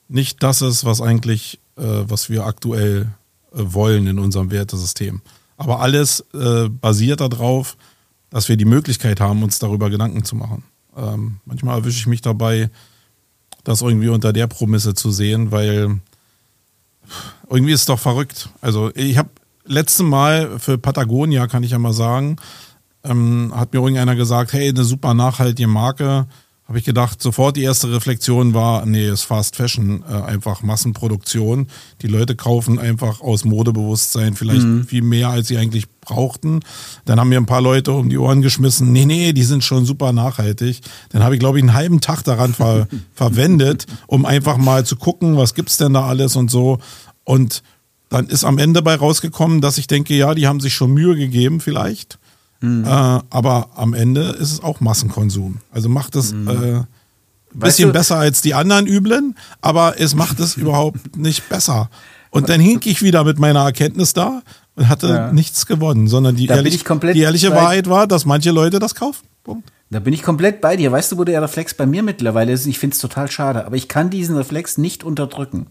nicht 0.08 0.42
das 0.42 0.62
ist, 0.62 0.86
was 0.86 1.02
eigentlich, 1.02 1.60
äh, 1.78 1.84
was 1.84 2.30
wir 2.30 2.46
aktuell 2.46 3.12
äh, 3.54 3.60
wollen 3.60 4.08
in 4.08 4.20
unserem 4.20 4.50
Wertesystem. 4.50 5.22
Aber 5.58 5.82
alles 5.82 6.26
äh, 6.34 6.70
basiert 6.70 7.22
darauf, 7.22 7.78
dass 8.30 8.50
wir 8.50 8.58
die 8.58 8.66
Möglichkeit 8.66 9.20
haben, 9.20 9.44
uns 9.44 9.60
darüber 9.60 9.90
Gedanken 9.90 10.24
zu 10.24 10.36
machen. 10.36 10.64
Ähm, 10.96 11.40
manchmal 11.46 11.80
erwische 11.80 12.00
ich 12.00 12.08
mich 12.08 12.22
dabei, 12.22 12.70
das 13.64 13.82
irgendwie 13.82 14.10
unter 14.10 14.34
der 14.34 14.48
Promisse 14.48 14.94
zu 14.94 15.12
sehen, 15.12 15.52
weil 15.52 16.00
irgendwie 17.50 17.74
ist 17.74 17.82
es 17.82 17.86
doch 17.86 18.00
verrückt. 18.00 18.50
Also 18.62 18.92
ich 18.96 19.18
habe 19.18 19.30
letzte 19.66 20.04
Mal 20.04 20.60
für 20.60 20.78
Patagonia, 20.78 21.48
kann 21.48 21.64
ich 21.64 21.72
ja 21.72 21.80
mal 21.80 21.94
sagen, 21.94 22.38
ähm, 23.10 23.54
hat 23.56 23.74
mir 23.74 23.80
irgendeiner 23.80 24.16
gesagt, 24.16 24.54
hey, 24.54 24.70
eine 24.70 24.84
super 24.84 25.14
nachhaltige 25.14 25.68
Marke. 25.68 26.28
Habe 26.68 26.80
ich 26.80 26.84
gedacht, 26.84 27.22
sofort 27.22 27.56
die 27.56 27.64
erste 27.64 27.94
Reflexion 27.94 28.54
war, 28.54 28.86
nee, 28.86 29.08
ist 29.08 29.24
Fast 29.24 29.56
Fashion, 29.56 30.04
äh, 30.10 30.14
einfach 30.14 30.64
Massenproduktion. 30.64 31.68
Die 32.02 32.08
Leute 32.08 32.36
kaufen 32.36 32.78
einfach 32.78 33.22
aus 33.22 33.46
Modebewusstsein 33.46 34.36
vielleicht 34.36 34.66
mhm. 34.66 34.84
viel 34.86 35.02
mehr, 35.02 35.30
als 35.30 35.48
sie 35.48 35.58
eigentlich 35.58 35.86
brauchten. 36.02 36.60
Dann 37.06 37.22
haben 37.22 37.30
mir 37.30 37.40
ein 37.40 37.46
paar 37.46 37.62
Leute 37.62 37.94
um 37.94 38.10
die 38.10 38.18
Ohren 38.18 38.42
geschmissen, 38.42 38.92
nee, 38.92 39.06
nee, 39.06 39.32
die 39.32 39.44
sind 39.44 39.64
schon 39.64 39.86
super 39.86 40.12
nachhaltig. 40.12 40.82
Dann 41.10 41.24
habe 41.24 41.36
ich, 41.36 41.40
glaube 41.40 41.58
ich, 41.58 41.64
einen 41.64 41.74
halben 41.74 42.02
Tag 42.02 42.24
daran 42.24 42.54
ver 42.54 42.90
verwendet, 43.14 43.86
um 44.08 44.26
einfach 44.26 44.58
mal 44.58 44.86
zu 44.86 44.98
gucken, 44.98 45.38
was 45.38 45.54
gibt's 45.54 45.78
denn 45.78 45.94
da 45.94 46.06
alles 46.06 46.36
und 46.36 46.52
so. 46.52 46.80
Und 47.24 47.64
dann 48.10 48.28
ist 48.28 48.44
am 48.44 48.58
Ende 48.58 48.82
bei 48.82 48.96
rausgekommen, 48.96 49.62
dass 49.62 49.78
ich 49.78 49.88
denke, 49.88 50.16
ja, 50.16 50.34
die 50.34 50.48
haben 50.48 50.60
sich 50.60 50.74
schon 50.74 50.94
Mühe 50.94 51.16
gegeben 51.16 51.62
vielleicht. 51.62 52.20
Mhm. 52.60 52.86
Äh, 52.86 52.88
aber 52.88 53.70
am 53.76 53.94
Ende 53.94 54.22
ist 54.22 54.52
es 54.52 54.64
auch 54.64 54.80
Massenkonsum. 54.80 55.58
Also 55.72 55.90
macht 55.90 56.16
es 56.16 56.34
mhm. 56.34 56.48
äh, 56.48 56.82
bisschen 57.54 57.90
du, 57.90 57.94
besser 57.94 58.18
als 58.18 58.42
die 58.42 58.54
anderen 58.54 58.88
Üblen, 58.88 59.36
aber 59.62 60.00
es 60.00 60.16
macht 60.16 60.40
es 60.40 60.58
überhaupt 60.58 61.18
nicht 61.18 61.50
besser. 61.50 61.90
Und 62.30 62.50
dann 62.50 62.60
hink 62.60 62.86
ich 62.86 63.02
wieder 63.02 63.24
mit 63.24 63.40
meiner 63.40 63.62
Erkenntnis 63.62 64.14
da 64.14 64.42
und 64.76 64.90
hatte 64.90 65.08
ja. 65.08 65.32
nichts 65.32 65.66
gewonnen, 65.66 66.08
sondern 66.08 66.36
die, 66.36 66.46
ehrlich, 66.46 66.84
die 66.84 67.20
ehrliche 67.20 67.52
Wahrheit 67.52 67.90
war, 67.90 68.06
dass 68.06 68.26
manche 68.26 68.52
Leute 68.52 68.80
das 68.80 68.96
kaufen. 68.96 69.26
Punkt. 69.44 69.72
Da 69.90 70.00
bin 70.00 70.14
ich 70.14 70.22
komplett 70.22 70.60
bei 70.60 70.76
dir. 70.76 70.92
Weißt 70.92 71.14
du, 71.14 71.18
wo 71.18 71.24
der 71.24 71.42
Reflex 71.42 71.74
bei 71.74 71.86
mir 71.86 72.04
mittlerweile 72.04 72.52
ist? 72.52 72.66
Ich 72.66 72.78
finde 72.78 72.94
es 72.94 73.00
total 73.00 73.32
schade, 73.32 73.66
aber 73.66 73.78
ich 73.78 73.88
kann 73.88 74.10
diesen 74.10 74.36
Reflex 74.36 74.78
nicht 74.78 75.04
unterdrücken. 75.04 75.68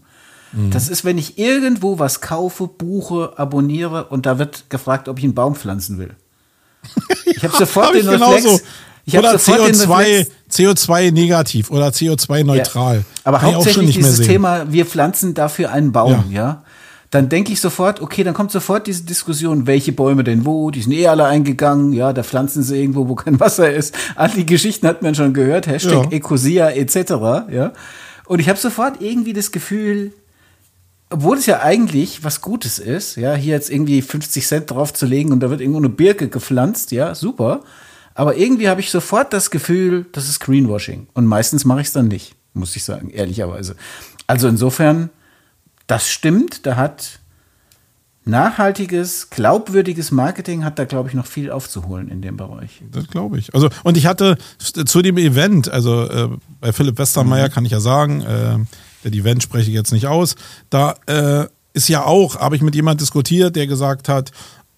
Mhm. 0.53 0.71
Das 0.71 0.89
ist, 0.89 1.05
wenn 1.05 1.19
ich 1.19 1.37
irgendwo 1.37 1.99
was 1.99 2.19
kaufe, 2.19 2.67
buche, 2.67 3.33
abonniere 3.37 4.05
und 4.05 4.25
da 4.25 4.39
wird 4.39 4.69
gefragt, 4.69 5.07
ob 5.07 5.19
ich 5.19 5.23
einen 5.23 5.35
Baum 5.35 5.55
pflanzen 5.55 5.99
will. 5.99 6.15
Ich 7.25 7.43
habe 7.43 7.55
sofort 7.55 7.87
hab 7.87 7.93
den 7.93 8.07
Reflex. 8.07 8.43
Genauso. 8.43 8.61
Ich 9.05 9.17
oder 9.17 9.35
CO2, 9.35 10.27
CO2 10.51 11.11
negativ 11.11 11.71
oder 11.71 11.87
CO2 11.87 12.43
neutral. 12.43 12.97
Ja. 12.97 13.03
Aber 13.23 13.39
Kann 13.39 13.55
hauptsächlich 13.55 13.95
dieses 13.95 14.19
Thema, 14.19 14.65
wir 14.69 14.85
pflanzen 14.85 15.33
dafür 15.33 15.71
einen 15.71 15.93
Baum, 15.93 16.25
ja. 16.29 16.41
ja? 16.41 16.63
Dann 17.09 17.29
denke 17.29 17.53
ich 17.53 17.61
sofort, 17.61 18.01
okay, 18.01 18.25
dann 18.25 18.33
kommt 18.33 18.51
sofort 18.51 18.85
diese 18.85 19.03
Diskussion, 19.03 19.65
welche 19.65 19.93
Bäume 19.93 20.25
denn 20.25 20.45
wo, 20.45 20.71
die 20.71 20.81
sind 20.81 20.91
eh 20.91 21.07
alle 21.07 21.25
eingegangen, 21.25 21.93
ja, 21.93 22.11
da 22.11 22.21
pflanzen 22.21 22.63
sie 22.63 22.77
irgendwo, 22.81 23.07
wo 23.07 23.15
kein 23.15 23.39
Wasser 23.39 23.71
ist. 23.71 23.95
All 24.15 24.29
die 24.29 24.45
Geschichten 24.45 24.85
hat 24.87 25.01
man 25.01 25.15
schon 25.15 25.33
gehört, 25.33 25.67
Hashtag 25.67 26.11
ja. 26.11 26.17
Ecosia 26.17 26.69
etc., 26.71 27.11
ja. 27.49 27.71
Und 28.25 28.39
ich 28.39 28.49
habe 28.49 28.59
sofort 28.59 29.01
irgendwie 29.01 29.31
das 29.31 29.53
Gefühl, 29.53 30.11
obwohl 31.09 31.37
es 31.37 31.45
ja 31.45 31.61
eigentlich 31.61 32.23
was 32.23 32.41
Gutes 32.41 32.79
ist, 32.79 33.15
ja, 33.15 33.33
hier 33.33 33.53
jetzt 33.53 33.69
irgendwie 33.69 34.01
50 34.01 34.45
Cent 34.45 34.71
draufzulegen 34.71 35.31
und 35.31 35.39
da 35.39 35.49
wird 35.49 35.61
irgendwo 35.61 35.79
eine 35.79 35.89
Birke 35.89 36.27
gepflanzt, 36.27 36.91
ja, 36.91 37.15
super. 37.15 37.61
Aber 38.13 38.35
irgendwie 38.35 38.67
habe 38.67 38.81
ich 38.81 38.89
sofort 38.89 39.31
das 39.31 39.51
Gefühl, 39.51 40.07
das 40.11 40.27
ist 40.27 40.39
Greenwashing. 40.39 41.07
Und 41.13 41.25
meistens 41.25 41.65
mache 41.65 41.81
ich 41.81 41.87
es 41.87 41.93
dann 41.93 42.07
nicht, 42.07 42.35
muss 42.53 42.75
ich 42.75 42.83
sagen, 42.83 43.09
ehrlicherweise. 43.09 43.75
Also 44.25 44.47
insofern, 44.47 45.09
das 45.85 46.09
stimmt, 46.09 46.65
da 46.65 46.75
hat 46.75 47.19
nachhaltiges, 48.25 49.29
glaubwürdiges 49.29 50.11
Marketing 50.11 50.65
hat 50.65 50.77
da, 50.77 50.85
glaube 50.85 51.09
ich, 51.09 51.15
noch 51.15 51.25
viel 51.25 51.49
aufzuholen 51.49 52.09
in 52.09 52.21
dem 52.21 52.35
Bereich. 52.37 52.81
Das 52.91 53.07
glaube 53.07 53.39
ich. 53.39 53.55
Also, 53.55 53.69
und 53.83 53.95
ich 53.95 54.05
hatte 54.05 54.37
zu 54.57 55.01
dem 55.01 55.17
Event, 55.17 55.69
also 55.69 56.03
äh, 56.09 56.29
bei 56.59 56.73
Philipp 56.73 56.97
Westermeier 56.97 57.47
mhm. 57.47 57.51
kann 57.53 57.65
ich 57.65 57.71
ja 57.71 57.79
sagen, 57.79 58.21
äh, 58.21 58.57
der 59.03 59.13
Event 59.13 59.43
spreche 59.43 59.69
ich 59.69 59.75
jetzt 59.75 59.91
nicht 59.91 60.07
aus. 60.07 60.35
Da 60.69 60.95
äh, 61.05 61.47
ist 61.73 61.89
ja 61.89 62.05
auch, 62.05 62.37
habe 62.37 62.55
ich 62.55 62.61
mit 62.61 62.75
jemand 62.75 63.01
diskutiert, 63.01 63.55
der 63.55 63.67
gesagt 63.67 64.09
hat, 64.09 64.31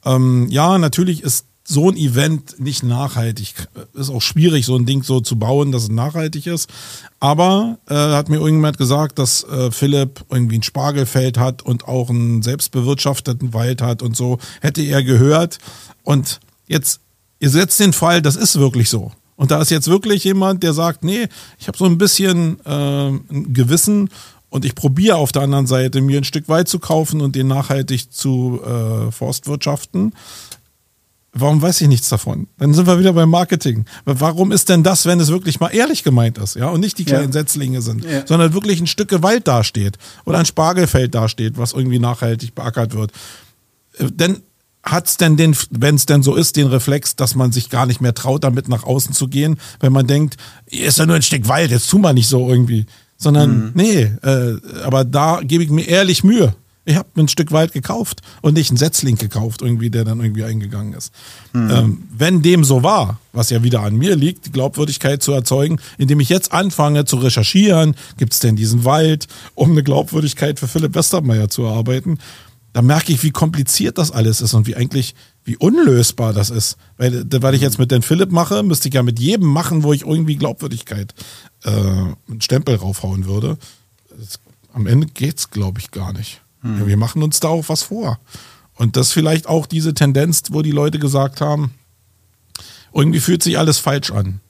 ähm, 0.05 0.47
ja, 0.49 0.77
natürlich 0.77 1.23
ist 1.23 1.45
so 1.69 1.89
ein 1.89 1.97
Event 1.97 2.59
nicht 2.59 2.81
nachhaltig. 2.81 3.53
Ist 3.93 4.09
auch 4.09 4.23
schwierig, 4.23 4.65
so 4.65 4.75
ein 4.75 4.87
Ding 4.87 5.03
so 5.03 5.21
zu 5.21 5.37
bauen, 5.37 5.71
dass 5.71 5.83
es 5.83 5.89
nachhaltig 5.89 6.47
ist. 6.47 6.67
Aber 7.19 7.77
äh, 7.87 7.93
hat 7.93 8.27
mir 8.27 8.37
irgendjemand 8.37 8.79
gesagt, 8.79 9.19
dass 9.19 9.43
äh, 9.43 9.69
Philipp 9.69 10.25
irgendwie 10.31 10.57
ein 10.57 10.63
Spargelfeld 10.63 11.37
hat 11.37 11.61
und 11.61 11.87
auch 11.87 12.09
einen 12.09 12.41
selbstbewirtschafteten 12.41 13.53
Wald 13.53 13.83
hat 13.83 14.01
und 14.01 14.17
so. 14.17 14.39
Hätte 14.61 14.81
er 14.81 15.03
gehört. 15.03 15.59
Und 16.03 16.39
jetzt, 16.65 17.01
ihr 17.39 17.51
setzt 17.51 17.79
den 17.79 17.93
Fall, 17.93 18.23
das 18.23 18.35
ist 18.35 18.57
wirklich 18.57 18.89
so. 18.89 19.11
Und 19.39 19.51
da 19.51 19.61
ist 19.61 19.71
jetzt 19.71 19.87
wirklich 19.87 20.25
jemand, 20.25 20.63
der 20.63 20.73
sagt, 20.73 21.05
nee, 21.05 21.29
ich 21.59 21.69
habe 21.69 21.77
so 21.77 21.85
ein 21.85 21.97
bisschen 21.97 22.59
äh, 22.65 23.07
ein 23.07 23.53
Gewissen 23.53 24.09
und 24.49 24.65
ich 24.65 24.75
probiere 24.75 25.15
auf 25.15 25.31
der 25.31 25.43
anderen 25.43 25.65
Seite, 25.65 26.01
mir 26.01 26.17
ein 26.17 26.25
Stück 26.25 26.49
Wald 26.49 26.67
zu 26.67 26.77
kaufen 26.77 27.21
und 27.21 27.37
den 27.37 27.47
nachhaltig 27.47 28.11
zu 28.11 28.59
äh, 28.61 29.13
forstwirtschaften. 29.13 30.13
Warum 31.31 31.61
weiß 31.61 31.79
ich 31.79 31.87
nichts 31.87 32.09
davon? 32.09 32.47
Dann 32.57 32.73
sind 32.73 32.85
wir 32.85 32.99
wieder 32.99 33.13
beim 33.13 33.29
Marketing. 33.29 33.85
Warum 34.03 34.51
ist 34.51 34.67
denn 34.67 34.83
das, 34.83 35.05
wenn 35.05 35.21
es 35.21 35.29
wirklich 35.29 35.61
mal 35.61 35.69
ehrlich 35.69 36.03
gemeint 36.03 36.37
ist, 36.37 36.55
ja, 36.55 36.67
und 36.67 36.81
nicht 36.81 36.97
die 36.97 37.05
kleinen 37.05 37.31
ja. 37.31 37.39
Setzlinge 37.39 37.81
sind, 37.81 38.03
ja. 38.03 38.27
sondern 38.27 38.53
wirklich 38.53 38.81
ein 38.81 38.87
Stück 38.87 39.23
Wald 39.23 39.47
dasteht 39.47 39.97
oder 40.25 40.39
ein 40.39 40.45
Spargelfeld 40.45 41.15
dasteht, 41.15 41.57
was 41.57 41.71
irgendwie 41.71 41.99
nachhaltig 41.99 42.55
beackert 42.55 42.93
wird? 42.93 43.13
Äh, 43.99 44.11
denn 44.11 44.41
hat's 44.83 45.17
denn 45.17 45.37
den, 45.37 45.55
wenn 45.71 45.95
es 45.95 46.05
denn 46.05 46.23
so 46.23 46.35
ist, 46.35 46.55
den 46.55 46.67
Reflex, 46.67 47.15
dass 47.15 47.35
man 47.35 47.51
sich 47.51 47.69
gar 47.69 47.85
nicht 47.85 48.01
mehr 48.01 48.13
traut, 48.13 48.43
damit 48.43 48.69
nach 48.69 48.83
außen 48.83 49.13
zu 49.13 49.27
gehen, 49.27 49.59
wenn 49.79 49.93
man 49.93 50.07
denkt, 50.07 50.37
ist 50.65 50.97
ja 50.97 51.05
nur 51.05 51.15
ein 51.15 51.21
Stück 51.21 51.47
Wald, 51.47 51.71
jetzt 51.71 51.89
tu 51.89 51.97
mal 51.97 52.13
nicht 52.13 52.27
so 52.27 52.49
irgendwie. 52.49 52.85
Sondern, 53.17 53.65
mhm. 53.65 53.71
nee, 53.73 54.01
äh, 54.23 54.57
aber 54.83 55.03
da 55.03 55.41
gebe 55.43 55.63
ich 55.63 55.69
mir 55.69 55.85
ehrlich 55.87 56.23
Mühe. 56.23 56.55
Ich 56.85 56.95
habe 56.95 57.09
mir 57.13 57.23
ein 57.23 57.27
Stück 57.27 57.51
Wald 57.51 57.73
gekauft 57.73 58.21
und 58.41 58.55
nicht 58.55 58.71
einen 58.71 58.77
Setzling 58.77 59.15
gekauft, 59.15 59.61
irgendwie, 59.61 59.91
der 59.91 60.05
dann 60.05 60.21
irgendwie 60.21 60.45
eingegangen 60.45 60.93
ist. 60.93 61.13
Mhm. 61.53 61.69
Ähm, 61.69 62.03
wenn 62.17 62.41
dem 62.41 62.63
so 62.63 62.81
war, 62.81 63.19
was 63.33 63.51
ja 63.51 63.61
wieder 63.61 63.81
an 63.81 63.95
mir 63.95 64.15
liegt, 64.15 64.47
die 64.47 64.51
Glaubwürdigkeit 64.51 65.21
zu 65.21 65.33
erzeugen, 65.33 65.79
indem 65.97 66.19
ich 66.19 66.29
jetzt 66.29 66.51
anfange 66.51 67.05
zu 67.05 67.17
recherchieren, 67.17 67.95
gibt 68.17 68.33
es 68.33 68.39
denn 68.39 68.55
diesen 68.55 68.85
Wald, 68.85 69.27
um 69.53 69.71
eine 69.71 69.83
Glaubwürdigkeit 69.83 70.59
für 70.59 70.67
Philipp 70.67 70.95
Westermeier 70.95 71.49
zu 71.49 71.63
erarbeiten, 71.63 72.17
da 72.73 72.81
merke 72.81 73.11
ich, 73.11 73.23
wie 73.23 73.31
kompliziert 73.31 73.97
das 73.97 74.11
alles 74.11 74.41
ist 74.41 74.53
und 74.53 74.67
wie 74.67 74.75
eigentlich, 74.75 75.15
wie 75.43 75.57
unlösbar 75.57 76.33
das 76.33 76.49
ist. 76.49 76.77
Weil, 76.97 77.25
weil 77.29 77.55
ich 77.55 77.61
jetzt 77.61 77.79
mit 77.79 77.91
den 77.91 78.01
Philipp 78.01 78.31
mache, 78.31 78.63
müsste 78.63 78.89
ich 78.89 78.93
ja 78.93 79.03
mit 79.03 79.19
jedem 79.19 79.47
machen, 79.47 79.83
wo 79.83 79.93
ich 79.93 80.05
irgendwie 80.05 80.35
Glaubwürdigkeit 80.35 81.13
äh, 81.63 81.69
einen 81.71 82.41
Stempel 82.41 82.75
raufhauen 82.75 83.25
würde. 83.25 83.57
Das, 84.15 84.39
am 84.73 84.85
Ende 84.85 85.07
geht's, 85.07 85.49
glaube 85.49 85.79
ich, 85.79 85.91
gar 85.91 86.13
nicht. 86.13 86.41
Hm. 86.61 86.79
Ja, 86.79 86.87
wir 86.87 86.97
machen 86.97 87.23
uns 87.23 87.39
da 87.39 87.47
auch 87.47 87.69
was 87.69 87.83
vor. 87.83 88.19
Und 88.75 88.95
das 88.95 89.11
vielleicht 89.11 89.47
auch 89.47 89.65
diese 89.65 89.93
Tendenz, 89.93 90.43
wo 90.51 90.61
die 90.61 90.71
Leute 90.71 90.99
gesagt 90.99 91.41
haben, 91.41 91.73
irgendwie 92.93 93.19
fühlt 93.19 93.43
sich 93.43 93.57
alles 93.57 93.77
falsch 93.77 94.11
an. 94.11 94.41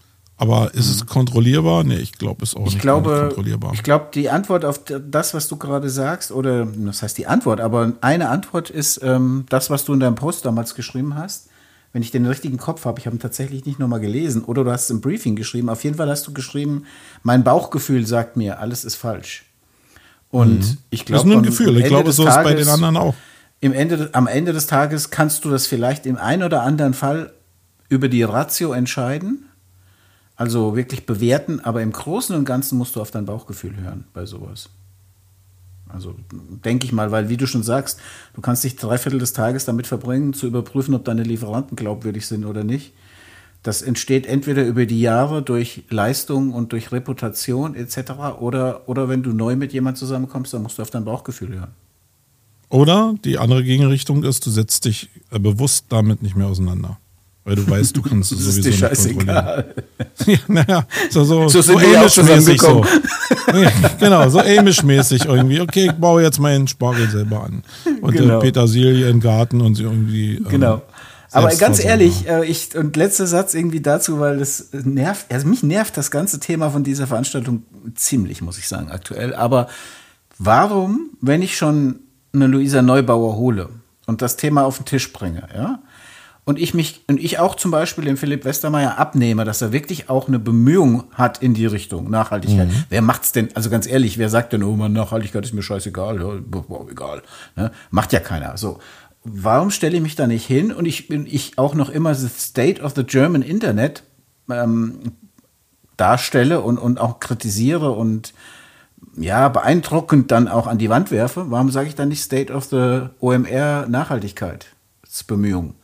Aber 0.42 0.74
ist 0.74 0.90
es 0.90 1.04
mhm. 1.04 1.08
kontrollierbar? 1.08 1.84
Nee, 1.84 1.98
ich 1.98 2.14
glaube 2.14 2.46
es 2.46 2.56
auch 2.56 2.66
ich 2.66 2.76
nicht 2.76 2.82
glaube, 2.82 3.26
kontrollierbar. 3.28 3.74
Ich 3.74 3.84
glaube, 3.84 4.08
die 4.14 4.30
Antwort 4.30 4.64
auf 4.64 4.80
das, 4.86 5.34
was 5.34 5.50
du 5.50 5.58
gerade 5.58 5.90
sagst, 5.90 6.32
oder 6.32 6.66
das 6.66 7.04
heißt 7.04 7.18
die 7.18 7.28
Antwort, 7.28 7.60
aber 7.60 7.92
eine 8.00 8.30
Antwort 8.30 8.70
ist 8.70 9.02
ähm, 9.04 9.46
das, 9.50 9.70
was 9.70 9.84
du 9.84 9.94
in 9.94 10.00
deinem 10.00 10.16
Post 10.16 10.46
damals 10.46 10.76
geschrieben 10.76 11.16
hast. 11.16 11.50
Wenn 11.92 12.04
ich 12.04 12.12
den 12.12 12.26
richtigen 12.26 12.58
Kopf 12.58 12.86
habe, 12.86 13.02
ich 13.02 13.06
habe 13.06 13.18
ihn 13.18 13.20
tatsächlich 13.20 13.66
nicht 13.66 13.80
nochmal 13.80 14.00
gelesen, 14.00 14.46
oder 14.46 14.64
du 14.64 14.72
hast 14.72 14.84
es 14.84 14.90
im 14.92 15.02
Briefing 15.02 15.36
geschrieben. 15.36 15.70
Auf 15.70 15.84
jeden 15.84 15.98
Fall 15.98 16.08
hast 16.08 16.26
du 16.26 16.32
geschrieben, 16.32 16.86
mein 17.22 17.44
Bauchgefühl 17.44 18.08
sagt 18.08 18.38
mir, 18.38 18.60
alles 18.60 18.86
ist 18.86 18.96
falsch. 18.96 19.44
Und 20.30 20.60
mhm. 20.60 20.78
ich 20.90 21.04
glaube, 21.04 21.18
das 21.18 21.24
ist 21.24 21.28
nur 21.28 21.38
ein 21.38 21.44
Gefühl. 21.44 21.78
Ich 21.80 21.86
glaube, 21.86 22.14
so 22.14 22.26
ist 22.26 22.38
es 22.38 22.44
bei 22.44 22.54
den 22.54 22.70
anderen 22.70 22.96
auch. 22.96 23.16
Im 23.60 23.74
Ende, 23.74 24.10
am 24.14 24.28
Ende 24.28 24.54
des 24.54 24.68
Tages 24.68 25.10
kannst 25.10 25.44
du 25.44 25.50
das 25.50 25.68
vielleicht 25.68 26.06
im 26.06 26.16
einen 26.16 26.44
oder 26.44 26.62
anderen 26.62 26.94
Fall 26.94 27.34
über 27.90 28.08
die 28.08 28.24
Ratio 28.24 28.72
entscheiden 28.72 29.49
also 30.40 30.78
wirklich 30.78 31.06
bewerten, 31.06 31.60
aber 31.60 31.82
im 31.82 31.92
Großen 31.92 32.34
und 32.34 32.46
Ganzen 32.46 32.78
musst 32.78 32.96
du 32.96 33.02
auf 33.02 33.12
dein 33.12 33.26
Bauchgefühl 33.26 33.76
hören 33.76 34.06
bei 34.14 34.26
sowas. 34.26 34.70
Also 35.90 36.16
denke 36.64 36.86
ich 36.86 36.94
mal, 36.94 37.12
weil 37.12 37.28
wie 37.28 37.36
du 37.36 37.46
schon 37.46 37.62
sagst, 37.62 38.00
du 38.36 38.40
kannst 38.40 38.64
dich 38.64 38.78
drei 38.78 38.98
Viertel 38.98 39.20
des 39.20 39.34
Tages 39.34 39.66
damit 39.66 39.86
verbringen, 39.86 40.34
zu 40.34 40.48
überprüfen, 40.48 40.94
ob 40.94 41.04
deine 41.04 41.24
Lieferanten 41.24 41.76
glaubwürdig 41.76 42.26
sind 42.26 42.46
oder 42.46 42.64
nicht. 42.64 42.94
Das 43.64 43.82
entsteht 43.82 44.26
entweder 44.28 44.66
über 44.66 44.86
die 44.86 45.02
Jahre 45.02 45.42
durch 45.42 45.84
Leistung 45.90 46.54
und 46.54 46.72
durch 46.72 46.94
Reputation 46.94 47.76
etc. 47.76 48.40
Oder, 48.40 48.88
oder 48.88 49.10
wenn 49.10 49.24
du 49.24 49.34
neu 49.34 49.58
mit 49.58 49.74
jemand 49.74 49.98
zusammenkommst, 49.98 50.54
dann 50.54 50.64
musst 50.64 50.78
du 50.78 50.84
auf 50.84 50.90
dein 50.90 51.04
Bauchgefühl 51.04 51.54
hören. 51.54 51.72
Oder 52.70 53.14
die 53.26 53.40
andere 53.40 53.66
Gegenrichtung 53.66 54.24
ist, 54.24 54.46
du 54.46 54.52
setzt 54.52 54.86
dich 54.86 55.10
bewusst 55.32 55.88
damit 55.90 56.24
nicht 56.24 56.38
mehr 56.38 56.48
auseinander. 56.48 56.98
Weil 57.50 57.56
du 57.56 57.68
weißt, 57.68 57.98
du 57.98 58.04
kannst 58.04 58.32
es 58.32 58.46
sowieso 58.46 58.70
nicht 58.70 59.18
kontrollieren. 59.18 59.66
ja, 60.28 60.38
naja, 60.48 60.88
so, 61.10 61.24
so, 61.24 61.48
so, 61.48 61.64
so 61.64 61.78
Amish-mäßig 61.78 62.62
so. 62.62 62.86
ja, 63.52 63.72
genau, 64.00 64.30
so 64.30 64.40
Amish-mäßig 64.40 65.26
irgendwie. 65.26 65.60
Okay, 65.60 65.88
ich 65.88 65.94
baue 65.94 66.22
jetzt 66.22 66.40
meinen 66.40 66.68
Spargel 66.68 67.10
selber 67.10 67.46
an. 67.46 67.64
Und 68.02 68.14
genau. 68.14 68.38
Petersilie 68.38 69.10
im 69.10 69.20
Garten 69.20 69.62
und 69.62 69.74
sie 69.74 69.84
irgendwie. 69.84 70.36
Ähm, 70.36 70.48
genau. 70.48 70.84
Aber 71.32 71.50
ganz 71.56 71.84
ehrlich, 71.84 72.28
äh, 72.30 72.46
ich, 72.46 72.76
und 72.76 72.96
letzter 72.96 73.26
Satz 73.26 73.56
irgendwie 73.56 73.82
dazu, 73.82 74.20
weil 74.20 74.38
das 74.38 74.70
nervt, 74.72 75.26
also 75.34 75.48
mich 75.48 75.64
nervt 75.64 75.98
das 75.98 76.12
ganze 76.12 76.40
Thema 76.40 76.70
von 76.70 76.84
dieser 76.84 77.08
Veranstaltung 77.08 77.64
ziemlich, 77.96 78.44
muss 78.44 78.60
ich 78.60 78.68
sagen, 78.68 78.92
aktuell. 78.92 79.34
Aber 79.34 79.70
warum, 80.38 81.10
wenn 81.20 81.42
ich 81.42 81.58
schon 81.58 82.02
eine 82.32 82.46
Luisa 82.46 82.84
Neubauer 82.84 83.38
hole 83.38 83.70
und 84.06 84.22
das 84.22 84.38
Thema 84.38 84.66
auf 84.66 84.78
den 84.78 84.86
Tisch 84.86 85.12
bringe, 85.12 85.48
ja, 85.56 85.80
und 86.50 86.58
ich 86.58 86.74
mich 86.74 87.04
und 87.06 87.20
ich 87.20 87.38
auch 87.38 87.54
zum 87.54 87.70
Beispiel 87.70 88.06
dem 88.06 88.18
Philipp 88.18 88.44
Westermeier 88.44 88.98
abnehme, 88.98 89.46
dass 89.46 89.62
er 89.62 89.72
wirklich 89.72 90.10
auch 90.10 90.28
eine 90.28 90.40
Bemühung 90.40 91.04
hat 91.12 91.44
in 91.44 91.54
die 91.54 91.68
Richtung 91.68 92.10
Nachhaltigkeit. 92.10 92.70
Mhm. 92.70 92.86
Wer 92.90 93.04
macht's 93.04 93.32
denn? 93.32 93.50
Also 93.54 93.70
ganz 93.70 93.86
ehrlich, 93.86 94.18
wer 94.18 94.30
sagt 94.30 94.54
denn, 94.54 94.64
oh 94.64 94.76
man, 94.76 94.92
Nachhaltigkeit 94.92 95.46
ist 95.46 95.54
mir 95.54 95.62
scheißegal, 95.62 96.20
ja, 96.20 96.40
boah, 96.42 96.90
egal, 96.90 97.22
ne? 97.56 97.70
macht 97.92 98.14
ja 98.14 98.20
keiner. 98.20 98.58
So, 98.58 98.80
warum 99.24 99.70
stelle 99.70 99.98
ich 99.98 100.02
mich 100.02 100.16
da 100.16 100.26
nicht 100.26 100.48
hin 100.48 100.72
und 100.72 100.88
ich 100.88 101.08
bin 101.08 101.28
ich 101.28 101.60
auch 101.60 101.76
noch 101.76 101.92
immer 101.92 102.16
the 102.16 102.28
State 102.28 102.82
of 102.82 102.96
the 102.96 103.04
German 103.04 103.44
Internet 103.44 104.02
ähm, 104.50 105.02
darstelle 105.98 106.62
und 106.62 106.80
und 106.80 107.00
auch 107.00 107.20
kritisiere 107.20 107.92
und 107.92 108.34
ja 109.16 109.50
beeindruckend 109.50 110.32
dann 110.32 110.48
auch 110.48 110.66
an 110.66 110.80
die 110.80 110.90
Wand 110.90 111.12
werfe? 111.12 111.52
Warum 111.52 111.70
sage 111.70 111.90
ich 111.90 111.94
dann 111.94 112.10
nicht 112.10 112.24
State 112.24 112.52
of 112.52 112.64
the 112.64 113.02
OMR 113.20 113.86
Nachhaltigkeitsbemühungen? 113.88 115.76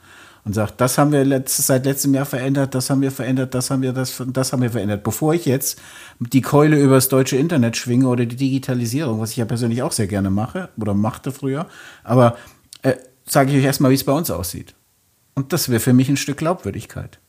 Und 0.45 0.53
sagt, 0.53 0.79
das 0.79 0.97
haben 0.97 1.11
wir 1.11 1.25
letztes, 1.25 1.67
seit 1.67 1.85
letztem 1.85 2.13
Jahr 2.13 2.25
verändert, 2.25 2.75
das 2.75 2.89
haben 2.89 3.01
wir 3.01 3.11
verändert, 3.11 3.55
das 3.55 3.71
haben 3.71 3.81
wir 3.81 3.93
das, 3.93 4.23
das 4.27 4.53
haben 4.53 4.61
wir 4.61 4.69
verändert. 4.69 5.03
Bevor 5.03 5.33
ich 5.33 5.45
jetzt 5.45 5.81
die 6.19 6.41
Keule 6.41 6.79
übers 6.79 7.09
deutsche 7.09 7.35
Internet 7.35 7.75
schwinge 7.75 8.07
oder 8.07 8.25
die 8.25 8.35
Digitalisierung, 8.35 9.19
was 9.19 9.31
ich 9.31 9.37
ja 9.37 9.45
persönlich 9.45 9.81
auch 9.81 9.91
sehr 9.91 10.07
gerne 10.07 10.29
mache 10.29 10.69
oder 10.79 10.93
machte 10.93 11.31
früher, 11.31 11.65
aber 12.03 12.37
äh, 12.83 12.93
sage 13.25 13.51
ich 13.51 13.57
euch 13.57 13.65
erstmal, 13.65 13.89
wie 13.89 13.95
es 13.95 14.03
bei 14.03 14.13
uns 14.13 14.29
aussieht. 14.29 14.75
Und 15.33 15.51
das 15.51 15.67
wäre 15.69 15.79
für 15.79 15.93
mich 15.93 16.09
ein 16.09 16.17
Stück 16.17 16.37
Glaubwürdigkeit. 16.37 17.19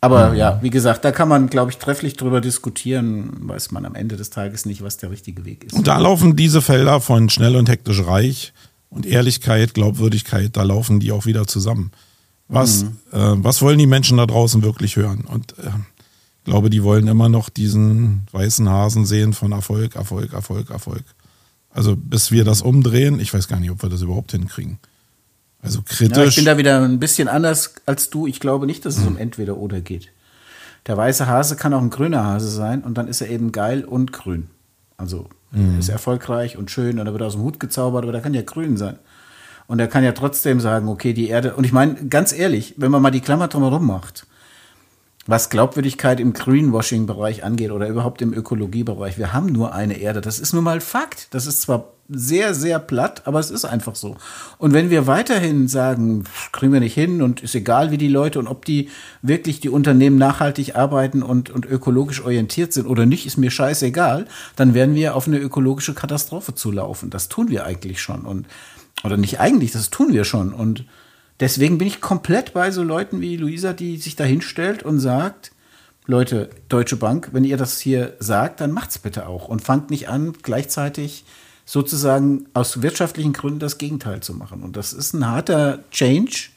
Aber 0.00 0.30
mhm. 0.30 0.36
ja, 0.36 0.58
wie 0.62 0.70
gesagt, 0.70 1.04
da 1.04 1.10
kann 1.10 1.28
man, 1.28 1.48
glaube 1.48 1.70
ich, 1.70 1.78
trefflich 1.78 2.16
drüber 2.16 2.40
diskutieren, 2.40 3.48
weiß 3.48 3.70
man 3.72 3.84
am 3.86 3.94
Ende 3.94 4.16
des 4.16 4.30
Tages 4.30 4.66
nicht, 4.66 4.82
was 4.82 4.98
der 4.98 5.10
richtige 5.10 5.44
Weg 5.44 5.64
ist. 5.64 5.72
Und 5.72 5.86
da 5.86 5.98
laufen 5.98 6.36
diese 6.36 6.62
Felder 6.62 7.00
von 7.00 7.28
schnell 7.28 7.56
und 7.56 7.68
hektisch 7.68 8.04
reich 8.06 8.52
und 8.96 9.06
Ehrlichkeit, 9.06 9.74
Glaubwürdigkeit, 9.74 10.56
da 10.56 10.62
laufen 10.62 11.00
die 11.00 11.12
auch 11.12 11.26
wieder 11.26 11.46
zusammen. 11.46 11.92
Was, 12.48 12.84
mhm. 12.84 12.88
äh, 13.12 13.44
was 13.44 13.60
wollen 13.60 13.78
die 13.78 13.86
Menschen 13.86 14.16
da 14.16 14.26
draußen 14.26 14.62
wirklich 14.62 14.96
hören? 14.96 15.24
Und 15.26 15.58
äh, 15.58 15.68
ich 16.38 16.44
glaube, 16.44 16.70
die 16.70 16.82
wollen 16.82 17.06
immer 17.06 17.28
noch 17.28 17.48
diesen 17.50 18.26
weißen 18.32 18.68
Hasen 18.68 19.04
sehen 19.04 19.34
von 19.34 19.52
Erfolg, 19.52 19.96
Erfolg, 19.96 20.32
Erfolg, 20.32 20.70
Erfolg. 20.70 21.04
Also 21.70 21.94
bis 21.94 22.30
wir 22.30 22.44
das 22.44 22.62
umdrehen, 22.62 23.20
ich 23.20 23.34
weiß 23.34 23.48
gar 23.48 23.60
nicht, 23.60 23.70
ob 23.70 23.82
wir 23.82 23.90
das 23.90 24.00
überhaupt 24.00 24.32
hinkriegen. 24.32 24.78
Also 25.60 25.82
kritisch. 25.82 26.16
Ja, 26.16 26.24
ich 26.24 26.36
bin 26.36 26.44
da 26.44 26.56
wieder 26.56 26.82
ein 26.82 26.98
bisschen 26.98 27.28
anders 27.28 27.74
als 27.84 28.08
du. 28.08 28.26
Ich 28.26 28.40
glaube 28.40 28.66
nicht, 28.66 28.86
dass 28.86 28.96
es 28.96 29.02
mhm. 29.02 29.08
um 29.08 29.16
entweder 29.18 29.58
oder 29.58 29.80
geht. 29.80 30.10
Der 30.86 30.96
weiße 30.96 31.26
Hase 31.26 31.56
kann 31.56 31.74
auch 31.74 31.82
ein 31.82 31.90
grüner 31.90 32.24
Hase 32.24 32.48
sein 32.48 32.82
und 32.82 32.96
dann 32.96 33.08
ist 33.08 33.20
er 33.20 33.28
eben 33.28 33.52
geil 33.52 33.84
und 33.84 34.12
grün. 34.12 34.48
Also 34.96 35.28
mhm. 35.50 35.78
ist 35.78 35.88
erfolgreich 35.88 36.56
und 36.56 36.70
schön 36.70 36.98
und 36.98 37.06
er 37.06 37.12
wird 37.12 37.22
aus 37.22 37.34
dem 37.34 37.42
Hut 37.42 37.60
gezaubert, 37.60 38.04
aber 38.04 38.12
der 38.12 38.20
kann 38.20 38.34
ja 38.34 38.42
grün 38.42 38.76
sein. 38.76 38.98
Und 39.66 39.80
er 39.80 39.88
kann 39.88 40.04
ja 40.04 40.12
trotzdem 40.12 40.60
sagen, 40.60 40.88
okay, 40.88 41.12
die 41.12 41.28
Erde. 41.28 41.54
Und 41.54 41.64
ich 41.64 41.72
meine, 41.72 41.94
ganz 42.06 42.32
ehrlich, 42.32 42.74
wenn 42.76 42.90
man 42.90 43.02
mal 43.02 43.10
die 43.10 43.20
Klammer 43.20 43.48
drumherum 43.48 43.84
macht, 43.86 44.26
was 45.26 45.50
Glaubwürdigkeit 45.50 46.20
im 46.20 46.32
Greenwashing-Bereich 46.32 47.42
angeht 47.42 47.72
oder 47.72 47.88
überhaupt 47.88 48.22
im 48.22 48.32
Ökologiebereich, 48.32 49.18
wir 49.18 49.32
haben 49.32 49.46
nur 49.46 49.74
eine 49.74 49.98
Erde. 49.98 50.20
Das 50.20 50.38
ist 50.38 50.52
nun 50.52 50.62
mal 50.62 50.80
Fakt. 50.80 51.34
Das 51.34 51.46
ist 51.46 51.62
zwar 51.62 51.95
sehr, 52.08 52.54
sehr 52.54 52.78
platt, 52.78 53.22
aber 53.26 53.40
es 53.40 53.50
ist 53.50 53.64
einfach 53.64 53.96
so. 53.96 54.16
Und 54.58 54.72
wenn 54.72 54.90
wir 54.90 55.06
weiterhin 55.06 55.68
sagen, 55.68 56.24
kriegen 56.52 56.72
wir 56.72 56.80
nicht 56.80 56.94
hin 56.94 57.22
und 57.22 57.42
ist 57.42 57.54
egal, 57.54 57.90
wie 57.90 57.98
die 57.98 58.08
Leute 58.08 58.38
und 58.38 58.46
ob 58.46 58.64
die 58.64 58.90
wirklich 59.22 59.60
die 59.60 59.68
Unternehmen 59.68 60.18
nachhaltig 60.18 60.76
arbeiten 60.76 61.22
und, 61.22 61.50
und 61.50 61.66
ökologisch 61.66 62.22
orientiert 62.22 62.72
sind 62.72 62.86
oder 62.86 63.06
nicht, 63.06 63.26
ist 63.26 63.38
mir 63.38 63.50
scheißegal, 63.50 64.26
dann 64.54 64.74
werden 64.74 64.94
wir 64.94 65.16
auf 65.16 65.26
eine 65.26 65.38
ökologische 65.38 65.94
Katastrophe 65.94 66.54
zulaufen. 66.54 67.10
Das 67.10 67.28
tun 67.28 67.48
wir 67.48 67.64
eigentlich 67.64 68.00
schon. 68.00 68.22
Und, 68.22 68.46
oder 69.02 69.16
nicht 69.16 69.40
eigentlich, 69.40 69.72
das 69.72 69.90
tun 69.90 70.12
wir 70.12 70.24
schon. 70.24 70.52
Und 70.52 70.84
deswegen 71.40 71.78
bin 71.78 71.88
ich 71.88 72.00
komplett 72.00 72.52
bei 72.52 72.70
so 72.70 72.82
Leuten 72.82 73.20
wie 73.20 73.36
Luisa, 73.36 73.72
die 73.72 73.96
sich 73.96 74.14
da 74.14 74.24
hinstellt 74.24 74.84
und 74.84 75.00
sagt, 75.00 75.50
Leute, 76.08 76.50
Deutsche 76.68 76.94
Bank, 76.94 77.30
wenn 77.32 77.42
ihr 77.42 77.56
das 77.56 77.80
hier 77.80 78.14
sagt, 78.20 78.60
dann 78.60 78.70
macht's 78.70 78.98
bitte 78.98 79.26
auch 79.26 79.48
und 79.48 79.60
fangt 79.60 79.90
nicht 79.90 80.08
an, 80.08 80.34
gleichzeitig 80.40 81.24
sozusagen 81.66 82.46
aus 82.54 82.80
wirtschaftlichen 82.80 83.32
Gründen 83.34 83.58
das 83.58 83.76
Gegenteil 83.76 84.20
zu 84.20 84.32
machen. 84.32 84.62
Und 84.62 84.76
das 84.76 84.92
ist 84.92 85.12
ein 85.12 85.28
harter 85.28 85.80
Change, 85.90 86.48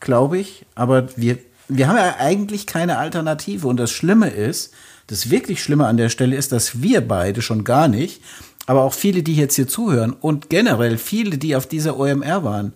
glaube 0.00 0.38
ich. 0.38 0.64
Aber 0.74 1.08
wir, 1.16 1.38
wir 1.68 1.88
haben 1.88 1.96
ja 1.96 2.16
eigentlich 2.18 2.66
keine 2.66 2.98
Alternative. 2.98 3.66
Und 3.66 3.76
das 3.76 3.90
Schlimme 3.90 4.30
ist, 4.30 4.72
das 5.08 5.28
wirklich 5.28 5.62
Schlimme 5.62 5.86
an 5.86 5.96
der 5.96 6.08
Stelle 6.08 6.36
ist, 6.36 6.52
dass 6.52 6.80
wir 6.80 7.06
beide 7.06 7.42
schon 7.42 7.64
gar 7.64 7.88
nicht, 7.88 8.22
aber 8.66 8.82
auch 8.82 8.94
viele, 8.94 9.24
die 9.24 9.34
jetzt 9.34 9.56
hier 9.56 9.66
zuhören 9.66 10.12
und 10.12 10.48
generell 10.48 10.96
viele, 10.96 11.36
die 11.36 11.56
auf 11.56 11.66
dieser 11.66 11.98
OMR 11.98 12.44
waren, 12.44 12.72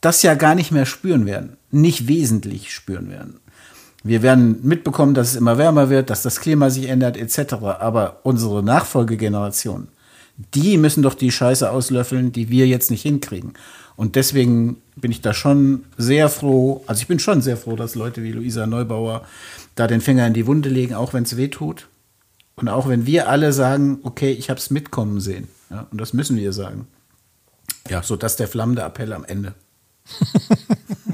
das 0.00 0.22
ja 0.22 0.34
gar 0.34 0.56
nicht 0.56 0.72
mehr 0.72 0.84
spüren 0.84 1.26
werden, 1.26 1.56
nicht 1.70 2.08
wesentlich 2.08 2.74
spüren 2.74 3.08
werden. 3.08 3.38
Wir 4.02 4.22
werden 4.22 4.58
mitbekommen, 4.62 5.14
dass 5.14 5.28
es 5.28 5.36
immer 5.36 5.58
wärmer 5.58 5.88
wird, 5.88 6.10
dass 6.10 6.22
das 6.22 6.40
Klima 6.40 6.70
sich 6.70 6.88
ändert, 6.88 7.16
etc. 7.16 7.54
Aber 7.78 8.18
unsere 8.24 8.64
Nachfolgegeneration, 8.64 9.86
die 10.54 10.76
müssen 10.76 11.02
doch 11.02 11.14
die 11.14 11.30
Scheiße 11.30 11.70
auslöffeln, 11.70 12.32
die 12.32 12.48
wir 12.48 12.66
jetzt 12.66 12.90
nicht 12.90 13.02
hinkriegen. 13.02 13.54
Und 13.96 14.16
deswegen 14.16 14.78
bin 14.96 15.10
ich 15.10 15.20
da 15.20 15.34
schon 15.34 15.84
sehr 15.96 16.28
froh, 16.28 16.82
also 16.86 17.00
ich 17.00 17.08
bin 17.08 17.18
schon 17.18 17.42
sehr 17.42 17.56
froh, 17.56 17.76
dass 17.76 17.94
Leute 17.94 18.22
wie 18.22 18.32
Luisa 18.32 18.66
Neubauer 18.66 19.26
da 19.74 19.86
den 19.86 20.00
Finger 20.00 20.26
in 20.26 20.34
die 20.34 20.46
Wunde 20.46 20.68
legen, 20.68 20.94
auch 20.94 21.12
wenn 21.12 21.24
es 21.24 21.36
weh 21.36 21.48
tut. 21.48 21.88
Und 22.56 22.68
auch 22.68 22.88
wenn 22.88 23.06
wir 23.06 23.28
alle 23.28 23.52
sagen, 23.52 24.00
okay, 24.02 24.30
ich 24.32 24.50
habe 24.50 24.58
es 24.58 24.70
mitkommen 24.70 25.20
sehen. 25.20 25.48
Ja, 25.70 25.86
und 25.90 26.00
das 26.00 26.12
müssen 26.12 26.36
wir 26.36 26.52
sagen. 26.52 26.86
Ja, 27.88 28.02
so 28.02 28.16
dass 28.16 28.36
der 28.36 28.48
flammende 28.48 28.82
Appell 28.82 29.12
am 29.12 29.24
Ende. 29.24 29.54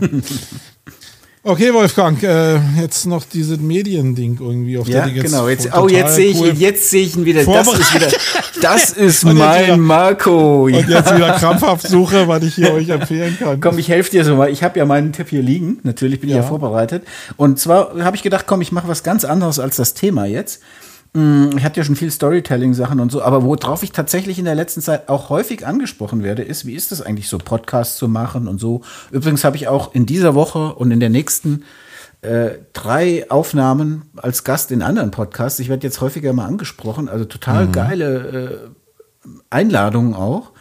Okay, 1.48 1.72
Wolfgang, 1.72 2.22
äh, 2.22 2.60
jetzt 2.78 3.06
noch 3.06 3.24
dieses 3.24 3.58
Mediending 3.58 4.36
irgendwie 4.38 4.76
auf 4.76 4.86
ja, 4.86 5.06
der 5.06 5.14
jetzt 5.14 5.24
genau. 5.24 5.48
Jetzt, 5.48 5.74
oh, 5.74 5.88
jetzt 5.88 6.14
sehe 6.14 6.28
ich 6.28 6.58
jetzt 6.58 6.90
sehe 6.90 7.04
ich 7.04 7.16
ihn 7.16 7.24
wieder. 7.24 7.42
Das 7.42 7.72
ist 7.72 7.94
wieder, 7.94 8.08
das 8.60 8.90
ist 8.92 9.24
mein 9.24 9.64
wieder, 9.64 9.76
Marco. 9.78 10.64
Und 10.64 10.74
jetzt 10.74 11.14
wieder 11.14 11.32
krampfhaft 11.38 11.88
suche, 11.88 12.28
was 12.28 12.42
ich 12.42 12.54
hier 12.54 12.74
euch 12.74 12.90
empfehlen 12.90 13.38
kann. 13.38 13.62
Komm, 13.62 13.78
ich 13.78 13.88
helfe 13.88 14.10
dir 14.10 14.26
so 14.26 14.36
mal. 14.36 14.50
Ich 14.50 14.62
habe 14.62 14.78
ja 14.78 14.84
meinen 14.84 15.14
Tipp 15.14 15.30
hier 15.30 15.40
liegen. 15.40 15.78
Natürlich 15.84 16.20
bin 16.20 16.28
ich 16.28 16.36
ja 16.36 16.42
vorbereitet. 16.42 17.04
Und 17.38 17.58
zwar 17.58 17.98
habe 17.98 18.14
ich 18.14 18.22
gedacht, 18.22 18.44
komm, 18.46 18.60
ich 18.60 18.70
mache 18.70 18.86
was 18.86 19.02
ganz 19.02 19.24
anderes 19.24 19.58
als 19.58 19.76
das 19.76 19.94
Thema 19.94 20.26
jetzt. 20.26 20.60
Mm, 21.14 21.56
ich 21.56 21.64
hatte 21.64 21.80
ja 21.80 21.85
schon 21.85 21.97
viel 21.97 22.10
Storytelling-Sachen 22.10 23.01
und 23.01 23.10
so, 23.10 23.22
aber 23.22 23.43
worauf 23.43 23.82
ich 23.82 23.93
tatsächlich 23.93 24.39
in 24.39 24.44
der 24.44 24.55
letzten 24.55 24.82
Zeit 24.82 25.09
auch 25.09 25.30
häufig 25.30 25.66
angesprochen 25.66 26.22
werde, 26.22 26.43
ist, 26.43 26.66
wie 26.66 26.74
ist 26.74 26.93
es 26.93 27.01
eigentlich 27.02 27.28
so, 27.28 27.39
Podcasts 27.39 27.97
zu 27.97 28.09
machen 28.09 28.47
und 28.47 28.59
so. 28.59 28.82
Übrigens 29.10 29.44
habe 29.44 29.56
ich 29.56 29.68
auch 29.68 29.94
in 29.94 30.06
dieser 30.06 30.35
Woche 30.35 30.74
und 30.74 30.90
in 30.90 31.01
der 31.01 31.10
nächsten 31.10 31.64
äh, 32.20 32.51
drei 32.72 33.30
Aufnahmen 33.30 34.02
als 34.16 34.44
Gast 34.44 34.70
in 34.70 34.82
anderen 34.82 35.10
Podcasts. 35.10 35.60
Ich 35.60 35.68
werde 35.68 35.86
jetzt 35.86 36.01
häufiger 36.01 36.32
mal 36.32 36.47
angesprochen, 36.47 37.09
also 37.09 37.24
total 37.24 37.66
mhm. 37.66 37.72
geile 37.72 38.70
äh, 39.24 39.30
Einladungen 39.51 40.14
auch. 40.14 40.52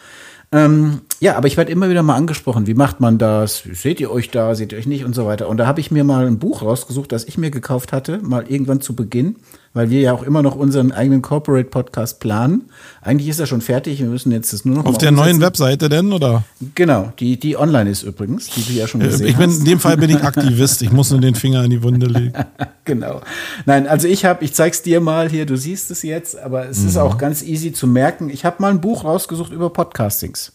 Ähm, 0.50 1.02
ja, 1.20 1.36
aber 1.36 1.46
ich 1.46 1.58
werde 1.58 1.70
immer 1.72 1.90
wieder 1.90 2.02
mal 2.02 2.14
angesprochen, 2.14 2.66
wie 2.66 2.74
macht 2.74 3.00
man 3.00 3.18
das? 3.18 3.64
Seht 3.70 4.00
ihr 4.00 4.10
euch 4.10 4.30
da, 4.30 4.54
seht 4.54 4.72
ihr 4.72 4.78
euch 4.78 4.86
nicht 4.86 5.04
und 5.04 5.14
so 5.14 5.26
weiter. 5.26 5.48
Und 5.48 5.58
da 5.58 5.66
habe 5.66 5.80
ich 5.80 5.90
mir 5.90 6.04
mal 6.04 6.26
ein 6.26 6.38
Buch 6.38 6.62
rausgesucht, 6.62 7.12
das 7.12 7.24
ich 7.24 7.36
mir 7.36 7.50
gekauft 7.50 7.92
hatte, 7.92 8.18
mal 8.22 8.46
irgendwann 8.48 8.80
zu 8.80 8.96
Beginn 8.96 9.36
weil 9.78 9.90
wir 9.90 10.00
ja 10.00 10.12
auch 10.12 10.24
immer 10.24 10.42
noch 10.42 10.56
unseren 10.56 10.90
eigenen 10.90 11.22
Corporate 11.22 11.68
Podcast 11.70 12.18
planen. 12.18 12.68
Eigentlich 13.00 13.28
ist 13.28 13.38
er 13.38 13.46
schon 13.46 13.60
fertig, 13.60 14.00
wir 14.00 14.08
müssen 14.08 14.32
jetzt 14.32 14.52
das 14.52 14.64
nur 14.64 14.74
noch 14.74 14.86
Auf 14.86 14.98
der 14.98 15.12
neuen 15.12 15.40
Webseite 15.40 15.88
denn, 15.88 16.12
oder? 16.12 16.42
Genau, 16.74 17.12
die, 17.20 17.38
die 17.38 17.56
online 17.56 17.88
ist 17.88 18.02
übrigens, 18.02 18.46
die 18.46 18.62
du 18.62 18.72
ja 18.72 18.88
schon 18.88 19.02
gesehen 19.02 19.28
ich 19.28 19.36
bin, 19.36 19.50
hast. 19.50 19.60
In 19.60 19.64
dem 19.66 19.78
Fall 19.78 19.96
bin 19.96 20.10
ich 20.10 20.20
Aktivist, 20.24 20.82
ich 20.82 20.90
muss 20.90 21.12
nur 21.12 21.20
den 21.20 21.36
Finger 21.36 21.62
in 21.62 21.70
die 21.70 21.80
Wunde 21.80 22.06
legen. 22.06 22.32
genau. 22.84 23.20
Nein, 23.66 23.86
also 23.86 24.08
ich 24.08 24.24
habe, 24.24 24.44
ich 24.44 24.52
zeig's 24.52 24.82
dir 24.82 25.00
mal 25.00 25.30
hier, 25.30 25.46
du 25.46 25.56
siehst 25.56 25.92
es 25.92 26.02
jetzt, 26.02 26.36
aber 26.36 26.68
es 26.68 26.80
mhm. 26.80 26.88
ist 26.88 26.96
auch 26.96 27.16
ganz 27.16 27.44
easy 27.44 27.72
zu 27.72 27.86
merken. 27.86 28.30
Ich 28.30 28.44
habe 28.44 28.56
mal 28.58 28.72
ein 28.72 28.80
Buch 28.80 29.04
rausgesucht 29.04 29.52
über 29.52 29.70
Podcastings. 29.70 30.54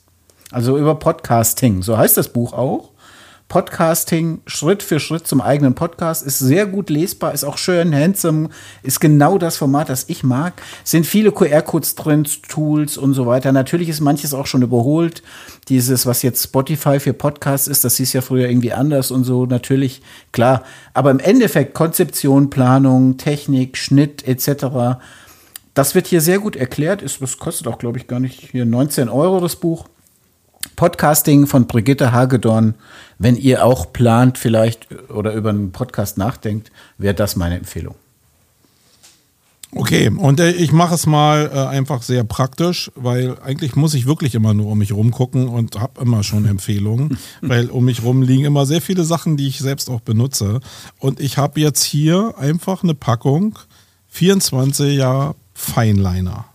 Also 0.51 0.77
über 0.77 0.95
Podcasting, 0.95 1.81
so 1.81 1.97
heißt 1.97 2.17
das 2.17 2.27
Buch 2.27 2.51
auch. 2.51 2.91
Podcasting 3.53 4.41
Schritt 4.47 4.81
für 4.81 4.99
Schritt 4.99 5.27
zum 5.27 5.39
eigenen 5.39 5.75
Podcast. 5.75 6.25
Ist 6.25 6.39
sehr 6.39 6.65
gut 6.65 6.89
lesbar, 6.89 7.35
ist 7.35 7.43
auch 7.43 7.59
schön 7.59 7.93
handsome, 7.93 8.49
ist 8.81 8.99
genau 8.99 9.37
das 9.37 9.57
Format, 9.57 9.89
das 9.89 10.05
ich 10.09 10.23
mag. 10.23 10.59
Sind 10.83 11.05
viele 11.05 11.31
QR-Codes 11.31 11.93
drin, 11.93 12.23
Tools 12.49 12.97
und 12.97 13.13
so 13.13 13.27
weiter. 13.27 13.51
Natürlich 13.51 13.89
ist 13.89 14.01
manches 14.01 14.33
auch 14.33 14.47
schon 14.47 14.63
überholt. 14.63 15.21
Dieses, 15.69 16.07
was 16.07 16.23
jetzt 16.23 16.43
Spotify 16.43 16.99
für 16.99 17.13
Podcasts 17.13 17.67
ist, 17.67 17.83
das 17.83 17.97
hieß 17.97 18.13
ja 18.13 18.21
früher 18.21 18.49
irgendwie 18.49 18.73
anders 18.73 19.11
und 19.11 19.23
so, 19.23 19.45
natürlich, 19.45 20.01
klar. 20.31 20.63
Aber 20.95 21.11
im 21.11 21.19
Endeffekt 21.19 21.75
Konzeption, 21.75 22.49
Planung, 22.49 23.17
Technik, 23.17 23.77
Schnitt 23.77 24.27
etc., 24.27 24.97
das 25.75 25.93
wird 25.93 26.07
hier 26.07 26.21
sehr 26.21 26.39
gut 26.39 26.55
erklärt. 26.55 27.03
Ist, 27.03 27.21
das 27.21 27.37
kostet 27.37 27.67
auch, 27.67 27.77
glaube 27.77 27.99
ich, 27.99 28.07
gar 28.07 28.19
nicht 28.19 28.49
hier 28.51 28.65
19 28.65 29.09
Euro 29.09 29.39
das 29.39 29.57
Buch. 29.57 29.85
Podcasting 30.75 31.47
von 31.47 31.67
Brigitte 31.67 32.11
Hagedorn. 32.11 32.75
Wenn 33.19 33.35
ihr 33.35 33.65
auch 33.65 33.93
plant, 33.93 34.37
vielleicht 34.37 34.87
oder 35.09 35.33
über 35.33 35.49
einen 35.49 35.71
Podcast 35.71 36.17
nachdenkt, 36.17 36.71
wäre 36.97 37.13
das 37.13 37.35
meine 37.35 37.57
Empfehlung. 37.57 37.95
Okay, 39.75 40.09
und 40.09 40.39
äh, 40.39 40.51
ich 40.51 40.71
mache 40.71 40.93
es 40.93 41.07
mal 41.07 41.49
äh, 41.51 41.57
einfach 41.67 42.03
sehr 42.03 42.23
praktisch, 42.23 42.91
weil 42.95 43.37
eigentlich 43.43 43.75
muss 43.75 43.95
ich 43.95 44.05
wirklich 44.05 44.35
immer 44.35 44.53
nur 44.53 44.67
um 44.67 44.77
mich 44.77 44.93
rumgucken 44.93 45.47
und 45.47 45.79
habe 45.79 46.01
immer 46.01 46.23
schon 46.23 46.45
Empfehlungen, 46.45 47.17
weil 47.41 47.69
um 47.69 47.85
mich 47.85 48.03
rum 48.03 48.21
liegen 48.21 48.45
immer 48.45 48.65
sehr 48.65 48.81
viele 48.81 49.03
Sachen, 49.03 49.35
die 49.35 49.47
ich 49.47 49.59
selbst 49.59 49.89
auch 49.89 50.01
benutze. 50.01 50.59
Und 50.99 51.19
ich 51.19 51.37
habe 51.37 51.59
jetzt 51.59 51.83
hier 51.83 52.35
einfach 52.37 52.83
eine 52.83 52.93
Packung 52.93 53.57
24er 54.15 55.33
Feinliner. 55.55 56.45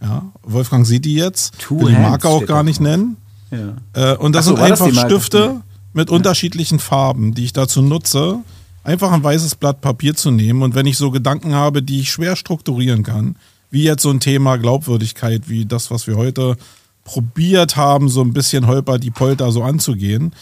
Ja, 0.00 0.32
Wolfgang 0.42 0.86
sieht 0.86 1.04
die 1.04 1.14
jetzt. 1.14 1.58
Two 1.58 1.80
Will 1.80 1.94
die 1.94 2.00
Marke 2.00 2.28
auch 2.28 2.44
gar 2.46 2.62
nicht 2.62 2.80
nennen. 2.80 3.16
Ja. 3.50 3.76
Äh, 4.12 4.16
und 4.16 4.34
das 4.34 4.46
so, 4.46 4.54
sind 4.54 4.64
einfach 4.64 4.88
das 4.88 5.00
Stifte 5.00 5.62
mit 5.92 6.10
ja. 6.10 6.16
unterschiedlichen 6.16 6.78
Farben, 6.78 7.34
die 7.34 7.44
ich 7.44 7.52
dazu 7.52 7.82
nutze, 7.82 8.40
einfach 8.84 9.12
ein 9.12 9.22
weißes 9.22 9.56
Blatt 9.56 9.80
Papier 9.80 10.14
zu 10.14 10.30
nehmen. 10.30 10.62
Und 10.62 10.74
wenn 10.74 10.86
ich 10.86 10.96
so 10.96 11.10
Gedanken 11.10 11.54
habe, 11.54 11.82
die 11.82 12.00
ich 12.00 12.10
schwer 12.10 12.36
strukturieren 12.36 13.02
kann, 13.02 13.36
wie 13.70 13.84
jetzt 13.84 14.02
so 14.02 14.10
ein 14.10 14.20
Thema 14.20 14.56
Glaubwürdigkeit, 14.56 15.48
wie 15.48 15.66
das, 15.66 15.90
was 15.90 16.06
wir 16.06 16.16
heute 16.16 16.56
probiert 17.04 17.76
haben, 17.76 18.08
so 18.08 18.22
ein 18.22 18.32
bisschen 18.32 18.66
holper 18.66 18.98
die 18.98 19.10
Polter 19.10 19.52
so 19.52 19.62
anzugehen, 19.62 20.32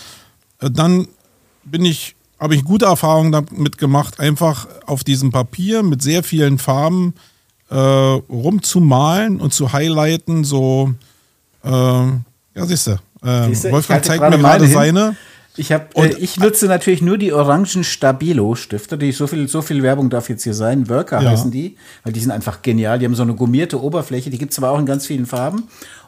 äh, 0.60 0.70
dann 0.70 1.08
bin 1.64 1.84
ich, 1.84 2.14
habe 2.38 2.54
ich 2.54 2.64
gute 2.64 2.86
Erfahrungen 2.86 3.32
damit 3.32 3.78
gemacht, 3.78 4.20
einfach 4.20 4.68
auf 4.86 5.04
diesem 5.04 5.30
Papier 5.32 5.82
mit 5.82 6.02
sehr 6.02 6.22
vielen 6.22 6.58
Farben 6.58 7.14
äh, 7.70 7.76
rumzumalen 7.76 9.40
und 9.40 9.52
zu 9.52 9.72
highlighten, 9.72 10.44
so 10.44 10.94
äh, 11.64 12.06
ja, 12.56 12.66
siehst 12.66 12.86
du. 12.86 12.92
Äh, 13.22 13.72
Wolfgang 13.72 14.04
zeigt 14.04 14.22
mir 14.22 14.38
gerade 14.38 14.66
seine. 14.66 15.16
Ich, 15.58 15.72
hab, 15.72 15.96
äh, 15.96 16.08
ich 16.18 16.38
nutze 16.38 16.66
natürlich 16.66 17.00
nur 17.00 17.16
die 17.16 17.32
orangen 17.32 17.82
Stabilo-Stifte. 17.82 18.98
Die 18.98 19.12
so 19.12 19.26
viel, 19.26 19.48
so 19.48 19.62
viel 19.62 19.82
Werbung 19.82 20.10
darf 20.10 20.28
jetzt 20.28 20.44
hier 20.44 20.54
sein. 20.54 20.88
Worker 20.88 21.22
ja. 21.22 21.30
heißen 21.30 21.50
die, 21.50 21.76
weil 22.04 22.12
die 22.12 22.20
sind 22.20 22.30
einfach 22.30 22.62
genial. 22.62 22.98
Die 22.98 23.06
haben 23.06 23.14
so 23.14 23.22
eine 23.22 23.34
gummierte 23.34 23.82
Oberfläche. 23.82 24.28
Die 24.30 24.38
gibt 24.38 24.52
es 24.52 24.58
aber 24.58 24.70
auch 24.70 24.78
in 24.78 24.86
ganz 24.86 25.06
vielen 25.06 25.26
Farben. 25.26 25.64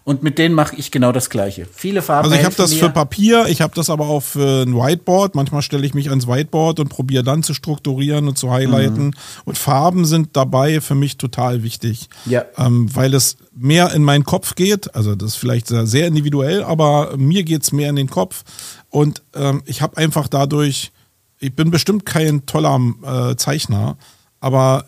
Und 0.08 0.22
mit 0.22 0.38
denen 0.38 0.54
mache 0.54 0.74
ich 0.74 0.90
genau 0.90 1.12
das 1.12 1.28
Gleiche. 1.28 1.66
Viele 1.70 2.00
Farben. 2.00 2.24
Also 2.24 2.40
ich 2.40 2.46
habe 2.46 2.54
das 2.54 2.70
mir. 2.70 2.78
für 2.78 2.88
Papier, 2.88 3.44
ich 3.48 3.60
habe 3.60 3.74
das 3.74 3.90
aber 3.90 4.08
auch 4.08 4.22
für 4.22 4.62
ein 4.62 4.74
Whiteboard. 4.74 5.34
Manchmal 5.34 5.60
stelle 5.60 5.84
ich 5.84 5.92
mich 5.92 6.08
ans 6.08 6.26
Whiteboard 6.26 6.80
und 6.80 6.88
probiere 6.88 7.22
dann 7.22 7.42
zu 7.42 7.52
strukturieren 7.52 8.26
und 8.26 8.38
zu 8.38 8.50
highlighten. 8.50 9.08
Mhm. 9.08 9.14
Und 9.44 9.58
Farben 9.58 10.06
sind 10.06 10.30
dabei 10.32 10.80
für 10.80 10.94
mich 10.94 11.18
total 11.18 11.62
wichtig. 11.62 12.08
Ja. 12.24 12.46
Ähm, 12.56 12.88
weil 12.96 13.12
es 13.12 13.36
mehr 13.54 13.92
in 13.92 14.02
meinen 14.02 14.24
Kopf 14.24 14.54
geht. 14.54 14.94
Also 14.94 15.14
das 15.14 15.32
ist 15.32 15.36
vielleicht 15.36 15.66
sehr 15.68 16.06
individuell, 16.06 16.62
aber 16.62 17.14
mir 17.18 17.44
geht 17.44 17.64
es 17.64 17.72
mehr 17.72 17.90
in 17.90 17.96
den 17.96 18.08
Kopf. 18.08 18.44
Und 18.88 19.20
ähm, 19.34 19.62
ich 19.66 19.82
habe 19.82 19.98
einfach 19.98 20.26
dadurch, 20.26 20.90
ich 21.38 21.54
bin 21.54 21.70
bestimmt 21.70 22.06
kein 22.06 22.46
toller 22.46 22.80
äh, 23.04 23.36
Zeichner, 23.36 23.98
aber 24.40 24.86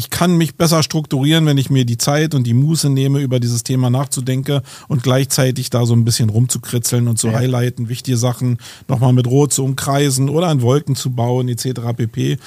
ich 0.00 0.08
kann 0.08 0.38
mich 0.38 0.54
besser 0.54 0.82
strukturieren, 0.82 1.44
wenn 1.44 1.58
ich 1.58 1.68
mir 1.68 1.84
die 1.84 1.98
Zeit 1.98 2.34
und 2.34 2.46
die 2.46 2.54
Muße 2.54 2.88
nehme, 2.88 3.20
über 3.20 3.38
dieses 3.38 3.64
Thema 3.64 3.90
nachzudenken 3.90 4.62
und 4.88 5.02
gleichzeitig 5.02 5.68
da 5.68 5.84
so 5.84 5.92
ein 5.92 6.06
bisschen 6.06 6.30
rumzukritzeln 6.30 7.06
und 7.06 7.18
zu 7.18 7.26
ja. 7.26 7.34
highlighten, 7.34 7.90
wichtige 7.90 8.16
Sachen 8.16 8.56
nochmal 8.88 9.12
mit 9.12 9.26
Rot 9.26 9.52
zu 9.52 9.62
umkreisen 9.62 10.30
oder 10.30 10.46
an 10.46 10.62
Wolken 10.62 10.96
zu 10.96 11.10
bauen, 11.10 11.50
etc. 11.50 11.80
pp. 11.94 12.38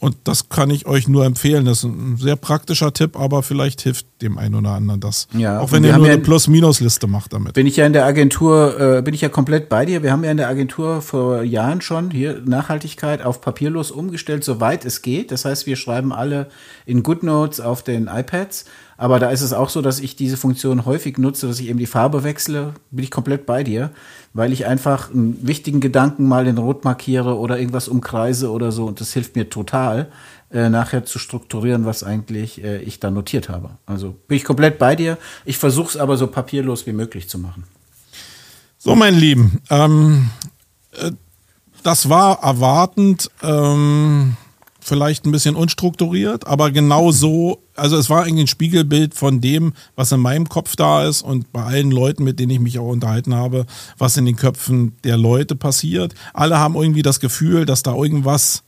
Und 0.00 0.16
das 0.24 0.48
kann 0.48 0.70
ich 0.70 0.86
euch 0.86 1.08
nur 1.08 1.26
empfehlen. 1.26 1.66
Das 1.66 1.78
ist 1.78 1.84
ein 1.84 2.16
sehr 2.16 2.36
praktischer 2.36 2.90
Tipp, 2.94 3.18
aber 3.18 3.42
vielleicht 3.42 3.82
hilft 3.82 4.06
dem 4.22 4.38
einen 4.38 4.54
oder 4.54 4.70
anderen 4.70 4.98
das. 4.98 5.28
Ja, 5.34 5.60
auch 5.60 5.72
wenn 5.72 5.84
ihr 5.84 5.94
nur 5.94 6.06
ja 6.06 6.14
eine 6.14 6.22
Plus-Minus-Liste 6.22 7.06
macht 7.06 7.34
damit. 7.34 7.52
Bin 7.52 7.66
ich 7.66 7.76
ja 7.76 7.84
in 7.84 7.92
der 7.92 8.06
Agentur, 8.06 8.80
äh, 8.80 9.02
bin 9.02 9.12
ich 9.12 9.20
ja 9.20 9.28
komplett 9.28 9.68
bei 9.68 9.84
dir. 9.84 10.02
Wir 10.02 10.10
haben 10.10 10.24
ja 10.24 10.30
in 10.30 10.38
der 10.38 10.48
Agentur 10.48 11.02
vor 11.02 11.42
Jahren 11.42 11.82
schon 11.82 12.10
hier 12.10 12.40
Nachhaltigkeit 12.46 13.22
auf 13.22 13.42
papierlos 13.42 13.90
umgestellt, 13.90 14.42
soweit 14.42 14.86
es 14.86 15.02
geht. 15.02 15.30
Das 15.32 15.44
heißt, 15.44 15.66
wir 15.66 15.76
schreiben 15.76 16.14
alle 16.14 16.48
in 16.86 17.02
GoodNotes 17.02 17.60
auf 17.60 17.82
den 17.82 18.06
iPads. 18.06 18.64
Aber 18.96 19.18
da 19.18 19.30
ist 19.30 19.42
es 19.42 19.52
auch 19.52 19.68
so, 19.68 19.82
dass 19.82 20.00
ich 20.00 20.16
diese 20.16 20.38
Funktion 20.38 20.86
häufig 20.86 21.18
nutze, 21.18 21.46
dass 21.46 21.60
ich 21.60 21.68
eben 21.68 21.78
die 21.78 21.86
Farbe 21.86 22.24
wechsle. 22.24 22.72
Bin 22.90 23.04
ich 23.04 23.10
komplett 23.10 23.44
bei 23.44 23.64
dir 23.64 23.90
weil 24.32 24.52
ich 24.52 24.66
einfach 24.66 25.10
einen 25.10 25.46
wichtigen 25.46 25.80
Gedanken 25.80 26.28
mal 26.28 26.46
in 26.46 26.58
Rot 26.58 26.84
markiere 26.84 27.36
oder 27.38 27.58
irgendwas 27.58 27.88
umkreise 27.88 28.50
oder 28.50 28.70
so. 28.72 28.86
Und 28.86 29.00
das 29.00 29.12
hilft 29.12 29.36
mir 29.36 29.50
total, 29.50 30.10
äh, 30.50 30.68
nachher 30.68 31.04
zu 31.04 31.18
strukturieren, 31.18 31.84
was 31.84 32.04
eigentlich 32.04 32.62
äh, 32.62 32.80
ich 32.82 33.00
da 33.00 33.10
notiert 33.10 33.48
habe. 33.48 33.70
Also 33.86 34.14
bin 34.28 34.36
ich 34.36 34.44
komplett 34.44 34.78
bei 34.78 34.96
dir. 34.96 35.18
Ich 35.44 35.58
versuche 35.58 35.90
es 35.90 35.96
aber 35.96 36.16
so 36.16 36.26
papierlos 36.26 36.86
wie 36.86 36.92
möglich 36.92 37.28
zu 37.28 37.38
machen. 37.38 37.64
So, 38.78 38.94
mein 38.94 39.14
Lieben, 39.14 39.60
ähm, 39.68 40.30
äh, 40.92 41.10
das 41.82 42.08
war 42.08 42.42
erwartend. 42.42 43.30
Ähm 43.42 44.36
vielleicht 44.84 45.26
ein 45.26 45.32
bisschen 45.32 45.56
unstrukturiert, 45.56 46.46
aber 46.46 46.70
genau 46.70 47.12
so, 47.12 47.62
also 47.76 47.96
es 47.96 48.10
war 48.10 48.24
eigentlich 48.24 48.44
ein 48.44 48.48
Spiegelbild 48.48 49.14
von 49.14 49.40
dem, 49.40 49.72
was 49.96 50.12
in 50.12 50.20
meinem 50.20 50.48
Kopf 50.48 50.76
da 50.76 51.06
ist 51.06 51.22
und 51.22 51.52
bei 51.52 51.62
allen 51.62 51.90
Leuten, 51.90 52.24
mit 52.24 52.38
denen 52.38 52.50
ich 52.50 52.60
mich 52.60 52.78
auch 52.78 52.88
unterhalten 52.88 53.34
habe, 53.34 53.66
was 53.98 54.16
in 54.16 54.24
den 54.24 54.36
Köpfen 54.36 54.96
der 55.04 55.16
Leute 55.16 55.56
passiert. 55.56 56.14
Alle 56.34 56.58
haben 56.58 56.74
irgendwie 56.74 57.02
das 57.02 57.20
Gefühl, 57.20 57.66
dass 57.66 57.82
da 57.82 57.94
irgendwas 57.94 58.62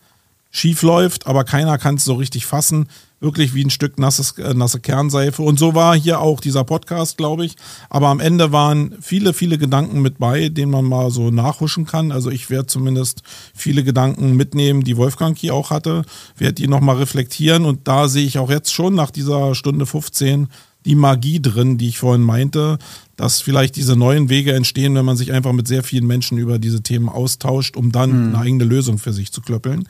schief 0.50 0.82
läuft, 0.82 1.26
aber 1.26 1.44
keiner 1.44 1.78
kann 1.78 1.96
es 1.96 2.04
so 2.04 2.14
richtig 2.14 2.46
fassen, 2.46 2.88
wirklich 3.22 3.54
wie 3.54 3.64
ein 3.64 3.70
Stück 3.70 3.98
nasses, 3.98 4.32
äh, 4.38 4.52
nasse 4.52 4.80
Kernseife. 4.80 5.42
Und 5.42 5.58
so 5.58 5.74
war 5.74 5.96
hier 5.96 6.20
auch 6.20 6.40
dieser 6.40 6.64
Podcast, 6.64 7.16
glaube 7.16 7.46
ich. 7.46 7.56
Aber 7.88 8.08
am 8.08 8.20
Ende 8.20 8.52
waren 8.52 8.96
viele, 9.00 9.32
viele 9.32 9.58
Gedanken 9.58 10.02
mit 10.02 10.18
bei, 10.18 10.48
denen 10.48 10.72
man 10.72 10.84
mal 10.84 11.10
so 11.10 11.30
nachhuschen 11.30 11.86
kann. 11.86 12.12
Also 12.12 12.30
ich 12.30 12.50
werde 12.50 12.66
zumindest 12.66 13.22
viele 13.54 13.84
Gedanken 13.84 14.36
mitnehmen, 14.36 14.84
die 14.84 14.96
Wolfgang 14.96 15.38
hier 15.38 15.54
auch 15.54 15.70
hatte, 15.70 16.02
werde 16.36 16.54
die 16.54 16.68
nochmal 16.68 16.96
reflektieren. 16.96 17.64
Und 17.64 17.86
da 17.88 18.08
sehe 18.08 18.26
ich 18.26 18.38
auch 18.38 18.50
jetzt 18.50 18.72
schon 18.72 18.94
nach 18.94 19.10
dieser 19.10 19.54
Stunde 19.54 19.86
15 19.86 20.48
die 20.84 20.96
Magie 20.96 21.40
drin, 21.40 21.78
die 21.78 21.88
ich 21.88 21.98
vorhin 21.98 22.22
meinte, 22.22 22.78
dass 23.16 23.40
vielleicht 23.40 23.76
diese 23.76 23.94
neuen 23.94 24.28
Wege 24.28 24.52
entstehen, 24.52 24.94
wenn 24.94 25.04
man 25.04 25.16
sich 25.16 25.32
einfach 25.32 25.52
mit 25.52 25.68
sehr 25.68 25.82
vielen 25.82 26.06
Menschen 26.06 26.38
über 26.38 26.58
diese 26.58 26.82
Themen 26.82 27.08
austauscht, 27.08 27.76
um 27.76 27.92
dann 27.92 28.10
mhm. 28.10 28.34
eine 28.34 28.44
eigene 28.44 28.64
Lösung 28.64 28.98
für 28.98 29.12
sich 29.12 29.32
zu 29.32 29.40
klöppeln. 29.40 29.88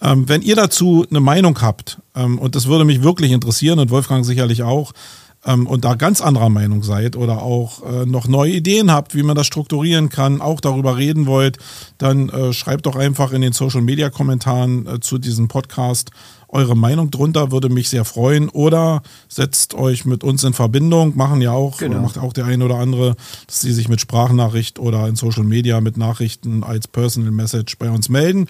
Ähm, 0.00 0.28
wenn 0.28 0.42
ihr 0.42 0.56
dazu 0.56 1.06
eine 1.08 1.20
Meinung 1.20 1.60
habt, 1.62 1.98
ähm, 2.14 2.38
und 2.38 2.54
das 2.54 2.66
würde 2.66 2.84
mich 2.84 3.02
wirklich 3.02 3.32
interessieren 3.32 3.78
und 3.78 3.90
Wolfgang 3.90 4.24
sicherlich 4.24 4.62
auch, 4.62 4.92
ähm, 5.46 5.66
und 5.66 5.84
da 5.84 5.94
ganz 5.94 6.20
anderer 6.20 6.50
Meinung 6.50 6.82
seid 6.82 7.16
oder 7.16 7.42
auch 7.42 7.82
äh, 7.84 8.04
noch 8.04 8.28
neue 8.28 8.52
Ideen 8.52 8.90
habt, 8.90 9.14
wie 9.14 9.22
man 9.22 9.36
das 9.36 9.46
strukturieren 9.46 10.08
kann, 10.08 10.40
auch 10.40 10.60
darüber 10.60 10.96
reden 10.96 11.26
wollt, 11.26 11.58
dann 11.98 12.28
äh, 12.28 12.52
schreibt 12.52 12.86
doch 12.86 12.96
einfach 12.96 13.32
in 13.32 13.40
den 13.40 13.52
Social 13.52 13.80
Media 13.80 14.10
Kommentaren 14.10 14.86
äh, 14.86 15.00
zu 15.00 15.18
diesem 15.18 15.48
Podcast 15.48 16.10
eure 16.48 16.76
Meinung 16.76 17.10
drunter, 17.10 17.50
würde 17.50 17.68
mich 17.68 17.88
sehr 17.88 18.04
freuen. 18.04 18.48
Oder 18.48 19.02
setzt 19.28 19.74
euch 19.74 20.04
mit 20.04 20.24
uns 20.24 20.44
in 20.44 20.52
Verbindung, 20.52 21.16
machen 21.16 21.40
ja 21.40 21.52
auch, 21.52 21.78
genau. 21.78 22.00
macht 22.00 22.18
auch 22.18 22.32
der 22.32 22.46
eine 22.46 22.64
oder 22.64 22.76
andere, 22.76 23.16
dass 23.46 23.60
sie 23.60 23.72
sich 23.72 23.88
mit 23.88 24.00
Sprachnachricht 24.00 24.78
oder 24.78 25.08
in 25.08 25.16
Social 25.16 25.44
Media 25.44 25.80
mit 25.80 25.96
Nachrichten 25.96 26.62
als 26.62 26.88
Personal 26.88 27.32
Message 27.32 27.78
bei 27.78 27.90
uns 27.90 28.08
melden. 28.08 28.46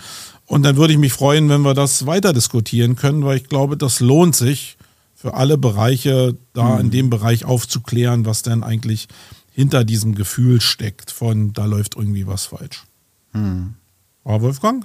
Und 0.46 0.62
dann 0.62 0.76
würde 0.76 0.92
ich 0.92 0.98
mich 0.98 1.12
freuen, 1.12 1.48
wenn 1.48 1.62
wir 1.62 1.74
das 1.74 2.06
weiter 2.06 2.32
diskutieren 2.32 2.96
können, 2.96 3.24
weil 3.24 3.36
ich 3.36 3.48
glaube, 3.48 3.76
das 3.76 4.00
lohnt 4.00 4.36
sich 4.36 4.76
für 5.14 5.34
alle 5.34 5.58
Bereiche, 5.58 6.36
da 6.52 6.74
mhm. 6.74 6.80
in 6.80 6.90
dem 6.90 7.10
Bereich 7.10 7.44
aufzuklären, 7.44 8.26
was 8.26 8.42
denn 8.42 8.62
eigentlich 8.62 9.08
hinter 9.50 9.84
diesem 9.84 10.14
Gefühl 10.14 10.60
steckt 10.60 11.10
von, 11.10 11.52
da 11.52 11.64
läuft 11.64 11.96
irgendwie 11.96 12.26
was 12.26 12.46
falsch. 12.46 12.84
Mhm. 13.32 13.74
Aber 14.22 14.42
Wolfgang? 14.42 14.84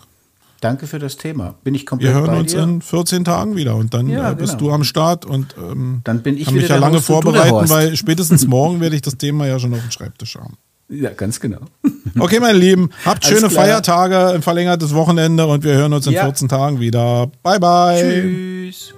Danke 0.61 0.85
für 0.85 0.99
das 0.99 1.17
Thema. 1.17 1.55
Bin 1.63 1.73
ich 1.73 1.85
komplett 1.85 2.13
Wir 2.13 2.19
hören 2.19 2.37
uns 2.37 2.51
dir? 2.51 2.61
in 2.61 2.81
14 2.81 3.25
Tagen 3.25 3.55
wieder 3.55 3.75
und 3.75 3.93
dann 3.93 4.07
ja, 4.07 4.31
äh, 4.31 4.35
bist 4.35 4.59
genau. 4.59 4.69
du 4.69 4.73
am 4.75 4.83
Start 4.83 5.25
und 5.25 5.55
ähm, 5.57 6.01
dann 6.03 6.21
bin 6.21 6.37
ich 6.37 6.45
kann 6.45 6.53
mich 6.53 6.69
ja 6.69 6.77
lange 6.77 7.01
vorbereiten, 7.01 7.67
weil 7.69 7.95
spätestens 7.95 8.47
morgen 8.47 8.79
werde 8.79 8.95
ich 8.95 9.01
das 9.01 9.17
Thema 9.17 9.47
ja 9.47 9.59
schon 9.59 9.73
auf 9.73 9.81
dem 9.81 9.91
Schreibtisch 9.91 10.35
haben. 10.35 10.57
Ja, 10.91 11.11
ganz 11.11 11.39
genau. 11.39 11.61
Okay, 12.19 12.41
meine 12.41 12.57
Lieben, 12.57 12.89
habt 13.05 13.23
schöne 13.23 13.49
Feiertage, 13.49 14.33
ein 14.33 14.41
verlängertes 14.41 14.93
Wochenende 14.93 15.47
und 15.47 15.63
wir 15.63 15.75
hören 15.75 15.93
uns 15.93 16.07
in 16.07 16.13
ja. 16.13 16.23
14 16.23 16.49
Tagen 16.49 16.81
wieder. 16.81 17.31
Bye, 17.41 17.59
bye. 17.59 18.01
Tschüss. 18.01 18.93